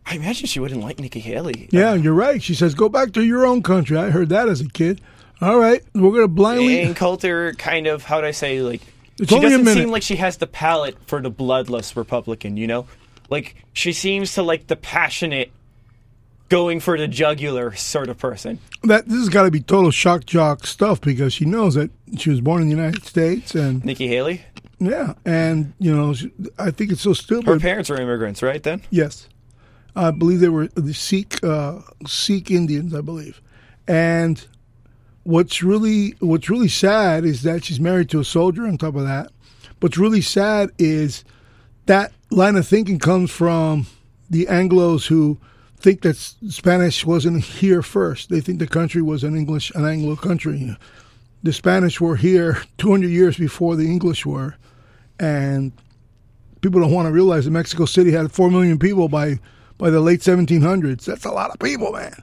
I 0.04 0.16
imagine 0.16 0.46
she 0.46 0.60
wouldn't 0.60 0.82
like 0.82 0.98
Nikki 0.98 1.20
Haley. 1.20 1.68
Yeah, 1.70 1.90
uh, 1.90 1.94
you're 1.94 2.14
right. 2.14 2.42
She 2.42 2.54
says, 2.54 2.74
"Go 2.74 2.88
back 2.88 3.12
to 3.12 3.24
your 3.24 3.46
own 3.46 3.62
country." 3.62 3.96
I 3.96 4.10
heard 4.10 4.28
that 4.30 4.48
as 4.48 4.60
a 4.60 4.68
kid. 4.68 5.00
All 5.40 5.58
right, 5.58 5.82
we're 5.94 6.12
gonna 6.12 6.28
blindly. 6.28 6.80
And 6.80 6.94
Coulter 6.94 7.52
kind 7.54 7.86
of 7.86 8.04
how 8.04 8.16
would 8.16 8.24
I 8.24 8.30
say 8.30 8.62
like 8.62 8.82
It's 9.18 9.30
she 9.30 9.40
doesn't 9.40 9.66
seem 9.66 9.90
like 9.90 10.02
she 10.02 10.16
has 10.16 10.36
the 10.36 10.46
palate 10.46 10.96
for 11.06 11.20
the 11.20 11.30
bloodless 11.30 11.96
Republican, 11.96 12.56
you 12.56 12.66
know? 12.66 12.86
Like 13.28 13.56
she 13.72 13.92
seems 13.92 14.34
to 14.34 14.42
like 14.42 14.66
the 14.66 14.76
passionate 14.76 15.50
going 16.48 16.80
for 16.80 16.98
the 16.98 17.08
jugular 17.08 17.74
sort 17.74 18.08
of 18.08 18.18
person. 18.18 18.58
That 18.84 19.08
this 19.08 19.18
has 19.18 19.28
got 19.30 19.44
to 19.44 19.50
be 19.50 19.60
total 19.60 19.90
shock 19.90 20.26
jock 20.26 20.66
stuff 20.66 21.00
because 21.00 21.32
she 21.32 21.44
knows 21.44 21.74
that 21.74 21.90
she 22.18 22.30
was 22.30 22.40
born 22.40 22.62
in 22.62 22.68
the 22.68 22.76
United 22.76 23.04
States 23.04 23.54
and 23.54 23.84
Nikki 23.84 24.06
Haley? 24.06 24.42
yeah, 24.78 25.14
and 25.24 25.72
you 25.78 25.96
know, 25.96 26.12
she, 26.12 26.30
I 26.58 26.70
think 26.70 26.92
it's 26.92 27.00
so 27.00 27.14
stupid. 27.14 27.46
Her 27.46 27.58
parents 27.58 27.88
were 27.88 28.00
immigrants, 28.00 28.42
right 28.42 28.62
then? 28.62 28.82
Yes, 28.90 29.28
I 29.94 30.10
believe 30.10 30.40
they 30.40 30.48
were 30.48 30.68
the 30.68 30.94
Sikh 30.94 31.42
uh, 31.44 31.80
Sikh 32.06 32.50
Indians, 32.50 32.94
I 32.94 33.00
believe. 33.00 33.40
And 33.86 34.44
what's 35.24 35.62
really 35.62 36.14
what's 36.20 36.48
really 36.48 36.68
sad 36.68 37.24
is 37.24 37.42
that 37.42 37.64
she's 37.64 37.80
married 37.80 38.10
to 38.10 38.20
a 38.20 38.24
soldier. 38.24 38.66
On 38.66 38.78
top 38.78 38.96
of 38.96 39.04
that, 39.04 39.30
what's 39.80 39.98
really 39.98 40.22
sad 40.22 40.70
is 40.78 41.24
that 41.86 42.12
line 42.30 42.56
of 42.56 42.66
thinking 42.66 42.98
comes 42.98 43.30
from 43.30 43.86
the 44.30 44.48
Anglo's 44.48 45.06
who 45.06 45.38
think 45.76 46.02
that 46.02 46.16
Spanish 46.16 47.04
wasn't 47.04 47.44
here 47.44 47.82
first. 47.82 48.30
They 48.30 48.40
think 48.40 48.60
the 48.60 48.66
country 48.66 49.02
was 49.02 49.24
an 49.24 49.36
English 49.36 49.70
an 49.74 49.84
Anglo 49.84 50.16
country. 50.16 50.76
The 51.42 51.52
Spanish 51.52 52.00
were 52.00 52.16
here 52.16 52.62
200 52.78 53.08
years 53.08 53.36
before 53.36 53.76
the 53.76 53.86
English 53.86 54.24
were, 54.24 54.56
and 55.20 55.72
people 56.62 56.80
don't 56.80 56.92
want 56.92 57.06
to 57.06 57.12
realize 57.12 57.44
that 57.44 57.50
Mexico 57.50 57.84
City 57.84 58.12
had 58.12 58.32
four 58.32 58.50
million 58.50 58.78
people 58.78 59.08
by 59.08 59.38
by 59.82 59.90
the 59.90 60.00
late 60.00 60.20
1700s. 60.20 61.04
That's 61.06 61.24
a 61.24 61.32
lot 61.32 61.50
of 61.50 61.58
people, 61.58 61.90
man. 61.92 62.22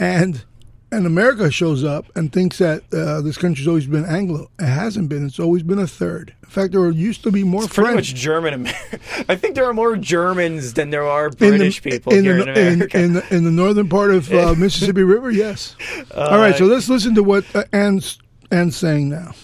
And 0.00 0.44
and 0.90 1.06
America 1.06 1.50
shows 1.50 1.84
up 1.84 2.06
and 2.16 2.32
thinks 2.32 2.58
that 2.58 2.82
uh, 2.92 3.20
this 3.20 3.36
country's 3.36 3.68
always 3.68 3.86
been 3.86 4.04
Anglo. 4.06 4.50
It 4.58 4.64
hasn't 4.64 5.08
been. 5.10 5.26
It's 5.26 5.38
always 5.38 5.62
been 5.62 5.78
a 5.78 5.86
third. 5.86 6.34
In 6.42 6.48
fact, 6.48 6.72
there 6.72 6.88
used 6.90 7.22
to 7.24 7.30
be 7.30 7.44
more 7.44 7.64
It's 7.64 7.74
pretty 7.74 7.92
French. 7.92 8.12
much 8.14 8.20
German. 8.20 8.54
Amer- 8.54 8.72
I 9.28 9.36
think 9.36 9.54
there 9.54 9.66
are 9.66 9.74
more 9.74 9.96
Germans 9.96 10.72
than 10.74 10.90
there 10.90 11.04
are 11.04 11.26
in 11.26 11.30
the- 11.32 11.36
British 11.36 11.82
people 11.82 12.12
in 12.14 12.24
here 12.24 12.42
the, 12.42 12.50
in 12.50 12.72
America. 12.72 12.98
In, 12.98 13.12
the, 13.12 13.34
in 13.36 13.44
the 13.44 13.50
northern 13.52 13.88
part 13.88 14.10
of 14.12 14.32
uh, 14.32 14.54
Mississippi 14.58 15.02
River, 15.04 15.30
yes. 15.30 15.76
All 16.16 16.38
right, 16.38 16.56
so 16.56 16.64
Uh, 16.64 16.68
let's 16.68 16.88
listen 16.88 17.14
to 17.14 17.22
what 17.22 17.44
uh, 17.54 17.64
Ann's, 17.72 18.18
Ann's 18.50 18.76
saying 18.76 19.10
now. 19.10 19.34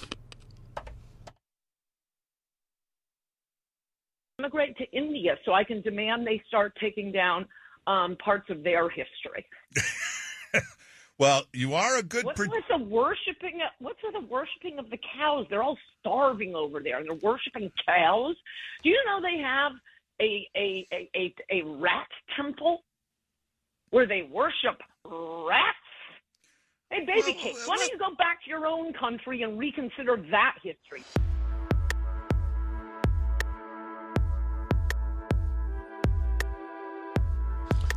Immigrate 4.44 4.76
to 4.78 4.84
India 4.92 5.36
so 5.44 5.52
I 5.52 5.64
can 5.64 5.80
demand 5.80 6.26
they 6.26 6.42
start 6.46 6.76
taking 6.80 7.12
down 7.12 7.46
um, 7.86 8.16
parts 8.16 8.50
of 8.50 8.62
their 8.62 8.88
history. 8.88 9.46
Well, 11.16 11.44
you 11.52 11.74
are 11.74 11.98
a 11.98 12.02
good. 12.02 12.24
What's 12.24 12.38
Pro- 12.38 12.48
with 12.48 12.64
the 12.68 12.84
worshiping? 12.84 13.60
What's 13.78 14.00
with 14.02 14.14
the 14.14 14.28
worshiping 14.28 14.80
of 14.80 14.90
the 14.90 14.98
cows? 15.16 15.46
They're 15.48 15.62
all 15.62 15.78
starving 16.00 16.56
over 16.56 16.80
there, 16.80 16.98
and 16.98 17.06
they're 17.08 17.14
worshiping 17.14 17.70
cows. 17.86 18.34
Do 18.82 18.88
you 18.88 19.00
know 19.06 19.20
they 19.22 19.40
have 19.40 19.72
a 20.20 20.48
a 20.56 20.86
a 20.92 21.08
a, 21.14 21.34
a 21.50 21.62
rat 21.78 22.08
temple 22.36 22.82
where 23.90 24.08
they 24.08 24.28
worship 24.28 24.80
rats? 25.04 25.76
Hey, 26.90 27.04
baby 27.06 27.32
cake, 27.32 27.56
why 27.64 27.76
don't 27.76 27.92
you 27.92 27.98
go 27.98 28.16
back 28.16 28.42
to 28.42 28.50
your 28.50 28.66
own 28.66 28.92
country 28.92 29.42
and 29.42 29.56
reconsider 29.56 30.16
that 30.32 30.56
history? 30.64 31.04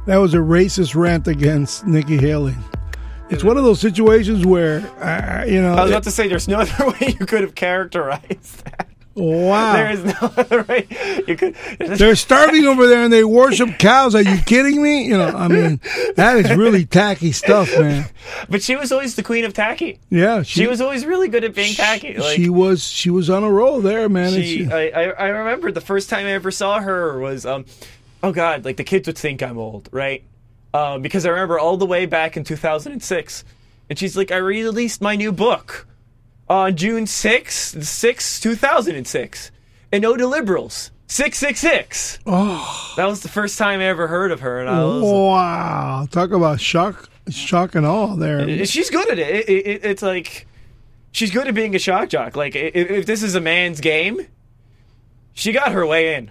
That 0.08 0.18
was 0.18 0.34
a 0.34 0.38
racist 0.38 0.96
rant 0.96 1.28
against 1.28 1.86
Nikki 1.86 2.18
Haley. 2.18 2.56
It's 3.30 3.44
one 3.44 3.58
of 3.58 3.66
those 3.66 3.82
situations 3.82 4.46
where, 4.46 4.80
uh, 5.04 5.44
you 5.46 5.62
know. 5.62 5.74
I 5.74 5.82
was 5.82 5.92
about 5.92 6.04
to 6.04 6.12
say, 6.12 6.30
there's 6.30 6.48
no 6.48 6.60
other 6.62 6.88
way 6.88 7.16
you 7.20 7.26
could 7.26 7.42
have 7.42 7.56
characterized 7.56 8.64
that. 8.64 8.88
wow. 9.16 9.74
There 9.74 9.92
is 9.92 10.06
no 10.06 10.14
other 10.38 10.64
way 10.64 10.88
you 11.28 11.36
could. 11.36 11.56
They're 11.80 12.16
starving 12.16 12.64
over 12.66 12.88
there 12.88 13.04
and 13.04 13.12
they 13.12 13.26
worship 13.26 13.78
cows. 13.80 14.16
Are 14.16 14.22
you 14.22 14.38
kidding 14.46 14.82
me? 14.82 15.08
You 15.08 15.18
know, 15.18 15.28
I 15.28 15.50
mean, 15.50 15.82
that 16.16 16.38
is 16.38 16.56
really 16.56 16.86
tacky 16.86 17.34
stuff, 17.34 17.78
man. 17.78 18.06
But 18.48 18.64
she 18.64 18.78
was 18.78 18.94
always 18.94 19.18
the 19.18 19.24
queen 19.24 19.44
of 19.44 19.54
tacky. 19.54 20.00
Yeah, 20.10 20.44
She, 20.44 20.68
was 20.68 20.80
always 20.80 21.06
really 21.06 21.28
good 21.28 21.44
at 21.44 21.54
being 21.54 21.74
tacky. 21.74 22.14
Like, 22.18 22.38
she 22.38 22.48
was 22.48 22.82
she 22.82 23.10
was 23.10 23.30
on 23.30 23.44
a 23.44 23.52
roll 23.52 23.82
there, 23.82 24.08
man. 24.08 24.34
and 24.34 24.44
she, 24.44 24.72
I, 24.72 24.88
I, 24.88 25.04
I 25.10 25.28
remember 25.28 25.70
the 25.74 25.82
first 25.82 26.10
time 26.10 26.26
I 26.28 26.32
ever 26.32 26.50
saw 26.52 26.80
her 26.80 27.20
was, 27.20 27.46
um, 27.46 27.66
oh 28.24 28.32
God, 28.32 28.66
like 28.66 28.78
the 28.78 28.84
kids 28.84 29.08
would 29.08 29.18
think 29.18 29.42
I'm 29.44 29.58
old, 29.58 29.90
right? 29.92 30.24
Um, 30.74 31.02
because 31.02 31.26
I 31.26 31.30
remember 31.30 31.58
all 31.60 31.78
the 31.78 31.86
way 31.86 32.06
back 32.06 32.38
in 32.38 32.44
2006, 32.44 33.44
and 33.90 33.98
she's 33.98 34.18
like, 34.18 34.32
I 34.32 34.38
released 34.38 35.02
my 35.02 35.16
new 35.16 35.32
book 35.32 35.88
on 36.50 36.76
June 36.76 37.06
6th, 37.06 37.84
6, 37.84 38.40
2006, 38.40 39.52
and 39.92 40.02
no 40.02 40.16
to 40.18 40.28
liberals. 40.28 40.92
666. 41.10 42.20
Oh, 42.26 42.94
That 42.98 43.06
was 43.06 43.22
the 43.22 43.30
first 43.30 43.58
time 43.58 43.80
I 43.80 43.86
ever 43.86 44.08
heard 44.08 44.32
of 44.32 44.42
her, 44.42 44.60
and 44.60 44.70
I 44.70 44.84
was. 44.84 45.02
wow! 45.04 46.08
Talk 46.12 46.32
about 46.32 46.60
shock, 46.60 47.10
shock 47.30 47.76
and 47.76 47.86
awe 47.86 48.16
there. 48.16 48.66
She's 48.66 48.90
good 48.90 49.10
at 49.10 49.18
it. 49.18 49.36
It, 49.36 49.50
it, 49.50 49.68
it. 49.68 49.86
It's 49.86 50.02
like 50.02 50.48
she's 51.14 51.32
good 51.32 51.48
at 51.48 51.54
being 51.56 51.76
a 51.76 51.80
shock 51.80 52.10
jock. 52.10 52.36
Like 52.36 52.56
if, 52.58 52.76
if 52.76 53.06
this 53.06 53.24
is 53.24 53.36
a 53.36 53.42
man's 53.42 53.80
game, 53.80 54.28
she 55.34 55.54
got 55.54 55.72
her 55.72 55.86
way 55.86 56.16
in. 56.16 56.30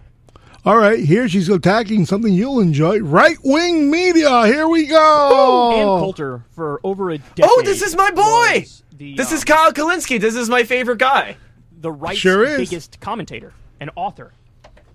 All 0.66 0.76
right, 0.76 0.98
here 0.98 1.28
she's 1.28 1.48
attacking 1.48 2.06
something 2.06 2.34
you'll 2.34 2.58
enjoy. 2.58 2.98
Right 2.98 3.36
wing 3.44 3.88
media. 3.88 4.46
Here 4.46 4.66
we 4.66 4.86
Ann 4.86 4.90
go. 4.90 5.98
Coulter 6.00 6.44
for 6.50 6.80
over 6.82 7.10
a 7.10 7.18
decade. 7.18 7.44
Oh, 7.44 7.62
this 7.64 7.82
is 7.82 7.94
my 7.94 8.10
boy. 8.10 8.66
The, 8.96 9.14
This 9.14 9.30
um, 9.30 9.36
is 9.36 9.44
Kyle 9.44 9.72
Kulinski. 9.72 10.20
This 10.20 10.34
is 10.34 10.48
my 10.48 10.64
favorite 10.64 10.98
guy. 10.98 11.36
the 11.70 11.92
right's 11.92 12.18
Sure 12.18 12.42
is. 12.42 12.68
biggest 12.68 12.98
commentator 12.98 13.52
and 13.78 13.92
author. 13.94 14.32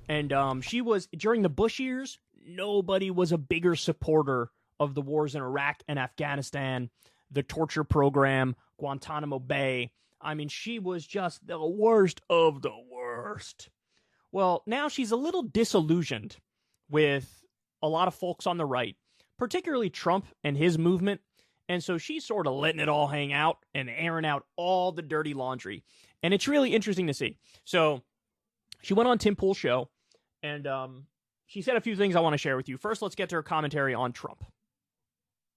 And 0.09 0.33
um, 0.33 0.61
she 0.61 0.81
was 0.81 1.07
during 1.17 1.41
the 1.41 1.47
Bush 1.47 1.79
years. 1.79 2.19
Nobody 2.45 3.09
was 3.09 3.31
a 3.31 3.37
bigger 3.37 3.77
supporter 3.77 4.49
of 4.77 4.93
the 4.93 5.01
wars 5.01 5.35
in 5.35 5.41
Iraq 5.41 5.83
and 5.87 5.97
Afghanistan, 5.97 6.89
the 7.31 7.43
torture 7.43 7.85
program, 7.85 8.57
Guantanamo 8.77 9.39
Bay. 9.39 9.91
I 10.19 10.33
mean, 10.33 10.49
she 10.49 10.79
was 10.79 11.07
just 11.07 11.47
the 11.47 11.65
worst 11.65 12.19
of 12.29 12.61
the 12.61 12.75
worst. 12.91 13.69
Well, 14.31 14.63
now 14.65 14.87
she's 14.87 15.11
a 15.11 15.15
little 15.15 15.43
disillusioned 15.43 16.37
with 16.89 17.43
a 17.81 17.87
lot 17.87 18.07
of 18.07 18.15
folks 18.15 18.47
on 18.47 18.57
the 18.57 18.65
right, 18.65 18.95
particularly 19.37 19.89
Trump 19.89 20.25
and 20.43 20.55
his 20.57 20.77
movement. 20.77 21.21
And 21.67 21.83
so 21.83 21.97
she's 21.97 22.25
sort 22.25 22.47
of 22.47 22.53
letting 22.53 22.79
it 22.79 22.89
all 22.89 23.07
hang 23.07 23.33
out 23.33 23.57
and 23.73 23.89
airing 23.89 24.25
out 24.25 24.45
all 24.57 24.91
the 24.91 25.01
dirty 25.01 25.33
laundry. 25.33 25.83
And 26.23 26.33
it's 26.33 26.47
really 26.47 26.73
interesting 26.73 27.07
to 27.07 27.13
see. 27.13 27.37
So 27.65 28.03
she 28.81 28.93
went 28.93 29.07
on 29.09 29.17
Tim 29.17 29.35
Pool's 29.35 29.57
show 29.57 29.89
and 30.43 30.67
um, 30.67 31.05
she 31.45 31.61
said 31.61 31.75
a 31.77 31.81
few 31.81 31.95
things 31.95 32.15
I 32.15 32.19
want 32.19 32.33
to 32.33 32.37
share 32.37 32.57
with 32.57 32.67
you. 32.69 32.77
First, 32.77 33.01
let's 33.01 33.15
get 33.15 33.29
to 33.29 33.35
her 33.35 33.43
commentary 33.43 33.93
on 33.93 34.11
Trump. 34.11 34.43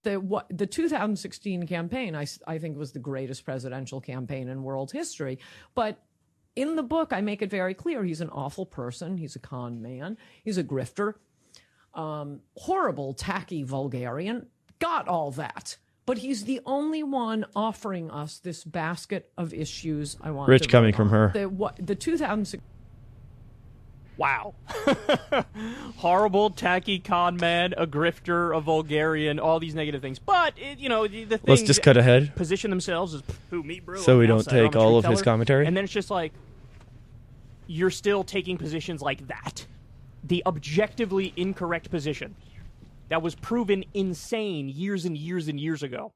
the 0.03 0.19
what 0.19 0.45
the 0.49 0.67
2016 0.67 1.67
campaign 1.67 2.15
I, 2.15 2.25
I 2.47 2.59
think 2.59 2.77
was 2.77 2.91
the 2.93 2.99
greatest 2.99 3.43
presidential 3.43 3.99
campaign 3.99 4.47
in 4.47 4.63
world 4.63 4.91
history 4.91 5.39
but 5.73 5.99
in 6.55 6.75
the 6.75 6.83
book 6.83 7.11
i 7.11 7.21
make 7.21 7.41
it 7.41 7.49
very 7.49 7.73
clear 7.73 8.03
he's 8.03 8.21
an 8.21 8.29
awful 8.29 8.65
person 8.65 9.17
he's 9.17 9.35
a 9.35 9.39
con 9.39 9.81
man 9.81 10.17
he's 10.43 10.57
a 10.57 10.63
grifter 10.63 11.13
um, 11.93 12.41
horrible 12.57 13.13
tacky 13.13 13.63
vulgarian 13.63 14.47
got 14.79 15.07
all 15.07 15.31
that 15.31 15.77
but 16.05 16.19
he's 16.19 16.43
the 16.43 16.61
only 16.65 17.01
one 17.01 17.45
offering 17.55 18.11
us 18.11 18.37
this 18.39 18.63
basket 18.63 19.31
of 19.37 19.53
issues 19.53 20.17
i 20.21 20.31
want 20.31 20.49
Rich 20.49 20.63
to 20.63 20.69
coming 20.69 20.91
vote 20.91 20.97
from 20.97 21.09
her. 21.09 21.31
the, 21.33 21.49
what, 21.49 21.77
the 21.79 21.95
2016 21.95 22.61
Wow. 24.17 24.55
Horrible, 25.97 26.49
tacky 26.49 26.99
con 26.99 27.35
man, 27.35 27.73
a 27.77 27.85
grifter, 27.85 28.55
a 28.55 28.61
vulgarian, 28.61 29.39
all 29.39 29.59
these 29.59 29.75
negative 29.75 30.01
things. 30.01 30.19
But, 30.19 30.53
it, 30.57 30.79
you 30.79 30.89
know, 30.89 31.07
the, 31.07 31.25
the 31.25 31.39
Let's 31.45 31.63
just 31.63 31.81
cut 31.81 31.97
ahead. 31.97 32.35
Position 32.35 32.69
themselves 32.69 33.13
as 33.13 33.23
who, 33.49 33.63
me, 33.63 33.79
bro. 33.79 33.99
So 33.99 34.19
we 34.19 34.27
don't 34.27 34.39
outside, 34.39 34.61
take 34.61 34.75
all 34.75 34.93
truth 34.93 35.05
of 35.05 35.11
his 35.11 35.21
commentary? 35.21 35.65
And 35.65 35.75
then 35.75 35.83
it's 35.83 35.93
just 35.93 36.09
like, 36.09 36.33
you're 37.67 37.89
still 37.91 38.23
taking 38.23 38.57
positions 38.57 39.01
like 39.01 39.27
that. 39.27 39.65
The 40.23 40.43
objectively 40.45 41.33
incorrect 41.35 41.89
position 41.89 42.35
that 43.09 43.21
was 43.21 43.35
proven 43.35 43.83
insane 43.93 44.69
years 44.69 45.05
and 45.05 45.17
years 45.17 45.47
and 45.47 45.59
years 45.59 45.83
ago. 45.83 46.13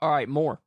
All 0.00 0.10
right, 0.10 0.28
more. 0.28 0.60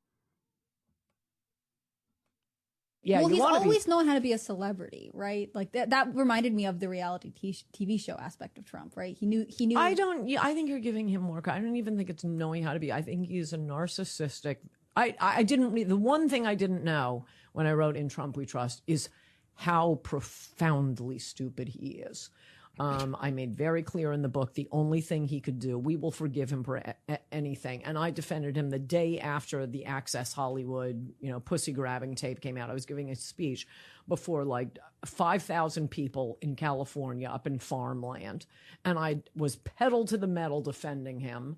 Yeah, 3.02 3.20
well, 3.22 3.30
he's 3.30 3.40
wanna 3.40 3.60
be- 3.60 3.64
always 3.66 3.88
known 3.88 4.08
how 4.08 4.16
to 4.16 4.20
be 4.22 4.34
a 4.34 4.38
celebrity, 4.38 5.10
right? 5.14 5.50
Like 5.56 5.72
that. 5.72 5.92
That 5.92 6.14
reminded 6.16 6.54
me 6.54 6.66
of 6.66 6.80
the 6.80 6.90
reality 6.90 7.32
t- 7.32 7.56
TV 7.74 7.98
show 8.00 8.16
aspect 8.16 8.58
of 8.58 8.66
Trump, 8.66 8.98
right? 8.98 9.16
He 9.18 9.26
knew. 9.26 9.46
He 9.48 9.66
knew. 9.68 9.80
I 9.80 9.94
don't. 9.94 10.28
yeah, 10.28 10.42
I 10.44 10.54
think 10.54 10.70
you're 10.70 10.80
giving 10.80 11.08
him 11.08 11.22
more. 11.22 11.42
I 11.46 11.60
don't 11.60 11.78
even 11.78 11.96
think 11.96 12.10
it's 12.10 12.26
knowing 12.26 12.62
how 12.62 12.74
to 12.74 12.80
be. 12.80 12.92
I 12.92 13.02
think 13.02 13.30
he's 13.30 13.54
a 13.54 13.58
narcissistic. 13.58 14.58
I. 14.98 15.16
I 15.20 15.44
didn't. 15.44 15.88
The 15.88 15.96
one 15.96 16.28
thing 16.28 16.46
I 16.46 16.56
didn't 16.56 16.84
know 16.84 17.26
when 17.54 17.66
I 17.68 17.72
wrote 17.72 17.96
"In 17.96 18.10
Trump 18.10 18.36
We 18.36 18.46
Trust" 18.46 18.82
is 18.86 19.08
how 19.60 19.96
profoundly 20.04 21.20
stupid 21.20 21.68
he 21.68 21.88
is. 22.10 22.30
Um, 22.80 23.18
I 23.20 23.30
made 23.30 23.58
very 23.58 23.84
clear 23.84 24.14
in 24.14 24.22
the 24.22 24.30
book 24.30 24.54
the 24.54 24.70
only 24.72 25.02
thing 25.02 25.26
he 25.26 25.42
could 25.42 25.60
do, 25.60 25.78
we 25.78 25.98
will 25.98 26.12
forgive 26.12 26.50
him 26.50 26.64
for 26.64 26.78
a- 26.78 26.96
a- 27.10 27.20
anything. 27.34 27.84
And 27.84 27.98
I 27.98 28.10
defended 28.12 28.56
him 28.56 28.70
the 28.70 28.80
day 28.80 29.20
after 29.20 29.68
the 29.68 29.84
Access 29.84 30.32
Hollywood, 30.32 31.14
you 31.20 31.30
know, 31.30 31.42
pussy 31.42 31.74
grabbing 31.74 32.16
tape 32.16 32.40
came 32.40 32.56
out. 32.56 32.70
I 32.70 32.74
was 32.74 32.86
giving 32.86 33.12
a 33.12 33.16
speech 33.16 33.68
before 34.08 34.46
like 34.46 34.80
5,000 35.04 35.90
people 35.92 36.38
in 36.42 36.56
California 36.56 37.28
up 37.28 37.46
in 37.46 37.60
farmland. 37.60 38.46
And 38.86 38.98
I 38.98 39.24
was 39.36 39.58
pedal 39.58 40.06
to 40.06 40.18
the 40.18 40.28
metal 40.28 40.62
defending 40.62 41.20
him. 41.20 41.58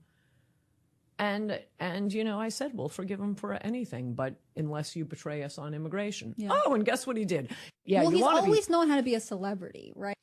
And, 1.21 1.59
and, 1.79 2.11
you 2.11 2.23
know, 2.23 2.41
I 2.41 2.49
said, 2.49 2.71
we'll 2.73 2.89
forgive 2.89 3.19
him 3.19 3.35
for 3.35 3.53
anything, 3.53 4.15
but 4.15 4.37
unless 4.55 4.95
you 4.95 5.05
betray 5.05 5.43
us 5.43 5.59
on 5.59 5.75
immigration. 5.75 6.33
Oh, 6.49 6.73
and 6.73 6.83
guess 6.83 7.05
what 7.05 7.15
he 7.15 7.25
did? 7.25 7.51
Yeah, 7.85 8.01
well, 8.01 8.09
you 8.09 8.17
he's 8.17 8.23
wanna 8.23 8.41
be- 8.41 8.47
always 8.47 8.69
known 8.71 8.89
how 8.89 8.95
to 8.95 9.03
be 9.03 9.13
a 9.13 9.19
celebrity, 9.19 9.93
right? 9.95 10.17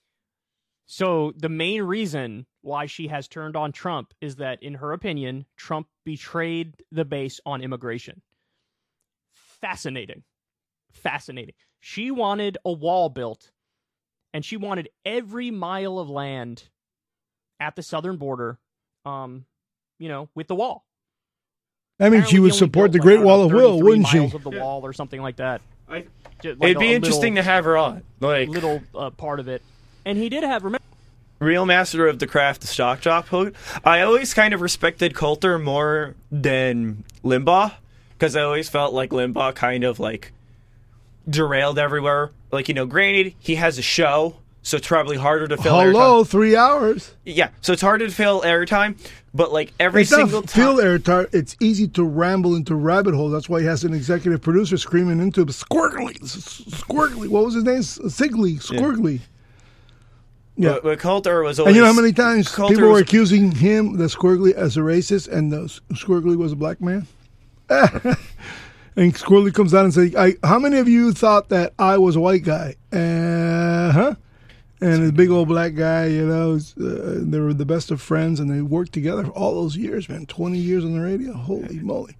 So 0.86 1.34
the 1.36 1.48
main 1.48 1.82
reason 1.82 2.46
why 2.62 2.86
she 2.86 3.06
has 3.06 3.28
turned 3.28 3.54
on 3.54 3.70
Trump 3.70 4.12
is 4.20 4.36
that, 4.36 4.60
in 4.60 4.74
her 4.74 4.92
opinion, 4.92 5.46
Trump 5.56 5.86
betrayed 6.04 6.82
the 6.90 7.04
base 7.04 7.40
on 7.46 7.62
immigration. 7.62 8.22
Fascinating. 9.60 10.24
Fascinating. 10.90 11.54
She 11.78 12.10
wanted 12.10 12.58
a 12.64 12.72
wall 12.72 13.08
built, 13.08 13.52
and 14.34 14.44
she 14.44 14.56
wanted 14.56 14.88
every 15.04 15.52
mile 15.52 16.00
of 16.00 16.10
land 16.10 16.64
at 17.60 17.76
the 17.76 17.84
southern 17.84 18.16
border, 18.16 18.58
um, 19.04 19.44
you 20.00 20.08
know, 20.08 20.28
with 20.34 20.48
the 20.48 20.56
wall. 20.56 20.86
I 22.00 22.08
mean, 22.10 22.24
she 22.24 22.38
would 22.38 22.54
support 22.54 22.92
the 22.92 22.98
Great 22.98 23.18
like, 23.18 23.26
Wall 23.26 23.44
of 23.44 23.52
Will, 23.52 23.80
wouldn't 23.80 24.06
she? 24.08 24.18
miles 24.20 24.34
of 24.34 24.44
the 24.44 24.50
wall 24.50 24.84
or 24.86 24.92
something 24.92 25.20
like 25.20 25.36
that. 25.36 25.60
Just 26.40 26.60
like 26.60 26.70
It'd 26.70 26.76
a- 26.76 26.80
be 26.80 26.92
a 26.92 26.96
interesting 26.96 27.34
little- 27.34 27.44
to 27.44 27.50
have 27.50 27.64
her 27.64 27.76
on. 27.76 28.02
Like 28.20 28.48
a 28.48 28.50
little 28.50 28.82
uh, 28.94 29.10
part 29.10 29.40
of 29.40 29.48
it, 29.48 29.62
and 30.04 30.16
he 30.16 30.28
did 30.28 30.44
have. 30.44 30.62
Remember, 30.64 30.84
real 31.40 31.66
master 31.66 32.06
of 32.06 32.18
the 32.20 32.26
craft, 32.28 32.60
the 32.60 32.66
shock 32.68 33.00
jock. 33.00 33.26
I 33.84 34.02
always 34.02 34.34
kind 34.34 34.54
of 34.54 34.60
respected 34.60 35.14
Coulter 35.14 35.58
more 35.58 36.14
than 36.30 37.02
Limbaugh 37.24 37.72
because 38.12 38.36
I 38.36 38.42
always 38.42 38.68
felt 38.68 38.92
like 38.94 39.10
Limbaugh 39.10 39.54
kind 39.56 39.82
of 39.82 39.98
like 39.98 40.32
derailed 41.28 41.78
everywhere. 41.78 42.30
Like 42.52 42.68
you 42.68 42.74
know, 42.74 42.86
granted 42.86 43.34
he 43.40 43.56
has 43.56 43.78
a 43.78 43.82
show, 43.82 44.36
so 44.62 44.76
it's 44.76 44.86
probably 44.86 45.16
harder 45.16 45.48
to 45.48 45.56
fill. 45.56 45.80
Hello, 45.80 46.22
airtime. 46.22 46.28
three 46.28 46.54
hours. 46.56 47.14
Yeah, 47.24 47.48
so 47.60 47.72
it's 47.72 47.82
harder 47.82 48.06
to 48.06 48.12
fill 48.14 48.42
airtime, 48.42 48.96
but 49.38 49.52
like 49.52 49.72
every 49.80 50.02
it's 50.02 50.10
single 50.10 50.40
not 50.42 50.48
time. 50.50 50.76
airtime. 50.76 51.28
It's 51.32 51.56
easy 51.60 51.88
to 51.88 52.04
ramble 52.04 52.54
into 52.56 52.74
rabbit 52.74 53.14
hole. 53.14 53.30
That's 53.30 53.48
why 53.48 53.60
he 53.60 53.66
has 53.66 53.84
an 53.84 53.94
executive 53.94 54.42
producer 54.42 54.76
screaming 54.76 55.20
into 55.20 55.40
him, 55.42 55.48
squirgly, 55.48 56.22
s- 56.22 56.36
s- 56.36 56.62
squirgly. 56.82 57.28
What 57.28 57.44
was 57.44 57.54
his 57.54 57.64
name? 57.64 57.80
Sigley, 57.80 58.56
squirgly. 58.60 59.20
Yeah. 60.56 60.72
But, 60.72 60.82
but 60.82 60.98
Coulter 60.98 61.42
was 61.44 61.60
always. 61.60 61.70
And 61.70 61.76
you 61.76 61.82
know 61.82 61.86
how 61.94 61.98
many 61.98 62.12
times 62.12 62.52
Coulter 62.54 62.74
people 62.74 62.88
were 62.88 62.94
was- 62.94 63.02
accusing 63.02 63.52
him, 63.52 63.96
the 63.96 64.06
Squirgly, 64.06 64.52
as 64.54 64.76
a 64.76 64.80
racist, 64.80 65.28
and 65.28 65.52
the 65.52 65.62
S- 65.64 65.80
Squirgly 65.92 66.36
was 66.36 66.50
a 66.52 66.56
black 66.56 66.80
man? 66.80 67.06
and 67.70 69.14
Squirgly 69.14 69.54
comes 69.54 69.72
out 69.72 69.84
and 69.84 69.94
says, 69.94 70.16
I, 70.16 70.34
How 70.42 70.58
many 70.58 70.78
of 70.78 70.88
you 70.88 71.12
thought 71.12 71.48
that 71.50 71.74
I 71.78 71.96
was 71.98 72.16
a 72.16 72.20
white 72.20 72.42
guy? 72.42 72.74
Uh 72.92 73.92
huh. 73.92 74.14
And 74.80 75.06
the 75.08 75.12
big 75.12 75.30
old 75.30 75.48
black 75.48 75.74
guy, 75.74 76.06
you 76.06 76.24
know, 76.26 76.54
uh, 76.54 77.18
they 77.20 77.40
were 77.40 77.52
the 77.52 77.66
best 77.66 77.90
of 77.90 78.00
friends, 78.00 78.38
and 78.38 78.48
they 78.50 78.60
worked 78.62 78.92
together 78.92 79.24
for 79.24 79.30
all 79.32 79.54
those 79.54 79.76
years, 79.76 80.08
man. 80.08 80.26
20 80.26 80.56
years 80.58 80.84
on 80.84 80.94
the 80.94 81.00
radio. 81.00 81.32
Holy 81.32 81.80
moly. 81.80 82.16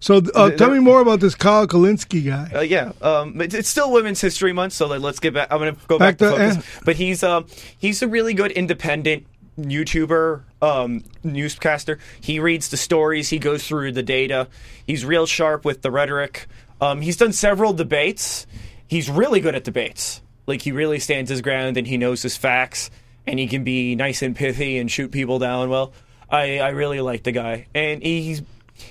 So 0.00 0.22
uh, 0.34 0.50
tell 0.50 0.70
me 0.70 0.78
more 0.78 1.00
about 1.00 1.20
this 1.20 1.34
Kyle 1.34 1.66
Kulinski 1.66 2.24
guy. 2.24 2.50
Uh, 2.54 2.60
yeah, 2.60 2.92
um, 3.02 3.40
it's, 3.40 3.54
it's 3.54 3.68
still 3.68 3.90
Women's 3.90 4.20
History 4.20 4.52
Month, 4.52 4.72
so 4.74 4.86
like, 4.86 5.00
let's 5.00 5.18
get 5.18 5.34
back. 5.34 5.48
I'm 5.50 5.58
going 5.58 5.74
to 5.74 5.80
go 5.86 5.98
back, 5.98 6.18
Back 6.18 6.30
to 6.30 6.36
to- 6.36 6.54
focus. 6.54 6.80
But 6.84 6.96
he's 6.96 7.22
um, 7.22 7.46
he's 7.78 8.00
a 8.02 8.08
really 8.08 8.32
good 8.32 8.52
independent 8.52 9.26
YouTuber, 9.58 10.42
um, 10.62 11.02
newscaster. 11.24 11.98
He 12.20 12.38
reads 12.38 12.68
the 12.68 12.76
stories, 12.76 13.28
he 13.28 13.38
goes 13.38 13.66
through 13.66 13.92
the 13.92 14.02
data. 14.04 14.48
He's 14.86 15.04
real 15.04 15.26
sharp 15.26 15.64
with 15.64 15.82
the 15.82 15.90
rhetoric. 15.90 16.46
Um, 16.80 17.00
he's 17.00 17.16
done 17.16 17.32
several 17.32 17.72
debates. 17.72 18.46
He's 18.86 19.10
really 19.10 19.40
good 19.40 19.54
at 19.56 19.64
debates. 19.64 20.22
Like 20.48 20.62
he 20.62 20.72
really 20.72 20.98
stands 20.98 21.30
his 21.30 21.42
ground 21.42 21.76
and 21.76 21.86
he 21.86 21.96
knows 21.96 22.22
his 22.22 22.36
facts, 22.36 22.90
and 23.26 23.38
he 23.38 23.46
can 23.46 23.62
be 23.62 23.94
nice 23.94 24.22
and 24.22 24.34
pithy 24.34 24.78
and 24.78 24.90
shoot 24.90 25.12
people 25.12 25.38
down 25.38 25.68
well. 25.70 25.92
I, 26.30 26.58
I 26.58 26.70
really 26.70 27.00
like 27.00 27.22
the 27.22 27.32
guy, 27.32 27.66
and 27.74 28.02
he's 28.02 28.42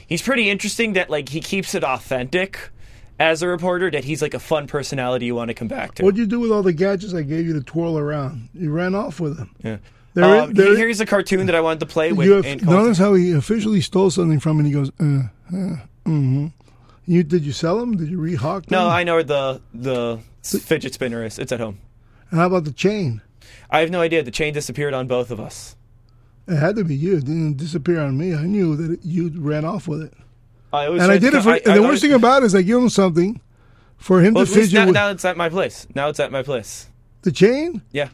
he's 0.07 0.21
pretty 0.21 0.49
interesting. 0.49 0.93
That 0.93 1.09
like 1.09 1.29
he 1.29 1.41
keeps 1.41 1.75
it 1.75 1.83
authentic 1.83 2.69
as 3.19 3.41
a 3.41 3.47
reporter. 3.47 3.91
That 3.91 4.03
he's 4.05 4.21
like 4.21 4.33
a 4.33 4.39
fun 4.39 4.67
personality 4.67 5.25
you 5.25 5.35
want 5.35 5.49
to 5.49 5.53
come 5.53 5.67
back 5.67 5.95
to. 5.95 6.03
What'd 6.03 6.17
you 6.17 6.25
do 6.27 6.39
with 6.39 6.51
all 6.51 6.63
the 6.63 6.73
gadgets 6.73 7.13
I 7.13 7.23
gave 7.23 7.45
you 7.45 7.53
to 7.53 7.61
twirl 7.61 7.97
around? 7.97 8.49
You 8.53 8.71
ran 8.71 8.95
off 8.95 9.19
with 9.19 9.37
them. 9.37 9.49
Yeah. 9.63 9.77
There 10.13 10.25
Um, 10.25 10.53
there- 10.53 10.75
here's 10.75 10.99
a 10.99 11.05
cartoon 11.05 11.45
that 11.45 11.53
I 11.55 11.61
wanted 11.61 11.81
to 11.81 11.85
play 11.85 12.11
with. 12.11 12.25
You 12.25 12.41
have, 12.41 12.63
notice 12.63 12.97
how 12.97 13.13
he 13.13 13.33
officially 13.33 13.81
stole 13.81 14.09
something 14.09 14.39
from, 14.39 14.57
and 14.57 14.65
he 14.67 14.73
goes, 14.73 14.89
uh, 14.99 15.03
uh, 15.03 15.77
mm-hmm. 16.07 16.47
You 17.07 17.23
did 17.23 17.43
you 17.43 17.53
sell 17.53 17.79
them? 17.79 17.95
Did 17.97 18.09
you 18.09 18.19
rehawk 18.19 18.65
them? 18.65 18.79
No, 18.79 18.87
I 18.89 19.03
know 19.03 19.15
where 19.15 19.23
the 19.23 19.61
the 19.73 20.19
fidget 20.43 20.93
spinner 20.93 21.23
is. 21.23 21.39
It's 21.39 21.51
at 21.51 21.59
home. 21.59 21.79
And 22.29 22.39
how 22.39 22.47
about 22.47 22.65
the 22.65 22.73
chain? 22.73 23.21
I 23.69 23.79
have 23.79 23.89
no 23.89 24.01
idea. 24.01 24.23
The 24.23 24.31
chain 24.31 24.53
disappeared 24.53 24.93
on 24.93 25.07
both 25.07 25.31
of 25.31 25.39
us. 25.39 25.75
It 26.47 26.57
had 26.57 26.75
to 26.75 26.83
be 26.83 26.95
you. 26.95 27.17
It 27.17 27.25
didn't 27.25 27.55
disappear 27.57 27.99
on 28.01 28.17
me. 28.17 28.33
I 28.35 28.43
knew 28.43 28.75
that 28.75 28.91
it, 28.93 28.99
you 29.03 29.31
ran 29.35 29.65
off 29.65 29.87
with 29.87 30.01
it. 30.03 30.13
I 30.73 30.85
always 30.87 31.01
and 31.01 31.11
I 31.11 31.17
did 31.17 31.33
it 31.33 31.41
for. 31.43 31.49
I- 31.51 31.55
and 31.57 31.65
the 31.65 31.71
I 31.71 31.75
worst 31.75 31.85
always- 31.85 32.01
thing 32.01 32.13
about 32.13 32.43
it 32.43 32.47
is 32.47 32.55
I 32.55 32.61
give 32.61 32.77
him 32.77 32.89
something 32.89 33.39
for 33.97 34.21
him 34.21 34.33
Well, 34.33 34.45
to 34.45 34.51
fidget 34.51 34.73
now, 34.73 34.85
with. 34.87 34.93
now 34.93 35.09
it's 35.09 35.25
at 35.25 35.37
my 35.37 35.49
place. 35.49 35.87
Now 35.95 36.09
it's 36.09 36.19
at 36.19 36.31
my 36.31 36.43
place. 36.43 36.89
the 37.23 37.31
chain? 37.31 37.81
Yeah. 37.91 38.09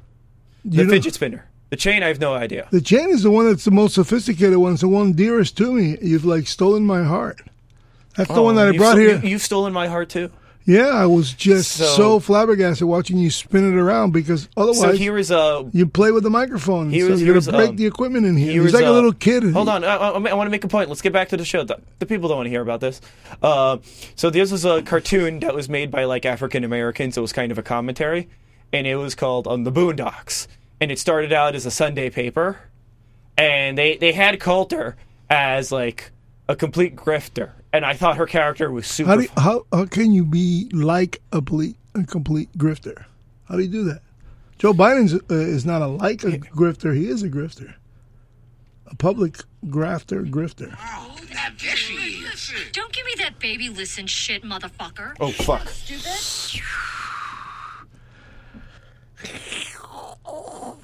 You 0.64 0.72
The 0.78 0.84
know- 0.86 0.90
fidget 0.92 1.14
spinner. 1.16 1.46
The 1.70 1.76
chain, 1.78 2.04
I 2.04 2.08
have 2.08 2.20
no 2.20 2.34
idea. 2.36 2.68
The 2.72 2.82
chain 2.82 3.10
is 3.10 3.24
the 3.24 3.32
one 3.32 3.46
that's 3.48 3.66
the 3.66 3.72
most 3.72 3.96
sophisticated 3.96 4.58
one. 4.58 4.74
It's 4.74 4.82
the 4.82 4.88
one 4.88 5.14
dearest 5.14 5.58
to 5.58 5.72
me. 5.74 5.98
You've 6.02 6.26
like 6.26 6.46
stolen 6.48 6.84
my 6.86 7.04
heart. 7.04 7.42
That's 8.16 8.34
the 8.34 8.42
one 8.42 8.56
that 8.56 8.68
I 8.68 8.78
brought 8.78 8.92
sto- 8.92 9.00
here. 9.00 9.20
You, 9.22 9.30
you've 9.30 9.42
stolen 9.42 9.74
my 9.74 9.88
heart 9.88 10.10
too. 10.10 10.32
Yeah, 10.66 10.88
I 10.88 11.08
was 11.08 11.34
just 11.34 11.74
so, 11.74 11.86
So- 11.96 12.20
flabbergasted 12.20 12.88
watching 12.88 13.18
you 13.18 13.30
spin 13.32 13.74
it 13.74 13.78
around 13.78 14.12
because 14.12 14.48
otherwise, 14.56 14.80
So 14.80 14.92
here 14.94 15.18
is 15.18 15.30
a. 15.30 15.70
you 15.74 15.86
play 15.86 16.12
with 16.12 16.24
the 16.24 16.30
microphone. 16.30 16.90
Here 16.90 17.08
so 17.10 17.16
you're 17.16 17.38
gonna 17.38 17.58
break 17.58 17.70
um, 17.72 17.76
the 17.76 17.86
equipment 17.86 18.26
in 18.26 18.38
here. 18.38 18.54
here 18.54 18.64
He's 18.64 18.74
like 18.74 18.86
a 18.86 18.92
little 18.92 19.12
kid. 19.12 19.44
Hold 19.52 19.68
on, 19.68 19.84
I, 19.84 19.96
I, 19.96 20.10
I 20.12 20.34
want 20.34 20.48
to 20.48 20.52
make 20.52 20.64
a 20.64 20.70
point. 20.70 20.88
Let's 20.88 21.02
get 21.02 21.12
back 21.12 21.30
to 21.30 21.38
the 21.38 21.44
show. 21.44 21.66
The, 21.66 21.80
the 22.00 22.06
people 22.06 22.30
don't 22.30 22.38
want 22.38 22.46
to 22.46 22.50
hear 22.52 22.62
about 22.62 22.80
this. 22.80 23.02
Uh, 23.42 23.80
so 24.16 24.30
this 24.30 24.52
was 24.54 24.64
a 24.64 24.82
cartoon 24.84 25.40
that 25.42 25.54
was 25.54 25.68
made 25.68 25.92
by 25.92 26.06
like 26.06 26.26
African 26.26 26.64
Americans. 26.64 27.18
It 27.18 27.22
was 27.22 27.34
kind 27.34 27.52
of 27.52 27.58
a 27.58 27.64
commentary, 27.64 28.30
and 28.72 28.88
it 28.88 28.96
was 28.96 29.16
called 29.16 29.48
um, 29.48 29.66
the 29.66 29.72
Boondocks. 29.72 30.48
And 30.80 30.92
it 30.92 31.00
started 31.00 31.34
out 31.34 31.56
as 31.56 31.66
a 31.66 31.72
Sunday 31.72 32.10
paper, 32.10 32.60
and 33.38 33.78
they 33.78 33.98
they 33.98 34.14
had 34.14 34.40
Coulter 34.40 34.96
as 35.30 35.74
like 35.74 36.12
a 36.54 36.56
complete 36.56 36.96
grifter, 36.96 37.50
and 37.74 37.84
I 37.84 37.96
thought 37.96 38.16
her 38.18 38.28
character 38.28 38.72
was 38.72 38.88
super. 38.88 39.10
How, 39.10 39.16
do 39.18 39.24
you, 39.24 39.30
how 39.36 39.66
how 39.74 39.86
can 39.86 40.14
you 40.14 40.24
be 40.24 40.70
like 40.72 41.22
a 41.32 41.38
complete 41.38 41.76
a 41.96 42.04
complete 42.04 42.56
grifter? 42.58 43.06
How 43.46 43.56
do 43.58 43.64
you 43.64 43.68
do 43.68 43.84
that? 43.86 44.02
Joe 44.60 44.72
Biden 44.72 45.14
uh, 45.30 45.34
is 45.34 45.66
not 45.66 45.82
a 45.82 45.88
like 45.88 46.24
a 46.24 46.38
grifter. 46.38 46.96
He 46.96 47.08
is 47.08 47.24
a 47.24 47.30
grifter, 47.30 47.74
a 48.86 48.96
public 48.96 49.40
grafter 49.70 50.22
grifter. 50.22 50.78
Oh, 50.80 51.18
that 51.34 51.56
bitchy. 51.58 52.72
Don't 52.72 52.94
give 52.94 53.06
me 53.06 53.16
that 53.18 53.40
baby 53.40 53.70
listen 53.70 54.06
shit, 54.06 54.44
motherfucker. 54.44 55.16
Oh, 55.20 55.32
fuck. 55.32 55.68
Stupid. 55.68 56.62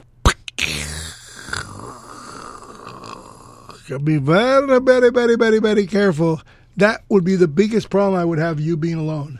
be 3.97 4.17
very, 4.17 4.79
very, 4.79 5.09
very, 5.09 5.35
very, 5.35 5.59
very 5.59 5.87
careful. 5.87 6.41
That 6.77 7.01
would 7.09 7.23
be 7.23 7.35
the 7.35 7.47
biggest 7.47 7.89
problem 7.89 8.19
I 8.21 8.25
would 8.25 8.37
have 8.39 8.59
you 8.59 8.77
being 8.77 8.99
alone. 8.99 9.39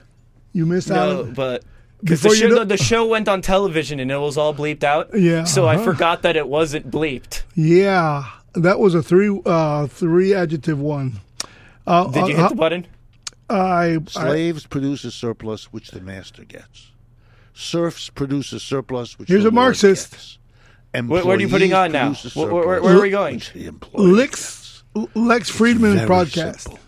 You 0.54 0.66
miss 0.66 0.90
out. 0.90 1.10
no, 1.10 1.22
on- 1.22 1.34
but 1.34 1.64
Because 2.02 2.22
the 2.22 2.30
Before 2.30 2.36
you 2.36 2.42
show, 2.50 2.56
know- 2.56 2.60
the, 2.66 2.78
the 2.78 2.84
show 2.84 3.06
went 3.06 3.28
on 3.30 3.42
television 3.42 4.00
and 4.00 4.10
it 4.10 4.18
was 4.18 4.38
all 4.38 4.54
bleeped 4.56 4.84
out. 4.84 5.10
Yeah, 5.14 5.44
So 5.44 5.66
I 5.66 5.76
uh-huh. 5.76 5.84
forgot 5.84 6.22
that 6.24 6.36
it 6.36 6.48
wasn't 6.48 6.90
bleeped. 6.90 7.44
Yeah, 7.56 8.26
that 8.54 8.80
was 8.80 8.96
a 8.96 9.04
three 9.04 9.40
uh, 9.46 9.86
three 9.88 10.34
adjective 10.34 10.80
one. 10.80 11.20
Uh, 11.86 12.08
Did 12.08 12.16
you 12.16 12.24
uh, 12.24 12.38
hit 12.38 12.40
uh, 12.40 12.50
the 12.50 12.56
button? 12.56 12.88
I, 13.50 13.98
I 13.98 14.00
Slaves 14.08 14.66
produce 14.68 15.04
a 15.04 15.12
surplus 15.12 15.66
which 15.74 15.92
the 15.92 16.02
master 16.02 16.44
gets. 16.46 16.92
Serfs 17.54 18.10
produce 18.10 18.54
a 18.54 18.60
surplus 18.60 19.18
which 19.20 19.28
Here's 19.30 19.44
the 19.44 19.50
a 19.50 19.52
Lord 19.52 19.56
Marxist. 19.66 20.12
gets. 20.12 20.39
Where- 20.94 21.24
where 21.26 21.38
are 21.38 21.40
you 21.40 21.48
putting 21.50 21.74
on 21.74 21.92
now? 21.92 22.14
Where- 22.34 22.48
where- 22.54 22.82
where 22.82 22.98
are 22.98 23.02
we 23.02 23.10
going? 23.10 23.36
which 23.36 23.52
Lex 23.94 24.84
Lex 25.14 25.52
Fridman 25.52 25.94
Very 25.96 26.08
broadcast. 26.08 26.62
simple. 26.62 26.80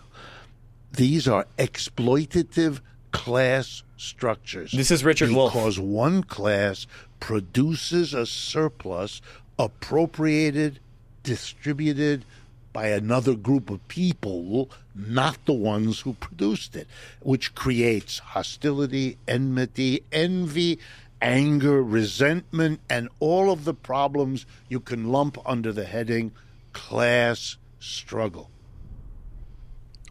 These 0.94 1.28
are 1.28 1.46
exploitative 1.58 2.80
class 3.12 3.84
structures. 3.98 4.72
This 4.72 4.90
is 4.92 5.04
Richard 5.04 5.30
Wolff. 5.32 5.54
Because 5.54 5.80
one 5.80 6.24
class 6.24 6.88
produces 7.20 8.14
a 8.14 8.26
surplus 8.26 9.22
appropriated, 9.60 10.80
distributed 11.24 12.26
by 12.74 12.88
another 12.88 13.36
group 13.36 13.70
of 13.70 13.86
people, 13.88 14.70
not 14.96 15.38
the 15.46 15.54
ones 15.54 16.00
who 16.02 16.14
produced 16.14 16.76
it, 16.76 16.88
which 17.22 17.54
creates 17.54 18.20
hostility, 18.20 19.18
enmity, 19.28 20.02
envy, 20.12 20.80
anger, 21.22 21.84
resentment, 21.84 22.80
and 22.90 23.10
all 23.20 23.52
of 23.52 23.66
the 23.66 23.74
problems 23.74 24.46
you 24.68 24.80
can 24.80 25.12
lump 25.12 25.38
under 25.46 25.72
the 25.72 25.86
heading 25.86 26.32
class 26.74 27.58
struggle. 27.80 28.50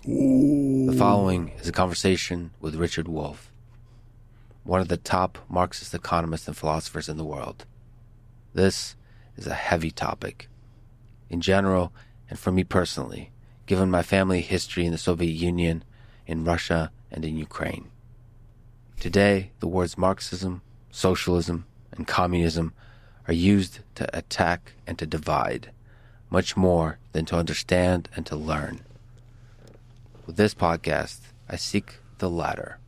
The 0.05 0.95
following 0.97 1.51
is 1.61 1.69
a 1.69 1.73
conversation 1.73 2.53
with 2.61 2.75
Richard 2.75 3.07
Wolff, 3.07 3.53
one 4.65 4.81
of 4.81 4.89
the 4.89 4.97
top 4.97 5.39
Marxist 5.49 5.93
economists 5.93 6.49
and 6.49 6.57
philosophers 6.57 7.09
in 7.09 7.19
the 7.19 7.25
world. 7.25 7.67
This 8.55 8.97
is 9.37 9.47
a 9.47 9.55
heavy 9.55 9.91
topic. 9.91 10.49
In 11.29 11.41
general, 11.41 11.93
and 12.29 12.39
for 12.39 12.51
me 12.51 12.65
personally, 12.65 13.31
given 13.67 13.91
my 13.91 14.03
family 14.03 14.41
history 14.41 14.87
in 14.87 14.93
the 14.93 14.99
Soviet 14.99 15.33
Union, 15.33 15.85
in 16.27 16.45
Russia, 16.45 16.91
and 17.11 17.25
in 17.25 17.37
Ukraine. 17.37 17.91
Today, 18.99 19.53
the 19.61 19.69
words 19.69 19.99
Marxism, 19.99 20.63
socialism, 20.91 21.67
and 21.93 22.07
communism 22.07 22.73
are 23.29 23.35
used 23.35 23.81
to 23.95 24.17
attack 24.17 24.73
and 24.87 24.99
to 24.99 25.07
divide, 25.07 25.71
much 26.31 26.57
more 26.57 26.99
than 27.13 27.25
to 27.27 27.37
understand 27.37 28.09
and 28.17 28.27
to 28.27 28.37
learn. 28.37 28.81
With 30.27 30.37
this 30.37 30.55
podcast, 30.55 31.21
I 31.49 31.57
seek 31.57 31.97
the 32.19 32.31
latter. 32.31 32.79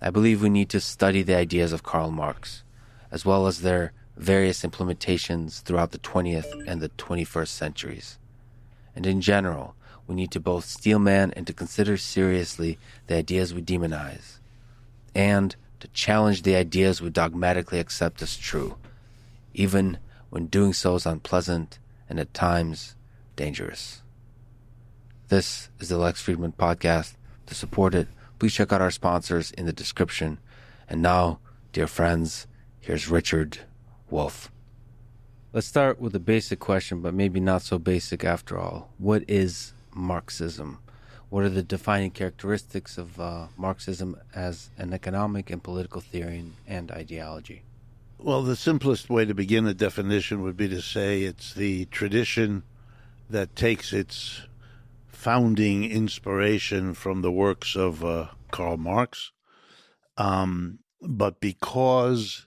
I 0.00 0.10
believe 0.10 0.40
we 0.40 0.48
need 0.48 0.68
to 0.70 0.80
study 0.80 1.22
the 1.22 1.36
ideas 1.36 1.72
of 1.72 1.82
Karl 1.82 2.10
Marx, 2.10 2.62
as 3.10 3.24
well 3.24 3.46
as 3.46 3.60
their 3.60 3.92
various 4.16 4.62
implementations 4.62 5.62
throughout 5.62 5.92
the 5.92 5.98
20th 5.98 6.66
and 6.66 6.80
the 6.80 6.88
21st 6.90 7.48
centuries. 7.48 8.18
And 8.94 9.06
in 9.06 9.20
general, 9.20 9.74
we 10.06 10.14
need 10.14 10.30
to 10.32 10.40
both 10.40 10.64
steelman 10.64 11.32
and 11.32 11.46
to 11.46 11.52
consider 11.52 11.96
seriously 11.96 12.78
the 13.06 13.16
ideas 13.16 13.52
we 13.54 13.62
demonize, 13.62 14.38
and 15.14 15.54
to 15.80 15.88
challenge 15.88 16.42
the 16.42 16.56
ideas 16.56 17.00
we 17.00 17.10
dogmatically 17.10 17.78
accept 17.78 18.22
as 18.22 18.36
true, 18.36 18.76
even 19.54 19.98
when 20.30 20.46
doing 20.46 20.72
so 20.72 20.94
is 20.94 21.06
unpleasant 21.06 21.78
and 22.08 22.18
at 22.18 22.34
times 22.34 22.96
dangerous. 23.36 24.02
This 25.28 25.68
is 25.78 25.88
the 25.90 25.98
Lex 25.98 26.22
Fridman 26.22 26.54
Podcast. 26.54 27.14
To 27.46 27.54
support 27.54 27.94
it, 27.94 28.08
please 28.38 28.54
check 28.54 28.72
out 28.72 28.80
our 28.80 28.90
sponsors 28.90 29.50
in 29.52 29.66
the 29.66 29.72
description. 29.72 30.38
And 30.88 31.02
now, 31.02 31.38
dear 31.72 31.86
friends, 31.86 32.46
here's 32.80 33.08
Richard 33.08 33.58
Wolff. 34.10 34.50
Let's 35.52 35.66
start 35.66 36.00
with 36.00 36.14
a 36.14 36.20
basic 36.20 36.58
question, 36.60 37.00
but 37.00 37.14
maybe 37.14 37.40
not 37.40 37.62
so 37.62 37.78
basic 37.78 38.24
after 38.24 38.58
all. 38.58 38.90
What 38.98 39.24
is 39.28 39.72
Marxism? 39.94 40.78
What 41.30 41.44
are 41.44 41.50
the 41.50 41.62
defining 41.62 42.10
characteristics 42.10 42.96
of 42.96 43.20
uh, 43.20 43.48
Marxism 43.56 44.16
as 44.34 44.70
an 44.78 44.94
economic 44.94 45.50
and 45.50 45.62
political 45.62 46.00
theory 46.00 46.44
and, 46.66 46.90
ideology? 46.90 47.62
Well, 48.18 48.42
the 48.42 48.56
simplest 48.56 49.10
way 49.10 49.26
to 49.26 49.34
begin 49.34 49.66
a 49.66 49.74
definition 49.74 50.42
would 50.42 50.56
be 50.56 50.68
to 50.68 50.80
say 50.80 51.22
it's 51.22 51.52
the 51.52 51.84
tradition 51.86 52.62
that 53.28 53.54
takes 53.54 53.92
its 53.92 54.42
founding 55.06 55.84
inspiration 55.84 56.94
from 56.94 57.20
the 57.20 57.32
works 57.32 57.76
of 57.76 58.04
uh, 58.04 58.28
Karl 58.50 58.78
Marx. 58.78 59.30
Um, 60.16 60.78
but 61.02 61.40
because 61.40 62.46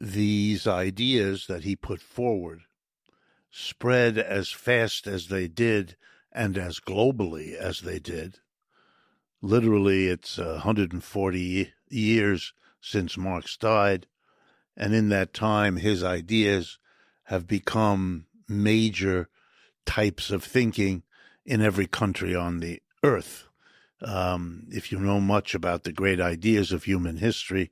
these 0.00 0.66
ideas 0.66 1.46
that 1.48 1.64
he 1.64 1.74
put 1.74 2.00
forward 2.00 2.60
spread 3.50 4.16
as 4.16 4.50
fast 4.50 5.06
as 5.06 5.28
they 5.28 5.48
did 5.48 5.96
and 6.36 6.58
as 6.58 6.78
globally 6.80 7.54
as 7.54 7.80
they 7.80 7.98
did, 7.98 8.40
literally 9.40 10.06
it's 10.08 10.38
uh, 10.38 10.60
140 10.62 11.72
years 11.88 12.52
since 12.80 13.16
Marx 13.16 13.56
died. 13.56 14.06
And 14.76 14.94
in 14.94 15.08
that 15.08 15.32
time, 15.32 15.78
his 15.78 16.04
ideas 16.04 16.78
have 17.24 17.46
become 17.46 18.26
major 18.46 19.30
types 19.86 20.30
of 20.30 20.44
thinking 20.44 21.02
in 21.46 21.62
every 21.62 21.86
country 21.86 22.34
on 22.34 22.60
the 22.60 22.82
earth. 23.02 23.48
Um, 24.02 24.66
if 24.70 24.92
you 24.92 24.98
know 24.98 25.20
much 25.20 25.54
about 25.54 25.84
the 25.84 25.92
great 25.92 26.20
ideas 26.20 26.70
of 26.70 26.84
human 26.84 27.16
history, 27.16 27.70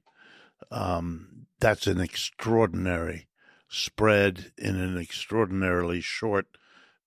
um, 0.70 1.46
that's 1.60 1.86
an 1.86 2.00
extraordinary 2.00 3.28
spread 3.68 4.52
in 4.56 4.76
an 4.76 4.96
extraordinarily 4.96 6.00
short 6.00 6.46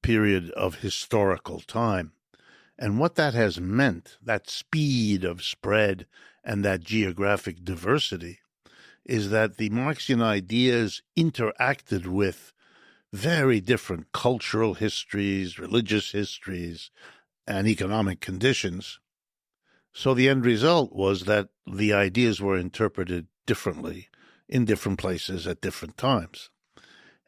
period 0.02 0.52
of 0.52 0.80
historical 0.80 1.60
time. 1.60 2.14
And 2.80 3.00
what 3.00 3.16
that 3.16 3.34
has 3.34 3.60
meant, 3.60 4.18
that 4.22 4.50
speed 4.50 5.24
of 5.24 5.44
spread 5.44 6.06
and 6.44 6.64
that 6.64 6.82
geographic 6.82 7.64
diversity, 7.64 8.40
is 9.06 9.30
that 9.32 9.58
the 9.58 9.70
Marxian 9.70 10.22
ideas 10.22 11.02
interacted 11.18 12.06
with 12.06 12.54
very 13.14 13.60
different 13.62 14.12
cultural 14.12 14.76
histories, 14.76 15.58
religious 15.58 16.12
histories, 16.12 16.92
and 17.48 17.68
economic 17.68 18.20
conditions. 18.20 19.00
So 19.94 20.14
the 20.14 20.30
end 20.30 20.46
result 20.46 20.94
was 20.94 21.24
that 21.24 21.50
the 21.66 21.94
ideas 21.94 22.42
were 22.42 22.58
interpreted 22.58 23.28
differently 23.46 24.10
in 24.48 24.66
different 24.66 25.00
places 25.00 25.48
at 25.48 25.62
different 25.62 25.98
times. 25.98 26.50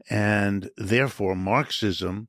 And 0.10 0.70
therefore, 0.78 1.36
Marxism, 1.36 2.28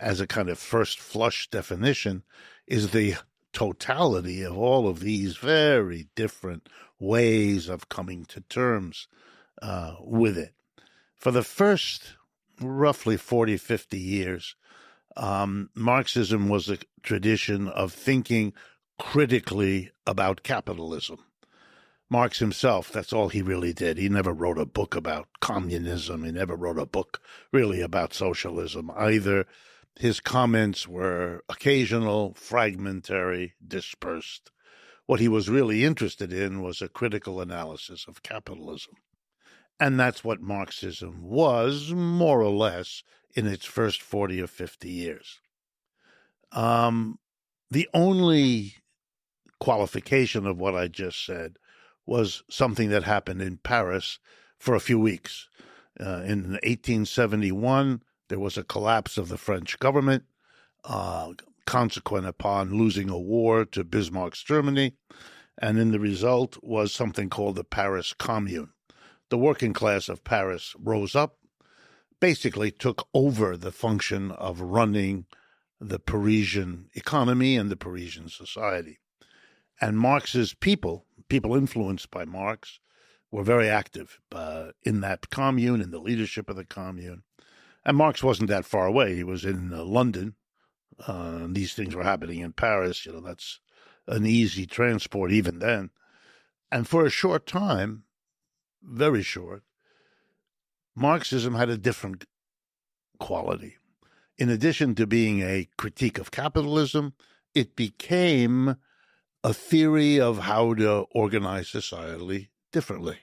as 0.00 0.20
a 0.20 0.26
kind 0.26 0.48
of 0.48 0.58
first 0.58 0.98
flush 0.98 1.48
definition, 1.50 2.22
is 2.66 2.90
the 2.90 3.16
totality 3.52 4.42
of 4.42 4.56
all 4.56 4.88
of 4.88 5.00
these 5.00 5.36
very 5.36 6.08
different 6.14 6.68
ways 6.98 7.68
of 7.68 7.88
coming 7.88 8.24
to 8.26 8.40
terms 8.42 9.08
uh, 9.62 9.96
with 10.00 10.36
it. 10.36 10.54
For 11.16 11.30
the 11.30 11.42
first 11.42 12.14
roughly 12.60 13.16
40, 13.16 13.56
50 13.56 13.98
years, 13.98 14.56
um, 15.16 15.70
Marxism 15.74 16.48
was 16.48 16.68
a 16.68 16.78
tradition 17.02 17.68
of 17.68 17.92
thinking 17.92 18.52
critically 18.98 19.90
about 20.06 20.42
capitalism. 20.42 21.18
Marx 22.10 22.38
himself, 22.38 22.90
that's 22.90 23.12
all 23.12 23.28
he 23.28 23.42
really 23.42 23.72
did. 23.72 23.98
He 23.98 24.08
never 24.08 24.32
wrote 24.32 24.58
a 24.58 24.64
book 24.64 24.96
about 24.96 25.28
communism. 25.40 26.24
He 26.24 26.32
never 26.32 26.56
wrote 26.56 26.78
a 26.78 26.86
book 26.86 27.20
really 27.52 27.82
about 27.82 28.14
socialism 28.14 28.90
either. 28.96 29.46
His 29.98 30.20
comments 30.20 30.86
were 30.86 31.42
occasional, 31.48 32.32
fragmentary, 32.34 33.54
dispersed. 33.66 34.52
What 35.06 35.18
he 35.18 35.26
was 35.26 35.48
really 35.48 35.84
interested 35.84 36.32
in 36.32 36.62
was 36.62 36.80
a 36.80 36.88
critical 36.88 37.40
analysis 37.40 38.06
of 38.06 38.22
capitalism. 38.22 38.94
And 39.80 39.98
that's 39.98 40.22
what 40.22 40.40
Marxism 40.40 41.24
was, 41.24 41.92
more 41.92 42.40
or 42.40 42.50
less, 42.50 43.02
in 43.34 43.48
its 43.48 43.64
first 43.64 44.00
40 44.00 44.40
or 44.40 44.46
50 44.46 44.88
years. 44.88 45.40
Um, 46.52 47.18
the 47.68 47.88
only 47.92 48.76
qualification 49.58 50.46
of 50.46 50.60
what 50.60 50.76
I 50.76 50.86
just 50.86 51.26
said 51.26 51.56
was 52.06 52.44
something 52.48 52.90
that 52.90 53.02
happened 53.02 53.42
in 53.42 53.56
Paris 53.56 54.20
for 54.58 54.76
a 54.76 54.80
few 54.80 55.00
weeks. 55.00 55.48
Uh, 55.98 56.22
in 56.24 56.52
1871, 56.62 58.02
there 58.28 58.38
was 58.38 58.56
a 58.56 58.64
collapse 58.64 59.18
of 59.18 59.28
the 59.28 59.38
French 59.38 59.78
government, 59.78 60.24
uh, 60.84 61.32
consequent 61.66 62.26
upon 62.26 62.76
losing 62.76 63.10
a 63.10 63.18
war 63.18 63.64
to 63.64 63.84
Bismarck's 63.84 64.42
Germany, 64.42 64.94
and 65.60 65.78
in 65.78 65.90
the 65.90 66.00
result 66.00 66.56
was 66.62 66.92
something 66.92 67.28
called 67.28 67.56
the 67.56 67.64
Paris 67.64 68.14
Commune. 68.14 68.70
The 69.30 69.38
working 69.38 69.72
class 69.72 70.08
of 70.08 70.24
Paris 70.24 70.74
rose 70.78 71.14
up, 71.14 71.36
basically 72.20 72.70
took 72.70 73.06
over 73.12 73.56
the 73.56 73.72
function 73.72 74.30
of 74.30 74.60
running 74.60 75.26
the 75.80 75.98
Parisian 75.98 76.88
economy 76.94 77.56
and 77.56 77.70
the 77.70 77.76
Parisian 77.76 78.28
society. 78.28 78.98
And 79.80 79.98
Marx's 79.98 80.54
people, 80.54 81.04
people 81.28 81.54
influenced 81.54 82.10
by 82.10 82.24
Marx, 82.24 82.80
were 83.30 83.44
very 83.44 83.68
active 83.68 84.20
uh, 84.32 84.68
in 84.82 85.00
that 85.02 85.30
commune, 85.30 85.80
in 85.80 85.90
the 85.90 86.00
leadership 86.00 86.48
of 86.48 86.56
the 86.56 86.64
commune. 86.64 87.22
And 87.88 87.96
Marx 87.96 88.22
wasn't 88.22 88.50
that 88.50 88.66
far 88.66 88.84
away. 88.84 89.16
He 89.16 89.24
was 89.24 89.46
in 89.46 89.72
uh, 89.72 89.82
London. 89.82 90.34
Uh, 91.08 91.38
and 91.40 91.54
these 91.54 91.72
things 91.72 91.94
were 91.94 92.02
happening 92.02 92.40
in 92.40 92.52
Paris. 92.52 93.06
You 93.06 93.12
know, 93.12 93.22
that's 93.22 93.60
an 94.06 94.26
easy 94.26 94.66
transport 94.66 95.32
even 95.32 95.58
then. 95.58 95.88
And 96.70 96.86
for 96.86 97.06
a 97.06 97.10
short 97.10 97.46
time, 97.46 98.02
very 98.82 99.22
short, 99.22 99.62
Marxism 100.94 101.54
had 101.54 101.70
a 101.70 101.78
different 101.78 102.26
quality. 103.18 103.76
In 104.36 104.50
addition 104.50 104.94
to 104.96 105.06
being 105.06 105.40
a 105.40 105.66
critique 105.78 106.18
of 106.18 106.30
capitalism, 106.30 107.14
it 107.54 107.74
became 107.74 108.76
a 109.42 109.54
theory 109.54 110.20
of 110.20 110.40
how 110.40 110.74
to 110.74 111.06
organize 111.12 111.70
society 111.70 112.50
differently. 112.70 113.20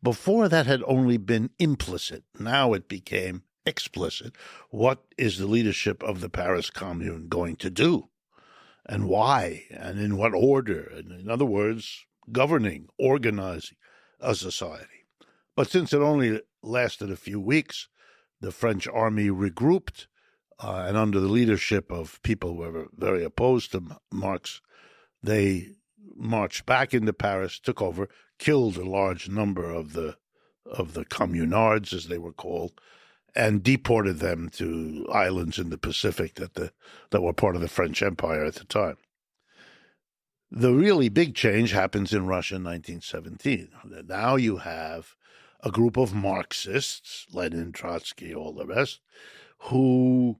Before 0.00 0.48
that 0.48 0.66
had 0.66 0.84
only 0.86 1.16
been 1.16 1.50
implicit. 1.58 2.22
Now 2.38 2.72
it 2.72 2.86
became 2.88 3.42
explicit. 3.66 4.34
What 4.70 5.04
is 5.16 5.38
the 5.38 5.46
leadership 5.46 6.02
of 6.02 6.20
the 6.20 6.28
Paris 6.28 6.70
Commune 6.70 7.28
going 7.28 7.56
to 7.56 7.70
do? 7.70 8.08
And 8.86 9.08
why? 9.08 9.64
And 9.70 9.98
in 9.98 10.16
what 10.16 10.34
order? 10.34 10.82
And 10.82 11.10
in 11.12 11.30
other 11.30 11.44
words, 11.44 12.04
governing, 12.30 12.88
organizing 12.98 13.76
a 14.20 14.34
society. 14.34 15.06
But 15.56 15.70
since 15.70 15.92
it 15.92 16.00
only 16.00 16.40
lasted 16.62 17.10
a 17.10 17.16
few 17.16 17.40
weeks, 17.40 17.88
the 18.40 18.52
French 18.52 18.86
army 18.88 19.28
regrouped, 19.28 20.06
uh, 20.62 20.84
and 20.86 20.96
under 20.96 21.20
the 21.20 21.28
leadership 21.28 21.90
of 21.90 22.22
people 22.22 22.50
who 22.50 22.56
were 22.56 22.88
very 22.94 23.24
opposed 23.24 23.72
to 23.72 23.82
Marx, 24.12 24.60
they 25.22 25.68
marched 26.14 26.66
back 26.66 26.92
into 26.94 27.12
Paris, 27.12 27.58
took 27.58 27.80
over, 27.80 28.08
killed 28.38 28.76
a 28.76 28.84
large 28.84 29.28
number 29.28 29.70
of 29.70 29.92
the 29.94 30.16
of 30.66 30.94
the 30.94 31.04
communards, 31.04 31.92
as 31.92 32.08
they 32.08 32.16
were 32.16 32.32
called, 32.32 32.80
and 33.34 33.62
deported 33.62 34.18
them 34.18 34.48
to 34.48 35.06
islands 35.12 35.58
in 35.58 35.70
the 35.70 35.78
Pacific 35.78 36.34
that 36.34 36.54
the 36.54 36.72
that 37.10 37.22
were 37.22 37.32
part 37.32 37.56
of 37.56 37.60
the 37.60 37.68
French 37.68 38.02
Empire 38.02 38.44
at 38.44 38.54
the 38.54 38.64
time. 38.64 38.96
The 40.50 40.72
really 40.72 41.08
big 41.08 41.34
change 41.34 41.72
happens 41.72 42.12
in 42.12 42.26
Russia 42.26 42.56
in 42.56 42.64
1917. 42.64 43.70
Now 44.06 44.36
you 44.36 44.58
have 44.58 45.16
a 45.60 45.70
group 45.70 45.96
of 45.96 46.14
Marxists, 46.14 47.26
Lenin, 47.32 47.72
Trotsky, 47.72 48.34
all 48.34 48.52
the 48.52 48.66
rest, 48.66 49.00
who 49.58 50.38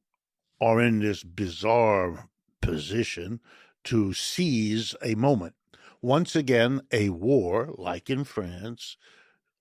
are 0.61 0.81
in 0.81 1.01
this 1.01 1.25
bizarre 1.25 2.29
position 2.61 3.41
to 3.85 4.13
seize 4.13 4.95
a 5.03 5.15
moment. 5.15 5.55
Once 6.01 6.37
again, 6.37 6.83
a 6.93 7.09
war, 7.09 7.71
like 7.77 8.11
in 8.11 8.25
France, 8.25 8.97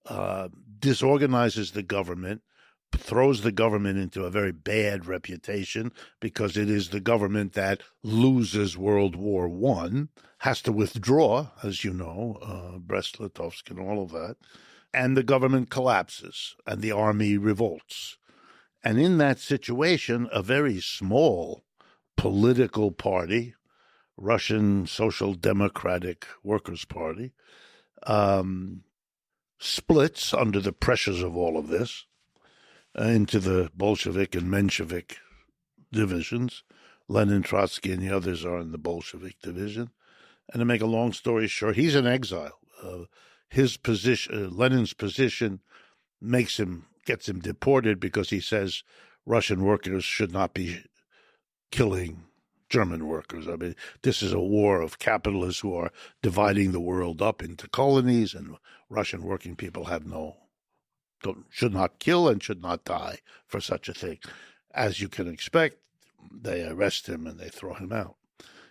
uh, 0.06 0.50
disorganizes 0.80 1.72
the 1.72 1.84
government, 1.84 2.42
throws 2.98 3.42
the 3.42 3.52
government 3.52 3.98
into 3.98 4.24
a 4.24 4.30
very 4.30 4.52
bad 4.52 5.06
reputation 5.06 5.92
because 6.20 6.58
it 6.58 6.70
is 6.70 6.90
the 6.90 7.00
government 7.00 7.54
that 7.54 7.82
loses 8.04 8.78
World 8.78 9.16
War 9.16 9.48
One, 9.48 10.10
has 10.40 10.62
to 10.64 10.72
withdraw, 10.72 11.48
as 11.64 11.84
you 11.84 11.94
know, 11.94 12.38
uh, 12.42 12.78
Brest-Litovsk 12.78 13.70
and 13.70 13.80
all 13.80 14.04
of 14.04 14.12
that, 14.12 14.36
and 14.94 15.16
the 15.16 15.24
government 15.24 15.70
collapses 15.70 16.56
and 16.68 16.82
the 16.82 16.92
army 16.92 17.38
revolts. 17.38 18.18
And 18.84 19.00
in 19.00 19.18
that 19.20 19.40
situation, 19.40 20.28
a 20.32 20.42
very 20.42 20.82
small 20.82 21.64
political 22.18 22.92
party, 22.92 23.56
Russian 24.18 24.86
Social 24.86 25.34
Democratic 25.34 26.28
Workers' 26.44 26.86
Party, 26.86 27.32
um, 28.06 28.84
splits 29.60 30.34
under 30.34 30.60
the 30.60 30.74
pressures 30.74 31.24
of 31.24 31.38
all 31.38 31.58
of 31.58 31.70
this 31.70 32.06
uh, 33.00 33.04
into 33.04 33.40
the 33.40 33.70
Bolshevik 33.76 34.36
and 34.36 34.50
Menshevik 34.50 35.18
divisions. 35.92 36.64
Lenin, 37.08 37.44
Trotsky, 37.44 37.92
and 37.92 38.02
the 38.02 38.16
others 38.16 38.46
are 38.46 38.60
in 38.60 38.72
the 38.72 38.78
Bolshevik 38.78 39.42
division. 39.42 39.92
And 40.52 40.60
to 40.60 40.66
make 40.66 40.82
a 40.82 40.86
long 40.86 41.14
story 41.14 41.48
short, 41.48 41.76
he's 41.76 41.96
in 41.96 42.08
exile. 42.08 42.60
Uh, 42.82 43.06
his 43.50 43.78
position, 43.78 44.46
uh, 44.46 44.50
Lenin's 44.50 44.94
position, 44.94 45.62
makes 46.22 46.60
him 46.60 46.86
gets 47.06 47.28
him 47.28 47.40
deported 47.40 48.00
because 48.00 48.30
he 48.30 48.40
says 48.40 48.84
Russian 49.26 49.64
workers 49.64 50.04
should 50.04 50.32
not 50.32 50.54
be 50.54 50.84
killing 51.72 52.24
German 52.70 53.08
workers. 53.08 53.48
I 53.48 53.56
mean, 53.56 53.76
this 54.02 54.24
is 54.24 54.34
a 54.34 54.40
war 54.40 54.82
of 54.82 55.00
capitalists 55.00 55.62
who 55.62 55.76
are 55.76 55.92
dividing 56.22 56.72
the 56.72 56.80
world 56.80 57.22
up 57.22 57.44
into 57.44 57.68
colonies, 57.68 58.34
and 58.34 58.56
Russian 58.90 59.22
working 59.22 59.56
people 59.56 59.86
have 59.86 60.06
no, 60.06 60.38
should 61.50 61.74
not 61.74 62.00
kill 62.00 62.28
and 62.28 62.42
should 62.42 62.62
not 62.62 62.86
die 62.86 63.20
for 63.48 63.60
such 63.60 63.90
a 63.90 63.94
thing. 63.94 64.20
As 64.74 65.00
you 65.02 65.08
can 65.08 65.28
expect, 65.28 65.78
they 66.32 66.66
arrest 66.66 67.08
him 67.08 67.28
and 67.28 67.40
they 67.40 67.50
throw 67.50 67.74
him 67.74 67.92
out. 67.92 68.16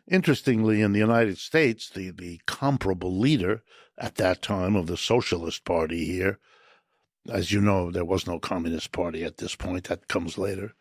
Interestingly, 0.09 0.81
in 0.81 0.93
the 0.93 0.99
United 0.99 1.39
States, 1.39 1.89
the, 1.89 2.11
the 2.11 2.41
comparable 2.47 3.16
leader 3.16 3.62
at 3.97 4.16
that 4.16 4.43
time 4.43 4.74
of 4.74 4.87
the 4.87 4.97
Socialist 4.97 5.65
Party 5.65 6.05
here, 6.05 6.39
as 7.31 7.53
you 7.53 7.61
know, 7.61 7.91
there 7.91 8.05
was 8.05 8.27
no 8.27 8.41
Communist 8.41 8.91
Party 8.91 9.23
at 9.23 9.37
this 9.37 9.55
point, 9.55 9.85
that 9.85 10.09
comes 10.09 10.37
later. 10.37 10.74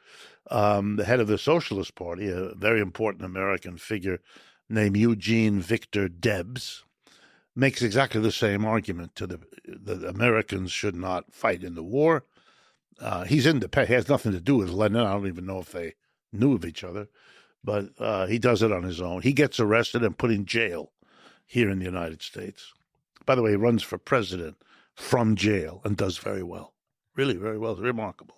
Um, 0.49 0.95
the 0.95 1.06
head 1.06 1.19
of 1.19 1.27
the 1.27 1.38
Socialist 1.38 1.93
Party, 1.93 2.30
a 2.30 2.56
very 2.56 2.81
important 2.81 3.23
American 3.23 3.77
figure 3.77 4.19
named 4.68 4.98
Eugene 4.98 5.61
Victor 5.61 6.10
Debs, 6.10 6.84
makes 7.56 7.82
exactly 7.82 8.22
the 8.22 8.32
same 8.32 8.65
argument 8.65 9.15
to 9.15 9.28
the 9.28 9.40
Americans 10.07 10.72
should 10.72 10.95
not 10.95 11.34
fight 11.34 11.64
in 11.64 11.76
the 11.76 11.84
war. 11.84 12.26
Uh, 12.99 13.23
he's 13.23 13.45
independent; 13.45 13.90
he 13.90 13.95
has 13.95 14.10
nothing 14.10 14.32
to 14.32 14.40
do 14.40 14.57
with 14.57 14.69
Lenin. 14.69 15.06
I 15.06 15.14
don't 15.14 15.28
even 15.28 15.45
know 15.45 15.60
if 15.60 15.72
they 15.72 15.95
knew 16.32 16.53
of 16.56 16.65
each 16.65 16.84
other, 16.84 17.07
but 17.64 17.90
uh, 17.99 18.28
he 18.28 18.40
does 18.40 18.61
it 18.61 18.72
on 18.72 18.84
his 18.84 19.02
own. 19.02 19.22
He 19.22 19.34
gets 19.34 19.60
arrested 19.60 20.03
and 20.03 20.18
put 20.18 20.32
in 20.32 20.45
jail 20.45 20.91
here 21.45 21.69
in 21.69 21.80
the 21.80 21.86
United 21.86 22.22
States. 22.22 22.73
By 23.26 23.36
the 23.36 23.41
way, 23.41 23.52
he 23.52 23.57
runs 23.57 23.84
for 23.84 23.98
president 23.98 24.57
from 24.95 25.36
jail 25.36 25.82
and 25.84 25.98
does 25.98 26.18
very 26.18 26.44
well, 26.44 26.73
really 27.15 27.36
very 27.36 27.57
well. 27.57 27.76
Remarkable. 27.76 28.36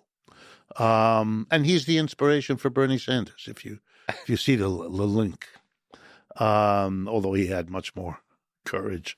Um, 0.76 1.46
and 1.50 1.66
he's 1.66 1.84
the 1.84 1.98
inspiration 1.98 2.56
for 2.56 2.70
Bernie 2.70 2.98
Sanders. 2.98 3.46
If 3.46 3.64
you 3.64 3.80
if 4.08 4.28
you 4.28 4.36
see 4.36 4.56
the, 4.56 4.68
the 4.68 5.06
link, 5.06 5.48
um, 6.36 7.08
although 7.08 7.34
he 7.34 7.46
had 7.46 7.70
much 7.70 7.94
more 7.94 8.20
courage 8.64 9.16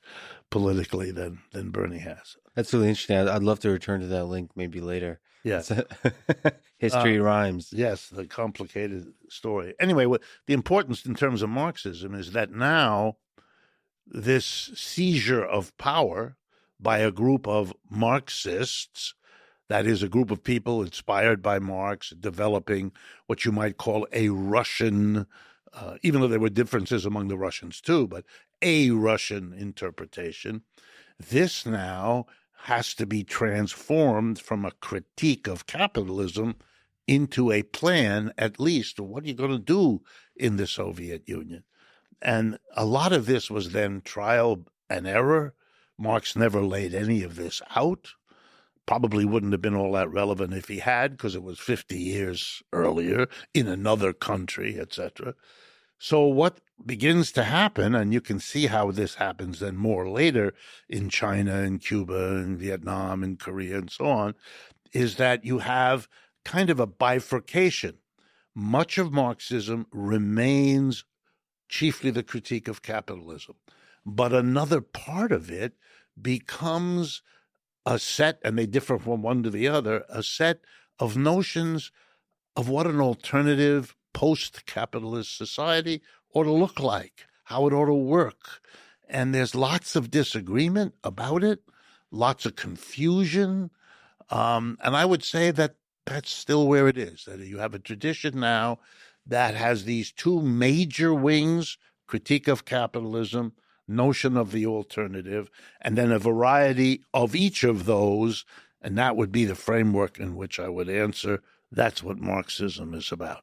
politically 0.51 1.11
than 1.11 1.41
than 1.53 1.71
Bernie 1.71 1.99
has. 1.99 2.37
That's 2.55 2.73
really 2.73 2.89
interesting. 2.89 3.17
I'd, 3.17 3.29
I'd 3.29 3.43
love 3.43 3.61
to 3.61 3.71
return 3.71 4.01
to 4.01 4.07
that 4.07 4.25
link 4.27 4.51
maybe 4.57 4.81
later. 4.81 5.21
Yes, 5.45 5.71
history 6.79 7.19
uh, 7.19 7.23
rhymes. 7.23 7.71
Yes, 7.73 8.09
the 8.09 8.27
complicated 8.27 9.13
story. 9.29 9.75
Anyway, 9.79 10.07
what 10.07 10.23
the 10.47 10.55
importance 10.55 11.07
in 11.07 11.15
terms 11.15 11.43
of 11.43 11.51
Marxism 11.51 12.15
is 12.15 12.33
that 12.33 12.51
now 12.51 13.17
this 14.07 14.45
seizure 14.75 15.45
of 15.45 15.77
power 15.79 16.37
by 16.81 16.99
a 16.99 17.11
group 17.11 17.47
of 17.47 17.73
Marxists 17.89 19.15
that 19.69 19.87
is 19.87 20.03
a 20.03 20.09
group 20.09 20.31
of 20.31 20.45
people 20.45 20.83
inspired 20.83 21.43
by 21.43 21.59
Marx, 21.59 22.11
developing 22.11 22.93
what 23.27 23.45
you 23.45 23.53
might 23.53 23.77
call 23.77 24.07
a 24.13 24.29
Russian, 24.29 25.27
uh, 25.77 25.97
even 26.03 26.21
though 26.21 26.29
there 26.29 26.41
were 26.41 26.49
differences 26.49 27.05
among 27.05 27.29
the 27.29 27.37
Russians 27.37 27.81
too, 27.81 28.07
but 28.09 28.25
a 28.63 28.91
Russian 28.91 29.53
interpretation. 29.53 30.63
This 31.19 31.67
now 31.67 32.27
has 32.65 32.95
to 32.95 33.07
be 33.07 33.23
transformed 33.23 34.41
from 34.41 34.65
a 34.65 34.73
critique 34.73 35.47
of 35.47 35.67
capitalism 35.67 36.57
into 37.07 37.53
a 37.53 37.63
plan, 37.63 38.33
at 38.37 38.59
least, 38.59 38.99
what 38.99 39.23
are 39.23 39.29
you 39.29 39.35
going 39.35 39.53
to 39.53 39.59
do 39.59 40.03
in 40.35 40.57
the 40.57 40.67
Soviet 40.67 41.29
Union? 41.29 41.63
And 42.21 42.59
a 42.75 42.85
lot 42.85 43.13
of 43.13 43.27
this 43.27 43.51
was 43.51 43.71
then 43.71 44.01
trial 44.01 44.65
and 44.91 45.07
error. 45.07 45.55
Marx 45.97 46.35
never 46.35 46.63
laid 46.63 46.95
any 46.95 47.23
of 47.23 47.37
this 47.37 47.63
out 47.77 48.15
probably 48.87 49.25
wouldn't 49.25 49.53
have 49.53 49.61
been 49.61 49.75
all 49.75 49.93
that 49.93 50.11
relevant 50.11 50.55
if 50.55 50.69
he 50.69 50.79
had, 50.79 51.13
because 51.13 51.35
it 51.35 51.43
was 51.43 51.59
50 51.59 51.99
years 51.99 52.63
earlier 52.73 53.27
in 53.53 53.67
another 53.67 54.13
country, 54.13 54.79
etc. 54.79 55.35
So, 55.99 56.25
what 56.25 56.61
begins 56.85 57.33
to 57.33 57.45
happen, 57.45 57.95
and 57.95 58.13
you 58.13 58.21
can 58.21 58.39
see 58.39 58.67
how 58.67 58.91
this 58.91 59.15
happens 59.15 59.61
then 59.61 59.77
more 59.77 60.09
later 60.09 60.53
in 60.89 61.09
China 61.09 61.55
and 61.55 61.81
Cuba 61.81 62.37
and 62.37 62.59
Vietnam 62.59 63.23
and 63.23 63.39
Korea 63.39 63.79
and 63.79 63.91
so 63.91 64.07
on, 64.07 64.35
is 64.93 65.17
that 65.17 65.45
you 65.45 65.59
have 65.59 66.07
kind 66.45 66.69
of 66.69 66.79
a 66.79 66.87
bifurcation. 66.87 67.99
Much 68.55 68.99
of 68.99 69.13
Marxism 69.13 69.87
remains 69.91 71.05
chiefly 71.69 72.11
the 72.11 72.23
critique 72.23 72.69
of 72.69 72.83
capitalism, 72.83 73.57
but 74.05 74.33
another 74.33 74.81
part 74.81 75.33
of 75.33 75.51
it 75.51 75.75
becomes 76.21 77.23
a 77.85 77.99
set, 77.99 78.39
and 78.45 78.59
they 78.59 78.67
differ 78.67 78.99
from 78.99 79.23
one 79.23 79.43
to 79.43 79.51
the 79.51 79.69
other, 79.69 80.05
a 80.09 80.23
set 80.23 80.61
of 80.99 81.17
notions 81.17 81.91
of 82.55 82.69
what 82.69 82.87
an 82.87 83.01
alternative 83.01 83.95
post 84.17 84.65
capitalist 84.65 85.37
society 85.37 86.01
ought 86.33 86.45
to 86.45 86.51
look 86.51 86.81
like, 86.81 87.27
how 87.45 87.67
it 87.67 87.75
ought 87.75 87.85
to 87.85 87.95
work. 87.95 88.63
And 89.07 89.35
there's 89.35 89.55
lots 89.55 89.95
of 89.95 90.11
disagreement 90.11 90.95
about 91.05 91.45
it. 91.45 91.61
lots 92.11 92.47
of 92.47 92.57
confusion. 92.57 93.71
Um, 94.31 94.79
and 94.83 94.97
I 94.97 95.05
would 95.05 95.23
say 95.23 95.51
that 95.51 95.75
that's 96.07 96.31
still 96.31 96.67
where 96.67 96.89
it 96.89 96.97
is. 96.97 97.25
That 97.27 97.41
you 97.41 97.59
have 97.59 97.75
a 97.75 97.79
tradition 97.79 98.41
now 98.41 98.79
that 99.27 99.55
has 99.55 99.85
these 99.85 100.13
two 100.13 100.41
major 100.41 101.13
wings 101.13 101.77
critique 102.07 102.49
of 102.49 102.65
capitalism, 102.65 103.53
notion 103.87 104.37
of 104.37 104.51
the 104.51 104.65
alternative, 104.65 105.51
and 105.83 105.99
then 105.99 106.11
a 106.11 106.19
variety 106.19 107.03
of 107.13 107.35
each 107.37 107.65
of 107.65 107.85
those. 107.85 108.47
And 108.81 108.97
that 108.97 109.17
would 109.17 109.33
be 109.33 109.45
the 109.45 109.55
framework 109.55 110.19
in 110.19 110.37
which 110.37 110.59
I 110.59 110.69
would 110.71 110.89
answer. 110.89 111.43
That's 111.71 112.03
what 112.03 112.19
Marxism 112.19 112.95
is 112.95 113.11
about. 113.11 113.43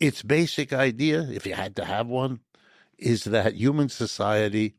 Its 0.00 0.22
basic 0.22 0.72
idea, 0.72 1.22
if 1.30 1.46
you 1.46 1.54
had 1.54 1.74
to 1.76 1.84
have 1.84 2.06
one, 2.06 2.40
is 2.98 3.24
that 3.24 3.54
human 3.54 3.88
society 3.88 4.74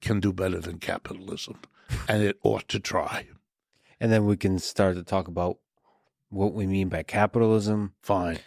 can 0.00 0.20
do 0.20 0.32
better 0.32 0.60
than 0.60 0.78
capitalism, 0.78 1.60
and 2.08 2.22
it 2.22 2.38
ought 2.42 2.68
to 2.68 2.78
try. 2.78 3.26
And 4.00 4.12
then 4.12 4.26
we 4.26 4.36
can 4.36 4.58
start 4.58 4.96
to 4.96 5.02
talk 5.02 5.28
about 5.28 5.58
what 6.28 6.52
we 6.52 6.66
mean 6.66 6.88
by 6.88 7.02
capitalism. 7.02 7.94
Fine. 8.02 8.38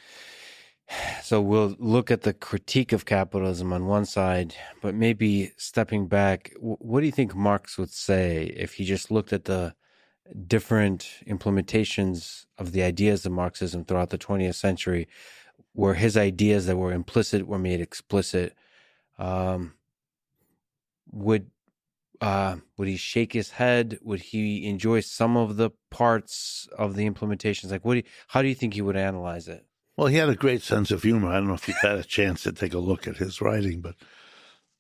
So 1.24 1.42
we'll 1.42 1.76
look 1.80 2.12
at 2.12 2.22
the 2.22 2.34
critique 2.34 2.94
of 2.94 3.06
capitalism 3.06 3.74
on 3.74 3.88
one 3.88 4.06
side, 4.06 4.56
but 4.82 4.96
maybe 4.96 5.52
stepping 5.58 6.08
back, 6.08 6.54
what 6.60 7.02
do 7.02 7.06
you 7.06 7.12
think 7.12 7.36
Marx 7.36 7.78
would 7.78 7.92
say 7.92 8.54
if 8.56 8.74
he 8.74 8.86
just 8.86 9.12
looked 9.12 9.34
at 9.34 9.46
the 9.46 9.74
different 10.48 11.10
implementations 11.28 12.46
of 12.58 12.72
the 12.72 12.84
ideas 12.84 13.26
of 13.26 13.32
Marxism 13.32 13.86
throughout 13.86 14.10
the 14.10 14.18
20th 14.18 14.56
century, 14.56 15.08
where 15.74 15.94
his 15.94 16.18
ideas 16.18 16.66
that 16.66 16.78
were 16.78 16.92
implicit 16.92 17.48
were 17.48 17.60
made 17.60 17.82
explicit? 17.82 18.54
Um, 19.18 19.74
would 21.12 21.50
uh, 22.20 22.58
would 22.78 22.88
he 22.88 22.98
shake 22.98 23.34
his 23.34 23.52
head? 23.52 24.00
Would 24.02 24.22
he 24.22 24.68
enjoy 24.68 25.02
some 25.02 25.38
of 25.38 25.58
the 25.58 25.72
parts 25.92 26.68
of 26.78 26.96
the 26.96 27.10
implementations? 27.10 27.72
Like, 27.72 27.86
what? 27.86 27.94
Do 27.94 27.98
you, 27.98 28.04
how 28.28 28.42
do 28.42 28.48
you 28.48 28.56
think 28.56 28.74
he 28.74 28.82
would 28.82 28.98
analyze 28.98 29.48
it? 29.48 29.66
Well, 29.96 30.08
he 30.08 30.18
had 30.18 30.30
a 30.30 30.36
great 30.36 30.62
sense 30.62 30.92
of 30.92 31.04
humor. 31.04 31.30
I 31.30 31.36
don't 31.36 31.48
know 31.48 31.54
if 31.56 31.68
you've 31.68 31.78
had 31.78 31.98
a 31.98 32.04
chance 32.18 32.44
to 32.44 32.52
take 32.52 32.74
a 32.74 32.80
look 32.80 33.08
at 33.08 33.18
his 33.18 33.42
writing, 33.42 33.82
but 33.82 33.96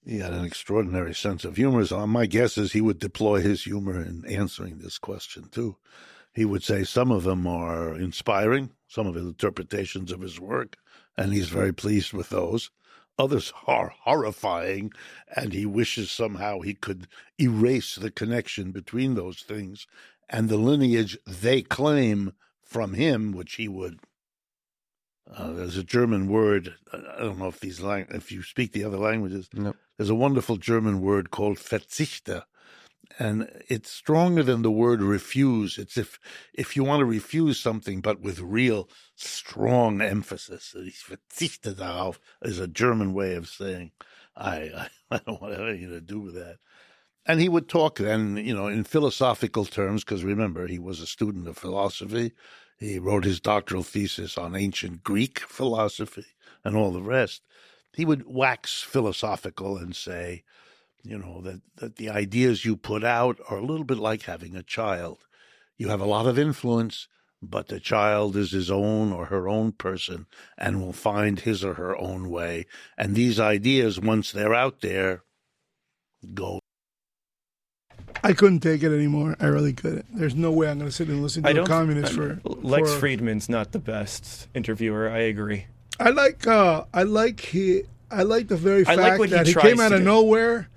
he 0.07 0.19
had 0.19 0.33
an 0.33 0.45
extraordinary 0.45 1.13
sense 1.13 1.43
of 1.43 1.57
humor. 1.57 1.85
So 1.85 2.07
my 2.07 2.25
guess 2.25 2.57
is 2.57 2.71
he 2.71 2.81
would 2.81 2.97
deploy 2.97 3.41
his 3.41 3.65
humor 3.65 4.01
in 4.01 4.23
answering 4.25 4.77
this 4.77 4.97
question 4.97 5.49
too. 5.51 5.75
He 6.33 6.45
would 6.45 6.63
say 6.63 6.83
some 6.83 7.11
of 7.11 7.23
them 7.23 7.45
are 7.45 7.93
inspiring, 7.93 8.69
some 8.87 9.05
of 9.05 9.15
his 9.15 9.25
interpretations 9.25 10.11
of 10.11 10.21
his 10.21 10.39
work, 10.39 10.77
and 11.17 11.33
he's 11.33 11.49
very 11.49 11.73
pleased 11.73 12.13
with 12.13 12.29
those. 12.29 12.71
Others 13.19 13.51
are 13.65 13.93
horrifying, 14.03 14.91
and 15.35 15.51
he 15.51 15.65
wishes 15.65 16.09
somehow 16.09 16.61
he 16.61 16.73
could 16.73 17.07
erase 17.39 17.95
the 17.95 18.11
connection 18.11 18.71
between 18.71 19.15
those 19.15 19.41
things 19.41 19.87
and 20.29 20.47
the 20.47 20.57
lineage 20.57 21.17
they 21.25 21.61
claim 21.61 22.33
from 22.61 22.93
him, 22.93 23.31
which 23.31 23.55
he 23.55 23.67
would. 23.67 23.99
Uh, 25.35 25.51
there's 25.53 25.77
a 25.77 25.83
German 25.83 26.27
word. 26.27 26.75
I 26.93 27.19
don't 27.19 27.39
know 27.39 27.47
if 27.47 27.59
these 27.59 27.81
lang- 27.81 28.07
if 28.11 28.31
you 28.31 28.43
speak 28.43 28.71
the 28.71 28.83
other 28.83 28.97
languages. 28.97 29.49
No. 29.53 29.73
There's 29.97 30.09
a 30.09 30.15
wonderful 30.15 30.57
German 30.57 31.01
word 31.01 31.31
called 31.31 31.57
Verzichten, 31.57 32.43
and 33.19 33.49
it's 33.67 33.91
stronger 33.91 34.43
than 34.43 34.61
the 34.61 34.71
word 34.71 35.01
refuse. 35.01 35.77
It's 35.77 35.97
if 35.97 36.19
if 36.53 36.75
you 36.75 36.83
want 36.83 37.01
to 37.01 37.05
refuse 37.05 37.59
something, 37.59 38.01
but 38.01 38.21
with 38.21 38.39
real 38.39 38.89
strong 39.15 40.01
emphasis. 40.01 40.75
Ich 40.75 41.03
verzichte 41.05 41.75
darauf 41.75 42.19
is 42.43 42.59
a 42.59 42.67
German 42.67 43.13
way 43.13 43.35
of 43.35 43.49
saying 43.49 43.91
I 44.35 44.57
I, 44.57 44.89
I 45.11 45.21
don't 45.25 45.41
want 45.41 45.53
to 45.53 45.59
have 45.59 45.69
anything 45.69 45.91
to 45.91 46.01
do 46.01 46.19
with 46.21 46.35
that. 46.35 46.57
And 47.25 47.41
he 47.41 47.49
would 47.49 47.67
talk 47.67 47.97
then, 47.97 48.37
you 48.37 48.55
know, 48.55 48.67
in 48.67 48.85
philosophical 48.85 49.65
terms, 49.65 50.03
because 50.03 50.23
remember 50.23 50.65
he 50.67 50.79
was 50.79 51.01
a 51.01 51.07
student 51.07 51.47
of 51.47 51.57
philosophy. 51.57 52.31
He 52.77 52.99
wrote 52.99 53.23
his 53.23 53.39
doctoral 53.39 53.83
thesis 53.83 54.37
on 54.37 54.55
ancient 54.55 55.03
Greek 55.03 55.39
philosophy 55.39 56.25
and 56.63 56.75
all 56.75 56.91
the 56.91 57.01
rest. 57.01 57.41
He 57.93 58.05
would 58.05 58.27
wax 58.27 58.83
philosophical 58.83 59.77
and 59.77 59.95
say, 59.95 60.43
you 61.03 61.17
know, 61.17 61.41
that, 61.41 61.61
that 61.77 61.95
the 61.95 62.09
ideas 62.09 62.65
you 62.65 62.75
put 62.75 63.03
out 63.03 63.39
are 63.49 63.57
a 63.57 63.65
little 63.65 63.85
bit 63.85 63.97
like 63.97 64.23
having 64.23 64.55
a 64.55 64.63
child. 64.63 65.25
You 65.77 65.89
have 65.89 66.01
a 66.01 66.05
lot 66.05 66.27
of 66.27 66.37
influence, 66.37 67.07
but 67.41 67.67
the 67.67 67.79
child 67.79 68.35
is 68.35 68.51
his 68.51 68.69
own 68.69 69.11
or 69.11 69.25
her 69.25 69.47
own 69.47 69.71
person 69.71 70.27
and 70.57 70.81
will 70.81 70.93
find 70.93 71.39
his 71.39 71.63
or 71.63 71.75
her 71.75 71.97
own 71.97 72.29
way. 72.29 72.65
And 72.97 73.15
these 73.15 73.39
ideas, 73.39 73.99
once 73.99 74.31
they're 74.31 74.53
out 74.53 74.81
there, 74.81 75.23
go. 76.33 76.59
I 78.23 78.33
couldn't 78.33 78.59
take 78.61 78.83
it 78.83 78.93
anymore. 78.93 79.35
I 79.39 79.45
really 79.47 79.73
couldn't. 79.73 80.05
There's 80.15 80.35
no 80.35 80.51
way 80.51 80.69
I'm 80.69 80.77
going 80.79 80.89
to 80.89 80.95
sit 80.95 81.07
and 81.07 81.21
listen 81.21 81.43
to 81.43 81.49
I 81.49 81.51
a 81.53 81.65
communist 81.65 82.13
for 82.13 82.39
Lex 82.43 82.93
for- 82.93 82.99
Fridman's 83.07 83.49
not 83.49 83.71
the 83.71 83.79
best 83.79 84.47
interviewer. 84.53 85.09
I 85.09 85.19
agree. 85.19 85.65
I 85.99 86.09
like 86.11 86.45
uh 86.45 86.85
I 86.93 87.03
like 87.03 87.39
he 87.39 87.81
I 88.11 88.23
like 88.23 88.47
the 88.49 88.55
very 88.57 88.81
I 88.81 88.95
fact 88.95 88.99
like 88.99 89.19
what 89.19 89.29
he 89.29 89.35
that 89.35 89.47
he, 89.47 89.53
came 89.55 89.79
out 89.79 89.91
of 89.91 89.99
do. 89.99 90.05
nowhere. 90.05 90.69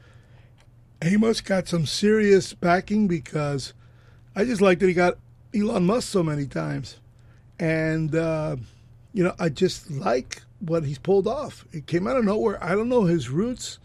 He 1.05 1.17
must 1.17 1.45
got 1.45 1.69
some 1.69 1.87
serious 1.87 2.53
backing 2.55 3.07
because 3.09 3.73
I 4.35 4.45
just 4.45 4.61
like 4.63 4.79
that 4.79 4.87
he 4.87 4.95
got 4.95 5.19
Elon 5.55 5.85
Musk 5.85 6.09
so 6.09 6.23
many 6.23 6.47
times. 6.47 6.99
And 7.59 8.15
uh 8.15 8.57
you 9.13 9.25
know, 9.25 9.35
I 9.39 9.49
just 9.51 9.91
like 9.91 10.43
what 10.61 10.85
he's 10.85 10.99
pulled 10.99 11.27
off. 11.27 11.65
It 11.73 11.87
came 11.87 12.07
out 12.07 12.17
of 12.17 12.25
nowhere. 12.25 12.63
I 12.63 12.75
don't 12.75 12.89
know 12.89 13.05
his 13.05 13.29
roots, 13.29 13.79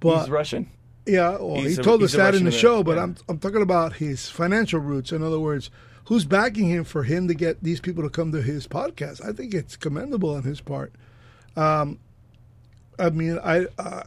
but 0.00 0.20
He's 0.20 0.30
Russian. 0.30 0.68
Yeah, 1.06 1.38
well, 1.38 1.60
he 1.60 1.74
a- 1.74 1.82
told 1.82 2.02
us 2.02 2.12
that 2.12 2.34
in 2.34 2.44
the 2.44 2.50
show, 2.50 2.82
but 2.82 2.98
I'm 2.98 3.16
I'm 3.28 3.38
talking 3.38 3.62
about 3.62 3.94
his 3.94 4.28
financial 4.28 4.80
roots. 4.80 5.12
In 5.12 5.22
other 5.22 5.38
words, 5.38 5.70
who's 6.06 6.24
backing 6.24 6.68
him 6.68 6.84
for 6.84 7.04
him 7.04 7.28
to 7.28 7.34
get 7.34 7.62
these 7.62 7.80
people 7.80 8.02
to 8.02 8.10
come 8.10 8.32
to 8.32 8.42
his 8.42 8.66
podcast? 8.66 9.24
I 9.24 9.32
think 9.32 9.54
it's 9.54 9.76
commendable 9.76 10.34
on 10.34 10.42
his 10.42 10.60
part. 10.60 10.92
Um, 11.56 12.00
I 12.98 13.10
mean, 13.10 13.38
I 13.42 13.66
uh, 13.78 14.02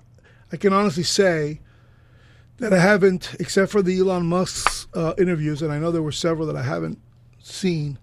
I 0.52 0.58
can 0.58 0.74
honestly 0.74 1.04
say 1.04 1.62
that 2.58 2.74
I 2.74 2.80
haven't, 2.80 3.36
except 3.40 3.72
for 3.72 3.82
the 3.82 3.98
Elon 4.00 4.26
Musk's 4.26 4.88
uh, 4.94 5.14
interviews, 5.18 5.62
and 5.62 5.72
I 5.72 5.80
know 5.80 5.92
there 5.92 6.02
were 6.02 6.12
several 6.12 6.48
that 6.48 6.58
I 6.58 6.64
haven't 6.64 7.00
seen. 7.40 7.98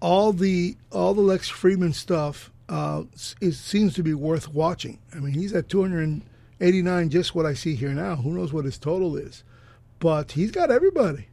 All 0.00 0.32
the 0.32 0.76
all 0.90 1.14
the 1.14 1.20
Lex 1.20 1.50
Fridman 1.50 1.94
stuff 1.94 2.50
uh, 2.68 3.02
it 3.40 3.52
seems 3.52 3.94
to 3.94 4.02
be 4.02 4.14
worth 4.14 4.48
watching. 4.48 4.98
I 5.14 5.18
mean, 5.18 5.34
he's 5.34 5.52
at 5.52 5.68
289, 6.62 7.10
just 7.10 7.34
what 7.34 7.44
I 7.44 7.54
see 7.54 7.74
here 7.74 7.90
now. 7.90 8.14
Who 8.14 8.34
knows 8.34 8.52
what 8.52 8.64
his 8.64 8.78
total 8.78 9.16
is? 9.16 9.42
But 9.98 10.30
he's 10.32 10.52
got 10.52 10.70
everybody. 10.70 11.26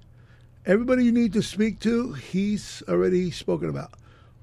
Everybody 0.65 1.05
you 1.05 1.11
need 1.11 1.33
to 1.33 1.43
speak 1.43 1.79
to, 1.81 2.13
he's 2.13 2.81
already 2.89 3.29
spoken 3.29 3.69
about. 3.69 3.91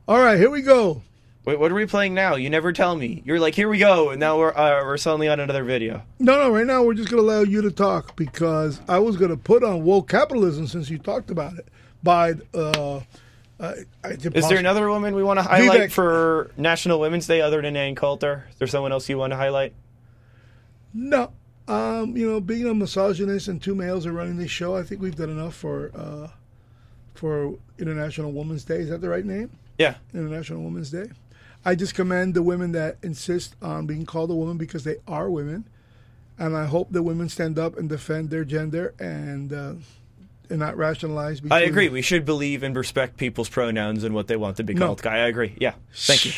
All 0.06 0.20
right, 0.20 0.38
here 0.38 0.48
we 0.48 0.62
go. 0.62 1.02
Wait, 1.44 1.58
what 1.58 1.72
are 1.72 1.74
we 1.74 1.86
playing 1.86 2.14
now? 2.14 2.36
You 2.36 2.50
never 2.50 2.72
tell 2.72 2.94
me. 2.94 3.20
You're 3.26 3.40
like, 3.40 3.56
here 3.56 3.68
we 3.68 3.78
go, 3.78 4.10
and 4.10 4.20
now 4.20 4.38
we're 4.38 4.56
uh, 4.56 4.84
we're 4.84 4.96
suddenly 4.96 5.26
on 5.26 5.40
another 5.40 5.64
video. 5.64 6.02
No, 6.20 6.38
no, 6.38 6.50
right 6.50 6.66
now 6.66 6.84
we're 6.84 6.94
just 6.94 7.10
going 7.10 7.20
to 7.20 7.28
allow 7.28 7.42
you 7.42 7.62
to 7.62 7.72
talk 7.72 8.14
because 8.14 8.80
I 8.88 9.00
was 9.00 9.16
going 9.16 9.32
to 9.32 9.36
put 9.36 9.64
on 9.64 9.82
woke 9.82 10.08
capitalism 10.08 10.68
since 10.68 10.88
you 10.88 10.98
talked 10.98 11.32
about 11.32 11.58
it. 11.58 11.66
By 12.04 12.34
uh, 12.54 13.00
uh, 13.58 13.72
Is 14.04 14.48
there 14.48 14.58
another 14.58 14.88
woman 14.88 15.16
we 15.16 15.24
want 15.24 15.40
to 15.40 15.42
highlight 15.42 15.90
Vivek. 15.90 15.92
for 15.92 16.52
National 16.56 17.00
Women's 17.00 17.26
Day 17.26 17.40
other 17.40 17.60
than 17.60 17.76
Ann 17.76 17.96
Coulter? 17.96 18.46
Is 18.52 18.58
there 18.58 18.68
someone 18.68 18.92
else 18.92 19.08
you 19.08 19.18
want 19.18 19.32
to 19.32 19.36
highlight? 19.36 19.74
No. 20.94 21.32
Um, 21.68 22.16
you 22.16 22.30
know, 22.30 22.40
being 22.40 22.66
a 22.66 22.74
misogynist 22.74 23.48
and 23.48 23.60
two 23.60 23.74
males 23.74 24.06
are 24.06 24.12
running 24.12 24.36
this 24.36 24.50
show, 24.50 24.76
I 24.76 24.82
think 24.82 25.00
we've 25.00 25.16
done 25.16 25.30
enough 25.30 25.54
for 25.54 25.90
uh, 25.94 26.28
for 27.14 27.54
International 27.78 28.32
Women's 28.32 28.64
Day. 28.64 28.76
Is 28.76 28.90
that 28.90 29.00
the 29.00 29.08
right 29.08 29.24
name? 29.24 29.50
Yeah. 29.78 29.96
International 30.14 30.62
Women's 30.62 30.90
Day. 30.90 31.06
I 31.64 31.74
just 31.74 31.94
commend 31.94 32.34
the 32.34 32.42
women 32.42 32.72
that 32.72 32.98
insist 33.02 33.56
on 33.60 33.86
being 33.86 34.06
called 34.06 34.30
a 34.30 34.34
woman 34.34 34.56
because 34.56 34.84
they 34.84 34.96
are 35.08 35.28
women, 35.28 35.68
and 36.38 36.56
I 36.56 36.66
hope 36.66 36.92
that 36.92 37.02
women 37.02 37.28
stand 37.28 37.58
up 37.58 37.76
and 37.76 37.88
defend 37.88 38.30
their 38.30 38.44
gender 38.44 38.94
and 39.00 39.52
uh, 39.52 39.74
and 40.48 40.60
not 40.60 40.76
rationalize. 40.76 41.42
I 41.50 41.62
agree. 41.62 41.88
We 41.88 42.02
should 42.02 42.24
believe 42.24 42.62
and 42.62 42.76
respect 42.76 43.16
people's 43.16 43.48
pronouns 43.48 44.04
and 44.04 44.14
what 44.14 44.28
they 44.28 44.36
want 44.36 44.58
to 44.58 44.62
be 44.62 44.74
called. 44.74 45.02
Guy, 45.02 45.16
I 45.16 45.26
agree. 45.26 45.56
Yeah. 45.58 45.74
Thank 45.92 46.26
you. 46.26 46.32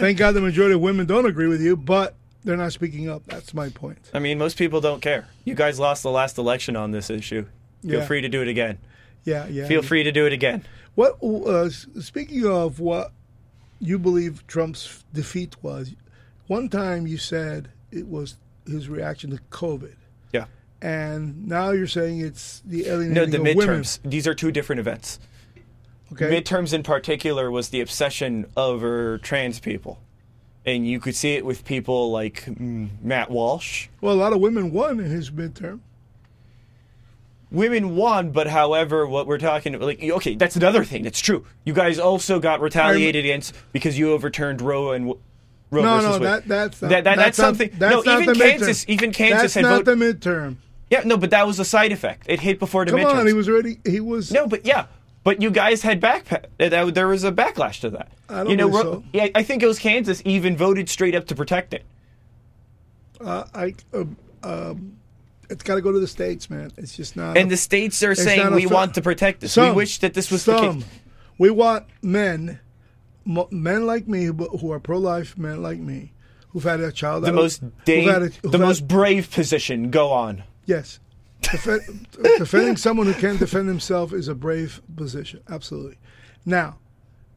Thank 0.00 0.18
God 0.18 0.32
the 0.32 0.40
majority 0.40 0.74
of 0.74 0.80
women 0.80 1.06
don't 1.06 1.26
agree 1.26 1.46
with 1.46 1.60
you, 1.60 1.76
but 1.76 2.16
they're 2.48 2.56
not 2.56 2.72
speaking 2.72 3.10
up. 3.10 3.22
That's 3.26 3.52
my 3.52 3.68
point. 3.68 3.98
I 4.14 4.20
mean, 4.20 4.38
most 4.38 4.56
people 4.56 4.80
don't 4.80 5.02
care. 5.02 5.26
You 5.44 5.54
guys 5.54 5.78
lost 5.78 6.02
the 6.02 6.10
last 6.10 6.38
election 6.38 6.76
on 6.76 6.92
this 6.92 7.10
issue. 7.10 7.44
Feel 7.82 8.00
Yeah. 8.00 8.06
free 8.06 8.22
to 8.22 8.28
do 8.30 8.40
it 8.40 8.48
again. 8.48 8.78
Yeah, 9.24 9.46
yeah. 9.48 9.66
Feel 9.68 9.82
free 9.82 10.02
to 10.02 10.10
do 10.10 10.24
it 10.24 10.32
again. 10.32 10.64
What? 10.94 11.18
Uh, 11.22 11.64
s- 11.66 11.86
speaking 12.00 12.46
of 12.46 12.80
what 12.80 13.12
you 13.80 13.98
believe 13.98 14.46
Trump's 14.46 15.04
defeat 15.12 15.56
was, 15.62 15.92
one 16.46 16.70
time 16.70 17.06
you 17.06 17.18
said 17.18 17.68
it 17.92 18.08
was 18.08 18.36
his 18.66 18.88
reaction 18.88 19.28
to 19.32 19.38
COVID, 19.50 19.96
Yeah. 20.32 20.46
and 20.80 21.46
now 21.46 21.72
you're 21.72 21.86
saying 21.86 22.20
it's 22.20 22.62
the 22.64 22.84
No, 22.84 22.94
alienating 22.94 23.30
the 23.30 23.50
of 23.50 23.56
women. 23.56 23.80
midterms. 23.82 23.98
These 24.04 24.26
are 24.26 24.34
two 24.34 24.50
different 24.50 24.80
events. 24.80 25.18
Okay. 26.14 26.30
Midterms 26.40 26.72
in 26.72 26.82
particular 26.82 27.50
was 27.50 27.68
the 27.68 27.82
obsession 27.82 28.46
over 28.56 29.18
trans 29.18 29.60
people. 29.60 30.00
And 30.68 30.86
you 30.86 31.00
could 31.00 31.14
see 31.16 31.32
it 31.34 31.46
with 31.46 31.64
people 31.64 32.10
like 32.10 32.44
mm, 32.44 32.88
Matt 33.02 33.30
Walsh. 33.30 33.88
Well, 34.02 34.12
a 34.12 34.16
lot 34.16 34.34
of 34.34 34.40
women 34.40 34.70
won 34.70 35.00
in 35.00 35.06
his 35.10 35.30
midterm. 35.30 35.80
women 37.50 37.96
won, 37.96 38.30
but 38.30 38.46
however, 38.48 39.06
what 39.06 39.26
we're 39.26 39.38
talking 39.38 39.74
about, 39.74 39.86
like 39.86 40.02
okay, 40.02 40.34
that's 40.34 40.56
another 40.56 40.84
thing. 40.84 41.02
That's 41.04 41.20
true. 41.20 41.46
You 41.64 41.72
guys 41.72 41.98
also 41.98 42.38
got 42.38 42.60
retaliated 42.60 43.24
against 43.24 43.54
because 43.72 43.98
you 43.98 44.12
overturned 44.12 44.60
Roe 44.60 44.92
and 44.92 45.14
Roe 45.70 45.82
no, 45.82 45.96
versus 45.96 46.04
no, 46.04 46.12
Wade. 46.12 46.22
that 46.22 46.48
that's 46.48 46.82
not, 46.82 46.88
that, 46.90 47.04
that- 47.04 47.16
that's, 47.16 47.38
not- 47.38 47.44
something. 47.46 47.70
That's 47.78 48.04
no, 48.04 48.12
not 48.12 48.22
even 48.22 48.38
the 48.38 48.44
Kansas, 48.44 48.84
midterm. 48.84 48.88
even 48.90 49.12
Kansas 49.12 49.40
That's 49.40 49.54
had 49.54 49.62
not 49.62 49.84
voted. 49.84 49.98
the 49.98 50.04
midterm. 50.30 50.56
Yeah, 50.90 51.02
no, 51.04 51.16
but 51.18 51.30
that 51.30 51.46
was 51.46 51.58
a 51.58 51.64
side 51.64 51.92
effect. 51.92 52.26
It 52.28 52.40
hit 52.40 52.58
before 52.58 52.84
the 52.84 52.92
midterm 52.92 53.02
Come 53.02 53.16
midterms. 53.16 53.20
on, 53.20 53.26
he 53.26 53.32
was 53.34 53.48
already. 53.48 53.78
He 53.86 54.00
was. 54.00 54.30
No, 54.32 54.46
but 54.46 54.66
yeah, 54.66 54.86
but 55.28 55.42
you 55.42 55.50
guys 55.50 55.82
had 55.82 56.00
back. 56.00 56.46
There 56.56 57.06
was 57.06 57.22
a 57.22 57.30
backlash 57.30 57.82
to 57.82 57.90
that. 57.90 58.10
I 58.30 58.38
don't 58.38 58.48
you 58.50 58.56
know, 58.56 58.70
so. 58.72 59.04
yeah, 59.12 59.28
I 59.34 59.42
think 59.42 59.62
it 59.62 59.66
was 59.66 59.78
Kansas 59.78 60.22
even 60.24 60.56
voted 60.56 60.88
straight 60.88 61.14
up 61.14 61.26
to 61.26 61.34
protect 61.34 61.74
it. 61.74 61.84
Uh, 63.20 63.44
I. 63.54 63.74
Um, 63.92 64.16
um, 64.42 64.96
it's 65.50 65.62
got 65.62 65.74
to 65.74 65.82
go 65.82 65.92
to 65.92 66.00
the 66.00 66.06
states, 66.08 66.48
man. 66.48 66.72
It's 66.78 66.96
just 66.96 67.14
not. 67.14 67.36
And 67.36 67.50
the 67.50 67.58
states 67.58 68.02
are 68.02 68.14
saying 68.14 68.54
we 68.54 68.64
want 68.64 68.94
to 68.94 69.02
protect 69.02 69.42
this. 69.42 69.54
We 69.54 69.70
wish 69.70 69.98
that 69.98 70.14
this 70.14 70.30
was 70.30 70.46
the 70.46 70.56
some. 70.56 70.80
case. 70.80 70.90
We 71.36 71.50
want 71.50 71.84
men, 72.00 72.60
mo- 73.26 73.48
men 73.50 73.84
like 73.84 74.08
me, 74.08 74.24
who 74.24 74.32
who 74.32 74.72
are 74.72 74.80
pro-life, 74.80 75.36
men 75.36 75.60
like 75.62 75.78
me, 75.78 76.12
who've 76.52 76.64
had 76.64 76.80
a 76.80 76.90
child. 76.90 77.24
The 77.24 77.28
out- 77.28 77.34
most 77.34 77.60
who've 77.60 77.84
da- 77.84 78.02
had 78.02 78.22
a- 78.22 78.48
the 78.48 78.58
most 78.58 78.88
brave 78.88 79.30
position. 79.30 79.90
Go 79.90 80.10
on. 80.10 80.44
Yes. 80.64 81.00
Defe- 81.42 82.38
defending 82.38 82.76
someone 82.76 83.06
who 83.06 83.14
can't 83.14 83.38
defend 83.38 83.68
himself 83.68 84.12
is 84.12 84.28
a 84.28 84.34
brave 84.34 84.80
position. 84.96 85.40
Absolutely. 85.48 85.98
Now, 86.44 86.78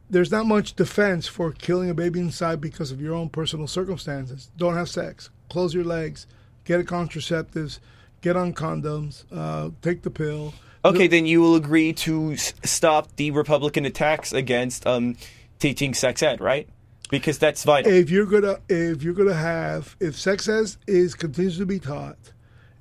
there's 0.09 0.31
not 0.31 0.45
much 0.45 0.73
defense 0.75 1.27
for 1.27 1.51
killing 1.51 1.89
a 1.89 1.93
baby 1.93 2.19
inside 2.19 2.59
because 2.59 2.91
of 2.91 2.99
your 3.01 3.13
own 3.13 3.29
personal 3.29 3.67
circumstances. 3.67 4.51
Don't 4.57 4.73
have 4.75 4.89
sex. 4.89 5.29
Close 5.49 5.73
your 5.73 5.83
legs. 5.85 6.27
Get 6.65 6.79
a 6.79 6.83
contraceptives. 6.83 7.79
Get 8.21 8.35
on 8.35 8.53
condoms. 8.53 9.23
Uh, 9.31 9.69
take 9.81 10.01
the 10.01 10.09
pill. 10.11 10.53
Okay, 10.83 11.07
then 11.07 11.25
you 11.25 11.41
will 11.41 11.55
agree 11.55 11.93
to 11.93 12.33
s- 12.33 12.53
stop 12.63 13.15
the 13.15 13.31
Republican 13.31 13.85
attacks 13.85 14.33
against 14.33 14.85
um, 14.87 15.15
teaching 15.59 15.93
sex 15.93 16.21
ed, 16.23 16.41
right? 16.41 16.67
Because 17.09 17.37
that's 17.37 17.63
vital. 17.63 17.91
If 17.91 18.09
you're 18.09 18.25
gonna, 18.25 18.59
if 18.67 19.03
you're 19.03 19.13
gonna 19.13 19.33
have, 19.33 19.95
if 19.99 20.15
sex 20.19 20.47
ed 20.49 20.65
is 20.87 21.13
continues 21.13 21.57
to 21.59 21.65
be 21.65 21.77
taught, 21.79 22.17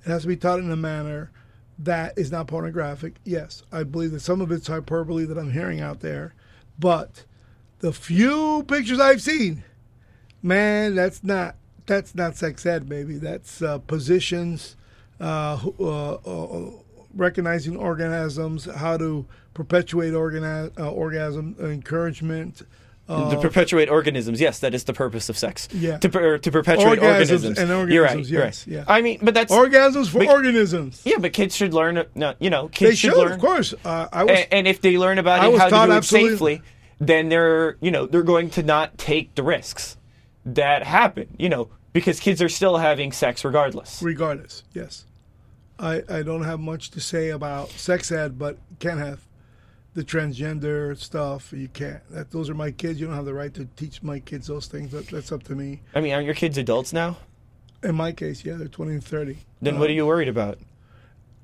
it 0.04 0.08
has 0.10 0.22
to 0.22 0.28
be 0.28 0.36
taught 0.36 0.58
in 0.60 0.70
a 0.70 0.76
manner 0.76 1.30
that 1.78 2.16
is 2.18 2.30
not 2.30 2.46
pornographic. 2.46 3.14
Yes, 3.24 3.62
I 3.72 3.84
believe 3.84 4.12
that 4.12 4.20
some 4.20 4.40
of 4.40 4.52
it's 4.52 4.66
hyperbole 4.66 5.24
that 5.24 5.38
I'm 5.38 5.52
hearing 5.52 5.80
out 5.80 6.00
there, 6.00 6.34
but 6.78 7.24
the 7.80 7.92
few 7.92 8.64
pictures 8.68 9.00
I've 9.00 9.22
seen, 9.22 9.64
man, 10.42 10.94
that's 10.94 11.24
not 11.24 11.56
that's 11.86 12.14
not 12.14 12.36
sex 12.36 12.64
ed, 12.66 12.88
baby. 12.88 13.16
That's 13.16 13.62
uh, 13.62 13.78
positions, 13.78 14.76
uh, 15.20 15.58
uh, 15.80 16.12
uh, 16.12 16.70
recognizing 17.14 17.76
organisms, 17.76 18.66
how 18.66 18.96
to 18.98 19.26
perpetuate 19.54 20.12
organi- 20.12 20.78
uh, 20.78 20.90
orgasm, 20.90 21.56
encouragement. 21.58 22.62
To 23.10 23.36
uh, 23.38 23.40
perpetuate 23.40 23.88
organisms, 23.88 24.40
yes, 24.40 24.58
that 24.60 24.74
is 24.74 24.84
the 24.84 24.92
purpose 24.92 25.28
of 25.28 25.36
sex. 25.36 25.68
Yeah. 25.72 25.98
To, 25.98 26.08
per, 26.08 26.38
to 26.38 26.50
perpetuate 26.50 26.98
Orgasms 27.00 27.02
organisms. 27.30 27.58
and 27.58 27.68
You're 27.68 28.02
right. 28.04 28.10
organisms, 28.10 28.30
you're 28.30 28.42
yes, 28.44 28.66
right. 28.66 28.76
yeah. 28.76 28.84
I 28.86 29.02
mean, 29.02 29.18
but 29.22 29.34
that's 29.34 29.52
orgasms 29.52 30.08
for 30.10 30.20
but- 30.20 30.28
organisms. 30.28 31.02
Yeah, 31.04 31.18
but 31.18 31.32
kids 31.32 31.54
should 31.56 31.74
learn. 31.74 32.04
No, 32.14 32.34
you 32.38 32.50
know, 32.50 32.68
kids 32.68 32.90
They 32.92 32.96
should, 32.96 33.16
learn. 33.16 33.32
of 33.32 33.40
course. 33.40 33.74
Uh, 33.84 34.08
I 34.12 34.24
was, 34.24 34.38
and, 34.38 34.46
and 34.52 34.68
if 34.68 34.80
they 34.80 34.96
learn 34.98 35.18
about 35.18 35.44
it, 35.52 35.58
how 35.58 35.64
to 35.68 35.70
do 35.86 35.92
it 35.92 35.96
absolutely- 35.96 36.30
safely, 36.30 36.62
then 37.00 37.28
they're 37.30 37.76
you 37.80 37.90
know 37.90 38.06
they're 38.06 38.22
going 38.22 38.50
to 38.50 38.62
not 38.62 38.96
take 38.98 39.34
the 39.34 39.42
risks 39.42 39.96
that 40.44 40.82
happen. 40.84 41.34
You 41.38 41.48
know, 41.48 41.70
because 41.92 42.20
kids 42.20 42.40
are 42.42 42.48
still 42.48 42.76
having 42.78 43.10
sex 43.12 43.44
regardless. 43.44 44.02
regardless, 44.02 44.62
yes. 44.74 45.06
I, 45.78 46.02
I 46.10 46.22
don't 46.22 46.44
have 46.44 46.60
much 46.60 46.90
to 46.90 47.00
say 47.00 47.30
about 47.30 47.70
sex 47.70 48.12
ed, 48.12 48.38
but 48.38 48.58
can't 48.80 49.00
have 49.00 49.26
the 49.94 50.04
transgender 50.04 50.96
stuff. 50.96 51.52
You 51.52 51.68
can't. 51.68 52.02
That 52.10 52.30
those 52.30 52.48
are 52.50 52.54
my 52.54 52.70
kids. 52.70 53.00
You 53.00 53.06
don't 53.06 53.16
have 53.16 53.24
the 53.24 53.34
right 53.34 53.52
to 53.54 53.64
teach 53.76 54.02
my 54.02 54.20
kids 54.20 54.46
those 54.46 54.66
things. 54.66 54.92
That, 54.92 55.08
that's 55.08 55.32
up 55.32 55.42
to 55.44 55.54
me. 55.54 55.82
I 55.94 56.00
mean, 56.00 56.12
aren't 56.12 56.26
your 56.26 56.34
kids 56.34 56.58
adults 56.58 56.92
now? 56.92 57.16
In 57.82 57.94
my 57.94 58.12
case, 58.12 58.44
yeah, 58.44 58.54
they're 58.54 58.68
twenty 58.68 58.92
and 58.92 59.04
thirty. 59.04 59.38
Then 59.62 59.76
Uh, 59.76 59.80
what 59.80 59.90
are 59.90 59.94
you 59.94 60.06
worried 60.06 60.28
about? 60.28 60.58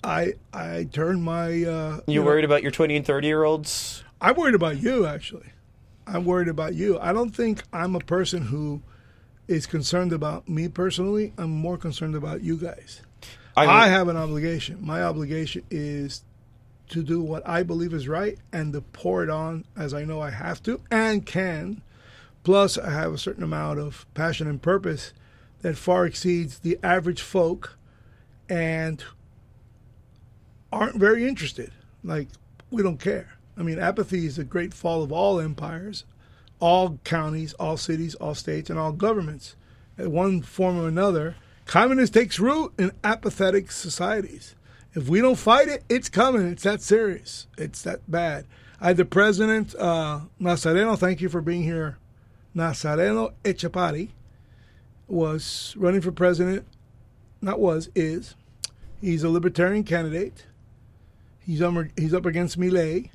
I 0.05 0.35
I 0.53 0.89
turned 0.93 1.23
my. 1.23 1.65
Uh, 1.65 2.01
You 2.07 2.21
know, 2.21 2.27
worried 2.27 2.45
about 2.45 2.63
your 2.63 2.71
twenty 2.71 2.97
and 2.97 3.05
thirty 3.07 3.27
year 3.27 3.45
olds? 3.45 4.05
I'm 4.21 4.37
worried 4.37 4.55
about 4.55 4.81
you, 4.83 5.07
actually. 5.07 5.47
I'm 6.07 6.25
worried 6.25 6.49
about 6.49 6.75
you. 6.75 6.99
I 7.01 7.13
don't 7.13 7.35
think 7.35 7.63
I'm 7.73 7.97
a 7.97 8.01
person 8.01 8.43
who 8.43 8.83
is 9.49 9.67
concerned 9.67 10.13
about 10.13 10.49
me 10.49 10.69
personally. 10.69 11.33
I'm 11.37 11.51
more 11.51 11.77
concerned 11.77 12.15
about 12.15 12.43
you 12.43 12.57
guys. 12.57 13.03
I- 13.57 13.67
I, 13.67 13.89
have 13.89 14.09
an 14.09 14.17
obligation. 14.17 14.79
My 14.81 15.03
obligation 15.03 15.63
is 15.71 16.23
to 16.89 17.03
do 17.03 17.21
what 17.21 17.47
I 17.47 17.63
believe 17.63 17.93
is 17.93 18.09
right 18.09 18.39
and 18.53 18.73
to 18.73 18.81
pour 18.81 19.23
it 19.23 19.31
on 19.31 19.65
as 19.77 19.95
I 19.95 20.05
know 20.05 20.21
I 20.21 20.31
have 20.31 20.63
to 20.65 20.81
and 20.91 21.25
can. 21.25 21.83
Plus, 22.45 22.79
I 22.79 22.91
have 22.91 23.13
a 23.13 23.19
certain 23.19 23.43
amount 23.43 23.79
of 23.79 24.07
passion 24.15 24.47
and 24.47 24.63
purpose 24.63 25.13
that 25.63 25.77
far 25.77 26.07
exceeds 26.07 26.61
the 26.61 26.79
average 26.83 27.21
folk 27.21 27.77
and 28.49 29.03
aren't 30.73 30.97
very 30.97 31.27
interested. 31.27 31.73
Like, 32.05 32.29
we 32.71 32.83
don't 32.83 33.01
care. 33.01 33.37
I 33.57 33.63
mean, 33.63 33.79
apathy 33.79 34.27
is 34.27 34.37
the 34.37 34.45
great 34.45 34.75
fall 34.75 35.03
of 35.03 35.11
all 35.11 35.41
empires, 35.41 36.05
all 36.61 36.99
counties, 37.05 37.53
all 37.55 37.77
cities, 37.77 38.15
all 38.17 38.35
states, 38.35 38.71
and 38.71 38.79
all 38.79 38.93
governments. 38.93 39.57
In 39.99 40.13
one 40.13 40.43
form 40.43 40.79
or 40.79 40.89
another, 40.89 41.37
communism 41.65 42.13
takes 42.13 42.39
root 42.39 42.73
in 42.79 42.93
apathetic 43.03 43.71
societies. 43.71 44.55
If 44.97 45.11
we 45.11 45.21
don't 45.21 45.37
fight 45.37 45.69
it, 45.69 45.85
it's 45.91 46.09
coming. 46.09 46.49
It's 46.49 46.63
that 46.63 46.81
serious. 46.81 47.47
It's 47.59 47.83
that 47.83 48.11
bad. 48.11 48.47
I 48.81 48.89
had 48.89 48.97
the 48.97 49.05
president, 49.05 49.75
uh, 49.79 50.21
Nazareno, 50.41 50.99
thank 50.99 51.21
you 51.21 51.29
for 51.29 51.43
being 51.43 51.63
here. 51.63 51.99
Nazareno 52.57 53.35
Etchepare 53.45 54.09
was 55.07 55.75
running 55.77 56.01
for 56.01 56.13
president, 56.13 56.67
not 57.43 57.61
was, 57.61 57.91
is. 57.95 58.37
He's 58.99 59.23
a 59.23 59.29
libertarian 59.29 59.85
candidate. 59.85 60.47
He's 61.41 61.61
um, 61.61 61.91
he's 61.97 62.15
up 62.15 62.25
against 62.25 62.59
Milei 62.59 63.11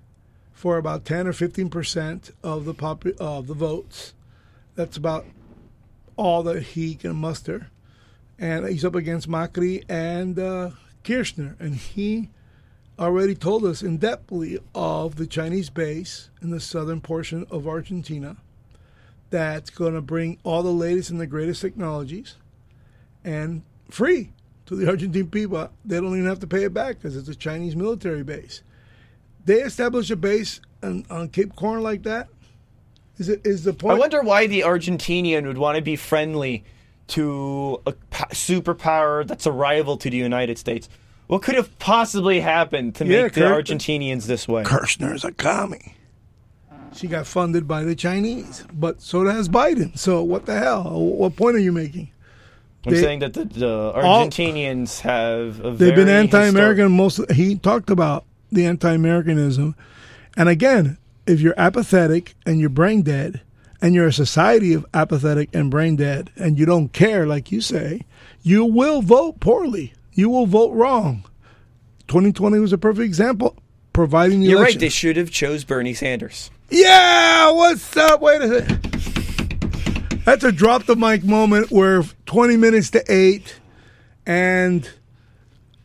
for 0.53 0.77
about 0.77 1.03
ten 1.03 1.25
or 1.27 1.33
fifteen 1.33 1.69
percent 1.69 2.29
of 2.43 2.65
the 2.65 2.75
pop 2.75 3.05
of 3.19 3.47
the 3.47 3.55
votes. 3.55 4.13
That's 4.75 4.97
about 4.97 5.25
all 6.15 6.43
that 6.43 6.61
he 6.61 6.93
can 6.93 7.15
muster, 7.15 7.71
and 8.37 8.67
he's 8.67 8.85
up 8.85 8.93
against 8.93 9.27
Macri 9.27 9.83
and 9.89 10.37
uh, 10.37 10.69
Kirchner, 11.03 11.55
and 11.59 11.75
he 11.75 12.29
already 12.99 13.35
told 13.35 13.65
us 13.65 13.81
in 13.81 13.99
depthly 13.99 14.59
of 14.75 15.15
the 15.15 15.25
Chinese 15.25 15.69
base 15.69 16.29
in 16.41 16.51
the 16.51 16.59
southern 16.59 17.01
portion 17.01 17.45
of 17.49 17.67
Argentina 17.67 18.37
that's 19.31 19.69
going 19.69 19.93
to 19.93 20.01
bring 20.01 20.37
all 20.43 20.61
the 20.61 20.69
latest 20.69 21.09
and 21.09 21.19
the 21.19 21.25
greatest 21.25 21.61
technologies 21.61 22.35
and 23.23 23.63
free 23.89 24.31
to 24.65 24.75
the 24.75 24.87
Argentine 24.87 25.27
people. 25.27 25.69
They 25.83 25.99
don't 25.99 26.13
even 26.13 26.25
have 26.25 26.39
to 26.41 26.47
pay 26.47 26.63
it 26.63 26.73
back 26.73 26.97
because 26.97 27.15
it's 27.17 27.29
a 27.29 27.35
Chinese 27.35 27.75
military 27.75 28.23
base. 28.23 28.61
They 29.45 29.61
establish 29.61 30.11
a 30.11 30.15
base 30.15 30.61
on, 30.83 31.05
on 31.09 31.29
Cape 31.29 31.57
Horn 31.57 31.81
like 31.81 32.03
that. 32.03 32.27
Is 33.17 33.29
it 33.29 33.45
is 33.45 33.63
the 33.63 33.73
point? 33.73 33.95
I 33.95 33.99
wonder 33.99 34.21
why 34.21 34.47
the 34.47 34.61
Argentinian 34.61 35.45
would 35.45 35.57
want 35.57 35.75
to 35.75 35.81
be 35.81 35.95
friendly 35.95 36.63
to 37.11 37.81
a 37.85 37.93
superpower 38.31 39.25
that's 39.27 39.45
a 39.45 39.51
rival 39.51 39.97
to 39.97 40.09
the 40.09 40.17
United 40.17 40.57
States. 40.57 40.89
What 41.27 41.41
could 41.43 41.55
have 41.55 41.77
possibly 41.79 42.41
happened 42.41 42.95
to 42.95 43.05
Yeah, 43.05 43.23
make 43.23 43.33
the 43.33 43.41
Kirk- 43.41 43.65
Argentinians 43.65 44.25
this 44.25 44.47
way? 44.47 44.63
Kirchner's 44.63 45.23
a 45.23 45.31
commie. 45.31 45.95
She 46.93 47.07
got 47.07 47.25
funded 47.25 47.67
by 47.69 47.83
the 47.83 47.95
Chinese, 47.95 48.65
but 48.73 49.01
so 49.01 49.23
does 49.23 49.47
Biden. 49.47 49.97
So 49.97 50.23
what 50.23 50.45
the 50.45 50.57
hell? 50.59 50.83
What 50.99 51.37
point 51.37 51.55
are 51.55 51.59
you 51.59 51.71
making? 51.71 52.09
I'm 52.85 52.93
They- 52.93 53.01
saying 53.01 53.19
that 53.19 53.33
the, 53.33 53.45
the 53.45 53.91
all- 53.95 54.27
Argentinians 54.27 54.99
have 55.01 55.63
a 55.63 55.71
They've 55.71 55.95
been 55.95 56.09
anti-American. 56.09 56.91
Most 56.91 57.31
he 57.31 57.55
talked 57.55 57.89
about 57.89 58.25
the 58.51 58.65
anti-Americanism, 58.65 59.75
and 60.35 60.49
again, 60.49 60.97
if 61.25 61.39
you're 61.39 61.53
apathetic 61.57 62.33
and 62.45 62.59
you're 62.59 62.69
brain 62.69 63.03
dead, 63.03 63.39
and 63.81 63.95
you're 63.95 64.07
a 64.07 64.13
society 64.13 64.73
of 64.73 64.85
apathetic 64.93 65.49
and 65.53 65.71
brain 65.71 65.95
dead, 65.95 66.29
and 66.35 66.57
you 66.59 66.65
don't 66.65 66.93
care, 66.93 67.25
like 67.25 67.51
you 67.51 67.61
say, 67.61 68.01
you 68.43 68.65
will 68.65 69.01
vote 69.01 69.39
poorly. 69.39 69.93
You 70.13 70.29
will 70.29 70.45
vote 70.45 70.73
wrong. 70.73 71.25
2020 72.07 72.59
was 72.59 72.73
a 72.73 72.77
perfect 72.77 73.05
example. 73.05 73.55
Providing 73.93 74.39
the 74.41 74.47
You're 74.47 74.61
right. 74.61 74.79
They 74.79 74.89
should 74.89 75.17
have 75.17 75.31
chose 75.31 75.63
Bernie 75.63 75.93
Sanders. 75.93 76.49
Yeah, 76.69 77.51
what's 77.51 77.95
up? 77.97 78.21
Wait 78.21 78.41
a 78.41 78.47
second. 78.61 78.81
That's 80.25 80.43
a 80.43 80.51
drop 80.51 80.85
the 80.85 80.95
mic 80.95 81.23
moment 81.23 81.71
where 81.71 82.03
20 82.25 82.55
minutes 82.57 82.91
to 82.91 83.03
8 83.11 83.59
and 84.25 84.89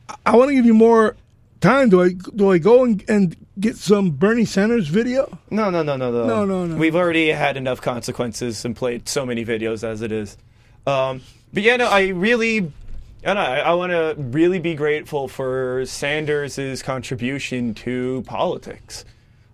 I- 0.08 0.14
I 0.26 0.36
want 0.36 0.50
to 0.50 0.54
give 0.54 0.66
you 0.66 0.74
more 0.74 1.16
time. 1.60 1.88
Do 1.88 2.02
I 2.02 2.10
do 2.12 2.50
I 2.52 2.58
go 2.58 2.84
and, 2.84 3.02
and 3.08 3.36
get 3.58 3.76
some 3.76 4.10
Bernie 4.10 4.44
Sanders 4.44 4.88
video? 4.88 5.38
No, 5.50 5.70
no, 5.70 5.82
no, 5.82 5.96
no, 5.96 6.10
no. 6.10 6.26
No, 6.26 6.44
no, 6.44 6.66
no. 6.66 6.76
We've 6.76 6.96
already 6.96 7.28
had 7.28 7.56
enough 7.56 7.80
consequences 7.80 8.64
and 8.64 8.76
played 8.76 9.08
so 9.08 9.24
many 9.24 9.44
videos 9.44 9.82
as 9.82 10.02
it 10.02 10.12
is. 10.12 10.36
Um, 10.86 11.22
but 11.52 11.62
yeah, 11.62 11.76
no, 11.76 11.88
I 11.88 12.08
really, 12.08 12.70
And 13.26 13.40
I, 13.40 13.58
I 13.58 13.74
want 13.74 13.90
to 13.90 14.14
really 14.16 14.60
be 14.60 14.76
grateful 14.76 15.26
for 15.26 15.84
Sanders' 15.84 16.80
contribution 16.80 17.74
to 17.74 18.22
politics. 18.24 19.04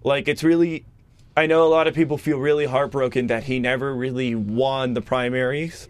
Like, 0.04 0.28
it's 0.28 0.44
really, 0.44 0.84
I 1.34 1.46
know 1.46 1.66
a 1.66 1.70
lot 1.70 1.86
of 1.86 1.94
people 1.94 2.18
feel 2.18 2.38
really 2.38 2.66
heartbroken 2.66 3.28
that 3.28 3.44
he 3.44 3.58
never 3.60 3.94
really 3.94 4.34
won 4.34 4.92
the 4.92 5.00
primaries, 5.00 5.88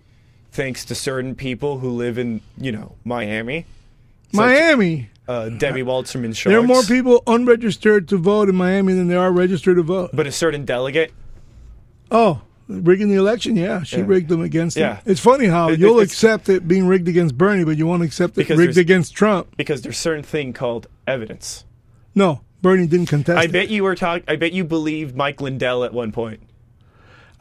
thanks 0.52 0.84
to 0.84 0.94
certain 0.94 1.34
people 1.34 1.78
who 1.78 1.90
live 1.90 2.18
in, 2.18 2.40
you 2.56 2.70
know, 2.70 2.94
Miami. 3.04 3.66
Miami. 4.32 5.10
Uh, 5.32 5.48
Debbie 5.48 5.82
Wasserman 5.82 6.32
Schultz. 6.34 6.52
There 6.52 6.58
are 6.58 6.66
more 6.66 6.82
people 6.82 7.22
unregistered 7.26 8.06
to 8.08 8.18
vote 8.18 8.48
in 8.50 8.54
Miami 8.56 8.92
than 8.92 9.08
there 9.08 9.18
are 9.20 9.32
registered 9.32 9.76
to 9.76 9.82
vote. 9.82 10.10
But 10.12 10.26
a 10.26 10.32
certain 10.32 10.64
delegate. 10.66 11.10
Oh, 12.10 12.42
rigging 12.68 13.08
the 13.08 13.14
election? 13.16 13.56
Yeah, 13.56 13.82
she 13.82 13.96
Yeah. 13.98 14.04
rigged 14.06 14.28
them 14.28 14.42
against 14.42 14.76
him. 14.76 14.82
Yeah. 14.82 15.00
It's 15.06 15.20
funny 15.20 15.46
how 15.46 15.70
It- 15.70 15.80
you'll 15.80 16.00
accept 16.00 16.48
it 16.50 16.68
being 16.68 16.86
rigged 16.86 17.08
against 17.08 17.38
Bernie, 17.38 17.64
but 17.64 17.78
you 17.78 17.86
won't 17.86 18.02
accept 18.02 18.36
it 18.36 18.48
rigged 18.50 18.76
against 18.76 19.14
Trump. 19.14 19.48
Because 19.56 19.80
there's 19.82 19.96
certain 19.98 20.22
thing 20.22 20.52
called 20.52 20.86
evidence. 21.06 21.64
No, 22.14 22.42
Bernie 22.60 22.86
didn't 22.86 23.06
contest 23.06 23.38
I 23.38 23.44
it. 23.44 23.52
bet 23.52 23.70
you 23.70 23.84
were 23.84 23.94
talking. 23.94 24.24
I 24.28 24.36
bet 24.36 24.52
you 24.52 24.64
believed 24.64 25.16
Mike 25.16 25.40
Lindell 25.40 25.82
at 25.84 25.94
one 25.94 26.12
point. 26.12 26.40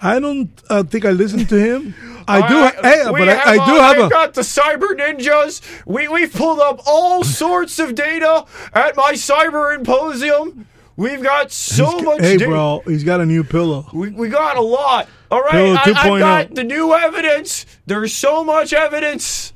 I 0.02 0.19
don't 0.19 0.49
uh, 0.69 0.84
think 0.84 1.06
I 1.06 1.11
listened 1.11 1.48
to 1.49 1.60
him. 1.60 1.94
I 2.28 2.48
do. 2.48 2.60
Right, 2.61 2.73
hey, 2.76 3.03
but 3.11 3.30
I, 3.30 3.52
I 3.53 3.65
do 3.65 3.73
have 3.80 3.98
we've 3.98 4.06
a. 4.07 4.10
got 4.10 4.34
the 4.34 4.41
cyber 4.41 4.90
ninjas. 4.98 5.61
We 5.86 6.07
we've 6.07 6.34
pulled 6.34 6.60
up 6.60 6.82
all 6.88 7.23
sorts 7.23 7.78
of 7.80 7.94
data 7.95 8.45
at 8.73 8.95
my 8.95 9.14
cyber 9.14 9.76
symposium. 9.76 10.68
We've 10.98 11.22
got 11.23 11.52
so 11.52 11.86
He's- 11.91 12.03
much. 12.03 12.22
Hey, 12.22 12.38
bro, 12.38 12.82
he's 12.86 13.03
got 13.03 13.22
a 13.22 13.26
new 13.26 13.44
pillow. 13.44 13.88
We, 13.94 14.10
we 14.10 14.30
got 14.30 14.57
a 14.57 14.61
lot. 14.61 15.07
All 15.32 15.41
right, 15.41 15.52
Pillow 15.52 15.73
I, 15.76 15.82
I've 15.82 15.95
2.0. 15.95 16.19
got 16.19 16.56
the 16.56 16.64
new 16.64 16.94
evidence. 16.94 17.65
There's 17.86 18.14
so 18.14 18.44
much 18.44 18.73
evidence. 18.73 19.53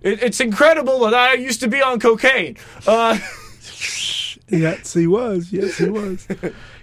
It, 0.00 0.22
it's 0.22 0.40
incredible 0.40 1.00
that 1.00 1.14
I 1.14 1.34
used 1.34 1.60
to 1.60 1.68
be 1.68 1.82
on 1.82 2.00
cocaine. 2.00 2.56
Uh, 2.86 3.18
Yes, 4.50 4.94
he 4.94 5.06
was. 5.06 5.52
Yes, 5.52 5.76
he 5.76 5.90
was. 5.90 6.26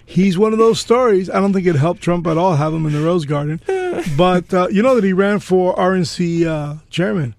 He's 0.08 0.38
one 0.38 0.52
of 0.52 0.58
those 0.58 0.78
stories. 0.80 1.28
I 1.28 1.40
don't 1.40 1.52
think 1.52 1.66
it 1.66 1.74
helped 1.76 2.00
Trump 2.00 2.26
at 2.28 2.38
all 2.38 2.54
have 2.56 2.72
him 2.72 2.86
in 2.86 2.92
the 2.92 3.00
Rose 3.02 3.24
Garden, 3.24 3.60
but 4.16 4.54
uh, 4.54 4.68
you 4.70 4.80
know 4.82 4.94
that 4.94 5.02
he 5.04 5.12
ran 5.12 5.40
for 5.40 5.74
RNC 5.74 6.46
uh, 6.46 6.76
chairman, 6.90 7.34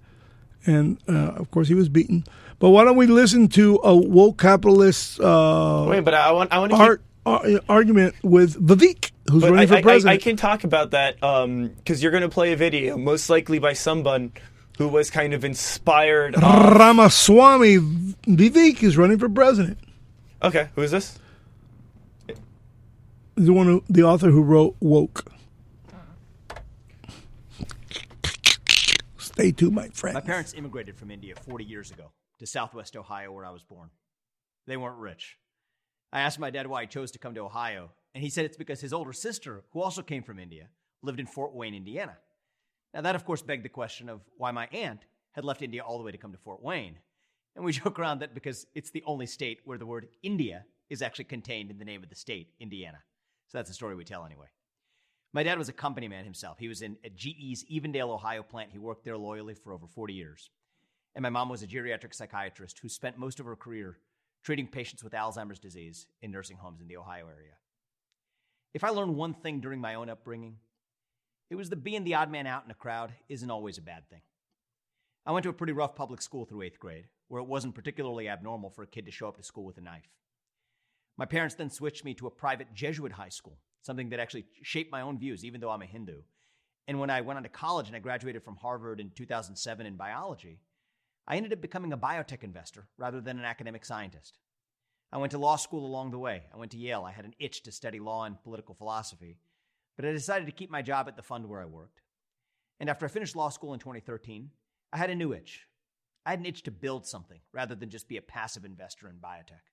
and 0.66 0.98
uh, 1.08 1.12
of 1.36 1.50
course 1.50 1.68
he 1.68 1.74
was 1.74 1.88
beaten. 1.88 2.24
But 2.58 2.70
why 2.70 2.84
don't 2.84 2.96
we 2.96 3.06
listen 3.06 3.48
to 3.48 3.80
a 3.82 3.96
woke 3.96 4.36
capitalist 4.38 5.18
uh, 5.20 5.86
Wait, 5.88 6.00
but 6.04 6.12
I 6.12 6.30
want 6.32 6.52
I 6.52 6.58
want 6.58 6.72
to 6.72 6.76
art, 6.78 7.02
ar- 7.24 7.46
argument 7.70 8.16
with 8.22 8.54
Vivek, 8.64 9.12
who's 9.30 9.42
But 9.42 9.52
running 9.52 9.62
I, 9.62 9.66
for 9.66 9.74
I- 9.74 9.78
I- 9.78 9.82
president. 9.82 10.14
I, 10.20 10.22
can 10.22 10.36
talk 10.36 10.64
about 10.64 10.90
that 10.90 11.14
because 11.20 12.02
you're 12.02 12.12
going 12.12 12.22
to 12.22 12.28
play 12.28 12.52
a 12.52 12.56
video, 12.56 12.98
most 12.98 13.30
likely 13.30 13.58
by 13.58 13.72
someone 13.72 14.32
who 14.76 14.88
was 14.88 15.10
kind 15.10 15.32
of 15.32 15.44
inspired. 15.44 16.36
Ramaswamy 16.40 17.78
Vivek 17.78 18.82
is 18.82 18.96
running 18.98 19.18
for 19.18 19.28
president. 19.28 19.78
okay, 20.42 20.68
who 20.74 20.82
is 20.82 20.90
this? 20.90 21.18
The 23.38 23.52
one 23.52 23.66
who, 23.66 23.84
the 23.88 24.02
author 24.02 24.32
who 24.32 24.42
wrote 24.42 24.74
Woke. 24.80 25.30
Stay 29.16 29.52
tuned, 29.52 29.76
my 29.76 29.90
friend. 29.90 30.14
My 30.14 30.20
parents 30.20 30.54
immigrated 30.54 30.96
from 30.96 31.12
India 31.12 31.36
40 31.36 31.64
years 31.64 31.92
ago 31.92 32.10
to 32.40 32.46
southwest 32.48 32.96
Ohio, 32.96 33.30
where 33.30 33.44
I 33.44 33.50
was 33.50 33.62
born. 33.62 33.90
They 34.66 34.76
weren't 34.76 34.98
rich. 34.98 35.38
I 36.12 36.18
asked 36.18 36.40
my 36.40 36.50
dad 36.50 36.66
why 36.66 36.80
he 36.80 36.86
chose 36.88 37.12
to 37.12 37.20
come 37.20 37.36
to 37.36 37.42
Ohio, 37.42 37.92
and 38.12 38.24
he 38.24 38.28
said 38.28 38.44
it's 38.44 38.56
because 38.56 38.80
his 38.80 38.92
older 38.92 39.12
sister, 39.12 39.62
who 39.70 39.82
also 39.82 40.02
came 40.02 40.24
from 40.24 40.40
India, 40.40 40.66
lived 41.04 41.20
in 41.20 41.26
Fort 41.26 41.54
Wayne, 41.54 41.76
Indiana. 41.76 42.16
Now, 42.92 43.02
that 43.02 43.14
of 43.14 43.24
course 43.24 43.40
begged 43.40 43.64
the 43.64 43.68
question 43.68 44.08
of 44.08 44.20
why 44.36 44.50
my 44.50 44.66
aunt 44.72 45.06
had 45.30 45.44
left 45.44 45.62
India 45.62 45.84
all 45.84 45.98
the 45.98 46.04
way 46.04 46.10
to 46.10 46.18
come 46.18 46.32
to 46.32 46.38
Fort 46.38 46.60
Wayne. 46.60 46.98
And 47.54 47.64
we 47.64 47.70
joke 47.84 48.00
around 48.00 48.18
that 48.18 48.34
because 48.34 48.66
it's 48.74 48.90
the 48.90 49.04
only 49.06 49.26
state 49.26 49.60
where 49.64 49.78
the 49.78 49.86
word 49.86 50.08
India 50.24 50.64
is 50.90 51.02
actually 51.02 51.26
contained 51.26 51.70
in 51.70 51.78
the 51.78 51.84
name 51.84 52.02
of 52.02 52.08
the 52.08 52.16
state, 52.16 52.48
Indiana. 52.58 52.98
So 53.48 53.58
that's 53.58 53.68
the 53.68 53.74
story 53.74 53.94
we 53.94 54.04
tell 54.04 54.24
anyway. 54.24 54.46
My 55.32 55.42
dad 55.42 55.58
was 55.58 55.68
a 55.68 55.74
company 55.74 56.08
man 56.08 56.24
himself. 56.24 56.58
He 56.58 56.68
was 56.68 56.82
in 56.82 56.96
at 57.04 57.16
GE's 57.16 57.64
Evendale, 57.70 58.10
Ohio 58.10 58.42
plant. 58.42 58.72
He 58.72 58.78
worked 58.78 59.04
there 59.04 59.18
loyally 59.18 59.54
for 59.54 59.72
over 59.72 59.86
40 59.86 60.14
years. 60.14 60.50
And 61.14 61.22
my 61.22 61.30
mom 61.30 61.48
was 61.48 61.62
a 61.62 61.66
geriatric 61.66 62.14
psychiatrist 62.14 62.78
who 62.78 62.88
spent 62.88 63.18
most 63.18 63.40
of 63.40 63.46
her 63.46 63.56
career 63.56 63.98
treating 64.42 64.66
patients 64.66 65.02
with 65.02 65.12
Alzheimer's 65.12 65.58
disease 65.58 66.06
in 66.22 66.30
nursing 66.30 66.56
homes 66.56 66.80
in 66.80 66.88
the 66.88 66.96
Ohio 66.96 67.26
area. 67.26 67.54
If 68.72 68.84
I 68.84 68.90
learned 68.90 69.16
one 69.16 69.34
thing 69.34 69.60
during 69.60 69.80
my 69.80 69.94
own 69.94 70.08
upbringing, 70.08 70.56
it 71.50 71.56
was 71.56 71.70
that 71.70 71.82
being 71.82 72.04
the 72.04 72.14
odd 72.14 72.30
man 72.30 72.46
out 72.46 72.64
in 72.64 72.70
a 72.70 72.74
crowd 72.74 73.12
isn't 73.28 73.50
always 73.50 73.78
a 73.78 73.82
bad 73.82 74.08
thing. 74.08 74.20
I 75.26 75.32
went 75.32 75.42
to 75.44 75.50
a 75.50 75.54
pretty 75.54 75.72
rough 75.72 75.96
public 75.96 76.22
school 76.22 76.44
through 76.44 76.62
eighth 76.62 76.78
grade, 76.78 77.06
where 77.28 77.42
it 77.42 77.48
wasn't 77.48 77.74
particularly 77.74 78.28
abnormal 78.28 78.70
for 78.70 78.82
a 78.82 78.86
kid 78.86 79.06
to 79.06 79.12
show 79.12 79.28
up 79.28 79.36
to 79.36 79.42
school 79.42 79.64
with 79.64 79.78
a 79.78 79.82
knife. 79.82 80.08
My 81.18 81.24
parents 81.24 81.56
then 81.56 81.68
switched 81.68 82.04
me 82.04 82.14
to 82.14 82.28
a 82.28 82.30
private 82.30 82.72
Jesuit 82.72 83.12
high 83.12 83.28
school, 83.28 83.58
something 83.82 84.08
that 84.10 84.20
actually 84.20 84.46
shaped 84.62 84.92
my 84.92 85.00
own 85.00 85.18
views, 85.18 85.44
even 85.44 85.60
though 85.60 85.70
I'm 85.70 85.82
a 85.82 85.86
Hindu. 85.86 86.22
And 86.86 87.00
when 87.00 87.10
I 87.10 87.20
went 87.20 87.36
on 87.36 87.42
to 87.42 87.48
college 87.48 87.88
and 87.88 87.96
I 87.96 87.98
graduated 88.00 88.44
from 88.44 88.56
Harvard 88.56 89.00
in 89.00 89.10
2007 89.10 89.84
in 89.84 89.96
biology, 89.96 90.60
I 91.26 91.36
ended 91.36 91.52
up 91.52 91.60
becoming 91.60 91.92
a 91.92 91.98
biotech 91.98 92.44
investor 92.44 92.86
rather 92.96 93.20
than 93.20 93.38
an 93.38 93.44
academic 93.44 93.84
scientist. 93.84 94.38
I 95.12 95.18
went 95.18 95.32
to 95.32 95.38
law 95.38 95.56
school 95.56 95.84
along 95.84 96.12
the 96.12 96.18
way. 96.18 96.44
I 96.54 96.56
went 96.56 96.70
to 96.72 96.78
Yale. 96.78 97.04
I 97.04 97.12
had 97.12 97.24
an 97.24 97.34
itch 97.38 97.62
to 97.64 97.72
study 97.72 97.98
law 97.98 98.24
and 98.24 98.42
political 98.42 98.74
philosophy, 98.74 99.38
but 99.96 100.06
I 100.06 100.12
decided 100.12 100.46
to 100.46 100.52
keep 100.52 100.70
my 100.70 100.82
job 100.82 101.08
at 101.08 101.16
the 101.16 101.22
fund 101.22 101.48
where 101.48 101.60
I 101.60 101.66
worked. 101.66 102.00
And 102.78 102.88
after 102.88 103.06
I 103.06 103.08
finished 103.08 103.34
law 103.34 103.48
school 103.48 103.74
in 103.74 103.80
2013, 103.80 104.50
I 104.92 104.96
had 104.96 105.10
a 105.10 105.14
new 105.14 105.32
itch. 105.32 105.66
I 106.24 106.30
had 106.30 106.38
an 106.38 106.46
itch 106.46 106.62
to 106.62 106.70
build 106.70 107.06
something 107.06 107.40
rather 107.52 107.74
than 107.74 107.90
just 107.90 108.08
be 108.08 108.18
a 108.18 108.22
passive 108.22 108.64
investor 108.64 109.08
in 109.08 109.16
biotech. 109.16 109.64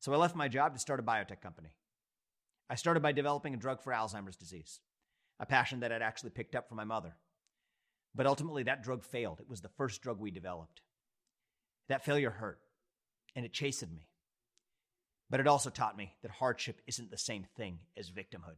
So 0.00 0.12
I 0.12 0.16
left 0.16 0.36
my 0.36 0.48
job 0.48 0.74
to 0.74 0.80
start 0.80 1.00
a 1.00 1.02
biotech 1.02 1.40
company. 1.40 1.70
I 2.70 2.76
started 2.76 3.02
by 3.02 3.12
developing 3.12 3.54
a 3.54 3.58
drug 3.58 3.82
for 3.82 3.92
Alzheimer's 3.92 4.36
disease, 4.36 4.80
a 5.40 5.46
passion 5.46 5.80
that 5.80 5.92
I'd 5.92 6.02
actually 6.02 6.30
picked 6.30 6.54
up 6.54 6.68
from 6.68 6.76
my 6.76 6.84
mother. 6.84 7.16
But 8.14 8.26
ultimately, 8.26 8.64
that 8.64 8.82
drug 8.82 9.04
failed. 9.04 9.40
It 9.40 9.48
was 9.48 9.60
the 9.60 9.68
first 9.68 10.02
drug 10.02 10.18
we 10.20 10.30
developed. 10.30 10.82
That 11.88 12.04
failure 12.04 12.30
hurt, 12.30 12.60
and 13.34 13.44
it 13.44 13.52
chastened 13.52 13.94
me. 13.94 14.08
But 15.30 15.40
it 15.40 15.46
also 15.46 15.70
taught 15.70 15.96
me 15.96 16.14
that 16.22 16.30
hardship 16.30 16.80
isn't 16.86 17.10
the 17.10 17.18
same 17.18 17.44
thing 17.56 17.78
as 17.96 18.10
victimhood. 18.10 18.56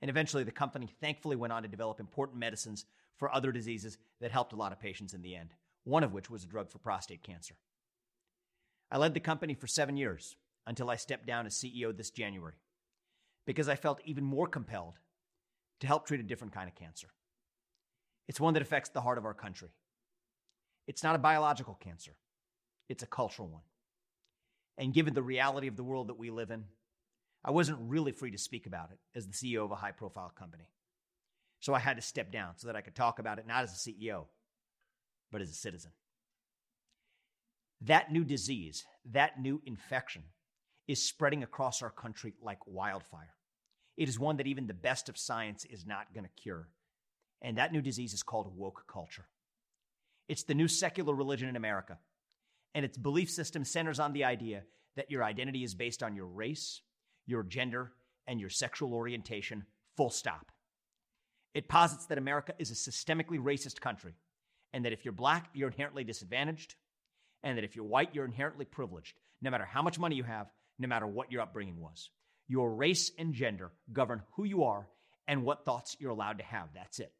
And 0.00 0.10
eventually, 0.10 0.44
the 0.44 0.50
company 0.50 0.88
thankfully 1.00 1.36
went 1.36 1.52
on 1.52 1.62
to 1.62 1.68
develop 1.68 2.00
important 2.00 2.38
medicines 2.38 2.84
for 3.16 3.32
other 3.32 3.52
diseases 3.52 3.98
that 4.20 4.32
helped 4.32 4.52
a 4.52 4.56
lot 4.56 4.72
of 4.72 4.80
patients 4.80 5.14
in 5.14 5.22
the 5.22 5.36
end, 5.36 5.50
one 5.84 6.02
of 6.02 6.12
which 6.12 6.28
was 6.28 6.42
a 6.42 6.48
drug 6.48 6.70
for 6.70 6.78
prostate 6.78 7.22
cancer. 7.22 7.54
I 8.92 8.98
led 8.98 9.14
the 9.14 9.20
company 9.20 9.54
for 9.54 9.66
seven 9.66 9.96
years 9.96 10.36
until 10.66 10.90
I 10.90 10.96
stepped 10.96 11.26
down 11.26 11.46
as 11.46 11.54
CEO 11.54 11.96
this 11.96 12.10
January 12.10 12.56
because 13.46 13.66
I 13.66 13.74
felt 13.74 14.02
even 14.04 14.22
more 14.22 14.46
compelled 14.46 14.98
to 15.80 15.86
help 15.86 16.06
treat 16.06 16.20
a 16.20 16.24
different 16.24 16.52
kind 16.52 16.68
of 16.68 16.74
cancer. 16.74 17.08
It's 18.28 18.38
one 18.38 18.52
that 18.52 18.62
affects 18.62 18.90
the 18.90 19.00
heart 19.00 19.16
of 19.16 19.24
our 19.24 19.32
country. 19.32 19.70
It's 20.86 21.02
not 21.02 21.14
a 21.14 21.18
biological 21.18 21.74
cancer, 21.80 22.12
it's 22.90 23.02
a 23.02 23.06
cultural 23.06 23.48
one. 23.48 23.62
And 24.76 24.92
given 24.92 25.14
the 25.14 25.22
reality 25.22 25.68
of 25.68 25.76
the 25.76 25.84
world 25.84 26.08
that 26.08 26.18
we 26.18 26.30
live 26.30 26.50
in, 26.50 26.64
I 27.42 27.50
wasn't 27.50 27.78
really 27.80 28.12
free 28.12 28.30
to 28.32 28.38
speak 28.38 28.66
about 28.66 28.90
it 28.92 28.98
as 29.16 29.26
the 29.26 29.32
CEO 29.32 29.64
of 29.64 29.70
a 29.70 29.76
high 29.76 29.92
profile 29.92 30.32
company. 30.38 30.68
So 31.60 31.72
I 31.72 31.78
had 31.78 31.96
to 31.96 32.02
step 32.02 32.30
down 32.30 32.54
so 32.56 32.66
that 32.66 32.76
I 32.76 32.82
could 32.82 32.94
talk 32.94 33.18
about 33.18 33.38
it 33.38 33.46
not 33.46 33.62
as 33.62 33.72
a 33.72 33.90
CEO, 33.90 34.26
but 35.30 35.40
as 35.40 35.48
a 35.48 35.54
citizen. 35.54 35.92
That 37.86 38.12
new 38.12 38.24
disease, 38.24 38.84
that 39.12 39.40
new 39.40 39.60
infection, 39.66 40.22
is 40.86 41.02
spreading 41.02 41.42
across 41.42 41.82
our 41.82 41.90
country 41.90 42.34
like 42.40 42.58
wildfire. 42.66 43.34
It 43.96 44.08
is 44.08 44.18
one 44.18 44.36
that 44.36 44.46
even 44.46 44.66
the 44.66 44.74
best 44.74 45.08
of 45.08 45.18
science 45.18 45.64
is 45.64 45.86
not 45.86 46.14
going 46.14 46.24
to 46.24 46.42
cure. 46.42 46.68
And 47.40 47.58
that 47.58 47.72
new 47.72 47.82
disease 47.82 48.14
is 48.14 48.22
called 48.22 48.56
woke 48.56 48.84
culture. 48.86 49.26
It's 50.28 50.44
the 50.44 50.54
new 50.54 50.68
secular 50.68 51.14
religion 51.14 51.48
in 51.48 51.56
America. 51.56 51.98
And 52.74 52.84
its 52.84 52.96
belief 52.96 53.30
system 53.30 53.64
centers 53.64 54.00
on 54.00 54.12
the 54.12 54.24
idea 54.24 54.62
that 54.96 55.10
your 55.10 55.24
identity 55.24 55.64
is 55.64 55.74
based 55.74 56.02
on 56.02 56.14
your 56.14 56.26
race, 56.26 56.80
your 57.26 57.42
gender, 57.42 57.92
and 58.26 58.40
your 58.40 58.50
sexual 58.50 58.94
orientation, 58.94 59.64
full 59.96 60.10
stop. 60.10 60.52
It 61.54 61.68
posits 61.68 62.06
that 62.06 62.18
America 62.18 62.54
is 62.58 62.70
a 62.70 62.74
systemically 62.74 63.38
racist 63.38 63.80
country, 63.80 64.14
and 64.72 64.84
that 64.84 64.92
if 64.92 65.04
you're 65.04 65.12
black, 65.12 65.50
you're 65.52 65.68
inherently 65.68 66.04
disadvantaged, 66.04 66.76
and 67.42 67.58
that 67.58 67.64
if 67.64 67.76
you're 67.76 67.84
white, 67.84 68.14
you're 68.14 68.24
inherently 68.24 68.64
privileged, 68.64 69.14
no 69.40 69.50
matter 69.50 69.64
how 69.64 69.82
much 69.82 69.98
money 69.98 70.16
you 70.16 70.24
have, 70.24 70.48
no 70.78 70.88
matter 70.88 71.06
what 71.06 71.30
your 71.32 71.42
upbringing 71.42 71.80
was. 71.80 72.10
Your 72.48 72.74
race 72.74 73.10
and 73.18 73.34
gender 73.34 73.72
govern 73.92 74.22
who 74.32 74.44
you 74.44 74.64
are 74.64 74.88
and 75.28 75.44
what 75.44 75.64
thoughts 75.64 75.96
you're 75.98 76.10
allowed 76.10 76.38
to 76.38 76.44
have. 76.44 76.68
That's 76.74 76.98
it. 76.98 77.12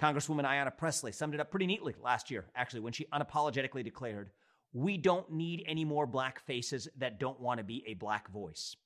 Congresswoman 0.00 0.44
Ayanna 0.44 0.76
Pressley 0.76 1.12
summed 1.12 1.34
it 1.34 1.40
up 1.40 1.50
pretty 1.50 1.66
neatly 1.66 1.94
last 2.02 2.30
year, 2.30 2.44
actually, 2.54 2.80
when 2.80 2.92
she 2.92 3.06
unapologetically 3.12 3.82
declared, 3.82 4.30
We 4.72 4.98
don't 4.98 5.30
need 5.30 5.64
any 5.66 5.84
more 5.84 6.06
black 6.06 6.40
faces 6.40 6.88
that 6.98 7.18
don't 7.18 7.40
want 7.40 7.58
to 7.58 7.64
be 7.64 7.82
a 7.86 7.94
black 7.94 8.30
voice. 8.30 8.76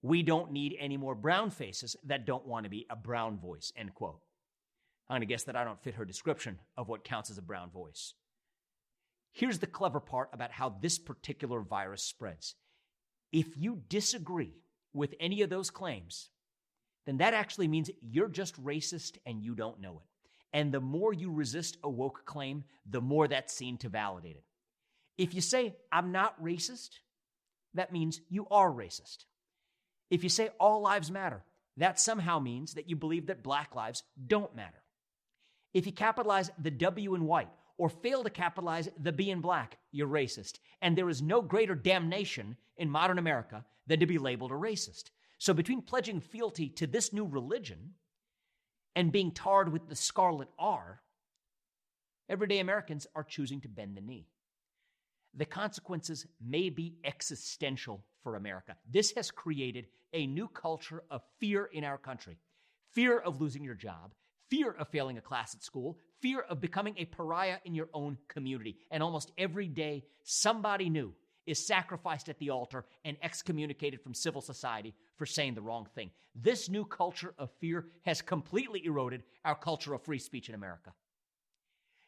We 0.00 0.22
don't 0.22 0.52
need 0.52 0.76
any 0.78 0.96
more 0.96 1.16
brown 1.16 1.50
faces 1.50 1.96
that 2.04 2.24
don't 2.24 2.46
want 2.46 2.64
to 2.64 2.70
be 2.70 2.86
a 2.88 2.94
brown 2.94 3.38
voice, 3.38 3.72
end 3.76 3.94
quote. 3.94 4.20
I'm 5.08 5.14
going 5.14 5.22
to 5.22 5.26
guess 5.26 5.44
that 5.44 5.56
I 5.56 5.64
don't 5.64 5.82
fit 5.82 5.94
her 5.94 6.04
description 6.04 6.58
of 6.76 6.88
what 6.88 7.02
counts 7.02 7.30
as 7.30 7.38
a 7.38 7.42
brown 7.42 7.70
voice. 7.70 8.14
Here's 9.38 9.60
the 9.60 9.68
clever 9.68 10.00
part 10.00 10.30
about 10.32 10.50
how 10.50 10.74
this 10.82 10.98
particular 10.98 11.60
virus 11.60 12.02
spreads. 12.02 12.56
If 13.30 13.56
you 13.56 13.80
disagree 13.88 14.52
with 14.92 15.14
any 15.20 15.42
of 15.42 15.48
those 15.48 15.70
claims, 15.70 16.30
then 17.06 17.18
that 17.18 17.34
actually 17.34 17.68
means 17.68 17.88
you're 18.00 18.28
just 18.28 18.60
racist 18.60 19.18
and 19.24 19.40
you 19.40 19.54
don't 19.54 19.80
know 19.80 20.02
it. 20.02 20.08
And 20.52 20.74
the 20.74 20.80
more 20.80 21.12
you 21.12 21.30
resist 21.30 21.76
a 21.84 21.88
woke 21.88 22.24
claim, 22.24 22.64
the 22.84 23.00
more 23.00 23.28
that's 23.28 23.54
seen 23.54 23.78
to 23.78 23.88
validate 23.88 24.34
it. 24.34 24.44
If 25.16 25.34
you 25.34 25.40
say, 25.40 25.76
I'm 25.92 26.10
not 26.10 26.42
racist, 26.42 26.98
that 27.74 27.92
means 27.92 28.20
you 28.28 28.48
are 28.50 28.72
racist. 28.72 29.18
If 30.10 30.24
you 30.24 30.30
say 30.30 30.50
all 30.58 30.80
lives 30.80 31.12
matter, 31.12 31.44
that 31.76 32.00
somehow 32.00 32.40
means 32.40 32.74
that 32.74 32.90
you 32.90 32.96
believe 32.96 33.26
that 33.26 33.44
black 33.44 33.76
lives 33.76 34.02
don't 34.26 34.56
matter. 34.56 34.82
If 35.72 35.86
you 35.86 35.92
capitalize 35.92 36.50
the 36.58 36.72
W 36.72 37.14
in 37.14 37.24
white 37.24 37.50
or 37.78 37.88
fail 37.88 38.24
to 38.24 38.30
capitalize 38.30 38.88
the 39.00 39.12
B 39.12 39.30
in 39.30 39.40
black, 39.40 39.78
you're 39.92 40.08
racist. 40.08 40.58
And 40.82 40.96
there 40.98 41.08
is 41.08 41.22
no 41.22 41.40
greater 41.40 41.74
damnation 41.74 42.56
in 42.76 42.90
modern 42.90 43.18
America 43.18 43.64
than 43.86 44.00
to 44.00 44.06
be 44.06 44.18
labeled 44.18 44.52
a 44.52 44.54
racist. 44.54 45.04
So 45.38 45.54
between 45.54 45.82
pledging 45.82 46.20
fealty 46.20 46.68
to 46.70 46.86
this 46.86 47.12
new 47.12 47.24
religion 47.24 47.94
and 48.96 49.12
being 49.12 49.30
tarred 49.30 49.72
with 49.72 49.88
the 49.88 49.94
scarlet 49.94 50.48
R, 50.58 51.00
everyday 52.28 52.58
Americans 52.58 53.06
are 53.14 53.22
choosing 53.24 53.60
to 53.60 53.68
bend 53.68 53.96
the 53.96 54.00
knee. 54.00 54.26
The 55.34 55.44
consequences 55.44 56.26
may 56.44 56.68
be 56.68 56.96
existential 57.04 58.04
for 58.22 58.34
America. 58.34 58.76
This 58.90 59.12
has 59.12 59.30
created 59.30 59.86
a 60.12 60.26
new 60.26 60.48
culture 60.48 61.04
of 61.10 61.22
fear 61.38 61.66
in 61.66 61.84
our 61.84 61.98
country 61.98 62.38
fear 62.92 63.18
of 63.18 63.40
losing 63.40 63.62
your 63.62 63.74
job, 63.74 64.12
fear 64.48 64.72
of 64.72 64.88
failing 64.88 65.18
a 65.18 65.20
class 65.20 65.54
at 65.54 65.62
school, 65.62 65.98
fear 66.20 66.40
of 66.40 66.60
becoming 66.60 66.94
a 66.96 67.04
pariah 67.04 67.58
in 67.64 67.74
your 67.74 67.88
own 67.92 68.18
community. 68.28 68.76
And 68.90 69.02
almost 69.02 69.32
every 69.38 69.68
day, 69.68 70.04
somebody 70.24 70.88
new 70.88 71.14
is 71.46 71.66
sacrificed 71.66 72.28
at 72.28 72.38
the 72.38 72.50
altar 72.50 72.84
and 73.04 73.16
excommunicated 73.22 74.02
from 74.02 74.14
civil 74.14 74.42
society 74.42 74.94
for 75.16 75.24
saying 75.24 75.54
the 75.54 75.62
wrong 75.62 75.86
thing. 75.94 76.10
This 76.34 76.68
new 76.68 76.84
culture 76.84 77.34
of 77.38 77.50
fear 77.58 77.86
has 78.02 78.20
completely 78.20 78.84
eroded 78.84 79.22
our 79.44 79.54
culture 79.54 79.94
of 79.94 80.02
free 80.02 80.18
speech 80.18 80.48
in 80.48 80.54
America. 80.54 80.92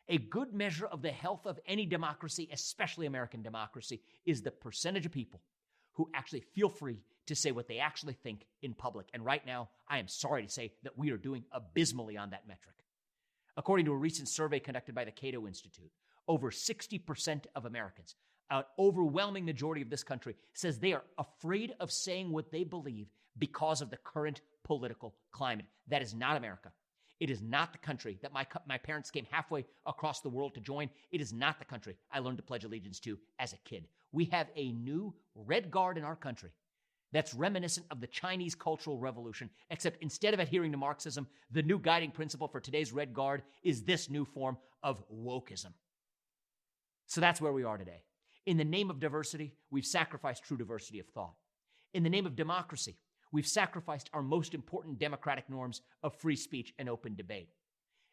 A 0.08 0.18
good 0.18 0.52
measure 0.52 0.86
of 0.86 1.02
the 1.02 1.10
health 1.10 1.46
of 1.46 1.58
any 1.66 1.86
democracy, 1.86 2.48
especially 2.52 3.06
American 3.06 3.42
democracy, 3.42 4.02
is 4.26 4.42
the 4.42 4.50
percentage 4.50 5.06
of 5.06 5.12
people 5.12 5.40
who 5.94 6.10
actually 6.14 6.40
feel 6.40 6.68
free 6.68 6.98
to 7.26 7.34
say 7.34 7.52
what 7.52 7.68
they 7.68 7.78
actually 7.78 8.14
think 8.14 8.44
in 8.60 8.74
public. 8.74 9.08
And 9.14 9.24
right 9.24 9.44
now, 9.46 9.68
I 9.88 9.98
am 9.98 10.08
sorry 10.08 10.42
to 10.42 10.50
say 10.50 10.72
that 10.82 10.98
we 10.98 11.12
are 11.12 11.16
doing 11.16 11.44
abysmally 11.52 12.16
on 12.16 12.30
that 12.30 12.46
metric. 12.46 12.74
According 13.60 13.84
to 13.84 13.92
a 13.92 13.96
recent 13.96 14.26
survey 14.26 14.58
conducted 14.58 14.94
by 14.94 15.04
the 15.04 15.10
Cato 15.10 15.46
Institute, 15.46 15.90
over 16.26 16.50
60% 16.50 17.44
of 17.54 17.66
Americans, 17.66 18.14
an 18.48 18.64
overwhelming 18.78 19.44
majority 19.44 19.82
of 19.82 19.90
this 19.90 20.02
country, 20.02 20.34
says 20.54 20.78
they 20.78 20.94
are 20.94 21.02
afraid 21.18 21.74
of 21.78 21.92
saying 21.92 22.32
what 22.32 22.50
they 22.50 22.64
believe 22.64 23.08
because 23.38 23.82
of 23.82 23.90
the 23.90 23.98
current 23.98 24.40
political 24.64 25.14
climate. 25.30 25.66
That 25.88 26.00
is 26.00 26.14
not 26.14 26.38
America. 26.38 26.72
It 27.20 27.28
is 27.28 27.42
not 27.42 27.72
the 27.72 27.78
country 27.78 28.18
that 28.22 28.32
my, 28.32 28.46
my 28.66 28.78
parents 28.78 29.10
came 29.10 29.26
halfway 29.30 29.66
across 29.84 30.22
the 30.22 30.30
world 30.30 30.54
to 30.54 30.60
join. 30.60 30.88
It 31.12 31.20
is 31.20 31.34
not 31.34 31.58
the 31.58 31.66
country 31.66 31.98
I 32.10 32.20
learned 32.20 32.38
to 32.38 32.42
pledge 32.42 32.64
allegiance 32.64 32.98
to 33.00 33.18
as 33.38 33.52
a 33.52 33.58
kid. 33.68 33.88
We 34.10 34.24
have 34.26 34.46
a 34.56 34.72
new 34.72 35.12
red 35.34 35.70
guard 35.70 35.98
in 35.98 36.04
our 36.04 36.16
country 36.16 36.48
that's 37.12 37.34
reminiscent 37.34 37.86
of 37.90 38.00
the 38.00 38.06
Chinese 38.06 38.54
Cultural 38.54 38.98
Revolution, 38.98 39.50
except 39.70 40.02
instead 40.02 40.34
of 40.34 40.40
adhering 40.40 40.72
to 40.72 40.78
Marxism, 40.78 41.26
the 41.50 41.62
new 41.62 41.78
guiding 41.78 42.10
principle 42.10 42.48
for 42.48 42.60
today's 42.60 42.92
red 42.92 43.12
guard 43.12 43.42
is 43.62 43.82
this 43.82 44.08
new 44.08 44.24
form 44.24 44.56
of 44.82 45.02
wokeism. 45.12 45.72
So 47.06 47.20
that's 47.20 47.40
where 47.40 47.52
we 47.52 47.64
are 47.64 47.76
today. 47.76 48.02
In 48.46 48.56
the 48.56 48.64
name 48.64 48.90
of 48.90 49.00
diversity, 49.00 49.54
we've 49.70 49.84
sacrificed 49.84 50.44
true 50.44 50.56
diversity 50.56 51.00
of 51.00 51.06
thought. 51.08 51.34
In 51.92 52.04
the 52.04 52.10
name 52.10 52.26
of 52.26 52.36
democracy, 52.36 52.98
we've 53.32 53.46
sacrificed 53.46 54.08
our 54.12 54.22
most 54.22 54.54
important 54.54 54.98
democratic 54.98 55.50
norms 55.50 55.82
of 56.02 56.14
free 56.14 56.36
speech 56.36 56.72
and 56.78 56.88
open 56.88 57.16
debate. 57.16 57.48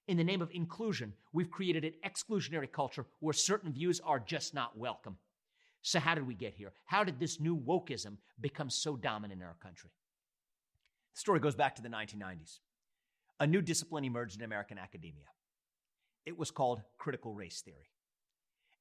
In 0.08 0.18
the 0.18 0.24
name 0.24 0.42
of 0.42 0.50
inclusion, 0.52 1.14
we've 1.34 1.52
created 1.52 1.84
an 1.84 1.94
exclusionary 2.06 2.72
culture 2.72 3.06
where 3.20 3.34
certain 3.34 3.72
views 3.72 4.00
are 4.04 4.20
just 4.20 4.54
not 4.54 4.78
welcome. 4.78 5.18
So, 5.88 6.02
how 6.02 6.16
did 6.16 6.28
we 6.28 6.34
get 6.34 6.54
here? 6.54 6.74
How 6.84 7.06
did 7.06 7.18
this 7.18 7.40
new 7.40 7.58
wokeism 7.58 8.18
become 8.42 8.70
so 8.70 8.98
dominant 8.98 9.40
in 9.40 9.48
our 9.48 9.56
country? 9.64 9.90
The 11.14 11.20
story 11.22 11.40
goes 11.40 11.56
back 11.56 11.78
to 11.78 11.82
the 11.82 11.88
1990s. 11.88 12.60
A 13.40 13.48
new 13.48 13.62
discipline 13.62 14.04
emerged 14.04 14.38
in 14.38 14.44
American 14.44 14.78
academia. 14.78 15.24
It 16.26 16.38
was 16.38 16.52
called 16.52 16.82
critical 16.98 17.34
race 17.34 17.62
theory. 17.62 17.90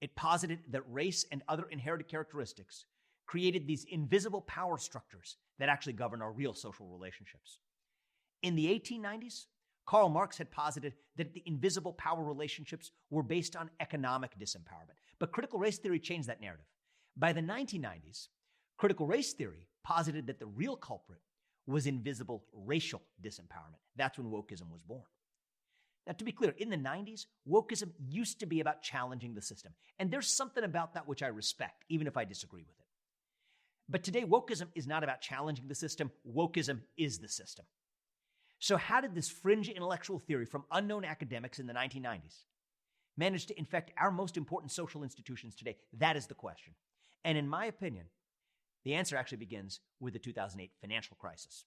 It 0.00 0.16
posited 0.16 0.58
that 0.70 0.82
race 0.90 1.24
and 1.30 1.44
other 1.46 1.66
inherited 1.70 2.08
characteristics 2.08 2.86
created 3.24 3.68
these 3.68 3.86
invisible 3.88 4.40
power 4.40 4.76
structures 4.76 5.36
that 5.60 5.68
actually 5.68 5.92
govern 5.92 6.20
our 6.20 6.32
real 6.32 6.54
social 6.54 6.88
relationships. 6.88 7.60
In 8.42 8.56
the 8.56 8.66
1890s, 8.66 9.44
Karl 9.86 10.08
Marx 10.08 10.38
had 10.38 10.50
posited 10.50 10.94
that 11.14 11.34
the 11.34 11.44
invisible 11.46 11.92
power 11.92 12.24
relationships 12.24 12.90
were 13.10 13.22
based 13.22 13.54
on 13.54 13.70
economic 13.78 14.36
disempowerment. 14.36 14.98
But 15.20 15.30
critical 15.30 15.60
race 15.60 15.78
theory 15.78 16.00
changed 16.00 16.28
that 16.28 16.40
narrative. 16.40 16.66
By 17.16 17.32
the 17.32 17.40
1990s, 17.40 18.28
critical 18.76 19.06
race 19.06 19.32
theory 19.32 19.68
posited 19.84 20.26
that 20.26 20.38
the 20.38 20.46
real 20.46 20.76
culprit 20.76 21.20
was 21.66 21.86
invisible 21.86 22.44
racial 22.52 23.02
disempowerment. 23.22 23.80
That's 23.96 24.18
when 24.18 24.30
wokeism 24.30 24.70
was 24.70 24.82
born. 24.82 25.02
Now, 26.06 26.12
to 26.12 26.24
be 26.24 26.30
clear, 26.30 26.54
in 26.58 26.70
the 26.70 26.76
90s, 26.76 27.26
wokeism 27.48 27.90
used 27.98 28.38
to 28.40 28.46
be 28.46 28.60
about 28.60 28.82
challenging 28.82 29.34
the 29.34 29.42
system. 29.42 29.72
And 29.98 30.10
there's 30.10 30.28
something 30.28 30.62
about 30.62 30.94
that 30.94 31.08
which 31.08 31.22
I 31.22 31.28
respect, 31.28 31.84
even 31.88 32.06
if 32.06 32.16
I 32.16 32.24
disagree 32.24 32.62
with 32.62 32.78
it. 32.78 32.86
But 33.88 34.04
today, 34.04 34.22
wokeism 34.22 34.68
is 34.74 34.86
not 34.86 35.02
about 35.02 35.20
challenging 35.20 35.66
the 35.66 35.74
system, 35.74 36.12
wokeism 36.28 36.80
is 36.96 37.18
the 37.18 37.28
system. 37.28 37.64
So, 38.58 38.76
how 38.76 39.00
did 39.00 39.14
this 39.14 39.28
fringe 39.28 39.68
intellectual 39.68 40.18
theory 40.18 40.46
from 40.46 40.64
unknown 40.70 41.04
academics 41.04 41.58
in 41.58 41.66
the 41.66 41.74
1990s 41.74 42.44
manage 43.16 43.46
to 43.46 43.58
infect 43.58 43.92
our 43.98 44.10
most 44.10 44.36
important 44.36 44.70
social 44.70 45.02
institutions 45.02 45.56
today? 45.56 45.76
That 45.98 46.16
is 46.16 46.26
the 46.26 46.34
question. 46.34 46.74
And 47.26 47.36
in 47.36 47.48
my 47.48 47.66
opinion, 47.66 48.06
the 48.84 48.94
answer 48.94 49.16
actually 49.16 49.38
begins 49.38 49.80
with 49.98 50.12
the 50.12 50.20
2008 50.20 50.70
financial 50.80 51.16
crisis. 51.16 51.64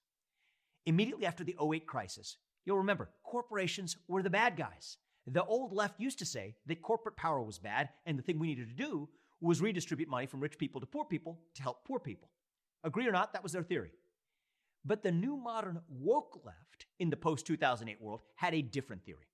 Immediately 0.85 1.25
after 1.25 1.43
the 1.43 1.57
08 1.61 1.85
crisis, 1.85 2.37
you'll 2.65 2.77
remember 2.77 3.09
corporations 3.25 3.97
were 4.07 4.23
the 4.23 4.29
bad 4.29 4.55
guys. 4.55 4.95
The 5.27 5.43
old 5.43 5.73
left 5.73 5.99
used 5.99 6.17
to 6.19 6.25
say 6.25 6.55
that 6.65 6.81
corporate 6.81 7.17
power 7.17 7.43
was 7.43 7.59
bad, 7.59 7.89
and 8.05 8.17
the 8.17 8.23
thing 8.23 8.39
we 8.39 8.47
needed 8.47 8.69
to 8.69 8.83
do 8.83 9.09
was 9.41 9.59
redistribute 9.59 10.07
money 10.07 10.27
from 10.27 10.39
rich 10.39 10.57
people 10.57 10.79
to 10.79 10.87
poor 10.87 11.03
people 11.03 11.41
to 11.55 11.61
help 11.61 11.85
poor 11.85 11.99
people. 11.99 12.29
Agree 12.85 13.05
or 13.05 13.11
not, 13.11 13.33
that 13.33 13.43
was 13.43 13.51
their 13.51 13.61
theory. 13.61 13.91
But 14.85 15.03
the 15.03 15.11
new 15.11 15.35
modern 15.35 15.81
woke 15.89 16.39
left 16.45 16.85
in 16.99 17.09
the 17.09 17.17
post 17.17 17.45
2008 17.45 18.01
world 18.01 18.21
had 18.35 18.53
a 18.53 18.61
different 18.61 19.03
theory. 19.03 19.27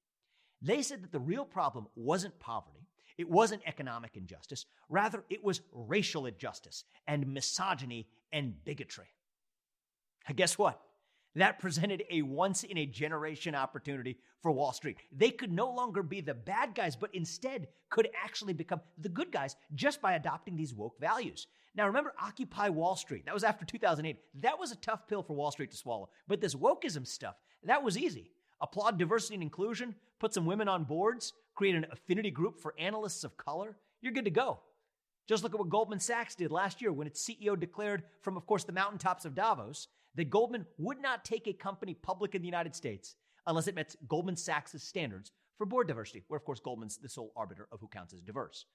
They 0.59 0.81
said 0.81 1.03
that 1.03 1.11
the 1.11 1.19
real 1.19 1.45
problem 1.45 1.85
wasn't 1.95 2.39
poverty, 2.39 2.87
it 3.17 3.29
wasn't 3.29 3.61
economic 3.65 4.17
injustice, 4.17 4.65
rather, 4.89 5.23
it 5.29 5.43
was 5.43 5.61
racial 5.71 6.25
injustice 6.25 6.83
and 7.07 7.33
misogyny 7.33 8.07
and 8.33 8.63
bigotry. 8.65 9.07
And 10.27 10.37
guess 10.37 10.57
what? 10.57 10.81
That 11.35 11.59
presented 11.59 12.03
a 12.09 12.21
once 12.21 12.63
in 12.63 12.77
a 12.77 12.85
generation 12.85 13.55
opportunity 13.55 14.17
for 14.41 14.51
Wall 14.51 14.71
Street. 14.71 14.97
They 15.11 15.31
could 15.31 15.51
no 15.51 15.69
longer 15.69 16.01
be 16.01 16.21
the 16.21 16.33
bad 16.33 16.75
guys, 16.75 16.95
but 16.95 17.13
instead 17.13 17.67
could 17.89 18.09
actually 18.23 18.53
become 18.53 18.79
the 18.97 19.09
good 19.09 19.31
guys 19.31 19.55
just 19.73 20.01
by 20.01 20.13
adopting 20.13 20.55
these 20.55 20.73
woke 20.73 20.99
values. 20.99 21.47
Now, 21.75 21.87
remember 21.87 22.13
Occupy 22.21 22.69
Wall 22.69 22.95
Street? 22.95 23.25
That 23.25 23.33
was 23.33 23.43
after 23.43 23.65
2008. 23.65 24.17
That 24.41 24.57
was 24.57 24.71
a 24.71 24.77
tough 24.77 25.07
pill 25.07 25.23
for 25.23 25.33
Wall 25.33 25.51
Street 25.51 25.71
to 25.71 25.77
swallow. 25.77 26.09
But 26.25 26.39
this 26.39 26.55
wokeism 26.55 27.05
stuff, 27.05 27.35
that 27.63 27.83
was 27.83 27.97
easy. 27.97 28.31
Applaud 28.61 28.97
diversity 28.97 29.35
and 29.35 29.43
inclusion, 29.43 29.95
put 30.19 30.33
some 30.33 30.45
women 30.45 30.67
on 30.67 30.83
boards, 30.83 31.33
create 31.55 31.75
an 31.75 31.85
affinity 31.91 32.31
group 32.31 32.59
for 32.59 32.73
analysts 32.79 33.23
of 33.23 33.37
color. 33.37 33.77
You're 34.01 34.13
good 34.13 34.25
to 34.25 34.31
go. 34.31 34.59
Just 35.27 35.43
look 35.43 35.53
at 35.53 35.59
what 35.59 35.69
Goldman 35.69 35.99
Sachs 35.99 36.35
did 36.35 36.51
last 36.51 36.81
year 36.81 36.93
when 36.93 37.07
its 37.07 37.27
CEO 37.27 37.59
declared 37.59 38.03
from, 38.21 38.37
of 38.37 38.45
course, 38.45 38.63
the 38.63 38.71
mountaintops 38.71 39.25
of 39.25 39.35
Davos 39.35 39.87
that 40.15 40.29
Goldman 40.29 40.65
would 40.77 41.01
not 41.01 41.25
take 41.25 41.47
a 41.47 41.53
company 41.53 41.95
public 41.95 42.35
in 42.35 42.41
the 42.41 42.47
United 42.47 42.75
States 42.75 43.15
unless 43.47 43.67
it 43.67 43.75
met 43.75 43.95
Goldman 44.07 44.35
Sachs' 44.35 44.83
standards 44.83 45.31
for 45.57 45.65
board 45.65 45.87
diversity, 45.87 46.23
where, 46.27 46.37
of 46.37 46.45
course, 46.45 46.59
Goldman's 46.59 46.97
the 46.97 47.09
sole 47.09 47.31
arbiter 47.35 47.67
of 47.71 47.79
who 47.79 47.87
counts 47.87 48.13
as 48.13 48.21
diverse. 48.21 48.65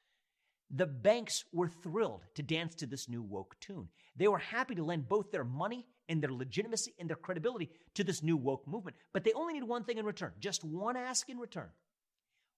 The 0.71 0.87
banks 0.87 1.45
were 1.53 1.69
thrilled 1.69 2.23
to 2.35 2.43
dance 2.43 2.75
to 2.77 2.87
this 2.87 3.09
new 3.09 3.23
woke 3.23 3.57
tune. 3.61 3.89
They 4.17 4.29
were 4.29 4.39
happy 4.39 4.75
to 4.77 4.85
lend 4.85 5.09
both 5.09 5.31
their 5.31 5.45
money 5.45 5.87
and 6.11 6.21
their 6.21 6.33
legitimacy 6.33 6.93
and 6.99 7.09
their 7.09 7.17
credibility 7.17 7.71
to 7.95 8.05
this 8.05 8.23
new 8.23 8.37
woke 8.37 8.67
movement. 8.67 8.97
But 9.15 9.25
they 9.25 9.33
only 9.33 9.55
need 9.55 9.63
one 9.63 9.85
thing 9.85 9.97
in 9.97 10.05
return, 10.05 10.33
just 10.41 10.65
one 10.65 10.97
ask 10.97 11.31
in 11.31 11.39
return. 11.39 11.71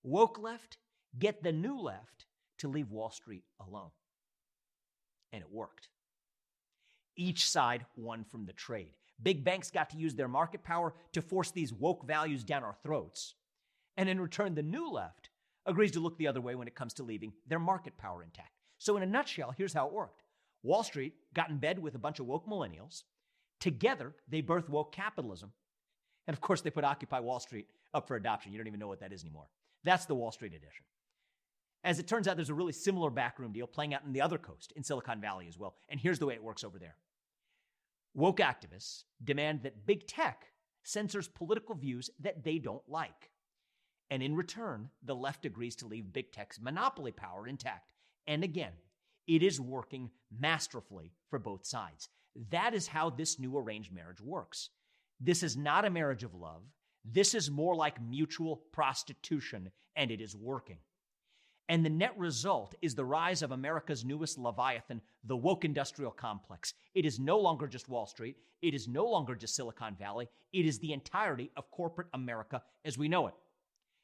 Woke 0.02 0.38
left, 0.40 0.78
get 1.18 1.42
the 1.42 1.52
new 1.52 1.78
left 1.78 2.26
to 2.58 2.68
leave 2.68 2.90
Wall 2.90 3.10
Street 3.10 3.44
alone. 3.60 3.90
And 5.32 5.42
it 5.42 5.52
worked. 5.52 5.88
Each 7.14 7.48
side 7.48 7.84
won 7.94 8.24
from 8.24 8.46
the 8.46 8.54
trade. 8.54 8.94
Big 9.22 9.44
banks 9.44 9.70
got 9.70 9.90
to 9.90 9.98
use 9.98 10.14
their 10.14 10.28
market 10.28 10.64
power 10.64 10.94
to 11.12 11.20
force 11.20 11.50
these 11.50 11.72
woke 11.72 12.06
values 12.06 12.42
down 12.42 12.64
our 12.64 12.76
throats. 12.82 13.34
And 13.98 14.08
in 14.08 14.18
return, 14.18 14.54
the 14.54 14.62
new 14.62 14.90
left 14.90 15.28
agrees 15.66 15.92
to 15.92 16.00
look 16.00 16.16
the 16.16 16.26
other 16.26 16.40
way 16.40 16.54
when 16.54 16.66
it 16.66 16.74
comes 16.74 16.94
to 16.94 17.02
leaving 17.02 17.34
their 17.46 17.58
market 17.58 17.98
power 17.98 18.22
intact. 18.22 18.50
So, 18.78 18.96
in 18.96 19.02
a 19.02 19.06
nutshell, 19.06 19.54
here's 19.56 19.74
how 19.74 19.86
it 19.86 19.92
worked 19.92 20.22
Wall 20.62 20.82
Street 20.82 21.14
got 21.34 21.50
in 21.50 21.58
bed 21.58 21.78
with 21.78 21.94
a 21.94 21.98
bunch 21.98 22.18
of 22.18 22.26
woke 22.26 22.48
millennials. 22.48 23.02
Together, 23.62 24.12
they 24.28 24.42
birthed 24.42 24.68
woke 24.68 24.90
capitalism. 24.90 25.52
And 26.26 26.34
of 26.34 26.40
course, 26.40 26.62
they 26.62 26.70
put 26.70 26.82
Occupy 26.82 27.20
Wall 27.20 27.38
Street 27.38 27.68
up 27.94 28.08
for 28.08 28.16
adoption. 28.16 28.50
You 28.50 28.58
don't 28.58 28.66
even 28.66 28.80
know 28.80 28.88
what 28.88 28.98
that 28.98 29.12
is 29.12 29.22
anymore. 29.22 29.46
That's 29.84 30.04
the 30.04 30.16
Wall 30.16 30.32
Street 30.32 30.52
edition. 30.52 30.84
As 31.84 32.00
it 32.00 32.08
turns 32.08 32.26
out, 32.26 32.34
there's 32.34 32.50
a 32.50 32.54
really 32.54 32.72
similar 32.72 33.08
backroom 33.08 33.52
deal 33.52 33.68
playing 33.68 33.94
out 33.94 34.02
in 34.04 34.12
the 34.12 34.20
other 34.20 34.36
coast, 34.36 34.72
in 34.74 34.82
Silicon 34.82 35.20
Valley 35.20 35.46
as 35.46 35.56
well. 35.56 35.76
And 35.88 36.00
here's 36.00 36.18
the 36.18 36.26
way 36.26 36.34
it 36.34 36.42
works 36.42 36.64
over 36.64 36.80
there 36.80 36.96
woke 38.14 38.38
activists 38.38 39.04
demand 39.22 39.62
that 39.62 39.86
big 39.86 40.08
tech 40.08 40.46
censors 40.82 41.28
political 41.28 41.76
views 41.76 42.10
that 42.18 42.42
they 42.42 42.58
don't 42.58 42.88
like. 42.88 43.30
And 44.10 44.24
in 44.24 44.34
return, 44.34 44.90
the 45.04 45.14
left 45.14 45.46
agrees 45.46 45.76
to 45.76 45.86
leave 45.86 46.12
big 46.12 46.32
tech's 46.32 46.60
monopoly 46.60 47.12
power 47.12 47.46
intact. 47.46 47.92
And 48.26 48.42
again, 48.42 48.72
it 49.28 49.44
is 49.44 49.60
working 49.60 50.10
masterfully 50.36 51.12
for 51.30 51.38
both 51.38 51.64
sides. 51.64 52.08
That 52.50 52.74
is 52.74 52.86
how 52.86 53.10
this 53.10 53.38
new 53.38 53.56
arranged 53.56 53.92
marriage 53.92 54.20
works. 54.20 54.70
This 55.20 55.42
is 55.42 55.56
not 55.56 55.84
a 55.84 55.90
marriage 55.90 56.24
of 56.24 56.34
love. 56.34 56.62
This 57.04 57.34
is 57.34 57.50
more 57.50 57.74
like 57.74 58.00
mutual 58.00 58.62
prostitution, 58.72 59.70
and 59.96 60.10
it 60.10 60.20
is 60.20 60.36
working. 60.36 60.78
And 61.68 61.84
the 61.84 61.90
net 61.90 62.16
result 62.18 62.74
is 62.82 62.94
the 62.94 63.04
rise 63.04 63.42
of 63.42 63.52
America's 63.52 64.04
newest 64.04 64.38
Leviathan, 64.38 65.00
the 65.24 65.36
woke 65.36 65.64
industrial 65.64 66.10
complex. 66.10 66.74
It 66.94 67.04
is 67.04 67.18
no 67.18 67.38
longer 67.38 67.66
just 67.66 67.88
Wall 67.88 68.06
Street. 68.06 68.36
It 68.62 68.74
is 68.74 68.88
no 68.88 69.06
longer 69.06 69.34
just 69.34 69.56
Silicon 69.56 69.96
Valley. 69.98 70.28
It 70.52 70.66
is 70.66 70.78
the 70.78 70.92
entirety 70.92 71.50
of 71.56 71.70
corporate 71.70 72.08
America 72.14 72.62
as 72.84 72.98
we 72.98 73.08
know 73.08 73.26
it. 73.26 73.34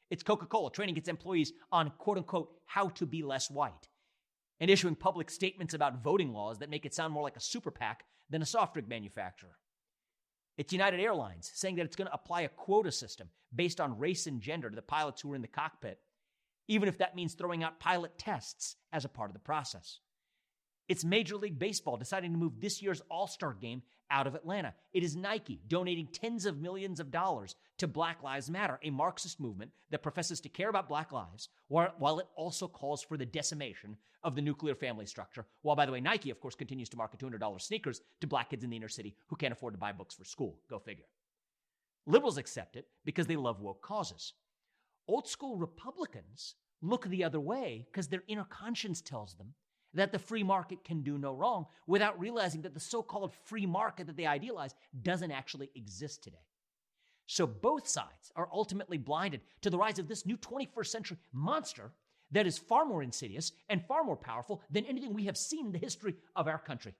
It's 0.09 0.23
Coca 0.23 0.45
Cola 0.45 0.71
training 0.71 0.97
its 0.97 1.09
employees 1.09 1.53
on 1.71 1.91
quote 1.97 2.17
unquote 2.17 2.51
how 2.65 2.89
to 2.89 3.05
be 3.05 3.23
less 3.23 3.51
white 3.51 3.87
and 4.59 4.69
issuing 4.69 4.95
public 4.95 5.29
statements 5.29 5.73
about 5.73 6.03
voting 6.03 6.33
laws 6.33 6.59
that 6.59 6.69
make 6.69 6.85
it 6.85 6.93
sound 6.93 7.13
more 7.13 7.23
like 7.23 7.37
a 7.37 7.41
super 7.41 7.71
PAC 7.71 8.03
than 8.29 8.41
a 8.41 8.45
soft 8.45 8.73
drink 8.73 8.87
manufacturer. 8.87 9.57
It's 10.57 10.73
United 10.73 10.99
Airlines 10.99 11.51
saying 11.53 11.75
that 11.75 11.85
it's 11.85 11.95
going 11.95 12.07
to 12.07 12.13
apply 12.13 12.41
a 12.41 12.49
quota 12.49 12.91
system 12.91 13.29
based 13.55 13.79
on 13.79 13.97
race 13.97 14.27
and 14.27 14.41
gender 14.41 14.69
to 14.69 14.75
the 14.75 14.81
pilots 14.81 15.21
who 15.21 15.31
are 15.31 15.35
in 15.35 15.41
the 15.41 15.47
cockpit 15.47 15.99
even 16.69 16.87
if 16.87 16.99
that 16.99 17.15
means 17.15 17.33
throwing 17.33 17.63
out 17.63 17.79
pilot 17.79 18.17
tests 18.17 18.77
as 18.93 19.03
a 19.03 19.09
part 19.09 19.29
of 19.29 19.33
the 19.33 19.39
process. 19.39 19.99
It's 20.89 21.05
Major 21.05 21.37
League 21.37 21.59
Baseball 21.59 21.97
deciding 21.97 22.31
to 22.31 22.37
move 22.39 22.59
this 22.59 22.81
year's 22.81 23.03
All 23.11 23.27
Star 23.27 23.53
game 23.53 23.83
out 24.09 24.25
of 24.25 24.33
Atlanta. 24.33 24.73
It 24.91 25.03
is 25.03 25.15
Nike 25.15 25.61
donating 25.67 26.07
tens 26.07 26.47
of 26.47 26.57
millions 26.57 26.99
of 26.99 27.11
dollars 27.11 27.55
to 27.77 27.87
Black 27.87 28.23
Lives 28.23 28.49
Matter, 28.49 28.79
a 28.81 28.89
Marxist 28.89 29.39
movement 29.39 29.69
that 29.91 30.01
professes 30.01 30.41
to 30.41 30.49
care 30.49 30.69
about 30.69 30.89
black 30.89 31.11
lives, 31.11 31.49
while 31.67 32.17
it 32.17 32.27
also 32.35 32.67
calls 32.67 33.03
for 33.03 33.17
the 33.17 33.25
decimation 33.25 33.97
of 34.23 34.35
the 34.35 34.41
nuclear 34.41 34.73
family 34.73 35.05
structure. 35.05 35.45
While, 35.61 35.75
by 35.75 35.85
the 35.85 35.91
way, 35.91 36.01
Nike, 36.01 36.31
of 36.31 36.41
course, 36.41 36.55
continues 36.55 36.89
to 36.89 36.97
market 36.97 37.19
$200 37.19 37.61
sneakers 37.61 38.01
to 38.21 38.27
black 38.27 38.49
kids 38.49 38.63
in 38.63 38.71
the 38.71 38.77
inner 38.77 38.89
city 38.89 39.15
who 39.27 39.35
can't 39.35 39.53
afford 39.53 39.75
to 39.75 39.79
buy 39.79 39.91
books 39.91 40.15
for 40.15 40.25
school. 40.25 40.57
Go 40.71 40.79
figure. 40.79 41.05
Liberals 42.07 42.39
accept 42.39 42.75
it 42.75 42.87
because 43.05 43.27
they 43.27 43.35
love 43.35 43.61
woke 43.61 43.83
causes. 43.83 44.33
Old 45.07 45.27
school 45.27 45.55
Republicans 45.55 46.55
look 46.81 47.05
the 47.05 47.23
other 47.23 47.39
way 47.39 47.85
because 47.91 48.07
their 48.07 48.23
inner 48.27 48.45
conscience 48.45 49.01
tells 49.01 49.35
them 49.35 49.53
that 49.93 50.11
the 50.11 50.19
free 50.19 50.43
market 50.43 50.83
can 50.83 51.01
do 51.01 51.17
no 51.17 51.33
wrong 51.33 51.65
without 51.87 52.19
realizing 52.19 52.61
that 52.61 52.73
the 52.73 52.79
so 52.79 53.01
called 53.01 53.33
free 53.45 53.65
market 53.65 54.07
that 54.07 54.17
they 54.17 54.25
idealize 54.25 54.75
doesn't 55.01 55.31
actually 55.31 55.69
exist 55.75 56.23
today. 56.23 56.45
So 57.25 57.45
both 57.45 57.87
sides 57.87 58.31
are 58.35 58.49
ultimately 58.51 58.97
blinded 58.97 59.41
to 59.61 59.69
the 59.69 59.77
rise 59.77 59.99
of 59.99 60.07
this 60.07 60.25
new 60.25 60.37
21st 60.37 60.87
century 60.87 61.17
monster 61.31 61.91
that 62.31 62.47
is 62.47 62.57
far 62.57 62.85
more 62.85 63.03
insidious 63.03 63.51
and 63.69 63.85
far 63.85 64.03
more 64.03 64.15
powerful 64.15 64.61
than 64.69 64.85
anything 64.85 65.13
we 65.13 65.25
have 65.25 65.37
seen 65.37 65.67
in 65.67 65.71
the 65.71 65.79
history 65.79 66.15
of 66.35 66.47
our 66.47 66.59
country. 66.59 66.95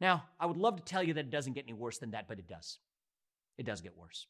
Now, 0.00 0.24
I 0.38 0.46
would 0.46 0.56
love 0.56 0.76
to 0.76 0.82
tell 0.82 1.02
you 1.02 1.14
that 1.14 1.26
it 1.26 1.30
doesn't 1.30 1.54
get 1.54 1.64
any 1.64 1.72
worse 1.72 1.98
than 1.98 2.12
that, 2.12 2.28
but 2.28 2.38
it 2.38 2.46
does. 2.46 2.78
It 3.56 3.66
does 3.66 3.80
get 3.80 3.96
worse. 3.96 4.26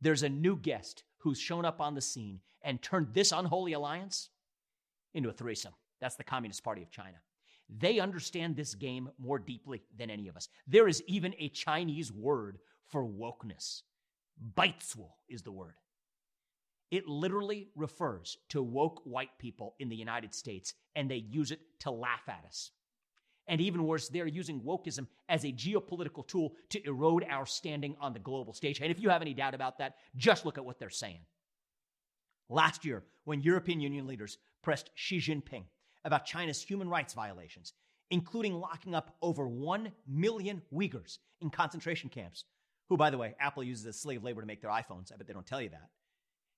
There's 0.00 0.22
a 0.22 0.28
new 0.28 0.56
guest 0.56 1.04
who's 1.18 1.40
shown 1.40 1.64
up 1.64 1.80
on 1.80 1.94
the 1.94 2.00
scene 2.00 2.40
and 2.62 2.80
turned 2.80 3.14
this 3.14 3.32
unholy 3.32 3.72
alliance 3.72 4.28
into 5.14 5.28
a 5.28 5.32
threesome. 5.32 5.74
That's 6.00 6.16
the 6.16 6.24
Communist 6.24 6.64
Party 6.64 6.82
of 6.82 6.90
China. 6.90 7.16
They 7.68 8.00
understand 8.00 8.56
this 8.56 8.74
game 8.74 9.10
more 9.18 9.38
deeply 9.38 9.82
than 9.96 10.10
any 10.10 10.28
of 10.28 10.36
us. 10.36 10.48
There 10.66 10.88
is 10.88 11.02
even 11.06 11.34
a 11.38 11.48
Chinese 11.50 12.12
word 12.12 12.58
for 12.88 13.04
wokeness. 13.04 13.82
Baizuo 14.56 15.10
is 15.28 15.42
the 15.42 15.52
word. 15.52 15.74
It 16.90 17.06
literally 17.06 17.68
refers 17.76 18.36
to 18.48 18.62
woke 18.62 19.02
white 19.04 19.38
people 19.38 19.76
in 19.78 19.88
the 19.88 19.96
United 19.96 20.34
States, 20.34 20.74
and 20.96 21.08
they 21.08 21.16
use 21.16 21.52
it 21.52 21.60
to 21.80 21.90
laugh 21.92 22.28
at 22.28 22.44
us. 22.46 22.72
And 23.46 23.60
even 23.60 23.84
worse, 23.84 24.08
they're 24.08 24.26
using 24.26 24.60
wokeism 24.60 25.06
as 25.28 25.44
a 25.44 25.52
geopolitical 25.52 26.26
tool 26.26 26.52
to 26.70 26.84
erode 26.86 27.24
our 27.28 27.46
standing 27.46 27.96
on 28.00 28.12
the 28.12 28.18
global 28.18 28.52
stage. 28.52 28.80
And 28.80 28.90
if 28.90 29.00
you 29.00 29.08
have 29.08 29.22
any 29.22 29.34
doubt 29.34 29.54
about 29.54 29.78
that, 29.78 29.96
just 30.16 30.44
look 30.44 30.58
at 30.58 30.64
what 30.64 30.78
they're 30.78 30.90
saying. 30.90 31.20
Last 32.48 32.84
year, 32.84 33.04
when 33.24 33.40
European 33.40 33.80
Union 33.80 34.06
leaders 34.06 34.38
pressed 34.62 34.90
Xi 34.94 35.18
Jinping 35.18 35.64
about 36.04 36.24
China's 36.24 36.62
human 36.62 36.88
rights 36.88 37.14
violations, 37.14 37.74
including 38.10 38.54
locking 38.54 38.94
up 38.94 39.16
over 39.22 39.48
1 39.48 39.92
million 40.06 40.62
Uyghurs 40.72 41.18
in 41.40 41.50
concentration 41.50 42.08
camps, 42.08 42.44
who, 42.88 42.96
by 42.96 43.10
the 43.10 43.18
way, 43.18 43.34
Apple 43.40 43.62
uses 43.62 43.86
as 43.86 44.00
slave 44.00 44.22
labor 44.22 44.40
to 44.40 44.46
make 44.46 44.60
their 44.60 44.70
iPhones. 44.70 45.12
I 45.12 45.16
bet 45.16 45.26
they 45.26 45.32
don't 45.32 45.46
tell 45.46 45.62
you 45.62 45.70
that. 45.70 45.90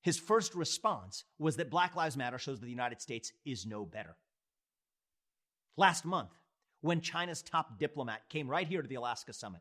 His 0.03 0.19
first 0.19 0.55
response 0.55 1.25
was 1.39 1.57
that 1.57 1.71
Black 1.71 1.95
Lives 1.95 2.17
Matter 2.17 2.39
shows 2.39 2.59
that 2.59 2.67
the 2.67 2.73
United 2.73 3.01
States 3.01 3.33
is 3.45 3.67
no 3.67 3.85
better. 3.85 4.17
Last 5.77 6.05
month, 6.05 6.31
when 6.81 7.01
China's 7.01 7.43
top 7.43 7.79
diplomat 7.79 8.29
came 8.29 8.49
right 8.49 8.67
here 8.67 8.83
to 8.83 8.89
the 8.89 8.97
Alaska 8.97 9.33
summit. 9.33 9.61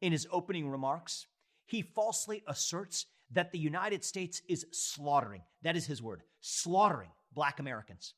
In 0.00 0.12
his 0.12 0.26
opening 0.30 0.68
remarks, 0.68 1.26
he 1.66 1.82
falsely 1.82 2.42
asserts 2.46 3.06
that 3.32 3.50
the 3.50 3.58
United 3.58 4.04
States 4.04 4.42
is 4.48 4.66
slaughtering, 4.72 5.42
that 5.62 5.76
is 5.76 5.86
his 5.86 6.02
word, 6.02 6.22
slaughtering 6.40 7.10
black 7.34 7.60
Americans, 7.60 8.14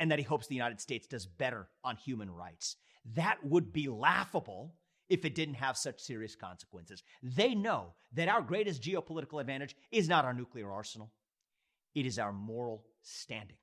and 0.00 0.10
that 0.10 0.18
he 0.18 0.24
hopes 0.24 0.46
the 0.46 0.54
United 0.54 0.80
States 0.80 1.06
does 1.06 1.26
better 1.26 1.68
on 1.84 1.96
human 1.96 2.30
rights. 2.30 2.76
That 3.14 3.38
would 3.44 3.72
be 3.72 3.88
laughable 3.88 4.74
if 5.08 5.24
it 5.24 5.34
didn't 5.34 5.54
have 5.54 5.76
such 5.76 6.00
serious 6.00 6.34
consequences. 6.34 7.02
They 7.22 7.54
know 7.54 7.94
that 8.14 8.28
our 8.28 8.42
greatest 8.42 8.82
geopolitical 8.82 9.40
advantage 9.40 9.76
is 9.90 10.08
not 10.08 10.24
our 10.24 10.32
nuclear 10.32 10.70
arsenal, 10.70 11.12
it 11.94 12.06
is 12.06 12.18
our 12.18 12.32
moral 12.32 12.84
standing. 13.02 13.56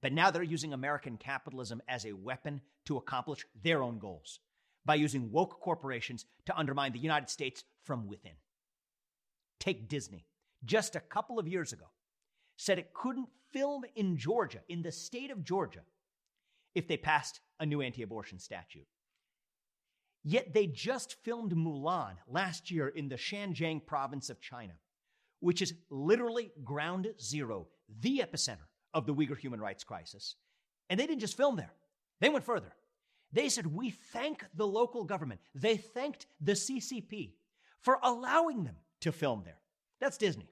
But 0.00 0.12
now 0.12 0.30
they're 0.30 0.42
using 0.42 0.72
American 0.72 1.16
capitalism 1.16 1.80
as 1.86 2.04
a 2.04 2.12
weapon 2.12 2.60
to 2.86 2.96
accomplish 2.96 3.46
their 3.62 3.82
own 3.82 3.98
goals 3.98 4.40
by 4.84 4.96
using 4.96 5.30
woke 5.30 5.60
corporations 5.60 6.24
to 6.46 6.56
undermine 6.58 6.92
the 6.92 6.98
United 6.98 7.30
States 7.30 7.62
from 7.84 8.08
within. 8.08 8.32
Take 9.60 9.88
Disney. 9.88 10.26
Just 10.64 10.96
a 10.96 11.00
couple 11.00 11.38
of 11.38 11.46
years 11.46 11.72
ago, 11.72 11.86
said 12.56 12.78
it 12.78 12.94
couldn't 12.94 13.28
film 13.52 13.84
in 13.94 14.16
Georgia, 14.16 14.60
in 14.68 14.82
the 14.82 14.92
state 14.92 15.30
of 15.30 15.44
Georgia, 15.44 15.80
if 16.74 16.88
they 16.88 16.96
passed 16.96 17.40
a 17.60 17.66
new 17.66 17.80
anti 17.80 18.02
abortion 18.02 18.38
statute. 18.38 18.86
Yet 20.24 20.54
they 20.54 20.66
just 20.66 21.16
filmed 21.24 21.52
Mulan 21.52 22.14
last 22.28 22.70
year 22.70 22.88
in 22.88 23.08
the 23.08 23.16
Xinjiang 23.16 23.84
province 23.84 24.30
of 24.30 24.40
China, 24.40 24.74
which 25.40 25.60
is 25.60 25.74
literally 25.90 26.52
ground 26.62 27.08
zero, 27.20 27.66
the 28.00 28.22
epicenter 28.24 28.68
of 28.94 29.06
the 29.06 29.14
Uyghur 29.14 29.36
human 29.36 29.60
rights 29.60 29.82
crisis. 29.82 30.36
And 30.88 31.00
they 31.00 31.06
didn't 31.06 31.20
just 31.20 31.36
film 31.36 31.56
there, 31.56 31.72
they 32.20 32.28
went 32.28 32.44
further. 32.44 32.72
They 33.32 33.48
said, 33.48 33.66
We 33.66 33.90
thank 33.90 34.44
the 34.54 34.66
local 34.66 35.04
government. 35.04 35.40
They 35.54 35.76
thanked 35.76 36.26
the 36.40 36.52
CCP 36.52 37.32
for 37.80 37.98
allowing 38.02 38.64
them 38.64 38.76
to 39.00 39.10
film 39.10 39.42
there. 39.44 39.58
That's 40.00 40.18
Disney. 40.18 40.51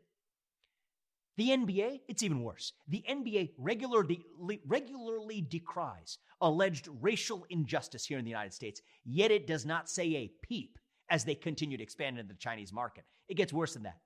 The 1.41 1.49
NBA, 1.53 2.01
it's 2.07 2.23
even 2.23 2.43
worse. 2.43 2.75
The 2.89 3.03
NBA 3.09 3.53
regularly, 3.57 4.27
regularly 4.67 5.41
decries 5.41 6.19
alleged 6.43 6.87
racial 7.01 7.47
injustice 7.49 8.05
here 8.05 8.19
in 8.19 8.27
the 8.27 8.31
United 8.31 8.53
States, 8.53 8.83
yet 9.07 9.31
it 9.31 9.47
does 9.47 9.65
not 9.65 9.89
say 9.89 10.17
a 10.17 10.31
peep 10.43 10.79
as 11.09 11.25
they 11.25 11.35
continue 11.35 11.79
to 11.79 11.83
expand 11.83 12.19
into 12.19 12.35
the 12.35 12.39
Chinese 12.39 12.75
market. 12.75 13.05
It 13.27 13.39
gets 13.39 13.55
worse 13.55 13.73
than 13.73 13.85
that. 13.85 14.01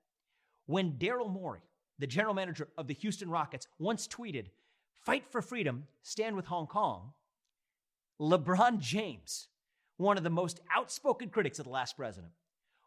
When 0.67 0.93
Daryl 0.93 1.29
Morey, 1.29 1.59
the 1.99 2.07
general 2.07 2.33
manager 2.33 2.69
of 2.77 2.87
the 2.87 2.93
Houston 2.93 3.29
Rockets, 3.29 3.67
once 3.79 4.07
tweeted, 4.07 4.45
Fight 4.93 5.25
for 5.29 5.41
freedom, 5.41 5.87
stand 6.03 6.37
with 6.37 6.45
Hong 6.45 6.67
Kong. 6.67 7.11
LeBron 8.17 8.79
James, 8.79 9.49
one 9.97 10.17
of 10.17 10.23
the 10.23 10.29
most 10.29 10.61
outspoken 10.73 11.27
critics 11.27 11.59
of 11.59 11.65
the 11.65 11.71
last 11.71 11.97
president, 11.97 12.31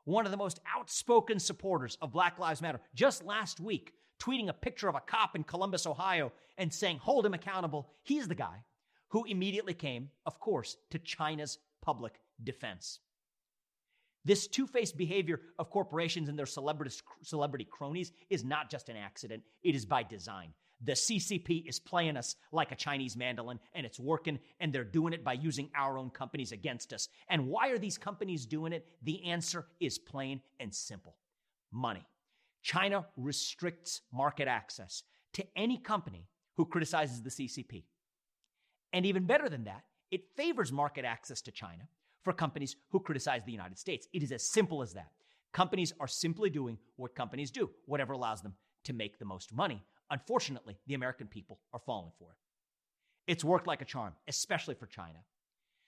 one 0.07 0.25
of 0.25 0.31
the 0.31 0.39
most 0.39 0.59
outspoken 0.75 1.39
supporters 1.39 1.99
of 2.01 2.13
Black 2.13 2.39
Lives 2.39 2.63
Matter, 2.63 2.81
just 2.95 3.23
last 3.23 3.61
week, 3.61 3.93
tweeting 4.19 4.49
a 4.49 4.53
picture 4.53 4.89
of 4.89 4.95
a 4.95 5.01
cop 5.01 5.37
in 5.37 5.45
Columbus, 5.45 5.87
Ohio, 5.87 6.33
and 6.57 6.73
saying, 6.73 6.99
Hold 6.99 7.27
him 7.27 7.35
accountable. 7.35 7.91
He's 8.03 8.29
the 8.29 8.35
guy 8.35 8.65
who 9.09 9.25
immediately 9.25 9.75
came, 9.75 10.11
of 10.27 10.39
course, 10.39 10.77
to 10.91 10.99
China's 10.99 11.59
public 11.83 12.21
defense. 12.43 13.01
This 14.25 14.47
two 14.47 14.67
faced 14.67 14.97
behavior 14.97 15.41
of 15.59 15.71
corporations 15.71 16.29
and 16.29 16.39
their 16.39 16.47
celebrity, 16.47 16.95
celebrity 17.23 17.65
cronies 17.65 18.13
is 18.29 18.45
not 18.45 18.71
just 18.71 18.89
an 18.89 18.97
accident, 18.97 19.43
it 19.63 19.75
is 19.75 19.87
by 19.87 20.03
design. 20.03 20.53
The 20.83 20.93
CCP 20.93 21.69
is 21.69 21.81
playing 21.81 22.17
us 22.17 22.37
like 22.53 22.71
a 22.71 22.77
Chinese 22.77 23.17
mandolin, 23.17 23.59
and 23.75 23.85
it's 23.85 23.99
working, 23.99 24.39
and 24.61 24.73
they're 24.73 24.85
doing 24.85 25.13
it 25.13 25.25
by 25.25 25.33
using 25.33 25.71
our 25.75 25.99
own 25.99 26.11
companies 26.11 26.53
against 26.53 26.93
us. 26.93 27.09
And 27.29 27.49
why 27.49 27.71
are 27.71 27.79
these 27.79 27.99
companies 27.99 28.47
doing 28.47 28.73
it? 28.73 28.87
The 29.03 29.25
answer 29.25 29.67
is 29.81 29.99
plain 29.99 30.41
and 30.61 30.73
simple 30.73 31.17
money. 31.73 32.07
China 32.69 33.07
restricts 33.17 34.03
market 34.13 34.47
access 34.47 35.03
to 35.33 35.43
any 35.57 35.79
company 35.79 36.29
who 36.59 36.67
criticizes 36.67 37.23
the 37.23 37.31
CCP. 37.31 37.85
And 38.93 39.07
even 39.07 39.25
better 39.25 39.49
than 39.49 39.65
that, 39.65 39.85
it 40.11 40.29
favors 40.37 40.71
market 40.71 41.07
access 41.07 41.41
to 41.43 41.51
China 41.51 41.89
for 42.25 42.35
companies 42.35 42.77
who 42.91 43.01
criticize 43.01 43.41
the 43.47 43.53
United 43.53 43.79
States. 43.79 44.07
It 44.13 44.23
is 44.23 44.33
as 44.33 44.51
simple 44.51 44.83
as 44.83 44.93
that. 44.93 45.13
Companies 45.55 45.95
are 45.99 46.07
simply 46.07 46.51
doing 46.51 46.77
what 46.97 47.15
companies 47.15 47.51
do, 47.51 47.71
whatever 47.87 48.13
allows 48.13 48.43
them 48.43 48.53
to 48.85 48.93
make 48.93 49.19
the 49.19 49.25
most 49.25 49.51
money. 49.51 49.83
Unfortunately, 50.11 50.77
the 50.87 50.95
American 50.95 51.27
people 51.27 51.61
are 51.73 51.81
falling 51.87 52.13
for 52.19 52.33
it. 52.33 53.33
It's 53.33 53.45
worked 53.45 53.67
like 53.67 53.81
a 53.81 53.87
charm, 53.87 54.13
especially 54.29 54.75
for 54.75 54.87
China. 54.87 55.21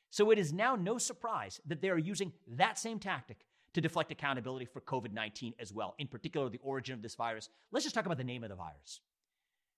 So 0.08 0.30
it 0.30 0.38
is 0.38 0.50
now 0.50 0.76
no 0.76 0.96
surprise 0.96 1.60
that 1.66 1.82
they 1.82 1.90
are 1.90 1.98
using 1.98 2.32
that 2.48 2.78
same 2.78 2.98
tactic 2.98 3.44
to 3.74 3.80
deflect 3.80 4.10
accountability 4.12 4.64
for 4.64 4.80
COVID 4.80 5.12
19 5.12 5.54
as 5.58 5.72
well, 5.72 5.94
in 5.98 6.08
particular, 6.08 6.48
the 6.48 6.60
origin 6.62 6.94
of 6.94 7.02
this 7.02 7.14
virus. 7.14 7.48
Let's 7.72 7.84
just 7.84 7.94
talk 7.94 8.06
about 8.06 8.18
the 8.18 8.24
name 8.24 8.42
of 8.42 8.50
the 8.50 8.56
virus. 8.56 9.00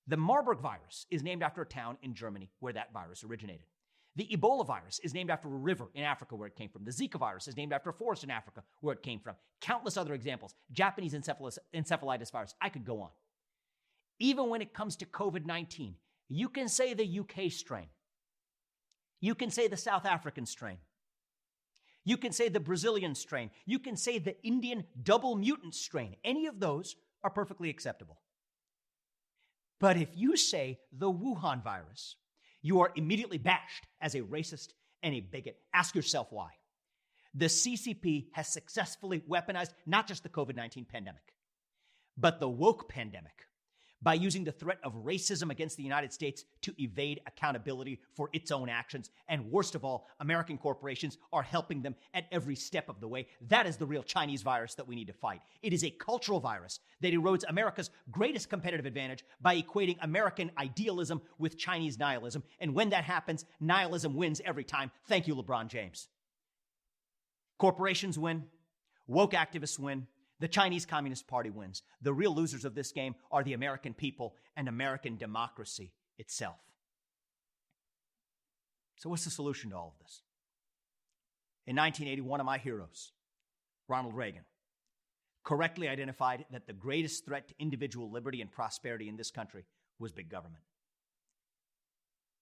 The 0.09 0.17
Marburg 0.17 0.59
virus 0.59 1.07
is 1.11 1.23
named 1.23 1.43
after 1.43 1.63
a 1.63 1.67
town 1.67 1.97
in 2.03 2.15
Germany 2.15 2.51
where 2.61 2.73
that 2.73 2.93
virus 2.93 3.23
originated. 3.23 3.67
The 4.17 4.27
Ebola 4.27 4.67
virus 4.67 5.01
is 5.03 5.15
named 5.15 5.31
after 5.31 5.49
a 5.49 5.53
river 5.53 5.87
in 5.95 6.05
Africa 6.05 6.37
where 6.37 6.49
it 6.49 6.57
came 6.57 6.69
from. 6.69 6.85
The 6.85 6.91
Zika 6.91 7.19
virus 7.19 7.49
is 7.49 7.57
named 7.57 7.73
after 7.73 7.91
a 7.91 7.95
forest 7.95 8.25
in 8.25 8.31
Africa 8.31 8.63
where 8.81 8.95
it 8.95 9.03
came 9.03 9.21
from. 9.21 9.37
Countless 9.61 9.97
other 9.97 10.13
examples. 10.13 10.55
Japanese 10.73 11.15
encephalitis 11.15 12.31
virus. 12.31 12.55
I 12.61 12.69
could 12.69 12.85
go 12.85 13.01
on. 13.01 13.09
Even 14.19 14.51
when 14.51 14.61
it 14.61 14.75
comes 14.75 14.97
to 14.97 15.07
COVID 15.07 15.47
19, 15.47 15.95
you 16.29 16.49
can 16.49 16.69
say 16.69 16.95
the 16.95 17.21
UK 17.21 17.51
strain. 17.51 17.87
You 19.21 19.35
can 19.35 19.51
say 19.51 19.69
the 19.69 19.77
South 19.77 20.05
African 20.05 20.45
strain. 20.45 20.79
You 22.05 22.17
can 22.17 22.33
say 22.33 22.49
the 22.49 22.61
Brazilian 22.61 23.15
strain. 23.15 23.51
You 23.65 23.79
can 23.79 23.97
say 23.97 24.19
the 24.19 24.41
Indian 24.45 24.85
double 25.03 25.37
mutant 25.37 25.75
strain. 25.75 26.17
Any 26.25 26.47
of 26.47 26.59
those 26.59 26.97
are 27.23 27.31
perfectly 27.31 27.71
acceptable. 27.71 28.21
But 29.81 29.97
if 29.97 30.09
you 30.15 30.37
say 30.37 30.79
the 30.93 31.13
Wuhan 31.13 31.63
virus, 31.63 32.17
you 32.61 32.81
are 32.81 32.93
immediately 32.95 33.39
bashed 33.39 33.87
as 34.01 34.15
a 34.15 34.21
racist 34.21 34.69
and 35.03 35.15
a 35.15 35.21
bigot. 35.21 35.57
Ask 35.75 35.95
yourself 35.95 36.29
why. 36.31 36.51
The 37.35 37.47
CCP 37.47 38.27
has 38.33 38.47
successfully 38.49 39.23
weaponized 39.29 39.73
not 39.87 40.07
just 40.07 40.23
the 40.23 40.29
COVID 40.29 40.55
19 40.55 40.85
pandemic, 40.85 41.35
but 42.17 42.41
the 42.41 42.49
woke 42.49 42.89
pandemic 42.89 43.47
by 44.03 44.15
using 44.15 44.45
the 44.45 44.53
threat 44.53 44.79
of 44.83 44.95
racism 45.05 45.51
against 45.51 45.77
the 45.77 45.83
United 45.83 46.13
States 46.13 46.45
to 46.63 46.75
evade 46.83 47.21
accountability 47.27 48.01
for 48.15 48.29
its 48.33 48.51
own 48.51 48.69
actions. 48.69 49.11
And 49.29 49.51
worst 49.51 49.75
of 49.75 49.85
all, 49.85 50.09
American 50.21 50.59
corporations 50.59 51.19
are 51.33 51.43
helping 51.43 51.83
them 51.83 51.95
at 52.15 52.27
every 52.33 52.57
step 52.57 52.89
of 52.89 53.01
the 53.01 53.09
way. 53.09 53.27
That 53.49 53.67
is 53.67 53.77
the 53.77 53.87
real 53.87 54.03
Chinese 54.03 54.43
virus 54.43 54.75
that 54.75 54.87
we 54.87 54.95
need 54.95 55.07
to 55.07 55.13
fight. 55.13 55.41
It 55.63 55.73
is 55.73 55.85
a 55.85 55.91
cultural 55.91 56.41
virus 56.41 56.81
that 57.01 57.13
erodes 57.13 57.45
America's 57.49 57.91
greatest 58.11 58.49
competitive 58.49 58.87
advantage 58.87 59.25
by 59.41 59.61
equating 59.61 59.97
American 60.03 60.51
idealism 60.59 61.23
with 61.39 61.59
Chinese 61.59 61.99
nihilism. 61.99 62.43
And 62.61 62.75
when 62.75 62.91
that 62.91 63.05
happens, 63.05 63.45
nihilism 63.61 64.15
wins 64.15 64.41
every 64.45 64.65
time. 64.65 64.91
Thank 65.09 65.27
you, 65.27 65.37
LeBron 65.37 65.69
James. 65.69 66.09
Corporations 67.59 68.19
win. 68.19 68.45
Woke 69.07 69.33
activists 69.33 69.79
win. 69.79 70.07
The 70.43 70.49
Chinese 70.49 70.85
Communist 70.85 71.29
Party 71.29 71.51
wins. 71.51 71.83
The 72.01 72.13
real 72.13 72.35
losers 72.35 72.65
of 72.65 72.75
this 72.75 72.91
game 72.91 73.15
are 73.31 73.45
the 73.45 73.53
American 73.53 73.95
people 73.95 74.35
and 74.57 74.67
American 74.67 75.17
democracy 75.17 75.93
itself. 76.19 76.59
So, 78.97 79.09
what's 79.09 79.23
the 79.23 79.31
solution 79.31 79.71
to 79.71 79.77
all 79.77 79.95
of 79.97 80.05
this? 80.05 80.23
In 81.65 81.77
1980, 81.77 82.23
one 82.23 82.41
of 82.41 82.47
my 82.47 82.59
heroes, 82.59 83.13
Ronald 83.87 84.17
Reagan, 84.17 84.43
correctly 85.45 85.87
identified 85.87 86.45
that 86.51 86.67
the 86.67 86.73
greatest 86.73 87.25
threat 87.25 87.47
to 87.47 87.55
individual 87.61 88.11
liberty 88.11 88.41
and 88.41 88.51
prosperity 88.51 89.09
in 89.09 89.17
this 89.17 89.31
country 89.31 89.65
was 90.01 90.11
big 90.11 90.29
government. 90.29 90.65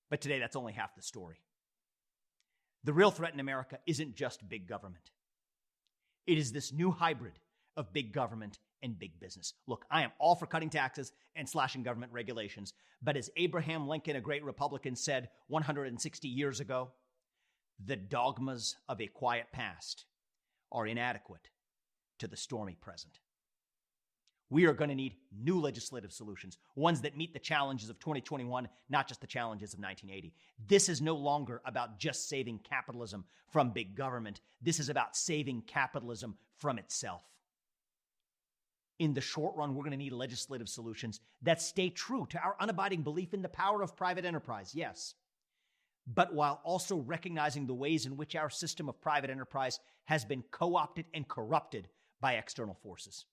But 0.08 0.22
today, 0.22 0.38
that's 0.38 0.56
only 0.56 0.72
half 0.72 0.96
the 0.96 1.02
story. 1.02 1.36
The 2.82 2.94
real 2.94 3.10
threat 3.10 3.34
in 3.34 3.40
America 3.40 3.78
isn't 3.86 4.16
just 4.16 4.48
big 4.48 4.66
government, 4.66 5.10
it 6.26 6.38
is 6.38 6.52
this 6.52 6.72
new 6.72 6.92
hybrid 6.92 7.38
of 7.76 7.92
big 7.92 8.12
government 8.12 8.58
and 8.82 8.98
big 8.98 9.18
business. 9.20 9.54
Look, 9.66 9.84
I 9.90 10.02
am 10.02 10.12
all 10.18 10.34
for 10.34 10.46
cutting 10.46 10.70
taxes 10.70 11.12
and 11.36 11.48
slashing 11.48 11.82
government 11.82 12.12
regulations, 12.12 12.72
but 13.02 13.16
as 13.16 13.30
Abraham 13.36 13.88
Lincoln, 13.88 14.16
a 14.16 14.20
great 14.20 14.44
Republican, 14.44 14.96
said 14.96 15.28
160 15.48 16.28
years 16.28 16.60
ago, 16.60 16.90
the 17.84 17.96
dogmas 17.96 18.76
of 18.88 19.00
a 19.00 19.06
quiet 19.06 19.46
past 19.52 20.04
are 20.72 20.86
inadequate 20.86 21.48
to 22.18 22.28
the 22.28 22.36
stormy 22.36 22.76
present. 22.80 23.18
We 24.50 24.66
are 24.66 24.72
going 24.72 24.90
to 24.90 24.96
need 24.96 25.14
new 25.32 25.60
legislative 25.60 26.12
solutions, 26.12 26.58
ones 26.74 27.00
that 27.02 27.16
meet 27.16 27.32
the 27.32 27.38
challenges 27.38 27.88
of 27.88 28.00
2021, 28.00 28.68
not 28.88 29.06
just 29.06 29.20
the 29.20 29.26
challenges 29.28 29.72
of 29.72 29.78
1980. 29.78 30.34
This 30.66 30.88
is 30.88 31.00
no 31.00 31.14
longer 31.14 31.62
about 31.64 32.00
just 32.00 32.28
saving 32.28 32.58
capitalism 32.68 33.24
from 33.48 33.70
big 33.70 33.94
government. 33.94 34.40
This 34.60 34.80
is 34.80 34.88
about 34.88 35.16
saving 35.16 35.62
capitalism 35.68 36.36
from 36.58 36.78
itself 36.78 37.29
in 39.00 39.14
the 39.14 39.20
short 39.20 39.56
run, 39.56 39.74
we're 39.74 39.82
going 39.82 39.92
to 39.92 39.96
need 39.96 40.12
legislative 40.12 40.68
solutions 40.68 41.20
that 41.40 41.62
stay 41.62 41.88
true 41.88 42.26
to 42.28 42.38
our 42.38 42.54
unabiding 42.60 43.02
belief 43.02 43.32
in 43.32 43.40
the 43.40 43.48
power 43.48 43.82
of 43.82 43.96
private 43.96 44.26
enterprise, 44.26 44.74
yes, 44.74 45.14
but 46.06 46.34
while 46.34 46.60
also 46.64 46.98
recognizing 46.98 47.66
the 47.66 47.74
ways 47.74 48.04
in 48.04 48.18
which 48.18 48.36
our 48.36 48.50
system 48.50 48.90
of 48.90 49.00
private 49.00 49.30
enterprise 49.30 49.80
has 50.04 50.26
been 50.26 50.44
co 50.50 50.76
opted 50.76 51.06
and 51.14 51.26
corrupted 51.26 51.88
by 52.20 52.34
external 52.34 52.74
forces. 52.74 53.24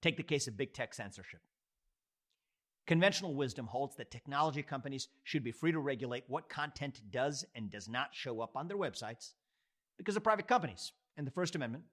Take 0.00 0.16
the 0.16 0.22
case 0.22 0.48
of 0.48 0.56
big 0.56 0.72
tech 0.72 0.94
censorship. 0.94 1.40
Conventional 2.86 3.34
wisdom 3.34 3.66
holds 3.66 3.94
that 3.96 4.10
technology 4.10 4.62
companies 4.62 5.08
should 5.22 5.44
be 5.44 5.52
free 5.52 5.70
to 5.70 5.80
regulate 5.80 6.24
what 6.28 6.48
content 6.48 7.02
does 7.10 7.44
and 7.54 7.70
does 7.70 7.90
not 7.90 8.14
show 8.14 8.40
up 8.40 8.56
on 8.56 8.68
their 8.68 8.78
websites 8.78 9.34
because 9.98 10.16
of 10.16 10.24
private 10.24 10.48
companies 10.48 10.92
and 11.18 11.26
the 11.26 11.30
First 11.30 11.54
Amendment 11.54 11.84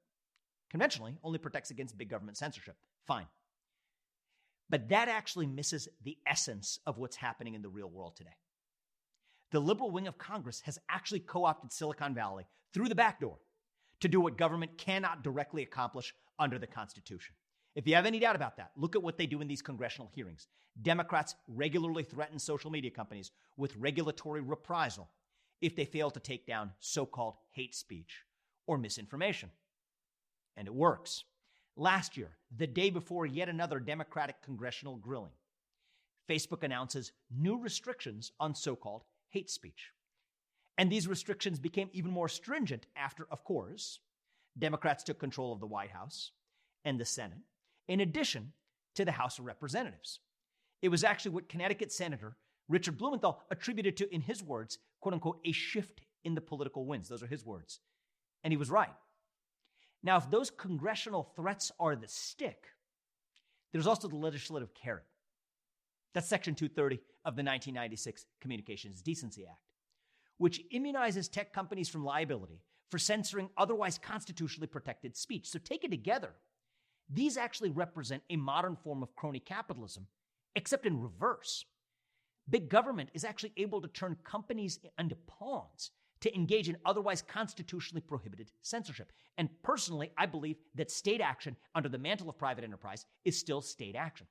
conventionally 0.70 1.18
only 1.24 1.40
protects 1.40 1.72
against 1.72 1.98
big 1.98 2.10
government 2.10 2.38
censorship. 2.38 2.76
Fine. 3.06 3.28
But 4.70 4.90
that 4.90 5.08
actually 5.08 5.48
misses 5.48 5.88
the 6.04 6.18
essence 6.28 6.80
of 6.86 6.98
what's 6.98 7.16
happening 7.16 7.54
in 7.54 7.62
the 7.62 7.70
real 7.70 7.90
world 7.90 8.16
today. 8.16 8.36
The 9.52 9.60
liberal 9.62 9.92
wing 9.92 10.08
of 10.08 10.18
Congress 10.18 10.62
has 10.66 10.78
actually 10.90 11.22
co 11.22 11.46
opted 11.46 11.72
Silicon 11.72 12.14
Valley 12.14 12.46
through 12.74 12.90
the 12.90 12.96
back 12.96 13.22
door 13.22 13.38
to 14.02 14.08
do 14.08 14.20
what 14.20 14.38
government 14.38 14.78
cannot 14.78 15.24
directly 15.24 15.64
accomplish 15.64 16.14
under 16.38 16.60
the 16.60 16.68
Constitution. 16.68 17.34
If 17.76 17.88
you 17.88 17.96
have 17.96 18.06
any 18.06 18.20
doubt 18.20 18.36
about 18.36 18.58
that, 18.58 18.72
look 18.76 18.96
at 18.96 19.04
what 19.04 19.18
they 19.18 19.28
do 19.28 19.40
in 19.40 19.48
these 19.48 19.62
congressional 19.62 20.12
hearings. 20.14 20.48
Democrats 20.82 21.36
regularly 21.48 22.04
threaten 22.04 22.38
social 22.38 22.70
media 22.70 22.92
companies 22.92 23.32
with 23.56 23.76
regulatory 23.78 24.42
reprisal 24.42 25.10
if 25.62 25.76
they 25.76 25.86
fail 25.86 26.12
to 26.12 26.20
take 26.20 26.46
down 26.46 26.72
so 26.80 27.06
called 27.06 27.36
hate 27.52 27.74
speech 27.74 28.24
or 28.68 28.78
misinformation 28.78 29.50
and 30.58 30.68
it 30.68 30.74
works. 30.74 31.24
Last 31.78 32.18
year, 32.18 32.36
the 32.56 32.68
day 32.68 32.90
before 32.90 33.26
yet 33.26 33.48
another 33.48 33.80
Democratic 33.80 34.42
congressional 34.42 34.98
grilling, 34.98 35.32
Facebook 36.30 36.64
announces 36.64 37.14
new 37.32 37.58
restrictions 37.58 38.32
on 38.40 38.56
so 38.56 38.76
called 38.76 39.04
hate 39.30 39.50
speech. 39.50 39.92
And 40.78 40.92
these 40.92 41.08
restrictions 41.08 41.60
became 41.60 41.90
even 41.94 42.12
more 42.12 42.28
stringent 42.28 42.86
after, 42.96 43.28
of 43.32 43.44
course, 43.44 44.00
Democrats 44.58 45.04
took 45.04 45.20
control 45.20 45.54
of 45.54 45.60
the 45.60 45.68
White 45.68 45.92
House 45.92 46.32
and 46.84 47.00
the 47.00 47.06
Senate, 47.06 47.40
in 47.88 48.00
addition 48.00 48.54
to 48.96 49.06
the 49.06 49.12
House 49.12 49.40
of 49.40 49.46
Representatives. 49.46 50.20
It 50.82 50.90
was 50.90 51.04
actually 51.04 51.32
what 51.32 51.50
Connecticut 51.50 51.92
Senator 51.92 52.36
Richard 52.70 52.98
Blumenthal 52.98 53.42
attributed 53.50 53.98
to, 53.98 54.14
in 54.14 54.22
his 54.22 54.44
words, 54.44 54.78
quote 55.00 55.14
unquote, 55.14 55.40
a 55.46 55.52
shift 55.52 56.02
in 56.24 56.36
the 56.36 56.42
political 56.42 56.86
winds. 56.86 57.08
Those 57.08 57.24
are 57.24 57.28
his 57.28 57.46
words. 57.46 57.80
And 58.44 58.52
he 58.52 58.58
was 58.58 58.70
right. 58.70 58.94
Now, 60.04 60.18
if 60.18 60.30
those 60.30 60.50
congressional 60.50 61.32
threats 61.36 61.72
are 61.80 61.96
the 61.96 62.08
stick, 62.08 62.66
there's 63.72 63.88
also 63.88 64.08
the 64.08 64.16
legislative 64.16 64.74
carrot. 64.74 65.06
That's 66.14 66.28
Section 66.28 66.56
230 66.56 66.96
of 67.26 67.36
the 67.36 67.44
1996 67.44 68.26
Communications 68.42 69.02
Decency 69.02 69.46
Act, 69.46 69.60
which 70.38 70.62
immunizes 70.74 71.30
tech 71.30 71.54
companies 71.54 71.90
from 71.90 72.04
liability 72.04 72.62
for 72.90 72.98
censoring 72.98 73.50
otherwise 73.58 73.98
constitutionally 73.98 74.68
protected 74.68 75.16
speech. 75.16 75.48
So, 75.50 75.60
taken 75.60 75.92
together, 75.92 76.32
these 77.10 77.38
actually 77.38 77.70
represent 77.70 78.24
a 78.30 78.36
modern 78.38 78.76
form 78.76 79.04
of 79.04 79.16
crony 79.16 79.40
capitalism, 79.40 80.08
except 80.56 80.86
in 80.86 81.02
reverse. 81.02 81.66
Big 82.50 82.70
government 82.70 83.10
is 83.14 83.26
actually 83.26 83.52
able 83.58 83.82
to 83.82 83.88
turn 83.90 84.16
companies 84.24 84.80
into 84.98 85.16
pawns 85.28 85.92
to 86.22 86.34
engage 86.36 86.70
in 86.70 86.78
otherwise 86.86 87.22
constitutionally 87.22 88.02
prohibited 88.02 88.52
censorship. 88.62 89.12
And 89.38 89.50
personally, 89.64 90.12
I 90.18 90.26
believe 90.26 90.58
that 90.76 90.92
state 90.92 91.22
action 91.22 91.56
under 91.76 91.90
the 91.90 91.98
mantle 91.98 92.30
of 92.30 92.38
private 92.38 92.64
enterprise 92.64 93.06
is 93.26 93.38
still 93.38 93.62
state 93.62 93.96
action. 93.96 94.28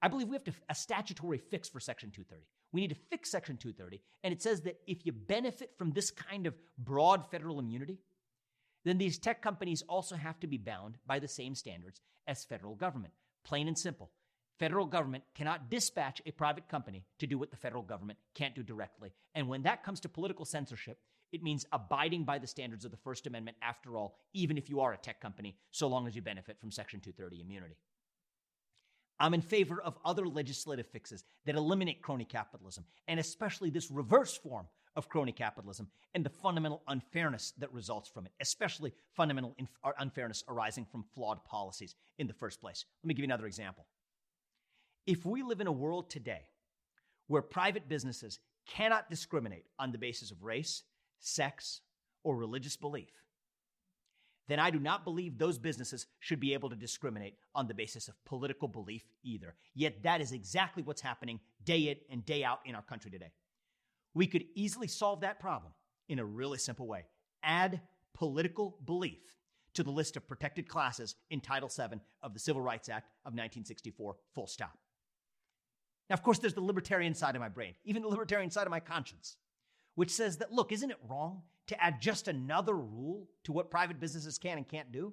I 0.00 0.08
believe 0.08 0.28
we 0.28 0.36
have 0.36 0.44
to, 0.44 0.52
a 0.68 0.74
statutory 0.74 1.38
fix 1.38 1.68
for 1.68 1.80
Section 1.80 2.10
230. 2.10 2.46
We 2.72 2.82
need 2.82 2.90
to 2.90 3.00
fix 3.10 3.30
Section 3.30 3.56
230, 3.56 4.00
and 4.22 4.32
it 4.32 4.42
says 4.42 4.60
that 4.62 4.78
if 4.86 5.06
you 5.06 5.12
benefit 5.12 5.72
from 5.76 5.90
this 5.90 6.10
kind 6.10 6.46
of 6.46 6.54
broad 6.76 7.28
federal 7.30 7.58
immunity, 7.58 7.98
then 8.84 8.98
these 8.98 9.18
tech 9.18 9.42
companies 9.42 9.82
also 9.88 10.14
have 10.14 10.38
to 10.40 10.46
be 10.46 10.58
bound 10.58 10.98
by 11.06 11.18
the 11.18 11.26
same 11.26 11.54
standards 11.54 12.00
as 12.26 12.44
federal 12.44 12.74
government. 12.74 13.12
Plain 13.44 13.68
and 13.68 13.78
simple. 13.78 14.10
Federal 14.58 14.86
government 14.86 15.24
cannot 15.34 15.70
dispatch 15.70 16.20
a 16.26 16.32
private 16.32 16.68
company 16.68 17.04
to 17.18 17.26
do 17.26 17.38
what 17.38 17.50
the 17.50 17.56
federal 17.56 17.82
government 17.82 18.18
can't 18.34 18.56
do 18.56 18.62
directly. 18.62 19.12
And 19.34 19.48
when 19.48 19.62
that 19.62 19.84
comes 19.84 20.00
to 20.00 20.08
political 20.08 20.44
censorship, 20.44 20.98
it 21.30 21.42
means 21.42 21.66
abiding 21.72 22.24
by 22.24 22.38
the 22.38 22.46
standards 22.46 22.84
of 22.84 22.90
the 22.90 22.96
First 22.96 23.26
Amendment 23.26 23.56
after 23.62 23.96
all, 23.96 24.16
even 24.32 24.58
if 24.58 24.68
you 24.68 24.80
are 24.80 24.92
a 24.92 24.96
tech 24.96 25.20
company, 25.20 25.56
so 25.70 25.86
long 25.86 26.08
as 26.08 26.16
you 26.16 26.22
benefit 26.22 26.58
from 26.58 26.72
Section 26.72 27.00
230 27.00 27.40
immunity. 27.40 27.76
I'm 29.20 29.34
in 29.34 29.42
favor 29.42 29.80
of 29.80 29.98
other 30.04 30.26
legislative 30.26 30.86
fixes 30.86 31.24
that 31.44 31.56
eliminate 31.56 32.02
crony 32.02 32.24
capitalism, 32.24 32.84
and 33.06 33.20
especially 33.20 33.70
this 33.70 33.90
reverse 33.90 34.36
form 34.36 34.66
of 34.96 35.08
crony 35.08 35.32
capitalism 35.32 35.88
and 36.14 36.24
the 36.24 36.30
fundamental 36.30 36.82
unfairness 36.88 37.52
that 37.58 37.72
results 37.72 38.08
from 38.08 38.26
it, 38.26 38.32
especially 38.40 38.92
fundamental 39.14 39.54
inf- 39.58 39.70
unfairness 39.98 40.42
arising 40.48 40.84
from 40.84 41.04
flawed 41.14 41.44
policies 41.44 41.94
in 42.18 42.26
the 42.26 42.32
first 42.32 42.60
place. 42.60 42.84
Let 43.02 43.08
me 43.08 43.14
give 43.14 43.22
you 43.22 43.28
another 43.28 43.46
example. 43.46 43.86
If 45.08 45.24
we 45.24 45.42
live 45.42 45.62
in 45.62 45.66
a 45.66 45.72
world 45.72 46.10
today 46.10 46.42
where 47.28 47.40
private 47.40 47.88
businesses 47.88 48.40
cannot 48.66 49.08
discriminate 49.08 49.64
on 49.78 49.90
the 49.90 49.96
basis 49.96 50.30
of 50.30 50.42
race, 50.42 50.82
sex, 51.18 51.80
or 52.24 52.36
religious 52.36 52.76
belief, 52.76 53.08
then 54.48 54.58
I 54.58 54.70
do 54.70 54.78
not 54.78 55.04
believe 55.04 55.38
those 55.38 55.56
businesses 55.56 56.08
should 56.20 56.40
be 56.40 56.52
able 56.52 56.68
to 56.68 56.76
discriminate 56.76 57.36
on 57.54 57.66
the 57.66 57.72
basis 57.72 58.08
of 58.08 58.22
political 58.26 58.68
belief 58.68 59.02
either. 59.22 59.54
Yet 59.74 60.02
that 60.02 60.20
is 60.20 60.32
exactly 60.32 60.82
what's 60.82 61.00
happening 61.00 61.40
day 61.64 61.88
in 61.88 61.96
and 62.10 62.26
day 62.26 62.44
out 62.44 62.60
in 62.66 62.74
our 62.74 62.82
country 62.82 63.10
today. 63.10 63.32
We 64.12 64.26
could 64.26 64.44
easily 64.54 64.88
solve 64.88 65.22
that 65.22 65.40
problem 65.40 65.72
in 66.10 66.18
a 66.18 66.24
really 66.24 66.58
simple 66.58 66.86
way. 66.86 67.06
Add 67.42 67.80
political 68.12 68.76
belief 68.84 69.38
to 69.72 69.82
the 69.82 69.90
list 69.90 70.18
of 70.18 70.28
protected 70.28 70.68
classes 70.68 71.14
in 71.30 71.40
Title 71.40 71.70
VII 71.74 71.98
of 72.22 72.34
the 72.34 72.40
Civil 72.40 72.60
Rights 72.60 72.90
Act 72.90 73.08
of 73.24 73.32
1964, 73.32 74.14
full 74.34 74.46
stop. 74.46 74.76
Now, 76.08 76.14
of 76.14 76.22
course, 76.22 76.38
there's 76.38 76.54
the 76.54 76.60
libertarian 76.60 77.14
side 77.14 77.34
of 77.34 77.40
my 77.40 77.48
brain, 77.48 77.74
even 77.84 78.02
the 78.02 78.08
libertarian 78.08 78.50
side 78.50 78.66
of 78.66 78.70
my 78.70 78.80
conscience, 78.80 79.36
which 79.94 80.10
says 80.10 80.38
that, 80.38 80.52
look, 80.52 80.72
isn't 80.72 80.90
it 80.90 80.98
wrong 81.08 81.42
to 81.66 81.82
add 81.82 82.00
just 82.00 82.28
another 82.28 82.74
rule 82.74 83.28
to 83.44 83.52
what 83.52 83.70
private 83.70 84.00
businesses 84.00 84.38
can 84.38 84.56
and 84.56 84.68
can't 84.68 84.90
do? 84.90 85.12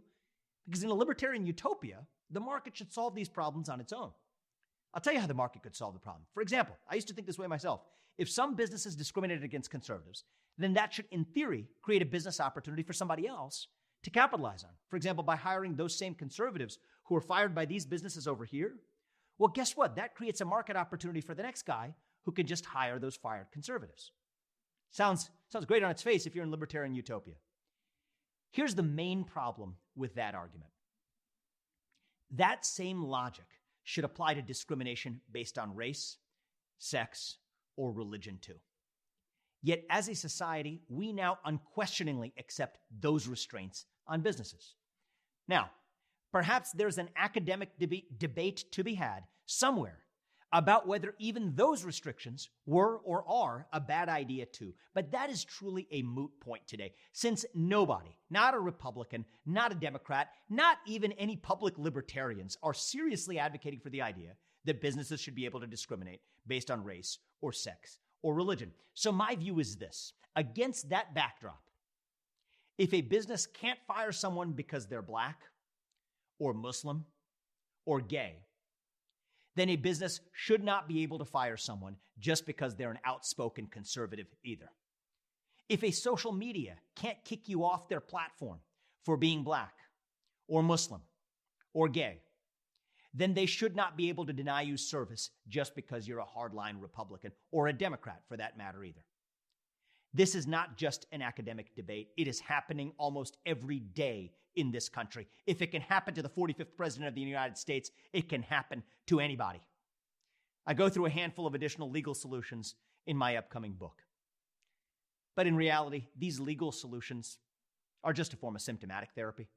Because 0.66 0.84
in 0.84 0.90
a 0.90 0.94
libertarian 0.94 1.46
utopia, 1.46 2.00
the 2.32 2.40
market 2.40 2.76
should 2.76 2.94
solve 2.94 3.14
these 3.14 3.30
problems 3.30 3.70
on 3.70 3.82
its 3.82 3.94
own. 3.94 4.12
I'll 4.94 5.02
tell 5.02 5.14
you 5.14 5.20
how 5.20 5.28
the 5.28 5.34
market 5.34 5.62
could 5.62 5.76
solve 5.76 5.94
the 5.94 6.00
problem. 6.00 6.24
For 6.34 6.42
example, 6.42 6.78
I 6.90 6.96
used 6.96 7.10
to 7.10 7.14
think 7.14 7.28
this 7.28 7.38
way 7.38 7.48
myself. 7.48 7.82
If 8.18 8.30
some 8.30 8.56
businesses 8.56 8.96
discriminated 8.96 9.44
against 9.44 9.70
conservatives, 9.70 10.24
then 10.58 10.74
that 10.74 10.94
should, 10.94 11.06
in 11.12 11.26
theory, 11.26 11.68
create 11.82 12.02
a 12.02 12.06
business 12.06 12.40
opportunity 12.40 12.82
for 12.82 12.94
somebody 12.94 13.28
else 13.28 13.68
to 14.04 14.10
capitalize 14.10 14.64
on. 14.64 14.70
For 14.90 14.96
example, 14.96 15.24
by 15.24 15.36
hiring 15.36 15.76
those 15.76 15.98
same 15.98 16.16
conservatives 16.16 16.80
who 17.04 17.16
are 17.16 17.22
fired 17.22 17.54
by 17.54 17.66
these 17.66 17.86
businesses 17.86 18.28
over 18.28 18.46
here. 18.46 18.76
Well, 19.38 19.52
guess 19.54 19.76
what? 19.76 19.96
That 19.96 20.16
creates 20.16 20.42
a 20.42 20.46
market 20.46 20.76
opportunity 20.76 21.22
for 21.22 21.34
the 21.34 21.44
next 21.44 21.64
guy 21.64 21.94
who 22.24 22.32
can 22.32 22.48
just 22.48 22.66
hire 22.66 23.00
those 23.00 23.16
fired 23.16 23.48
conservatives. 23.52 24.12
Sounds, 24.92 25.30
sounds 25.50 25.66
great 25.66 25.84
on 25.84 25.92
its 25.92 26.02
face 26.02 26.26
if 26.26 26.36
you're 26.36 26.46
in 26.46 26.52
libertarian 26.52 26.96
utopia. 26.96 27.36
Here's 28.52 28.76
the 28.76 28.84
main 28.84 29.26
problem 29.26 29.76
with 29.96 30.16
that 30.16 30.36
argument 30.36 30.72
that 32.32 32.66
same 32.66 33.04
logic 33.04 33.46
should 33.84 34.04
apply 34.04 34.34
to 34.34 34.42
discrimination 34.42 35.22
based 35.32 35.58
on 35.58 35.76
race, 35.76 36.18
sex, 36.80 37.38
or 37.78 37.92
religion 37.92 38.40
too. 38.42 38.56
Yet, 39.62 39.84
as 39.90 40.10
a 40.10 40.16
society, 40.16 40.82
we 40.90 41.12
now 41.12 41.40
unquestioningly 41.46 42.34
accept 42.38 42.80
those 43.00 43.28
restraints 43.28 43.86
on 44.08 44.22
businesses. 44.22 44.76
Now, 45.48 45.70
perhaps 46.36 46.74
there's 46.74 46.98
an 46.98 47.08
academic 47.16 47.70
deb- 47.80 48.04
debate 48.18 48.66
to 48.70 48.84
be 48.84 48.94
had 48.94 49.24
somewhere 49.46 50.00
about 50.52 50.86
whether 50.86 51.16
even 51.18 51.56
those 51.56 51.86
restrictions 51.86 52.50
were 52.66 52.98
or 53.06 53.24
are 53.26 53.68
a 53.72 53.80
bad 53.80 54.10
idea 54.10 54.46
too. 54.46 54.74
But 54.94 55.14
that 55.14 55.30
is 55.30 55.46
truly 55.46 55.88
a 55.92 56.02
moot 56.02 56.32
point 56.42 56.68
today, 56.68 56.92
since 57.14 57.46
nobody, 57.56 58.18
not 58.30 58.54
a 58.54 58.60
Republican, 58.60 59.24
not 59.46 59.72
a 59.72 59.76
Democrat, 59.76 60.28
not 60.50 60.80
even 60.86 61.14
any 61.14 61.38
public 61.38 61.78
libertarians, 61.78 62.58
are 62.62 62.74
seriously 62.74 63.40
advocating 63.40 63.80
for 63.80 63.90
the 63.90 64.02
idea 64.02 64.34
that 64.66 64.82
businesses 64.82 65.22
should 65.22 65.36
be 65.36 65.46
able 65.46 65.62
to 65.62 65.68
discriminate 65.68 66.20
based 66.46 66.70
on 66.70 66.84
race 66.84 67.18
or 67.40 67.54
sex 67.54 67.98
or 68.24 68.34
religion. 68.34 68.74
So 68.94 69.10
my 69.10 69.38
view 69.38 69.60
is 69.60 69.78
this 69.78 70.12
against 70.36 70.90
that 70.90 71.16
backdrop, 71.16 71.64
if 72.78 72.94
a 72.94 73.00
business 73.00 73.46
can't 73.46 73.80
fire 73.88 74.12
someone 74.12 74.52
because 74.52 74.86
they're 74.86 75.02
black 75.02 75.40
or 76.40 76.54
Muslim 76.54 77.06
or 77.86 78.02
gay, 78.02 78.46
then 79.56 79.70
a 79.70 79.76
business 79.76 80.20
should 80.34 80.64
not 80.64 80.88
be 80.88 81.04
able 81.04 81.18
to 81.20 81.26
fire 81.26 81.58
someone 81.58 81.96
just 82.20 82.46
because 82.46 82.76
they're 82.76 82.92
an 82.92 83.00
outspoken 83.06 83.68
conservative 83.68 84.28
either. 84.44 84.70
If 85.70 85.84
a 85.84 85.92
social 85.92 86.32
media 86.32 86.76
can't 86.96 87.24
kick 87.24 87.48
you 87.50 87.64
off 87.64 87.90
their 87.90 88.00
platform 88.00 88.60
for 89.04 89.18
being 89.18 89.44
black 89.44 89.74
or 90.48 90.62
Muslim 90.62 91.02
or 91.74 91.88
gay, 91.88 92.22
then 93.14 93.34
they 93.34 93.46
should 93.46 93.76
not 93.76 93.96
be 93.96 94.10
able 94.10 94.26
to 94.26 94.34
deny 94.34 94.62
you 94.62 94.76
service 94.76 95.32
just 95.48 95.74
because 95.74 96.08
you're 96.08 96.20
a 96.20 96.26
hardline 96.26 96.82
Republican 96.82 97.32
or 97.52 97.68
a 97.68 97.74
Democrat 97.74 98.22
for 98.28 98.36
that 98.36 98.58
matter 98.58 98.84
either. 98.84 99.04
This 100.14 100.36
is 100.36 100.48
not 100.48 100.78
just 100.78 101.06
an 101.12 101.22
academic 101.22 101.74
debate. 101.76 102.10
It 102.18 102.28
is 102.28 102.40
happening 102.40 102.92
almost 102.98 103.38
every 103.46 103.80
day 103.80 104.34
in 104.56 104.72
this 104.72 104.90
country. 104.90 105.28
If 105.46 105.62
it 105.62 105.72
can 105.72 105.82
happen 105.82 106.14
to 106.14 106.22
the 106.22 106.30
45th 106.30 106.76
president 106.78 107.10
of 107.10 107.16
the 107.16 107.22
United 107.22 107.58
States, 107.58 107.92
it 108.14 108.30
can 108.30 108.44
happen 108.44 108.84
to 109.08 109.20
anybody. 109.20 109.62
I 110.66 110.74
go 110.74 110.90
through 110.90 111.06
a 111.06 111.12
handful 111.12 111.46
of 111.46 111.54
additional 111.54 111.90
legal 111.90 112.14
solutions 112.14 112.76
in 113.06 113.18
my 113.18 113.36
upcoming 113.38 113.74
book. 113.74 114.02
But 115.36 115.48
in 115.48 115.56
reality, 115.56 116.08
these 116.18 116.40
legal 116.40 116.72
solutions 116.72 117.38
are 118.04 118.14
just 118.14 118.34
a 118.34 118.38
form 118.38 118.56
of 118.56 118.62
symptomatic 118.62 119.10
therapy. 119.16 119.48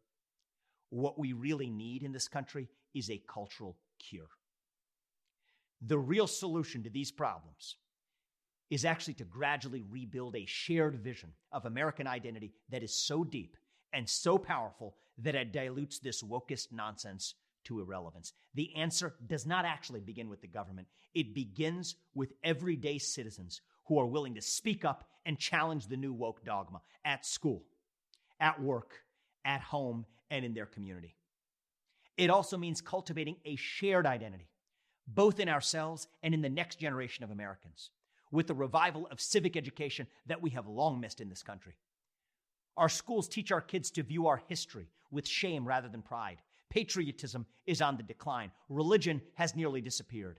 What 0.91 1.19
we 1.19 1.33
really 1.33 1.71
need 1.71 2.03
in 2.03 2.13
this 2.13 2.29
country 2.29 2.69
is 2.95 3.11
a 3.11 3.23
cultural 3.29 3.77
cure. 3.99 4.29
The 5.83 5.99
real 5.99 6.27
solution 6.27 6.83
to 6.83 6.91
these 6.91 7.13
problems 7.13 7.77
is 8.71 8.85
actually 8.85 9.15
to 9.15 9.25
gradually 9.25 9.85
rebuild 9.89 10.37
a 10.37 10.45
shared 10.47 10.97
vision 10.97 11.33
of 11.53 11.65
American 11.65 12.07
identity 12.07 12.53
that 12.71 12.83
is 12.83 12.93
so 12.93 13.25
deep 13.25 13.57
and 13.93 14.09
so 14.09 14.39
powerful 14.39 14.97
that 15.19 15.35
it 15.35 15.53
dilutes 15.53 15.99
this 15.99 16.23
wokest 16.23 16.73
nonsense 16.73 17.35
to 17.65 17.81
irrelevance. 17.81 18.33
The 18.55 18.75
answer 18.77 19.15
does 19.27 19.47
not 19.47 19.65
actually 19.65 20.01
begin 20.01 20.29
with 20.29 20.41
the 20.41 20.47
government. 20.47 20.89
It 21.15 21.35
begins 21.35 21.97
with 22.15 22.33
everyday 22.43 22.99
citizens 22.99 23.61
who 23.87 23.99
are 23.99 24.07
willing 24.07 24.35
to 24.35 24.43
speak 24.43 24.85
up 24.85 25.09
and 25.27 25.39
challenge 25.39 25.87
the 25.87 25.97
new 25.97 26.13
woke 26.13 26.45
dogma 26.45 26.81
at 27.05 27.27
school, 27.27 27.65
at 28.41 28.61
work, 28.61 28.93
at 29.45 29.61
home, 29.61 30.07
and 30.31 30.45
in 30.45 30.55
their 30.55 30.67
community. 30.67 31.17
It 32.17 32.31
also 32.31 32.57
means 32.57 32.81
cultivating 32.81 33.37
a 33.45 33.57
shared 33.57 34.07
identity, 34.07 34.49
both 35.07 35.41
in 35.41 35.49
ourselves 35.49 36.09
and 36.23 36.35
in 36.35 36.43
the 36.43 36.49
next 36.49 36.79
generation 36.79 37.25
of 37.25 37.31
Americans 37.31 37.91
with 38.31 38.47
the 38.47 38.55
revival 38.55 39.09
of 39.11 39.21
civic 39.21 39.57
education 39.57 40.07
that 40.27 40.43
we 40.43 40.51
have 40.51 40.67
long 40.67 41.01
missed 41.01 41.21
in 41.21 41.29
this 41.29 41.43
country. 41.43 41.75
Our 42.79 42.89
schools 42.89 43.29
teach 43.29 43.51
our 43.51 43.61
kids 43.61 43.91
to 43.93 44.05
view 44.05 44.29
our 44.29 44.41
history 44.49 44.87
with 45.11 45.27
shame 45.27 45.67
rather 45.67 45.89
than 45.89 46.01
pride. 46.01 46.39
Patriotism 46.71 47.45
is 47.67 47.83
on 47.83 47.97
the 47.97 48.05
decline. 48.05 48.53
Religion 48.69 49.21
has 49.35 49.57
nearly 49.57 49.81
disappeared. 49.81 50.39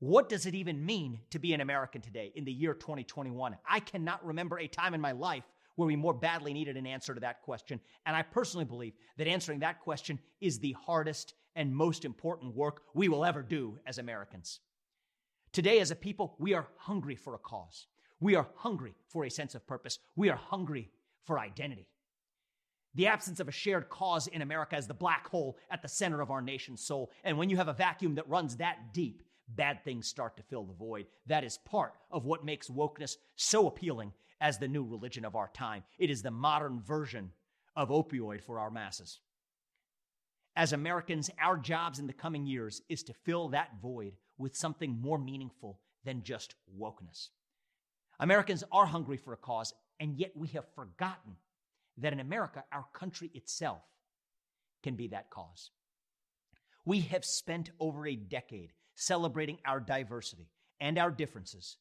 What 0.00 0.28
does 0.28 0.44
it 0.44 0.54
even 0.54 0.84
mean 0.84 1.20
to 1.30 1.38
be 1.38 1.54
an 1.54 1.62
American 1.62 2.02
today 2.02 2.30
in 2.34 2.44
the 2.44 2.52
year 2.52 2.74
2021? 2.74 3.56
I 3.68 3.80
cannot 3.80 4.24
remember 4.24 4.58
a 4.58 4.68
time 4.68 4.92
in 4.92 5.00
my 5.00 5.12
life 5.12 5.44
where 5.76 5.86
we 5.86 5.96
more 5.96 6.12
badly 6.12 6.52
needed 6.52 6.76
an 6.76 6.86
answer 6.86 7.14
to 7.14 7.20
that 7.20 7.40
question. 7.40 7.80
And 8.04 8.14
I 8.14 8.22
personally 8.22 8.66
believe 8.66 8.92
that 9.16 9.26
answering 9.26 9.60
that 9.60 9.80
question 9.80 10.18
is 10.42 10.58
the 10.58 10.76
hardest 10.84 11.34
and 11.56 11.74
most 11.74 12.04
important 12.04 12.54
work 12.54 12.82
we 12.94 13.08
will 13.08 13.24
ever 13.24 13.42
do 13.42 13.78
as 13.86 13.96
Americans. 13.96 14.60
Today, 15.52 15.80
as 15.80 15.90
a 15.90 15.96
people, 15.96 16.36
we 16.38 16.52
are 16.52 16.68
hungry 16.76 17.16
for 17.16 17.34
a 17.34 17.38
cause. 17.38 17.86
We 18.20 18.34
are 18.34 18.48
hungry 18.56 18.94
for 19.08 19.24
a 19.24 19.30
sense 19.30 19.54
of 19.54 19.66
purpose. 19.66 19.98
We 20.16 20.28
are 20.28 20.36
hungry 20.36 20.90
for 21.28 21.38
identity. 21.38 21.86
The 22.94 23.06
absence 23.06 23.38
of 23.38 23.48
a 23.48 23.52
shared 23.52 23.90
cause 23.90 24.28
in 24.28 24.40
America 24.40 24.78
is 24.78 24.86
the 24.86 24.94
black 24.94 25.28
hole 25.28 25.58
at 25.70 25.82
the 25.82 25.88
center 25.88 26.22
of 26.22 26.30
our 26.30 26.40
nation's 26.40 26.80
soul. 26.80 27.12
And 27.22 27.36
when 27.36 27.50
you 27.50 27.58
have 27.58 27.68
a 27.68 27.74
vacuum 27.74 28.14
that 28.14 28.28
runs 28.28 28.56
that 28.56 28.94
deep, 28.94 29.22
bad 29.46 29.84
things 29.84 30.08
start 30.08 30.38
to 30.38 30.42
fill 30.42 30.64
the 30.64 30.72
void. 30.72 31.06
That 31.26 31.44
is 31.44 31.58
part 31.58 31.92
of 32.10 32.24
what 32.24 32.46
makes 32.46 32.68
wokeness 32.68 33.16
so 33.36 33.66
appealing 33.66 34.14
as 34.40 34.58
the 34.58 34.68
new 34.68 34.84
religion 34.84 35.26
of 35.26 35.36
our 35.36 35.50
time. 35.52 35.82
It 35.98 36.08
is 36.08 36.22
the 36.22 36.30
modern 36.30 36.80
version 36.80 37.30
of 37.76 37.90
opioid 37.90 38.40
for 38.40 38.58
our 38.58 38.70
masses. 38.70 39.20
As 40.56 40.72
Americans, 40.72 41.30
our 41.40 41.58
jobs 41.58 41.98
in 41.98 42.06
the 42.06 42.12
coming 42.14 42.46
years 42.46 42.80
is 42.88 43.02
to 43.04 43.12
fill 43.12 43.50
that 43.50 43.80
void 43.82 44.14
with 44.38 44.56
something 44.56 44.98
more 44.98 45.18
meaningful 45.18 45.78
than 46.04 46.22
just 46.22 46.54
wokeness. 46.74 47.28
Americans 48.18 48.64
are 48.72 48.86
hungry 48.86 49.18
for 49.18 49.34
a 49.34 49.36
cause, 49.36 49.74
and 50.00 50.16
yet 50.16 50.32
we 50.36 50.48
have 50.48 50.64
forgotten 50.74 51.36
that 51.98 52.12
in 52.12 52.20
America, 52.20 52.64
our 52.72 52.86
country 52.92 53.30
itself 53.34 53.82
can 54.82 54.94
be 54.94 55.08
that 55.08 55.30
cause. 55.30 55.70
We 56.84 57.00
have 57.00 57.24
spent 57.24 57.70
over 57.80 58.06
a 58.06 58.16
decade 58.16 58.72
celebrating 58.94 59.58
our 59.66 59.80
diversity 59.80 60.48
and 60.80 60.98
our 60.98 61.10
differences 61.10 61.76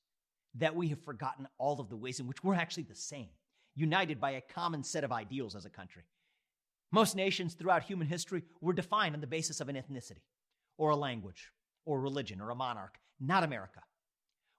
that 0.56 0.76
we 0.76 0.90
have 0.90 1.04
forgotten 1.04 1.48
all 1.58 1.80
of 1.80 1.90
the 1.90 1.96
ways 1.96 2.20
in 2.20 2.28
which 2.28 2.44
we're 2.44 2.56
actually 2.56 2.84
the 2.84 2.96
same, 2.96 3.30
united 3.76 4.20
by 4.20 4.32
a 4.32 4.42
common 4.42 4.84
set 4.84 5.04
of 5.04 5.12
ideals 5.12 5.56
as 5.56 5.66
a 5.66 5.70
country. 5.70 6.04
Most 6.92 7.16
nations 7.16 7.54
throughout 7.54 7.84
human 7.84 8.08
history 8.08 8.44
were 8.62 8.74
defined 8.74 9.14
on 9.14 9.22
the 9.22 9.28
basis 9.28 9.62
of 9.62 9.70
an 9.70 9.76
ethnicity, 9.76 10.24
or 10.78 10.92
a 10.92 10.96
language, 10.96 11.52
or 11.86 12.00
religion, 12.00 12.42
or 12.42 12.50
a 12.50 12.56
monarch, 12.56 12.98
not 13.20 13.44
America. 13.44 13.82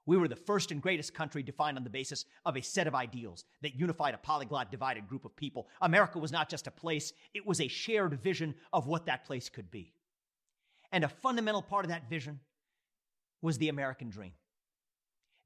We 0.09 0.17
were 0.17 0.27
the 0.27 0.37
first 0.37 0.71
and 0.71 0.81
greatest 0.81 1.13
country 1.13 1.43
defined 1.43 1.77
on 1.77 1.85
the 1.85 1.91
basis 1.91 2.25
of 2.47 2.57
a 2.57 2.63
set 2.63 2.87
of 2.87 2.95
ideals 2.95 3.45
that 3.61 3.75
unified 3.75 4.15
a 4.15 4.17
polyglot 4.19 4.71
divided 4.71 5.07
group 5.07 5.27
of 5.27 5.37
people. 5.37 5.69
America 5.83 6.19
was 6.19 6.33
not 6.33 6.49
just 6.49 6.67
a 6.67 6.71
place, 6.71 7.13
it 7.35 7.47
was 7.47 7.61
a 7.61 7.69
shared 7.69 8.19
vision 8.23 8.55
of 8.73 8.87
what 8.87 9.05
that 9.05 9.27
place 9.27 9.51
could 9.51 9.71
be. 9.71 9.93
And 10.93 11.05
a 11.05 11.11
fundamental 11.11 11.61
part 11.61 11.85
of 11.85 11.91
that 11.91 12.09
vision 12.09 12.41
was 13.43 13.59
the 13.59 13.69
American 13.69 14.09
dream. 14.09 14.33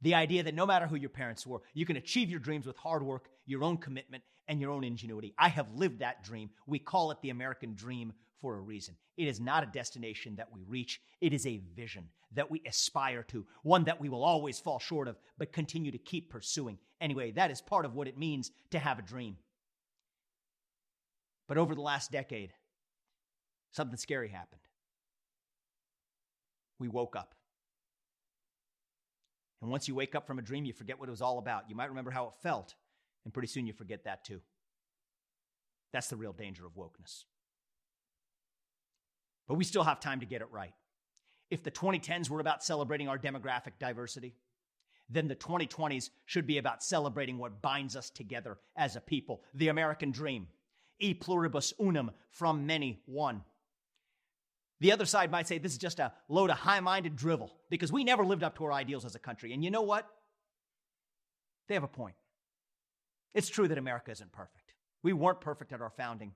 The 0.00 0.14
idea 0.14 0.44
that 0.44 0.54
no 0.54 0.64
matter 0.64 0.86
who 0.86 0.94
your 0.94 1.10
parents 1.10 1.44
were, 1.44 1.62
you 1.74 1.84
can 1.84 1.96
achieve 1.96 2.30
your 2.30 2.38
dreams 2.38 2.64
with 2.64 2.76
hard 2.76 3.02
work, 3.02 3.30
your 3.46 3.64
own 3.64 3.78
commitment, 3.78 4.22
and 4.46 4.60
your 4.60 4.70
own 4.70 4.84
ingenuity. 4.84 5.34
I 5.36 5.48
have 5.48 5.74
lived 5.74 5.98
that 5.98 6.22
dream. 6.22 6.50
We 6.68 6.78
call 6.78 7.10
it 7.10 7.18
the 7.20 7.30
American 7.30 7.74
dream 7.74 8.12
for 8.42 8.56
a 8.56 8.60
reason. 8.60 8.96
It 9.16 9.28
is 9.28 9.40
not 9.40 9.62
a 9.62 9.72
destination 9.72 10.36
that 10.36 10.52
we 10.52 10.64
reach, 10.64 11.00
it 11.22 11.32
is 11.32 11.46
a 11.46 11.62
vision 11.74 12.08
that 12.34 12.50
we 12.50 12.60
aspire 12.66 13.22
to, 13.22 13.46
one 13.62 13.84
that 13.84 14.00
we 14.00 14.08
will 14.08 14.24
always 14.24 14.58
fall 14.58 14.78
short 14.78 15.08
of, 15.08 15.16
but 15.38 15.52
continue 15.52 15.92
to 15.92 15.98
keep 15.98 16.28
pursuing. 16.28 16.78
Anyway, 17.00 17.30
that 17.30 17.50
is 17.50 17.60
part 17.60 17.86
of 17.86 17.94
what 17.94 18.08
it 18.08 18.18
means 18.18 18.50
to 18.70 18.78
have 18.78 18.98
a 18.98 19.02
dream. 19.02 19.36
But 21.46 21.58
over 21.58 21.74
the 21.74 21.80
last 21.80 22.10
decade, 22.10 22.52
something 23.70 23.96
scary 23.96 24.28
happened. 24.28 24.62
We 26.78 26.88
woke 26.88 27.14
up. 27.14 27.34
And 29.60 29.70
once 29.70 29.86
you 29.86 29.94
wake 29.94 30.16
up 30.16 30.26
from 30.26 30.40
a 30.40 30.42
dream, 30.42 30.64
you 30.64 30.72
forget 30.72 30.98
what 30.98 31.08
it 31.08 31.12
was 31.12 31.22
all 31.22 31.38
about. 31.38 31.68
You 31.68 31.76
might 31.76 31.90
remember 31.90 32.10
how 32.10 32.26
it 32.26 32.34
felt, 32.42 32.74
and 33.24 33.32
pretty 33.32 33.46
soon 33.46 33.66
you 33.66 33.72
forget 33.72 34.04
that 34.04 34.24
too. 34.24 34.40
That's 35.92 36.08
the 36.08 36.16
real 36.16 36.32
danger 36.32 36.66
of 36.66 36.72
wokeness. 36.72 37.24
But 39.48 39.54
we 39.54 39.64
still 39.64 39.84
have 39.84 40.00
time 40.00 40.20
to 40.20 40.26
get 40.26 40.40
it 40.40 40.48
right. 40.50 40.72
If 41.50 41.62
the 41.62 41.70
2010s 41.70 42.30
were 42.30 42.40
about 42.40 42.64
celebrating 42.64 43.08
our 43.08 43.18
demographic 43.18 43.72
diversity, 43.78 44.34
then 45.10 45.28
the 45.28 45.36
2020s 45.36 46.10
should 46.24 46.46
be 46.46 46.58
about 46.58 46.82
celebrating 46.82 47.38
what 47.38 47.60
binds 47.60 47.96
us 47.96 48.08
together 48.10 48.58
as 48.76 48.96
a 48.96 49.00
people 49.00 49.42
the 49.54 49.68
American 49.68 50.10
dream. 50.10 50.46
E 50.98 51.14
pluribus 51.14 51.72
unum, 51.80 52.12
from 52.30 52.66
many, 52.66 53.02
one. 53.06 53.42
The 54.80 54.92
other 54.92 55.06
side 55.06 55.30
might 55.30 55.46
say 55.46 55.58
this 55.58 55.72
is 55.72 55.78
just 55.78 56.00
a 56.00 56.12
load 56.28 56.50
of 56.50 56.58
high 56.58 56.80
minded 56.80 57.16
drivel 57.16 57.52
because 57.70 57.92
we 57.92 58.04
never 58.04 58.24
lived 58.24 58.42
up 58.42 58.56
to 58.56 58.64
our 58.64 58.72
ideals 58.72 59.04
as 59.04 59.14
a 59.14 59.20
country. 59.20 59.52
And 59.52 59.62
you 59.64 59.70
know 59.70 59.82
what? 59.82 60.08
They 61.68 61.74
have 61.74 61.84
a 61.84 61.88
point. 61.88 62.14
It's 63.34 63.48
true 63.48 63.68
that 63.68 63.78
America 63.78 64.10
isn't 64.10 64.32
perfect. 64.32 64.74
We 65.02 65.12
weren't 65.12 65.40
perfect 65.40 65.72
at 65.72 65.80
our 65.80 65.90
founding. 65.90 66.32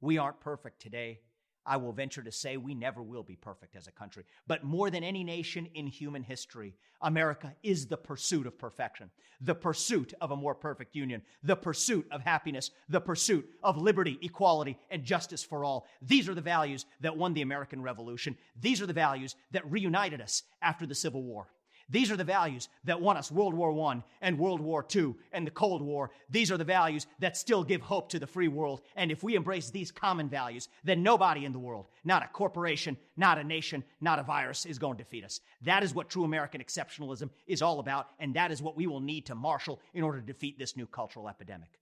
We 0.00 0.18
aren't 0.18 0.40
perfect 0.40 0.80
today. 0.80 1.20
I 1.66 1.76
will 1.76 1.92
venture 1.92 2.22
to 2.22 2.32
say 2.32 2.56
we 2.56 2.74
never 2.74 3.02
will 3.02 3.22
be 3.22 3.36
perfect 3.36 3.74
as 3.76 3.88
a 3.88 3.92
country. 3.92 4.24
But 4.46 4.64
more 4.64 4.88
than 4.88 5.02
any 5.02 5.24
nation 5.24 5.68
in 5.74 5.86
human 5.86 6.22
history, 6.22 6.74
America 7.02 7.54
is 7.62 7.86
the 7.86 7.96
pursuit 7.96 8.46
of 8.46 8.58
perfection, 8.58 9.10
the 9.40 9.54
pursuit 9.54 10.14
of 10.20 10.30
a 10.30 10.36
more 10.36 10.54
perfect 10.54 10.94
union, 10.94 11.22
the 11.42 11.56
pursuit 11.56 12.06
of 12.10 12.22
happiness, 12.22 12.70
the 12.88 13.00
pursuit 13.00 13.46
of 13.62 13.76
liberty, 13.76 14.18
equality, 14.22 14.78
and 14.90 15.04
justice 15.04 15.42
for 15.42 15.64
all. 15.64 15.86
These 16.00 16.28
are 16.28 16.34
the 16.34 16.40
values 16.40 16.86
that 17.00 17.16
won 17.16 17.34
the 17.34 17.42
American 17.42 17.82
Revolution. 17.82 18.36
These 18.60 18.80
are 18.80 18.86
the 18.86 18.92
values 18.92 19.34
that 19.50 19.70
reunited 19.70 20.20
us 20.20 20.44
after 20.62 20.86
the 20.86 20.94
Civil 20.94 21.22
War. 21.22 21.48
These 21.88 22.10
are 22.10 22.16
the 22.16 22.24
values 22.24 22.68
that 22.84 23.00
won 23.00 23.16
us 23.16 23.30
World 23.30 23.54
War 23.54 23.92
I 23.92 24.02
and 24.20 24.38
World 24.38 24.60
War 24.60 24.84
II 24.94 25.14
and 25.32 25.46
the 25.46 25.52
Cold 25.52 25.82
War. 25.82 26.10
These 26.28 26.50
are 26.50 26.56
the 26.56 26.64
values 26.64 27.06
that 27.20 27.36
still 27.36 27.62
give 27.62 27.80
hope 27.80 28.08
to 28.10 28.18
the 28.18 28.26
free 28.26 28.48
world. 28.48 28.82
And 28.96 29.12
if 29.12 29.22
we 29.22 29.36
embrace 29.36 29.70
these 29.70 29.92
common 29.92 30.28
values, 30.28 30.68
then 30.82 31.02
nobody 31.02 31.44
in 31.44 31.52
the 31.52 31.58
world, 31.58 31.86
not 32.04 32.24
a 32.24 32.28
corporation, 32.28 32.96
not 33.16 33.38
a 33.38 33.44
nation, 33.44 33.84
not 34.00 34.18
a 34.18 34.24
virus, 34.24 34.66
is 34.66 34.78
going 34.78 34.96
to 34.96 35.04
defeat 35.04 35.24
us. 35.24 35.40
That 35.62 35.82
is 35.82 35.94
what 35.94 36.10
true 36.10 36.24
American 36.24 36.60
exceptionalism 36.60 37.30
is 37.46 37.62
all 37.62 37.78
about. 37.78 38.08
And 38.18 38.34
that 38.34 38.50
is 38.50 38.60
what 38.60 38.76
we 38.76 38.86
will 38.86 39.00
need 39.00 39.26
to 39.26 39.34
marshal 39.34 39.80
in 39.94 40.02
order 40.02 40.20
to 40.20 40.26
defeat 40.26 40.58
this 40.58 40.76
new 40.76 40.86
cultural 40.86 41.28
epidemic. 41.28 41.78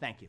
Thank 0.00 0.22
you. 0.22 0.28